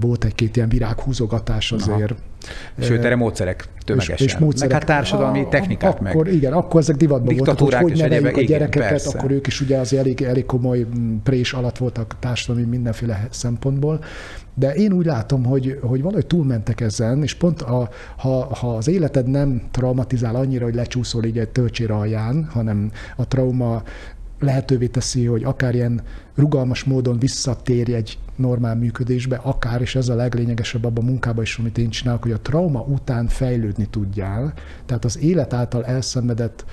volt 0.00 0.24
egy-két 0.24 0.56
ilyen 0.56 0.68
virághúzogatás 0.68 1.72
azért. 1.72 2.10
Aha. 2.10 2.20
Sőt, 2.80 3.04
erre 3.04 3.16
módszerek 3.16 3.68
tömegesen. 3.84 4.26
És, 4.26 4.32
és 4.32 4.38
módszerek. 4.38 4.70
Meg 4.70 4.78
hát 4.78 4.88
társadalmi 4.88 5.40
a, 5.40 5.48
technikák 5.48 5.90
akkor, 5.90 6.24
meg. 6.24 6.34
Igen, 6.34 6.52
akkor 6.52 6.80
ezek 6.80 6.96
divatban 6.96 7.36
voltak, 7.36 7.58
hogy 7.58 7.74
hogy 7.74 7.96
neveljük 7.96 8.36
a 8.36 8.42
gyerekeket, 8.42 8.88
persze. 8.88 9.18
akkor 9.18 9.30
ők 9.30 9.46
is 9.46 9.60
ugye 9.60 9.78
az 9.78 9.94
elég, 9.94 10.22
elég 10.22 10.46
komoly 10.46 10.86
prés 11.22 11.52
alatt 11.52 11.78
voltak 11.78 12.16
társadalmi 12.18 12.68
mindenféle 12.68 13.26
szempontból. 13.30 14.04
De 14.54 14.74
én 14.74 14.92
úgy 14.92 15.06
látom, 15.06 15.44
hogy, 15.44 15.78
hogy 15.82 16.02
valahogy 16.02 16.26
túlmentek 16.26 16.80
ezen, 16.80 17.22
és 17.22 17.34
pont 17.34 17.62
a, 17.62 17.88
ha, 18.16 18.54
ha 18.54 18.76
az 18.76 18.88
életed 18.88 19.26
nem 19.26 19.62
traumatizál 19.70 20.34
annyira, 20.34 20.64
hogy 20.64 20.74
lecsúszol 20.74 21.24
így 21.24 21.38
egy 21.38 21.48
tölcsér 21.48 21.90
alján, 21.90 22.44
hanem 22.50 22.90
a 23.16 23.26
trauma 23.26 23.82
lehetővé 24.42 24.86
teszi, 24.86 25.24
hogy 25.24 25.44
akár 25.44 25.74
ilyen 25.74 26.02
rugalmas 26.34 26.84
módon 26.84 27.18
visszatérj 27.18 27.94
egy 27.94 28.18
normál 28.36 28.76
működésbe, 28.76 29.36
akár, 29.36 29.80
és 29.80 29.94
ez 29.94 30.08
a 30.08 30.14
leglényegesebb 30.14 30.84
abban 30.84 31.04
a 31.04 31.06
munkában 31.06 31.42
is, 31.42 31.58
amit 31.58 31.78
én 31.78 31.90
csinálok, 31.90 32.22
hogy 32.22 32.32
a 32.32 32.40
trauma 32.40 32.80
után 32.80 33.26
fejlődni 33.26 33.86
tudjál. 33.90 34.52
Tehát 34.86 35.04
az 35.04 35.18
élet 35.18 35.52
által 35.52 35.84
elszenvedett 35.84 36.64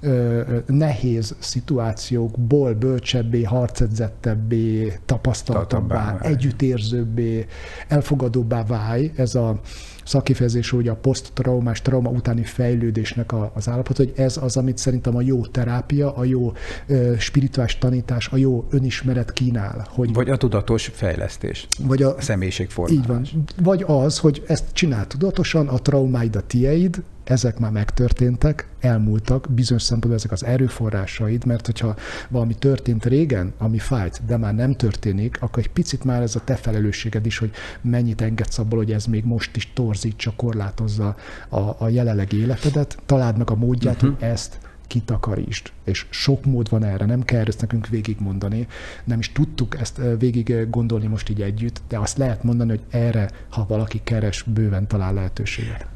ö, 0.00 0.42
nehéz 0.66 1.34
szituációkból 1.38 2.74
bölcsebbé, 2.74 3.42
harcedzettebbé, 3.42 4.98
tapasztaltabbá, 5.04 6.18
együttérzőbbé, 6.20 7.46
elfogadóbbá 7.88 8.64
válj. 8.64 9.12
Ez 9.16 9.34
a 9.34 9.60
szakifejezés, 10.04 10.70
hogy 10.70 10.88
a 10.88 10.94
poszttraumás 10.94 11.82
trauma 11.82 12.10
utáni 12.10 12.44
fejlődésnek 12.44 13.32
a, 13.32 13.50
az 13.54 13.68
állapot, 13.68 13.96
hogy 13.96 14.12
ez 14.16 14.36
az, 14.36 14.56
amit 14.56 14.78
szerintem 14.78 15.16
a 15.16 15.20
jó 15.20 15.46
terápia, 15.46 16.14
a 16.14 16.24
jó 16.24 16.52
ö, 16.86 17.14
spirituális 17.18 17.78
tanítás, 17.78 18.28
a 18.28 18.36
jó 18.36 18.66
önismeret 18.70 19.32
kínál. 19.32 19.86
Hogy, 19.90 20.12
vagy 20.12 20.30
a 20.30 20.36
tudatos 20.36 20.90
fejlesztés. 20.94 21.66
Vagy 21.78 22.02
a, 22.02 22.16
a 22.16 22.20
személyiségformálás. 22.20 23.02
Így 23.02 23.06
van. 23.06 23.44
Vagy 23.62 23.84
az, 23.86 24.18
hogy 24.18 24.42
ezt 24.46 24.64
csinál 24.72 25.06
tudatosan, 25.06 25.68
a 25.68 25.78
traumáid 25.78 26.36
a 26.36 26.40
tieid, 26.40 27.02
ezek 27.24 27.58
már 27.58 27.70
megtörténtek, 27.70 28.68
elmúltak, 28.80 29.46
bizonyos 29.50 29.82
szempontból 29.82 30.14
ezek 30.14 30.32
az 30.32 30.44
erőforrásaid, 30.44 31.44
mert 31.44 31.66
hogyha 31.66 31.96
valami 32.28 32.54
történt 32.54 33.04
régen, 33.04 33.52
ami 33.58 33.78
fájt, 33.78 34.20
de 34.26 34.36
már 34.36 34.54
nem 34.54 34.72
történik, 34.74 35.36
akkor 35.40 35.62
egy 35.62 35.70
picit 35.70 36.04
már 36.04 36.22
ez 36.22 36.36
a 36.36 36.44
te 36.44 36.54
felelősséged 36.54 37.26
is, 37.26 37.38
hogy 37.38 37.50
mennyit 37.80 38.20
engedsz 38.20 38.58
abból, 38.58 38.78
hogy 38.78 38.92
ez 38.92 39.06
még 39.06 39.24
most 39.24 39.56
is 39.56 39.72
torzítsa, 39.72 40.32
korlátozza 40.36 41.16
a, 41.48 41.58
a 41.58 41.88
jelenlegi 41.88 42.40
életedet, 42.40 42.98
találd 43.06 43.36
meg 43.36 43.50
a 43.50 43.54
módját, 43.54 43.94
uh-huh. 43.94 44.18
hogy 44.18 44.28
ezt 44.28 44.58
kitakarítsd. 44.86 45.72
És 45.84 46.06
sok 46.10 46.44
mód 46.44 46.68
van 46.68 46.84
erre, 46.84 47.04
nem 47.04 47.22
kell 47.22 47.44
ezt 47.46 47.60
nekünk 47.60 47.88
végigmondani, 47.88 48.66
nem 49.04 49.18
is 49.18 49.32
tudtuk 49.32 49.80
ezt 49.80 50.00
végig 50.18 50.70
gondolni 50.70 51.06
most 51.06 51.28
így 51.28 51.42
együtt, 51.42 51.82
de 51.88 51.98
azt 51.98 52.18
lehet 52.18 52.42
mondani, 52.42 52.70
hogy 52.70 52.84
erre, 52.90 53.30
ha 53.48 53.66
valaki 53.68 54.00
keres, 54.04 54.42
bőven 54.42 54.86
talál 54.86 55.14
lehetőséget. 55.14 55.93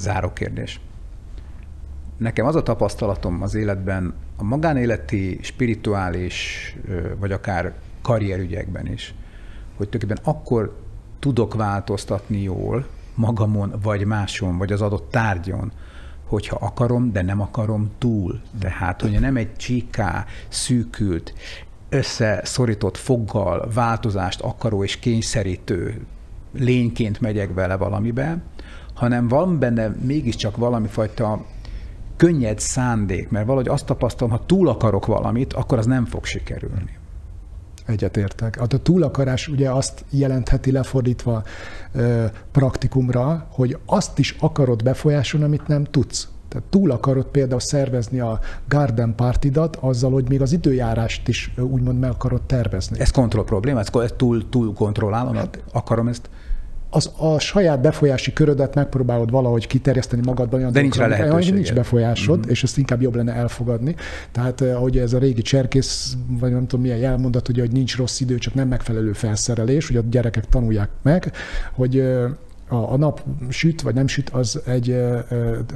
Záró 0.00 0.32
kérdés. 0.32 0.80
Nekem 2.16 2.46
az 2.46 2.54
a 2.54 2.62
tapasztalatom 2.62 3.42
az 3.42 3.54
életben, 3.54 4.14
a 4.36 4.42
magánéleti, 4.42 5.38
spirituális, 5.42 6.76
vagy 7.18 7.32
akár 7.32 7.74
karrierügyekben 8.02 8.86
is, 8.86 9.14
hogy 9.76 9.88
tulajdonképpen 9.88 10.34
akkor 10.34 10.78
tudok 11.18 11.54
változtatni 11.54 12.42
jól 12.42 12.86
magamon, 13.14 13.74
vagy 13.82 14.04
máson, 14.04 14.58
vagy 14.58 14.72
az 14.72 14.80
adott 14.80 15.10
tárgyon, 15.10 15.72
hogyha 16.26 16.56
akarom, 16.60 17.12
de 17.12 17.22
nem 17.22 17.40
akarom 17.40 17.90
túl. 17.98 18.40
Tehát, 18.60 19.00
hogy 19.00 19.20
nem 19.20 19.36
egy 19.36 19.56
csíká, 19.56 20.24
szűkült, 20.48 21.34
összeszorított 21.88 22.96
foggal 22.96 23.68
változást 23.74 24.40
akaró 24.40 24.84
és 24.84 24.98
kényszerítő 24.98 26.06
lényként 26.52 27.20
megyek 27.20 27.54
vele 27.54 27.76
valamibe, 27.76 28.42
hanem 29.00 29.28
van 29.28 29.58
benne 29.58 29.94
mégiscsak 30.02 30.56
valami 30.56 30.86
fajta 30.86 31.44
könnyed 32.16 32.58
szándék, 32.58 33.30
mert 33.30 33.46
valahogy 33.46 33.68
azt 33.68 33.86
tapasztalom, 33.86 34.32
ha 34.32 34.46
túl 34.46 34.68
akarok 34.68 35.06
valamit, 35.06 35.52
akkor 35.52 35.78
az 35.78 35.86
nem 35.86 36.04
fog 36.04 36.24
sikerülni. 36.24 36.98
Egyetértek. 37.86 38.58
Hát 38.58 38.72
a 38.72 38.78
túlakarás 38.78 39.48
ugye 39.48 39.70
azt 39.70 40.04
jelentheti 40.10 40.72
lefordítva 40.72 41.42
ö, 41.92 42.24
praktikumra, 42.52 43.46
hogy 43.50 43.78
azt 43.86 44.18
is 44.18 44.36
akarod 44.40 44.82
befolyásolni, 44.82 45.46
amit 45.46 45.66
nem 45.66 45.84
tudsz. 45.84 46.28
Tehát 46.48 46.66
túl 46.66 46.90
akarod 46.90 47.26
például 47.26 47.60
szervezni 47.60 48.20
a 48.20 48.40
garden 48.68 49.14
partidat 49.14 49.76
azzal, 49.76 50.12
hogy 50.12 50.28
még 50.28 50.42
az 50.42 50.52
időjárást 50.52 51.28
is 51.28 51.54
úgymond 51.58 51.98
meg 51.98 52.10
akarod 52.10 52.42
tervezni. 52.42 53.00
Ez 53.00 53.10
kontroll 53.10 53.44
probléma? 53.44 53.80
Ez 53.80 53.90
túl, 54.16 54.48
túl 54.48 54.74
kontrollálom? 54.74 55.34
Hát, 55.34 55.62
akarom 55.72 56.08
ezt? 56.08 56.30
Az 56.90 57.10
a 57.16 57.38
saját 57.38 57.80
befolyási 57.80 58.32
körödet 58.32 58.74
megpróbálod 58.74 59.30
valahogy 59.30 59.66
kiterjeszteni 59.66 60.22
magadban. 60.24 60.72
De 60.72 60.80
nincs 60.80 60.96
rá 60.96 61.06
lehetőség. 61.06 61.54
Nincs 61.54 61.74
befolyásod, 61.74 62.38
mm-hmm. 62.38 62.48
és 62.48 62.62
ezt 62.62 62.78
inkább 62.78 63.02
jobb 63.02 63.14
lenne 63.14 63.32
elfogadni. 63.32 63.94
Tehát, 64.32 64.60
eh, 64.60 64.76
ahogy 64.76 64.98
ez 64.98 65.12
a 65.12 65.18
régi 65.18 65.42
cserkész, 65.42 66.16
vagy 66.26 66.52
nem 66.52 66.66
tudom 66.66 66.80
milyen 66.80 66.98
jelmondat, 66.98 67.48
ugye, 67.48 67.60
hogy 67.60 67.72
nincs 67.72 67.96
rossz 67.96 68.20
idő, 68.20 68.38
csak 68.38 68.54
nem 68.54 68.68
megfelelő 68.68 69.12
felszerelés, 69.12 69.86
hogy 69.86 69.96
a 69.96 70.02
gyerekek 70.10 70.48
tanulják 70.48 70.88
meg, 71.02 71.32
hogy 71.72 71.98
eh, 71.98 72.24
a, 72.68 72.92
a 72.92 72.96
nap 72.96 73.24
süt 73.48 73.82
vagy 73.82 73.94
nem 73.94 74.06
süt, 74.06 74.28
az 74.30 74.60
egy 74.66 74.90
eh, 74.90 75.20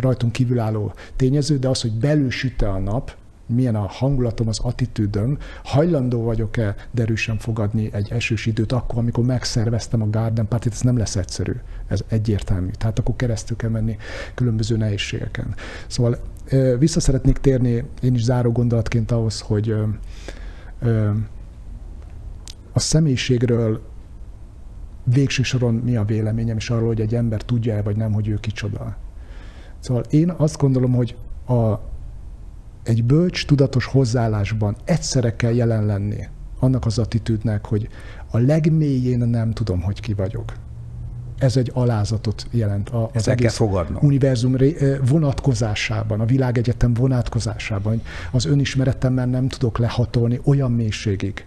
rajtunk 0.00 0.32
kívülálló 0.32 0.92
tényező, 1.16 1.58
de 1.58 1.68
az, 1.68 1.80
hogy 1.80 1.92
belül 1.92 2.30
süt-e 2.30 2.70
a 2.70 2.78
nap, 2.78 3.16
milyen 3.46 3.74
a 3.74 3.86
hangulatom, 3.86 4.48
az 4.48 4.58
attitűdöm, 4.58 5.38
hajlandó 5.62 6.22
vagyok-e 6.22 6.74
derűsen 6.90 7.38
fogadni 7.38 7.88
egy 7.92 8.10
esős 8.10 8.46
időt 8.46 8.72
akkor, 8.72 8.98
amikor 8.98 9.24
megszerveztem 9.24 10.02
a 10.02 10.10
Garden 10.10 10.48
Party, 10.48 10.66
ez 10.66 10.80
nem 10.80 10.96
lesz 10.96 11.16
egyszerű, 11.16 11.52
ez 11.86 12.00
egyértelmű. 12.08 12.70
Tehát 12.78 12.98
akkor 12.98 13.16
keresztül 13.16 13.56
kell 13.56 13.70
menni 13.70 13.96
különböző 14.34 14.76
nehézségeken. 14.76 15.54
Szóval 15.86 16.18
vissza 16.78 17.00
szeretnék 17.00 17.38
térni 17.38 17.84
én 18.02 18.14
is 18.14 18.22
záró 18.22 18.52
gondolatként 18.52 19.10
ahhoz, 19.10 19.40
hogy 19.40 19.74
a 22.72 22.80
személyiségről 22.80 23.82
végső 25.04 25.42
soron 25.42 25.74
mi 25.74 25.96
a 25.96 26.04
véleményem, 26.04 26.56
és 26.56 26.70
arról, 26.70 26.86
hogy 26.86 27.00
egy 27.00 27.14
ember 27.14 27.42
tudja-e 27.42 27.82
vagy 27.82 27.96
nem, 27.96 28.12
hogy 28.12 28.28
ő 28.28 28.34
kicsoda. 28.40 28.96
Szóval 29.78 30.02
én 30.10 30.30
azt 30.30 30.58
gondolom, 30.58 30.92
hogy 30.92 31.16
a 31.46 31.74
egy 32.84 33.04
bölcs, 33.04 33.46
tudatos 33.46 33.84
hozzáállásban 33.84 34.76
egyszerre 34.84 35.36
kell 35.36 35.52
jelen 35.52 35.86
lenni 35.86 36.28
annak 36.58 36.86
az 36.86 36.98
attitűdnek, 36.98 37.66
hogy 37.66 37.88
a 38.30 38.38
legmélyén 38.38 39.18
nem 39.18 39.52
tudom, 39.52 39.80
hogy 39.80 40.00
ki 40.00 40.14
vagyok. 40.14 40.52
Ez 41.38 41.56
egy 41.56 41.70
alázatot 41.74 42.46
jelent 42.50 42.88
a, 42.88 43.10
az 43.14 43.28
egész 43.28 43.60
univerzum 44.00 44.56
vonatkozásában, 45.08 46.20
a 46.20 46.24
világegyetem 46.24 46.94
vonatkozásában. 46.94 48.02
Az 48.32 48.44
önismeretemmel 48.44 49.26
nem 49.26 49.48
tudok 49.48 49.78
lehatolni 49.78 50.40
olyan 50.44 50.72
mélységig, 50.72 51.44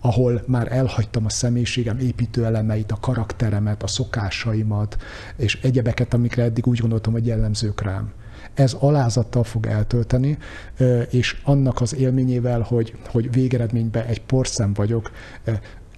ahol 0.00 0.42
már 0.46 0.72
elhagytam 0.72 1.24
a 1.24 1.28
személyiségem 1.28 1.98
építő 1.98 2.44
elemeit, 2.44 2.92
a 2.92 2.98
karakteremet, 3.00 3.82
a 3.82 3.86
szokásaimat, 3.86 4.96
és 5.36 5.58
egyebeket, 5.62 6.14
amikre 6.14 6.42
eddig 6.42 6.66
úgy 6.66 6.78
gondoltam, 6.78 7.12
hogy 7.12 7.26
jellemzők 7.26 7.82
rám 7.82 8.12
ez 8.54 8.72
alázattal 8.72 9.44
fog 9.44 9.66
eltölteni, 9.66 10.38
és 11.10 11.40
annak 11.44 11.80
az 11.80 11.94
élményével, 11.94 12.60
hogy, 12.60 12.94
hogy 13.06 13.32
végeredményben 13.32 14.06
egy 14.06 14.22
porszem 14.22 14.72
vagyok, 14.72 15.10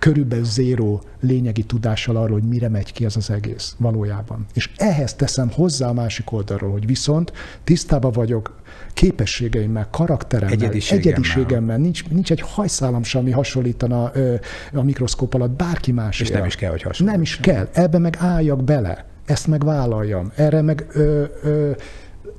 körülbelül 0.03 0.45
zéró 0.45 1.03
lényegi 1.21 1.63
tudással 1.63 2.17
arról, 2.17 2.41
hogy 2.41 2.49
mire 2.49 2.69
megy 2.69 2.93
ki 2.93 3.05
ez 3.05 3.17
az 3.17 3.31
egész 3.31 3.75
valójában. 3.79 4.47
És 4.55 4.71
ehhez 4.77 5.15
teszem 5.15 5.51
hozzá 5.51 5.89
a 5.89 5.93
másik 5.93 6.33
oldalról, 6.33 6.71
hogy 6.71 6.87
viszont 6.87 7.33
tisztában 7.65 8.13
vagyok 8.13 8.61
képességeimmel, 8.93 9.89
karakteremmel, 9.91 10.53
egyediségemmel, 10.53 11.13
egyediségemmel. 11.13 11.77
Nincs, 11.77 12.09
nincs 12.09 12.31
egy 12.31 12.41
hajszálam 12.41 13.03
sem, 13.03 13.21
ami 13.21 13.31
hasonlítana 13.31 14.11
ö, 14.15 14.35
a 14.73 14.83
mikroszkóp 14.83 15.35
alatt 15.35 15.51
bárki 15.51 15.93
más. 15.93 16.21
És 16.21 16.31
nem 16.31 16.45
is 16.45 16.57
kell, 16.57 16.71
hogy 16.71 16.83
hasonlítson. 16.83 17.07
Nem 17.07 17.23
is 17.23 17.37
kell. 17.37 17.69
Ebbe 17.73 17.99
meg 17.99 18.17
álljak 18.19 18.65
bele. 18.65 19.05
Ezt 19.25 19.47
meg 19.47 19.65
vállaljam. 19.65 20.33
Erre 20.35 20.63
meg 20.63 20.87
ö, 20.93 21.25
ö, 21.43 21.71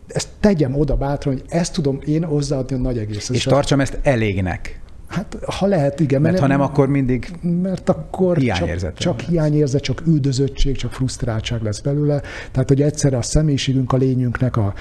ezt 0.08 0.28
tegyem 0.40 0.76
oda 0.76 0.96
bátran, 0.96 1.34
hogy 1.34 1.44
ezt 1.48 1.74
tudom 1.74 2.00
én 2.06 2.24
hozzáadni 2.24 2.76
a 2.76 2.80
nagy 2.80 2.98
egész. 2.98 3.30
És 3.30 3.44
tartsam 3.44 3.80
ezt 3.80 4.00
elégnek. 4.02 4.82
Hát, 5.08 5.38
ha 5.46 5.66
lehet, 5.66 6.00
igen. 6.00 6.22
Mert, 6.22 6.34
mert 6.34 6.46
ha 6.46 6.58
nem, 6.58 6.62
akkor 6.62 6.88
mindig 6.88 7.32
Mert 7.62 7.90
akkor 7.90 8.38
hiányérzet. 8.38 8.98
Csak, 8.98 9.18
csak 9.18 9.30
hiányérzet, 9.30 9.82
csak 9.82 10.02
üldözöttség, 10.08 10.76
csak 10.76 10.92
frusztráltság 10.92 11.62
lesz 11.62 11.80
belőle. 11.80 12.22
Tehát, 12.52 12.68
hogy 12.68 12.82
egyszerre 12.82 13.18
a 13.18 13.22
személyiségünk, 13.22 13.94
a 13.94 13.98
lényünknek 13.98 14.58
a, 14.58 14.74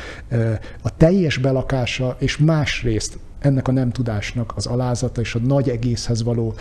a 0.83 0.97
teljes 0.97 1.39
belakása, 1.39 2.17
és 2.19 2.39
másrészt 2.39 3.19
ennek 3.43 3.69
a 3.69 3.73
nem 3.73 3.91
tudásnak 3.91 4.53
az 4.57 4.67
alázata 4.67 5.21
és 5.21 5.35
a 5.35 5.39
nagy 5.39 5.69
egészhez 5.69 6.23
való 6.23 6.55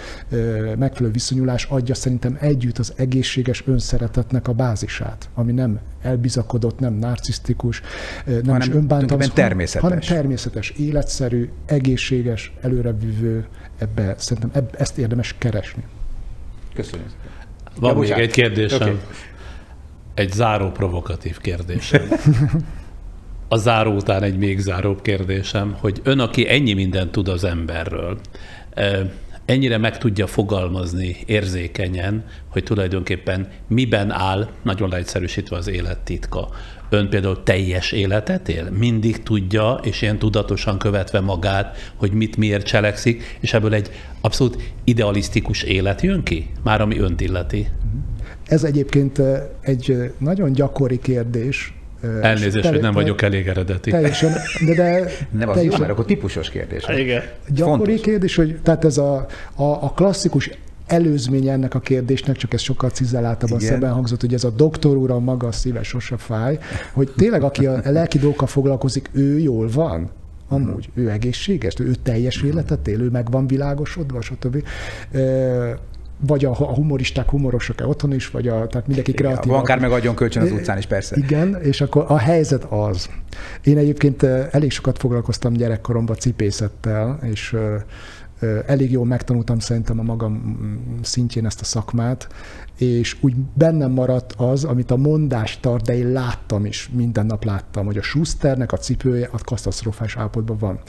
megfelelő 0.78 1.12
viszonyulás 1.12 1.66
adja 1.66 1.96
szerintem 1.96 2.38
együtt 2.40 2.78
az 2.78 2.94
egészséges 2.96 3.64
önszeretetnek 3.68 4.48
a 4.48 4.54
bázisát, 4.54 5.30
ami 5.34 5.52
nem 5.52 5.80
elbizakodott, 6.02 6.80
nem 6.80 6.94
narcisztikus, 6.94 7.82
nem 8.26 8.44
hanem, 8.46 8.62
is 8.62 8.70
önbántalmas, 8.70 9.30
természetes. 9.30 9.82
hanem 9.82 10.00
természetes, 10.00 10.70
életszerű, 10.70 11.50
egészséges, 11.66 12.54
előrevívő, 12.62 13.46
ebbe 13.78 14.16
szerintem 14.18 14.50
ebbe, 14.54 14.78
ezt 14.78 14.98
érdemes 14.98 15.36
keresni. 15.38 15.84
Köszönöm. 16.74 17.06
Van 17.80 17.94
ja, 17.94 18.16
még 18.16 18.24
egy 18.24 18.32
kérdésem. 18.32 18.82
Okay. 18.82 19.00
Egy 20.14 20.32
záró 20.32 20.72
provokatív 20.72 21.38
kérdésem. 21.38 22.02
a 23.54 23.58
záró 23.58 23.94
után 23.96 24.24
egy 24.24 24.38
még 24.38 24.60
záróbb 24.60 25.02
kérdésem, 25.02 25.76
hogy 25.80 26.02
ön, 26.04 26.20
aki 26.20 26.50
ennyi 26.50 26.74
mindent 26.74 27.12
tud 27.12 27.28
az 27.28 27.44
emberről, 27.44 28.20
ennyire 29.46 29.78
meg 29.78 29.98
tudja 29.98 30.28
fogalmazni 30.28 31.16
érzékenyen, 31.26 32.26
hogy 32.48 32.64
tulajdonképpen 32.64 33.48
miben 33.68 34.12
áll, 34.12 34.48
nagyon 34.64 34.90
leegyszerűsítve 34.90 35.56
az 35.56 35.68
élet 35.68 36.00
titka. 36.00 36.50
Ön 36.90 37.10
például 37.10 37.44
teljes 37.44 37.92
életet 37.92 38.50
él? 38.50 38.70
Mindig 38.70 39.24
tudja, 39.24 39.80
és 39.84 40.02
ilyen 40.02 40.20
tudatosan 40.20 40.78
követve 40.78 41.20
magát, 41.20 41.92
hogy 41.96 42.12
mit 42.12 42.38
miért 42.38 42.66
cselekszik, 42.66 43.38
és 43.40 43.54
ebből 43.54 43.74
egy 43.74 43.92
abszolút 44.22 44.74
idealisztikus 44.84 45.64
élet 45.64 46.02
jön 46.02 46.24
ki, 46.24 46.50
már 46.64 46.82
ami 46.82 47.00
önt 47.00 47.22
illeti. 47.22 47.68
Ez 48.46 48.64
egyébként 48.64 49.22
egy 49.62 50.14
nagyon 50.18 50.52
gyakori 50.52 51.00
kérdés, 51.00 51.74
Elnézést, 52.22 52.68
hogy 52.68 52.82
nem 52.82 52.94
vagyok 52.94 53.22
elég 53.22 53.48
eredeti. 53.48 53.90
Teljesen, 53.90 54.32
de, 54.66 54.74
de 54.74 54.92
nem 55.40 55.50
az 55.50 55.56
teljesen, 55.56 55.64
jó, 55.64 55.78
mert 55.78 55.92
akkor 55.92 56.06
típusos 56.06 56.50
kérdés. 56.50 56.86
Igen. 56.98 57.24
Gyakori 57.48 57.78
Fontos. 57.78 58.02
kérdés, 58.02 58.36
hogy 58.36 58.60
tehát 58.64 58.86
ez 58.86 58.98
a, 58.98 59.26
a, 59.56 59.64
a 59.64 59.94
klasszikus 59.96 60.50
előzmény 60.92 61.48
ennek 61.48 61.74
a 61.74 61.80
kérdésnek, 61.80 62.36
csak 62.36 62.54
ez 62.54 62.62
sokkal 62.62 62.90
cizelláltabban 62.90 63.60
szebben 63.60 63.92
hangzott, 63.92 64.22
hogy 64.22 64.34
ez 64.34 64.44
a 64.44 64.50
doktor 64.50 64.98
úr 64.98 65.12
a 65.12 65.20
maga 65.20 65.48
a 65.48 65.52
szíve 65.52 65.84
sose 65.84 66.18
fáj, 66.18 66.60
hogy 66.94 67.14
tényleg 67.18 67.44
aki 67.44 67.66
a 67.66 67.82
lelki 67.84 68.18
dolgokkal 68.18 68.48
foglalkozik, 68.48 69.10
ő 69.12 69.40
jól 69.40 69.70
van? 69.74 70.10
Amúgy, 70.48 70.90
ő 70.94 71.10
egészséges, 71.10 71.74
ő 71.80 71.94
teljes 72.04 72.42
életet 72.42 72.88
él, 72.88 73.02
ő 73.02 73.10
meg 73.10 73.32
van 73.32 73.48
világosodva, 73.48 74.22
stb 74.22 74.64
vagy 76.28 76.46
a, 76.46 76.50
a 76.50 76.74
humoristák 76.74 77.30
humorosok-e 77.30 77.86
otthon 77.88 78.14
is, 78.14 78.30
vagy 78.30 78.48
a, 78.48 78.68
tehát 78.68 78.88
mindenki 78.88 79.12
kreatív. 79.12 79.52
Van 79.52 79.60
akár 79.60 79.80
meg 79.80 79.92
adjon 79.92 80.16
kölcsön 80.16 80.44
az 80.44 80.52
utcán 80.52 80.78
is, 80.78 80.86
persze. 80.86 81.16
Igen, 81.18 81.62
és 81.62 81.82
akkor 81.82 82.06
a 82.08 82.18
helyzet 82.18 82.64
az. 82.64 83.10
Én 83.64 83.78
egyébként 83.78 84.24
elég 84.24 84.72
sokat 84.72 84.98
foglalkoztam 84.98 85.54
gyerekkoromban 85.54 86.16
cipészettel, 86.16 87.20
és 87.22 87.56
elég 88.66 88.92
jól 88.92 89.06
megtanultam 89.06 89.60
szerintem 89.60 90.00
a 90.00 90.04
magam 90.04 90.60
szintjén 91.02 91.46
ezt 91.46 91.62
a 91.62 91.64
szakmát, 91.64 92.28
és 92.78 93.18
úgy 93.22 93.36
bennem 93.54 93.92
maradt 93.92 94.34
az, 94.38 94.64
amit 94.64 94.92
a 94.92 94.98
mondás 94.98 95.60
tart, 95.60 95.86
de 95.86 95.98
én 95.98 96.12
láttam 96.12 96.66
is, 96.66 96.90
minden 96.94 97.26
nap 97.26 97.44
láttam, 97.44 97.86
hogy 97.86 97.98
a 97.98 98.02
Schusternek 98.02 98.72
a 98.72 98.78
cipője 98.78 99.30
a 99.32 99.38
katasztrofás 99.44 100.18
állapotban 100.18 100.58
van. 100.58 100.80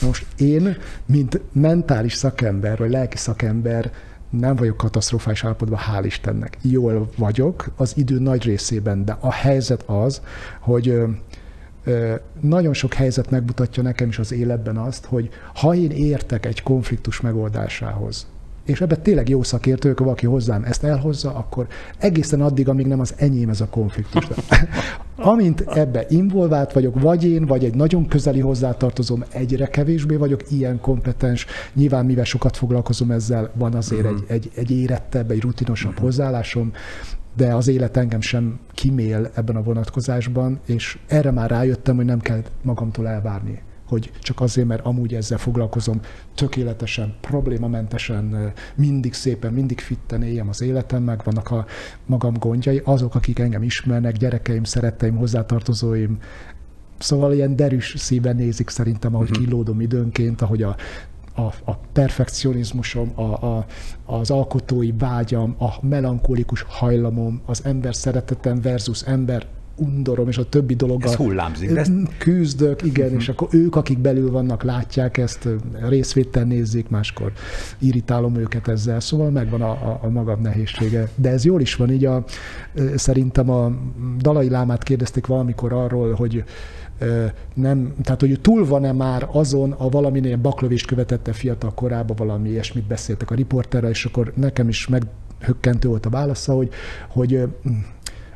Na 0.00 0.06
most 0.06 0.26
én, 0.36 0.76
mint 1.06 1.40
mentális 1.52 2.14
szakember, 2.14 2.78
vagy 2.78 2.90
lelki 2.90 3.16
szakember, 3.16 3.92
nem 4.30 4.56
vagyok 4.56 4.76
katasztrofális 4.76 5.44
állapotban, 5.44 5.78
hál' 5.78 6.02
Istennek. 6.04 6.58
Jól 6.62 7.10
vagyok 7.16 7.72
az 7.76 7.92
idő 7.96 8.18
nagy 8.18 8.42
részében, 8.42 9.04
de 9.04 9.16
a 9.20 9.32
helyzet 9.32 9.82
az, 9.82 10.22
hogy 10.60 11.02
nagyon 12.40 12.72
sok 12.72 12.94
helyzet 12.94 13.30
megmutatja 13.30 13.82
nekem 13.82 14.08
is 14.08 14.18
az 14.18 14.32
életben 14.32 14.76
azt, 14.76 15.04
hogy 15.04 15.28
ha 15.54 15.74
én 15.74 15.90
értek 15.90 16.46
egy 16.46 16.62
konfliktus 16.62 17.20
megoldásához, 17.20 18.26
és 18.64 18.80
ebben 18.80 19.02
tényleg 19.02 19.28
jó 19.28 19.42
szakértők, 19.42 19.98
valaki 19.98 20.26
hozzám 20.26 20.64
ezt 20.64 20.84
elhozza, 20.84 21.34
akkor 21.34 21.66
egészen 21.98 22.40
addig, 22.40 22.68
amíg 22.68 22.86
nem 22.86 23.00
az 23.00 23.14
enyém 23.16 23.48
ez 23.48 23.60
a 23.60 23.68
konfliktus. 23.68 24.28
Amint 25.16 25.60
ebbe 25.60 26.06
involvált 26.08 26.72
vagyok, 26.72 27.00
vagy 27.00 27.24
én, 27.24 27.46
vagy 27.46 27.64
egy 27.64 27.74
nagyon 27.74 28.08
közeli 28.08 28.40
hozzátartozom, 28.40 29.24
egyre 29.30 29.66
kevésbé 29.66 30.16
vagyok 30.16 30.50
ilyen 30.50 30.80
kompetens. 30.80 31.46
Nyilván, 31.74 32.04
mivel 32.04 32.24
sokat 32.24 32.56
foglalkozom 32.56 33.10
ezzel, 33.10 33.50
van 33.54 33.74
azért 33.74 34.04
uh-huh. 34.04 34.18
egy, 34.28 34.34
egy, 34.34 34.50
egy 34.54 34.70
érettebb, 34.70 35.30
egy 35.30 35.40
rutinosabb 35.40 35.90
uh-huh. 35.90 36.04
hozzáállásom. 36.04 36.72
de 37.36 37.54
az 37.54 37.68
élet 37.68 37.96
engem 37.96 38.20
sem 38.20 38.58
kimél 38.72 39.30
ebben 39.34 39.56
a 39.56 39.62
vonatkozásban, 39.62 40.60
és 40.66 40.98
erre 41.06 41.30
már 41.30 41.50
rájöttem, 41.50 41.96
hogy 41.96 42.04
nem 42.04 42.20
kell 42.20 42.42
magamtól 42.62 43.08
elvárni 43.08 43.62
hogy 43.90 44.10
csak 44.20 44.40
azért, 44.40 44.66
mert 44.66 44.84
amúgy 44.84 45.14
ezzel 45.14 45.38
foglalkozom 45.38 46.00
tökéletesen, 46.34 47.14
problémamentesen, 47.20 48.52
mindig 48.74 49.12
szépen, 49.12 49.52
mindig 49.52 49.80
fitten 49.80 50.22
éljem 50.22 50.48
az 50.48 50.60
életem, 50.60 51.02
meg 51.02 51.20
vannak 51.24 51.50
a 51.50 51.66
magam 52.06 52.34
gondjai, 52.38 52.80
azok, 52.84 53.14
akik 53.14 53.38
engem 53.38 53.62
ismernek, 53.62 54.16
gyerekeim, 54.16 54.64
szeretteim, 54.64 55.16
hozzátartozóim, 55.16 56.18
Szóval 56.98 57.32
ilyen 57.32 57.56
derűs 57.56 57.94
szíven 57.96 58.36
nézik 58.36 58.68
szerintem, 58.68 59.14
ahogy 59.14 59.30
uh-huh. 59.30 59.44
kilódom 59.44 59.80
időnként, 59.80 60.42
ahogy 60.42 60.62
a 60.62 60.76
a, 61.34 61.70
a 61.70 61.76
perfekcionizmusom, 61.92 63.12
a, 63.14 63.22
a, 63.22 63.66
az 64.06 64.30
alkotói 64.30 64.92
vágyam, 64.98 65.56
a 65.58 65.86
melankolikus 65.86 66.62
hajlamom, 66.68 67.40
az 67.46 67.64
ember 67.64 67.94
szeretetem 67.94 68.60
versus 68.60 69.02
ember 69.02 69.46
undorom, 69.76 70.28
és 70.28 70.38
a 70.38 70.48
többi 70.48 70.74
dologgal 70.74 71.10
Ez 71.10 71.16
hullámzik. 71.16 71.72
De 71.72 71.86
küzdök, 72.18 72.82
igen, 72.82 73.06
uh-huh. 73.06 73.20
és 73.20 73.28
akkor 73.28 73.48
ők, 73.50 73.76
akik 73.76 73.98
belül 73.98 74.30
vannak, 74.30 74.62
látják 74.62 75.16
ezt, 75.16 75.48
részvétel 75.88 76.44
nézzék, 76.44 76.88
máskor 76.88 77.32
irritálom 77.78 78.36
őket 78.36 78.68
ezzel, 78.68 79.00
szóval 79.00 79.30
megvan 79.30 79.62
a, 79.62 79.70
a, 79.70 79.98
a 80.02 80.08
magam 80.08 80.40
nehézsége. 80.40 81.08
De 81.14 81.30
ez 81.30 81.44
jól 81.44 81.60
is 81.60 81.74
van, 81.74 81.90
így 81.90 82.04
a, 82.04 82.24
szerintem 82.94 83.50
a 83.50 83.72
Dalai 84.18 84.48
Lámát 84.48 84.82
kérdezték 84.82 85.26
valamikor 85.26 85.72
arról, 85.72 86.12
hogy 86.14 86.44
nem, 87.54 87.94
tehát 88.02 88.20
hogy 88.20 88.40
túl 88.40 88.66
van-e 88.66 88.92
már 88.92 89.28
azon 89.32 89.72
a 89.72 89.88
valaminél 89.88 90.36
baklövést 90.36 90.86
követette 90.86 91.32
fiatal 91.32 91.74
korában, 91.74 92.16
valami 92.16 92.48
ilyesmit 92.48 92.84
beszéltek 92.84 93.30
a 93.30 93.34
riporterrel, 93.34 93.90
és 93.90 94.04
akkor 94.04 94.32
nekem 94.36 94.68
is 94.68 94.88
meghökkentő 94.88 95.88
volt 95.88 96.06
a 96.06 96.10
válasza, 96.10 96.52
hogy, 96.52 96.68
hogy 97.08 97.48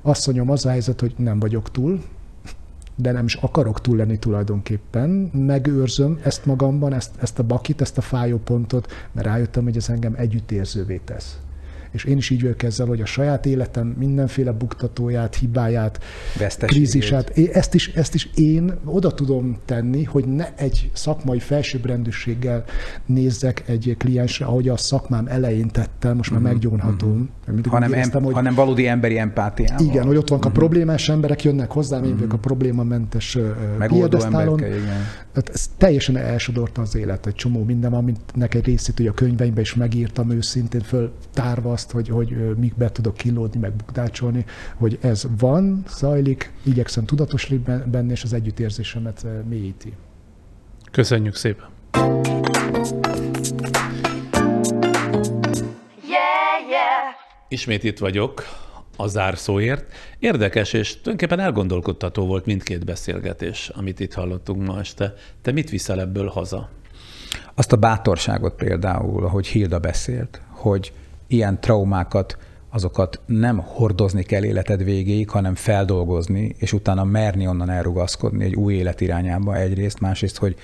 asszonyom 0.05 0.51
az 0.51 0.67
a 0.67 0.71
helyzet, 0.71 1.01
hogy 1.01 1.15
nem 1.17 1.39
vagyok 1.39 1.71
túl, 1.71 2.03
de 2.95 3.13
nem 3.13 3.25
is 3.25 3.35
akarok 3.35 3.81
túl 3.81 3.97
lenni 3.97 4.19
tulajdonképpen. 4.19 5.11
Megőrzöm 5.33 6.19
ezt 6.23 6.47
magamban, 6.47 6.93
ezt, 6.93 7.11
ezt 7.21 7.39
a 7.39 7.43
bakit, 7.43 7.81
ezt 7.81 7.99
a 7.99 8.01
fájó 8.01 8.39
pontot, 8.39 8.93
mert 9.13 9.27
rájöttem, 9.27 9.63
hogy 9.63 9.77
ez 9.77 9.89
engem 9.89 10.15
együttérzővé 10.17 11.01
tesz 11.05 11.39
és 11.95 12.05
én 12.05 12.17
is 12.17 12.31
így 12.31 12.43
vagyok 12.43 12.63
ezzel, 12.63 12.87
hogy 12.87 13.01
a 13.01 13.07
saját 13.07 13.47
életem 13.47 13.87
mindenféle 13.99 14.53
buktatóját, 14.53 15.35
hibáját, 15.35 16.05
krízisát, 16.59 17.39
ezt 17.39 17.75
is, 17.75 17.89
ezt 17.89 18.15
is 18.15 18.31
én 18.35 18.75
oda 18.85 19.11
tudom 19.11 19.57
tenni, 19.65 20.05
hogy 20.05 20.25
ne 20.25 20.55
egy 20.55 20.91
szakmai 20.93 21.39
felsőbbrendűséggel 21.39 22.65
nézzek 23.07 23.63
egy 23.67 23.95
kliensre, 23.99 24.45
ahogy 24.45 24.69
a 24.69 24.77
szakmám 24.77 25.27
elején 25.27 25.69
tettem, 25.69 26.17
most 26.17 26.31
már 26.31 26.41
uh-huh, 26.41 26.55
meggyónhatom. 26.55 27.31
Uh-huh. 27.49 27.67
Hanem, 27.67 27.93
em, 27.93 28.11
hogy, 28.23 28.35
hanem 28.35 28.55
valódi 28.55 28.87
emberi 28.87 29.19
empátiával. 29.19 29.87
Igen, 29.87 30.05
hogy 30.07 30.17
ott 30.17 30.29
vannak 30.29 30.45
uh-huh. 30.45 30.63
a 30.63 30.67
problémás 30.67 31.09
emberek, 31.09 31.43
jönnek 31.45 31.71
hozzám, 31.71 32.05
én 32.05 32.15
vagyok 32.15 32.33
a 32.33 32.39
problémamentes 32.39 33.39
piedesztálon. 33.87 34.63
Hát 35.35 35.49
ez 35.49 35.71
teljesen 35.77 36.17
elsodorta 36.17 36.83
az 36.83 36.97
élet, 36.97 37.27
egy 37.27 37.35
csomó 37.35 37.65
minden, 37.65 37.93
amit 37.93 38.21
egy 38.49 38.65
részét 38.65 38.97
hogy 38.97 39.07
a 39.07 39.13
könyveimben 39.13 39.63
is 39.63 39.75
megírtam 39.75 40.31
őszintén, 40.31 40.81
föl 40.81 41.13
tárva 41.33 41.73
azt, 41.85 41.93
hogy, 41.93 42.09
hogy 42.09 42.57
mikbe 42.57 42.91
tudok 42.93 43.17
kilódni, 43.17 43.61
meg 43.61 43.73
bukdácsolni, 43.73 44.45
hogy 44.77 44.99
ez 45.01 45.27
van, 45.39 45.85
zajlik, 45.89 46.53
igyekszem 46.63 47.05
tudatosítani 47.05 47.83
benne, 47.91 48.13
és 48.13 48.23
az 48.23 48.33
együttérzésemet 48.33 49.27
mélyíti. 49.49 49.93
Köszönjük 50.91 51.35
szépen! 51.35 51.67
Yeah, 56.03 56.69
yeah. 56.69 57.15
Ismét 57.49 57.85
itt 57.85 57.99
vagyok 57.99 58.43
a 58.97 59.07
zárszóért. 59.07 59.93
Érdekes 60.19 60.73
és 60.73 60.91
tulajdonképpen 60.91 61.45
elgondolkodtató 61.45 62.27
volt 62.27 62.47
mindkét 62.47 62.85
beszélgetés, 62.85 63.69
amit 63.69 64.01
itt 64.01 64.15
hallottunk 64.15 64.67
ma 64.67 64.79
este. 64.79 65.15
Te 65.43 65.53
mit 65.53 65.71
viszel 65.71 66.01
ebből 66.01 66.29
haza? 66.29 66.69
Azt 67.55 67.73
a 67.73 67.77
bátorságot 67.77 68.55
például, 68.55 69.25
ahogy 69.25 69.47
Hilda 69.47 69.79
beszélt, 69.79 70.41
hogy 70.49 70.93
ilyen 71.35 71.61
traumákat, 71.61 72.37
azokat 72.71 73.21
nem 73.27 73.59
hordozni 73.59 74.23
kell 74.23 74.45
életed 74.45 74.85
végéig, 74.85 75.31
hanem 75.31 75.55
feldolgozni, 75.55 76.55
és 76.59 76.73
utána 76.73 77.05
merni 77.05 77.47
onnan 77.47 77.71
elrugaszkodni 77.71 78.45
egy 78.45 78.55
új 78.55 78.75
élet 78.75 79.01
irányába 79.01 79.57
egyrészt, 79.57 80.01
másrészt, 80.01 80.37
hogy 80.37 80.57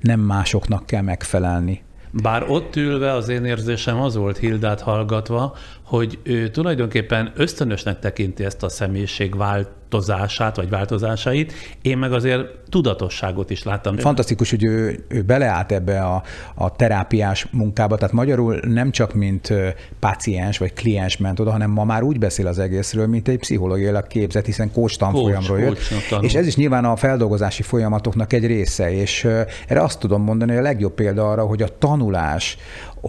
nem 0.00 0.20
másoknak 0.20 0.86
kell 0.86 1.02
megfelelni. 1.02 1.82
Bár 2.22 2.44
ott 2.48 2.76
ülve 2.76 3.12
az 3.12 3.28
én 3.28 3.44
érzésem 3.44 4.00
az 4.00 4.16
volt 4.16 4.38
Hildát 4.38 4.80
hallgatva, 4.80 5.54
hogy 5.84 6.18
ő 6.22 6.48
tulajdonképpen 6.48 7.32
ösztönösnek 7.36 7.98
tekinti 7.98 8.44
ezt 8.44 8.62
a 8.62 8.68
személyiség 8.68 9.36
változását, 9.36 10.56
vagy 10.56 10.68
változásait, 10.68 11.52
én 11.82 11.98
meg 11.98 12.12
azért 12.12 12.46
tudatosságot 12.68 13.50
is 13.50 13.62
láttam. 13.62 13.96
Fantasztikus, 13.96 14.50
hogy 14.50 14.64
ő, 14.64 15.04
ő 15.08 15.22
beleállt 15.22 15.72
ebbe 15.72 16.00
a, 16.00 16.22
a 16.54 16.76
terápiás 16.76 17.46
munkába, 17.50 17.96
tehát 17.96 18.14
magyarul 18.14 18.60
nem 18.62 18.90
csak 18.90 19.14
mint 19.14 19.52
páciens 19.98 20.58
vagy 20.58 20.72
kliens 20.72 21.16
ment 21.16 21.40
oda, 21.40 21.50
hanem 21.50 21.70
ma 21.70 21.84
már 21.84 22.02
úgy 22.02 22.18
beszél 22.18 22.46
az 22.46 22.58
egészről, 22.58 23.06
mint 23.06 23.28
egy 23.28 23.38
pszichológiailag 23.38 24.06
képzett, 24.06 24.44
hiszen 24.44 24.72
kócs 24.72 24.98
tanfolyamról 24.98 25.60
jött. 25.60 25.78
És 26.20 26.34
ez 26.34 26.46
is 26.46 26.56
nyilván 26.56 26.84
a 26.84 26.96
feldolgozási 26.96 27.62
folyamatoknak 27.62 28.32
egy 28.32 28.46
része, 28.46 28.92
és 28.92 29.24
erre 29.66 29.80
azt 29.80 29.98
tudom 29.98 30.22
mondani, 30.22 30.50
hogy 30.50 30.60
a 30.60 30.64
legjobb 30.64 30.94
példa 30.94 31.30
arra, 31.30 31.46
hogy 31.46 31.62
a 31.62 31.78
tanulás, 31.78 32.56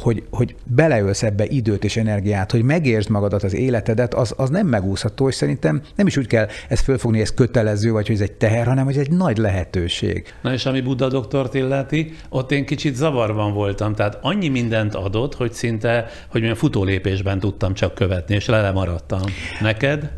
hogy, 0.02 0.24
hogy 0.30 0.56
beleölsz 0.64 1.24
ebbe 1.24 1.46
időt 1.46 1.84
és 1.84 1.98
energiát, 1.98 2.52
hogy 2.52 2.64
megértsd 2.64 3.10
magadat, 3.10 3.44
az 3.44 3.54
életedet, 3.54 4.14
az, 4.14 4.34
az 4.38 4.50
nem 4.50 4.68
megúszható, 4.68 5.28
és 5.28 5.36
szerintem 5.36 5.82
nem 5.96 6.08
is 6.08 6.18
úgy 6.18 6.28
kell 6.28 6.48
ezt 6.70 6.84
fölfogni, 6.84 7.22
ez 7.22 7.34
kötelező, 7.34 7.92
vagy 7.92 8.08
hogy 8.08 8.16
ez 8.16 8.22
egy 8.22 8.32
teher, 8.32 8.68
hanem 8.68 8.86
hogy 8.86 8.98
ez 8.98 9.06
egy 9.06 9.12
nagy 9.12 9.38
lehetőség. 9.38 10.34
Na 10.42 10.54
és 10.54 10.66
ami 10.66 10.82
Buddha 10.82 11.08
doktort 11.08 11.54
illeti, 11.54 12.14
ott 12.30 12.52
én 12.52 12.66
kicsit 12.66 12.96
zavarban 12.96 13.54
voltam, 13.54 13.94
tehát 13.94 14.18
annyi 14.22 14.48
mindent 14.48 14.96
adott, 14.96 15.36
hogy 15.36 15.52
szinte, 15.52 16.06
hogy 16.30 16.42
milyen 16.42 16.56
futólépésben 16.56 17.40
tudtam 17.40 17.74
csak 17.74 17.94
követni, 17.94 18.36
és 18.36 18.46
lemaradtam. 18.46 19.22
Neked? 19.62 20.12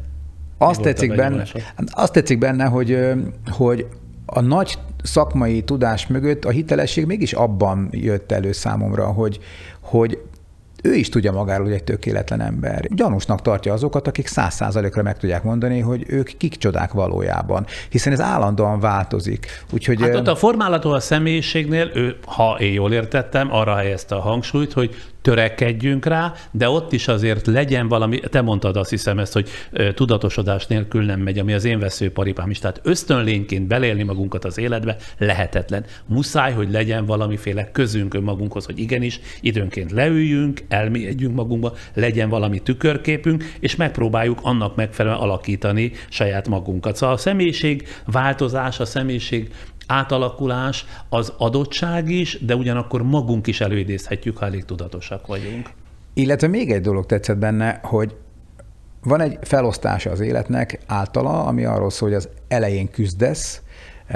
Azt 0.57 0.81
tetszik, 0.81 1.15
benne, 1.15 1.43
azt 1.89 2.13
tetszik 2.13 2.37
benne, 2.37 2.65
hogy, 2.65 2.99
hogy 3.49 3.87
a 4.25 4.41
nagy 4.41 4.77
szakmai 5.03 5.61
tudás 5.61 6.07
mögött 6.07 6.45
a 6.45 6.49
hitelesség 6.49 7.05
mégis 7.05 7.33
abban 7.33 7.87
jött 7.91 8.31
elő 8.31 8.51
számomra, 8.51 9.05
hogy, 9.05 9.39
hogy 9.81 10.19
ő 10.83 10.93
is 10.93 11.09
tudja 11.09 11.31
magáról, 11.31 11.65
hogy 11.65 11.75
egy 11.75 11.83
tökéletlen 11.83 12.41
ember. 12.41 12.85
Gyanúsnak 12.89 13.41
tartja 13.41 13.73
azokat, 13.73 14.07
akik 14.07 14.27
száz 14.27 14.53
százalékra 14.53 15.01
meg 15.01 15.17
tudják 15.17 15.43
mondani, 15.43 15.79
hogy 15.79 16.03
ők 16.07 16.37
kik 16.37 16.55
csodák 16.55 16.91
valójában, 16.91 17.65
hiszen 17.89 18.13
ez 18.13 18.21
állandóan 18.21 18.79
változik. 18.79 19.47
Úgyhogy, 19.73 20.01
hát 20.01 20.15
ott 20.15 20.27
a 20.27 20.35
formálató 20.35 20.91
a 20.91 20.99
személyiségnél, 20.99 21.91
ő, 21.93 22.15
ha 22.25 22.57
én 22.59 22.73
jól 22.73 22.93
értettem, 22.93 23.53
arra 23.53 23.75
helyezte 23.75 24.15
a 24.15 24.19
hangsúlyt, 24.19 24.73
hogy 24.73 24.95
törekedjünk 25.27 26.05
rá, 26.05 26.33
de 26.51 26.69
ott 26.69 26.93
is 26.93 27.07
azért 27.07 27.47
legyen 27.47 27.87
valami, 27.87 28.19
te 28.19 28.41
mondtad 28.41 28.77
azt 28.77 28.89
hiszem 28.89 29.19
ezt, 29.19 29.33
hogy 29.33 29.49
tudatosodás 29.93 30.67
nélkül 30.67 31.03
nem 31.03 31.19
megy, 31.19 31.39
ami 31.39 31.53
az 31.53 31.65
én 31.65 31.79
veszőparipám 31.79 32.49
is. 32.49 32.59
Tehát 32.59 32.79
ösztönlényként 32.83 33.67
belélni 33.67 34.03
magunkat 34.03 34.45
az 34.45 34.57
életbe 34.57 34.95
lehetetlen. 35.17 35.85
Muszáj, 36.05 36.53
hogy 36.53 36.71
legyen 36.71 37.05
valamiféle 37.05 37.71
közünk 37.71 38.13
önmagunkhoz, 38.13 38.65
hogy 38.65 38.79
igenis, 38.79 39.19
időnként 39.41 39.91
leüljünk, 39.91 40.63
elmélyedjünk 40.67 41.35
magunkba, 41.35 41.73
legyen 41.93 42.29
valami 42.29 42.59
tükörképünk, 42.59 43.43
és 43.59 43.75
megpróbáljuk 43.75 44.39
annak 44.41 44.75
megfelelően 44.75 45.21
alakítani 45.21 45.91
saját 46.09 46.47
magunkat. 46.47 46.95
Szóval 46.95 47.15
a 47.15 47.17
személyiség 47.17 47.87
változás, 48.05 48.79
a 48.79 48.85
személyiség 48.85 49.49
átalakulás 49.87 50.85
az 51.09 51.33
adottság 51.37 52.09
is, 52.09 52.45
de 52.45 52.55
ugyanakkor 52.55 53.03
magunk 53.03 53.47
is 53.47 53.61
előidézhetjük, 53.61 54.37
ha 54.37 54.45
elég 54.45 54.65
tudatosak 54.65 55.27
vagyunk. 55.27 55.69
Illetve 56.13 56.47
még 56.47 56.71
egy 56.71 56.81
dolog 56.81 57.05
tetszett 57.05 57.37
benne, 57.37 57.79
hogy 57.83 58.15
van 59.03 59.21
egy 59.21 59.37
felosztása 59.41 60.11
az 60.11 60.19
életnek 60.19 60.79
általa, 60.85 61.45
ami 61.45 61.65
arról 61.65 61.89
szól, 61.89 62.09
hogy 62.09 62.17
az 62.17 62.29
elején 62.47 62.89
küzdesz, 62.91 63.61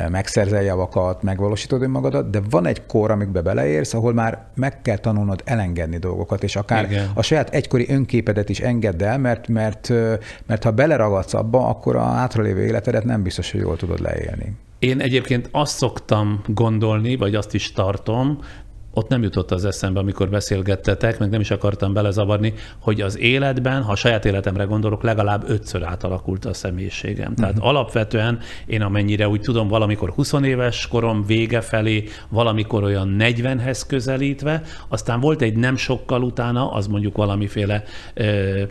megszerzel 0.09 0.61
javakat, 0.61 1.23
megvalósítod 1.23 1.81
önmagadat, 1.81 2.29
de 2.29 2.41
van 2.49 2.65
egy 2.65 2.85
kor, 2.85 3.11
amikbe 3.11 3.41
beleérsz, 3.41 3.93
ahol 3.93 4.13
már 4.13 4.45
meg 4.55 4.81
kell 4.81 4.97
tanulnod 4.97 5.41
elengedni 5.45 5.97
dolgokat, 5.97 6.43
és 6.43 6.55
akár 6.55 6.83
Igen. 6.83 7.09
a 7.13 7.21
saját 7.21 7.49
egykori 7.49 7.85
önképedet 7.89 8.49
is 8.49 8.59
engedd 8.59 9.03
el, 9.03 9.17
mert, 9.17 9.47
mert, 9.47 9.89
mert 10.45 10.63
ha 10.63 10.71
beleragadsz 10.71 11.33
abba, 11.33 11.67
akkor 11.67 11.95
a 11.95 12.03
hátralévő 12.03 12.65
életedet 12.65 13.03
nem 13.03 13.23
biztos, 13.23 13.51
hogy 13.51 13.61
jól 13.61 13.77
tudod 13.77 13.99
leélni. 13.99 14.55
Én 14.81 14.99
egyébként 14.99 15.49
azt 15.51 15.77
szoktam 15.77 16.41
gondolni, 16.47 17.15
vagy 17.15 17.35
azt 17.35 17.53
is 17.53 17.71
tartom, 17.71 18.39
ott 18.93 19.07
nem 19.07 19.23
jutott 19.23 19.51
az 19.51 19.65
eszembe, 19.65 19.99
amikor 19.99 20.29
beszélgettetek, 20.29 21.19
meg 21.19 21.29
nem 21.29 21.39
is 21.39 21.51
akartam 21.51 21.93
belezavarni, 21.93 22.53
hogy 22.79 23.01
az 23.01 23.17
életben, 23.17 23.83
ha 23.83 23.91
a 23.91 23.95
saját 23.95 24.25
életemre 24.25 24.63
gondolok, 24.63 25.03
legalább 25.03 25.49
ötször 25.49 25.83
átalakult 25.83 26.45
a 26.45 26.53
személyiségem. 26.53 27.35
Tehát 27.35 27.53
uh-huh. 27.53 27.67
alapvetően 27.67 28.39
én 28.65 28.81
amennyire 28.81 29.27
úgy 29.27 29.41
tudom, 29.41 29.67
valamikor 29.67 30.09
20 30.09 30.33
éves 30.33 30.87
korom 30.87 31.25
vége 31.25 31.61
felé, 31.61 32.03
valamikor 32.29 32.83
olyan 32.83 33.15
40-hez 33.19 33.81
közelítve, 33.87 34.61
aztán 34.87 35.19
volt 35.19 35.41
egy 35.41 35.55
nem 35.55 35.75
sokkal 35.75 36.23
utána, 36.23 36.71
az 36.71 36.87
mondjuk 36.87 37.15
valamiféle 37.15 37.83
ö, 38.13 38.61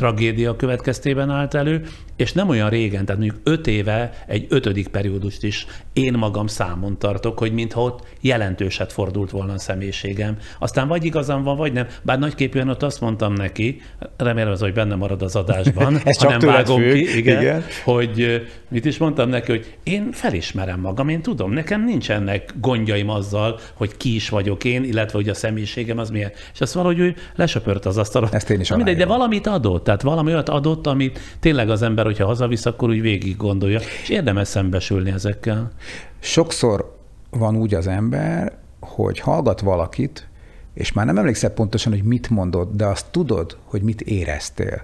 tragédia 0.00 0.56
következtében 0.56 1.30
állt 1.30 1.54
elő, 1.54 1.82
és 2.16 2.32
nem 2.32 2.48
olyan 2.48 2.68
régen, 2.68 3.04
tehát 3.04 3.20
mondjuk 3.20 3.40
öt 3.44 3.66
éve 3.66 4.12
egy 4.26 4.46
ötödik 4.48 4.88
periódust 4.88 5.42
is 5.44 5.66
én 5.92 6.12
magam 6.12 6.46
számon 6.46 6.98
tartok, 6.98 7.38
hogy 7.38 7.52
mintha 7.52 7.82
ott 7.82 8.06
jelentőset 8.20 8.92
fordult 8.92 9.30
volna 9.30 9.52
a 9.52 9.58
személyiségem. 9.58 10.36
Aztán 10.58 10.88
vagy 10.88 11.04
igazam 11.04 11.42
van, 11.42 11.56
vagy 11.56 11.72
nem. 11.72 11.86
Bár 12.02 12.18
nagyképűen 12.18 12.68
ott 12.68 12.82
azt 12.82 13.00
mondtam 13.00 13.32
neki, 13.32 13.80
remélem 14.16 14.52
az, 14.52 14.60
hogy 14.60 14.72
benne 14.72 14.94
marad 14.94 15.22
az 15.22 15.36
adásban, 15.36 16.00
Ez 16.04 16.16
csak 16.16 16.30
nem 16.30 16.38
vágom 16.38 16.80
függ, 16.80 16.92
ki, 16.92 17.16
igen, 17.16 17.40
igen. 17.40 17.64
hogy 17.84 18.42
mit 18.68 18.84
is 18.84 18.98
mondtam 18.98 19.28
neki, 19.28 19.50
hogy 19.50 19.76
én 19.82 20.12
felismerem 20.12 20.80
magam, 20.80 21.08
én 21.08 21.22
tudom, 21.22 21.52
nekem 21.52 21.84
nincsenek 21.84 22.54
gondjaim 22.60 23.08
azzal, 23.08 23.58
hogy 23.74 23.96
ki 23.96 24.14
is 24.14 24.28
vagyok 24.28 24.64
én, 24.64 24.84
illetve 24.84 25.18
hogy 25.18 25.28
a 25.28 25.34
személyiségem 25.34 25.98
az 25.98 26.10
milyen. 26.10 26.32
És 26.52 26.60
azt 26.60 26.72
valahogy 26.72 26.98
ő 26.98 27.14
lesöpört 27.34 27.86
az 27.86 27.98
asztalon. 27.98 28.28
Ezt 28.32 28.50
én 28.50 28.60
is 28.60 28.70
Mindegy, 28.70 28.96
de 28.96 29.06
valamit 29.06 29.46
adott, 29.46 29.88
tehát 29.90 30.04
valami 30.04 30.32
olyat 30.32 30.48
adott, 30.48 30.86
amit 30.86 31.18
tényleg 31.40 31.70
az 31.70 31.82
ember, 31.82 32.04
hogyha 32.04 32.26
hazavisz, 32.26 32.66
akkor 32.66 32.88
úgy 32.88 33.00
végig 33.00 33.36
gondolja, 33.36 33.78
és 34.02 34.08
érdemes 34.08 34.48
szembesülni 34.48 35.10
ezekkel. 35.10 35.70
Sokszor 36.18 36.96
van 37.30 37.56
úgy 37.56 37.74
az 37.74 37.86
ember, 37.86 38.52
hogy 38.80 39.18
hallgat 39.18 39.60
valakit, 39.60 40.28
és 40.74 40.92
már 40.92 41.06
nem 41.06 41.18
emlékszel 41.18 41.50
pontosan, 41.50 41.92
hogy 41.92 42.02
mit 42.02 42.30
mondott, 42.30 42.76
de 42.76 42.86
azt 42.86 43.06
tudod, 43.10 43.56
hogy 43.64 43.82
mit 43.82 44.00
éreztél. 44.00 44.82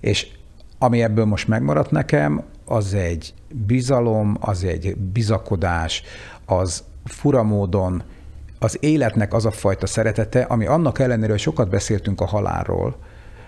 És 0.00 0.26
ami 0.78 1.02
ebből 1.02 1.24
most 1.24 1.48
megmaradt 1.48 1.90
nekem, 1.90 2.42
az 2.64 2.94
egy 2.94 3.34
bizalom, 3.66 4.36
az 4.40 4.64
egy 4.64 4.96
bizakodás, 4.96 6.02
az 6.46 6.84
furamódon 7.04 8.02
az 8.58 8.76
életnek 8.80 9.34
az 9.34 9.44
a 9.44 9.50
fajta 9.50 9.86
szeretete, 9.86 10.42
ami 10.42 10.66
annak 10.66 10.98
ellenére, 10.98 11.30
hogy 11.30 11.40
sokat 11.40 11.68
beszéltünk 11.68 12.20
a 12.20 12.26
halálról, 12.26 12.96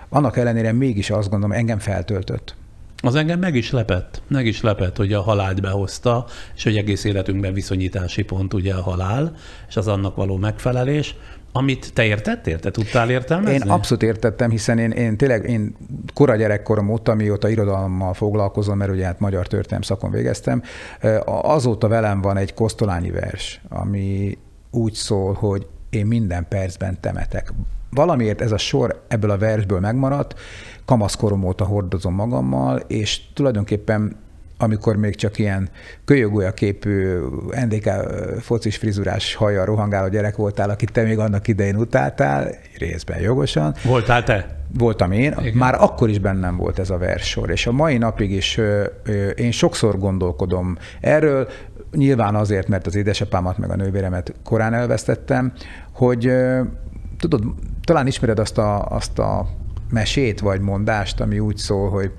annak 0.09 0.37
ellenére 0.37 0.73
mégis 0.73 1.11
azt 1.11 1.31
gondolom, 1.31 1.57
engem 1.57 1.79
feltöltött. 1.79 2.55
Az 3.03 3.15
engem 3.15 3.39
meg 3.39 3.55
is 3.55 3.71
lepett, 3.71 4.23
meg 4.29 4.47
is 4.47 4.61
lepett, 4.61 4.97
hogy 4.97 5.13
a 5.13 5.21
halált 5.21 5.61
behozta, 5.61 6.27
és 6.55 6.65
hogy 6.65 6.77
egész 6.77 7.05
életünkben 7.05 7.53
viszonyítási 7.53 8.23
pont 8.23 8.55
ugye 8.55 8.75
a 8.75 8.83
halál, 8.83 9.35
és 9.69 9.77
az 9.77 9.89
annak 9.89 10.17
való 10.17 10.37
megfelelés, 10.37 11.17
amit 11.53 11.93
te 11.93 12.05
értettél? 12.05 12.59
Te 12.59 12.71
tudtál 12.71 13.11
értelmezni? 13.11 13.55
Én 13.55 13.71
abszolút 13.71 14.03
értettem, 14.03 14.51
hiszen 14.51 14.79
én, 14.79 14.91
én 14.91 15.17
tényleg 15.17 15.49
én 15.49 15.77
kora 16.15 16.37
gyerekkorom 16.37 16.89
óta, 16.89 17.15
mióta 17.15 17.49
irodalommal 17.49 18.15
foglalkozom, 18.15 18.77
mert 18.77 18.91
ugye 18.91 19.05
hát 19.05 19.21
magyar 19.21 19.47
történelem 19.47 19.83
szakon 19.83 20.11
végeztem, 20.11 20.63
azóta 21.25 21.89
velem 21.89 22.21
van 22.21 22.37
egy 22.37 22.55
kosztolányi 22.55 23.11
vers, 23.11 23.61
ami 23.69 24.39
úgy 24.71 24.93
szól, 24.93 25.33
hogy 25.33 25.67
én 25.91 26.07
minden 26.07 26.47
percben 26.49 27.01
temetek. 27.01 27.53
Valamiért 27.91 28.41
ez 28.41 28.53
a 28.53 28.59
sor 28.59 29.03
ebből 29.09 29.31
a 29.31 29.39
versből 29.39 29.81
megmaradt, 29.81 30.35
kamaszkorom 30.85 31.45
óta 31.45 31.65
hordozom 31.65 32.15
magammal, 32.15 32.79
és 32.79 33.21
tulajdonképpen 33.35 34.17
amikor 34.59 34.97
még 34.97 35.15
csak 35.15 35.39
ilyen 35.39 35.69
kölyögolya 36.05 36.53
képű 36.53 37.19
NDK 37.65 37.91
focis 38.41 38.77
frizurás 38.77 39.35
haja 39.35 39.65
rohangáló 39.65 40.09
gyerek 40.09 40.37
voltál, 40.37 40.71
akit 40.71 40.93
te 40.93 41.03
még 41.03 41.19
annak 41.19 41.49
idején 41.49 41.77
utáltál, 41.77 42.49
részben 42.79 43.21
jogosan. 43.21 43.75
Voltál 43.85 44.23
te? 44.23 44.57
Voltam 44.79 45.13
én, 45.13 45.35
Igen. 45.41 45.55
már 45.55 45.75
akkor 45.75 46.09
is 46.09 46.19
bennem 46.19 46.57
volt 46.57 46.79
ez 46.79 46.91
a 46.91 46.99
verssor, 46.99 47.51
és 47.51 47.67
a 47.67 47.73
mai 47.73 47.99
napig 47.99 48.31
is 48.31 48.61
én 49.37 49.51
sokszor 49.51 49.99
gondolkodom 49.99 50.79
erről, 51.01 51.49
nyilván 51.93 52.35
azért, 52.35 52.69
mert 52.69 52.87
az 52.87 52.95
édesapámat 52.95 53.59
meg 53.59 53.71
a 53.71 53.77
nővéremet 53.77 54.35
korán 54.45 54.75
elvesztettem, 54.75 55.53
hogy 55.93 56.33
tudod, 57.29 57.55
talán 57.85 58.07
ismered 58.07 58.39
azt 58.39 58.59
a, 58.59 58.85
azt 58.85 59.19
a 59.19 59.49
mesét 59.91 60.41
vagy 60.41 60.61
mondást, 60.61 61.21
ami 61.21 61.39
úgy 61.39 61.57
szól, 61.57 61.91
hogy 61.91 62.13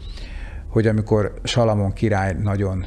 hogy 0.67 0.87
amikor 0.87 1.33
Salamon 1.43 1.93
király 1.93 2.33
nagyon 2.41 2.85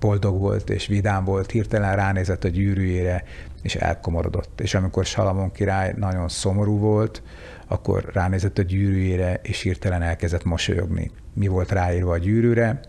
boldog 0.00 0.38
volt 0.40 0.70
és 0.70 0.86
vidám 0.86 1.24
volt, 1.24 1.50
hirtelen 1.50 1.96
ránézett 1.96 2.44
a 2.44 2.48
gyűrűjére, 2.48 3.24
és 3.62 3.74
elkomorodott. 3.74 4.60
És 4.60 4.74
amikor 4.74 5.04
Salamon 5.04 5.52
király 5.52 5.94
nagyon 5.96 6.28
szomorú 6.28 6.78
volt, 6.78 7.22
akkor 7.66 8.10
ránézett 8.12 8.58
a 8.58 8.62
gyűrűjére, 8.62 9.40
és 9.42 9.60
hirtelen 9.60 10.02
elkezdett 10.02 10.44
mosolyogni. 10.44 11.10
Mi 11.32 11.46
volt 11.46 11.72
ráírva 11.72 12.12
a 12.12 12.18
gyűrűre? 12.18 12.80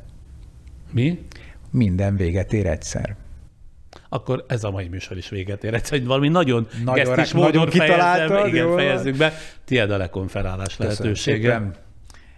Mi? 0.91 1.25
Minden 1.71 2.15
véget 2.15 2.53
ér 2.53 2.65
egyszer. 2.65 3.15
Akkor 4.09 4.45
ez 4.47 4.63
a 4.63 4.71
mai 4.71 4.87
műsor 4.87 5.17
is 5.17 5.29
véget 5.29 5.63
ér. 5.63 5.73
Egyszer, 5.73 5.97
hogy 5.97 6.07
valami 6.07 6.27
nagyon, 6.27 6.67
Nagyon 6.85 7.05
gesztis 7.05 7.33
módon 7.33 7.69
fejezem, 7.69 8.47
igen, 8.47 8.75
fejezzük 8.75 9.17
be. 9.17 9.33
Tied 9.65 9.91
a 9.91 9.97
lekonferálás 9.97 10.77
lehetősége. 10.77 11.51
szépen. 11.51 11.75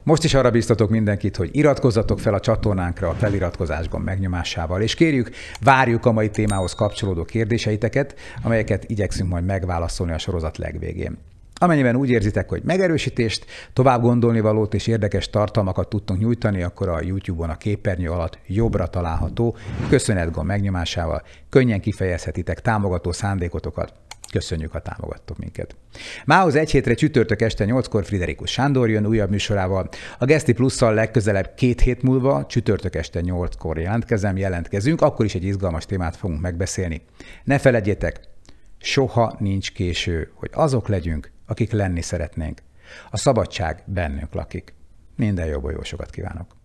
Most 0.03 0.23
is 0.23 0.33
arra 0.33 0.51
biztatok 0.51 0.89
mindenkit, 0.89 1.35
hogy 1.35 1.49
iratkozzatok 1.51 2.19
fel 2.19 2.33
a 2.33 2.39
csatornánkra 2.39 3.09
a 3.09 3.13
feliratkozás 3.13 3.87
gomb 3.87 4.05
megnyomásával, 4.05 4.81
és 4.81 4.95
kérjük, 4.95 5.29
várjuk 5.61 6.05
a 6.05 6.11
mai 6.11 6.29
témához 6.29 6.73
kapcsolódó 6.73 7.23
kérdéseiteket, 7.23 8.15
amelyeket 8.43 8.89
igyekszünk 8.89 9.29
majd 9.29 9.45
megválaszolni 9.45 10.13
a 10.13 10.17
sorozat 10.17 10.57
legvégén. 10.57 11.17
Amennyiben 11.61 11.95
úgy 11.95 12.09
érzitek, 12.09 12.49
hogy 12.49 12.61
megerősítést, 12.63 13.45
tovább 13.73 14.01
gondolni 14.01 14.39
valót 14.39 14.73
és 14.73 14.87
érdekes 14.87 15.29
tartalmakat 15.29 15.89
tudtunk 15.89 16.19
nyújtani, 16.19 16.63
akkor 16.63 16.89
a 16.89 17.01
YouTube-on 17.01 17.49
a 17.49 17.57
képernyő 17.57 18.09
alatt 18.09 18.39
jobbra 18.47 18.87
található 18.87 19.55
köszönetgomb 19.89 20.47
megnyomásával 20.47 21.23
könnyen 21.49 21.81
kifejezhetitek 21.81 22.61
támogató 22.61 23.11
szándékotokat. 23.11 23.93
Köszönjük, 24.31 24.71
ha 24.71 24.79
támogattok 24.79 25.37
minket. 25.37 25.75
Mához 26.25 26.55
egy 26.55 26.71
hétre 26.71 26.93
csütörtök 26.93 27.41
este 27.41 27.65
8-kor 27.67 28.05
Friderikus 28.05 28.51
Sándor 28.51 28.89
jön 28.89 29.05
újabb 29.05 29.29
műsorával. 29.29 29.89
A 30.17 30.25
Geszti 30.25 30.53
Plusszal 30.53 30.93
legközelebb 30.93 31.53
két 31.55 31.81
hét 31.81 32.01
múlva, 32.01 32.45
csütörtök 32.45 32.95
este 32.95 33.21
8-kor 33.23 33.77
jelentkezem, 33.79 34.37
jelentkezünk, 34.37 35.01
akkor 35.01 35.25
is 35.25 35.35
egy 35.35 35.43
izgalmas 35.43 35.85
témát 35.85 36.15
fogunk 36.15 36.41
megbeszélni. 36.41 37.01
Ne 37.43 37.57
feledjétek, 37.57 38.19
soha 38.77 39.35
nincs 39.39 39.71
késő, 39.71 40.31
hogy 40.35 40.49
azok 40.53 40.87
legyünk, 40.87 41.31
akik 41.49 41.71
lenni 41.71 42.01
szeretnénk. 42.01 42.61
A 43.09 43.17
szabadság 43.17 43.83
bennünk 43.85 44.33
lakik. 44.33 44.73
Minden 45.15 45.45
jó 45.45 45.59
bolyósokat 45.59 46.09
kívánok! 46.09 46.57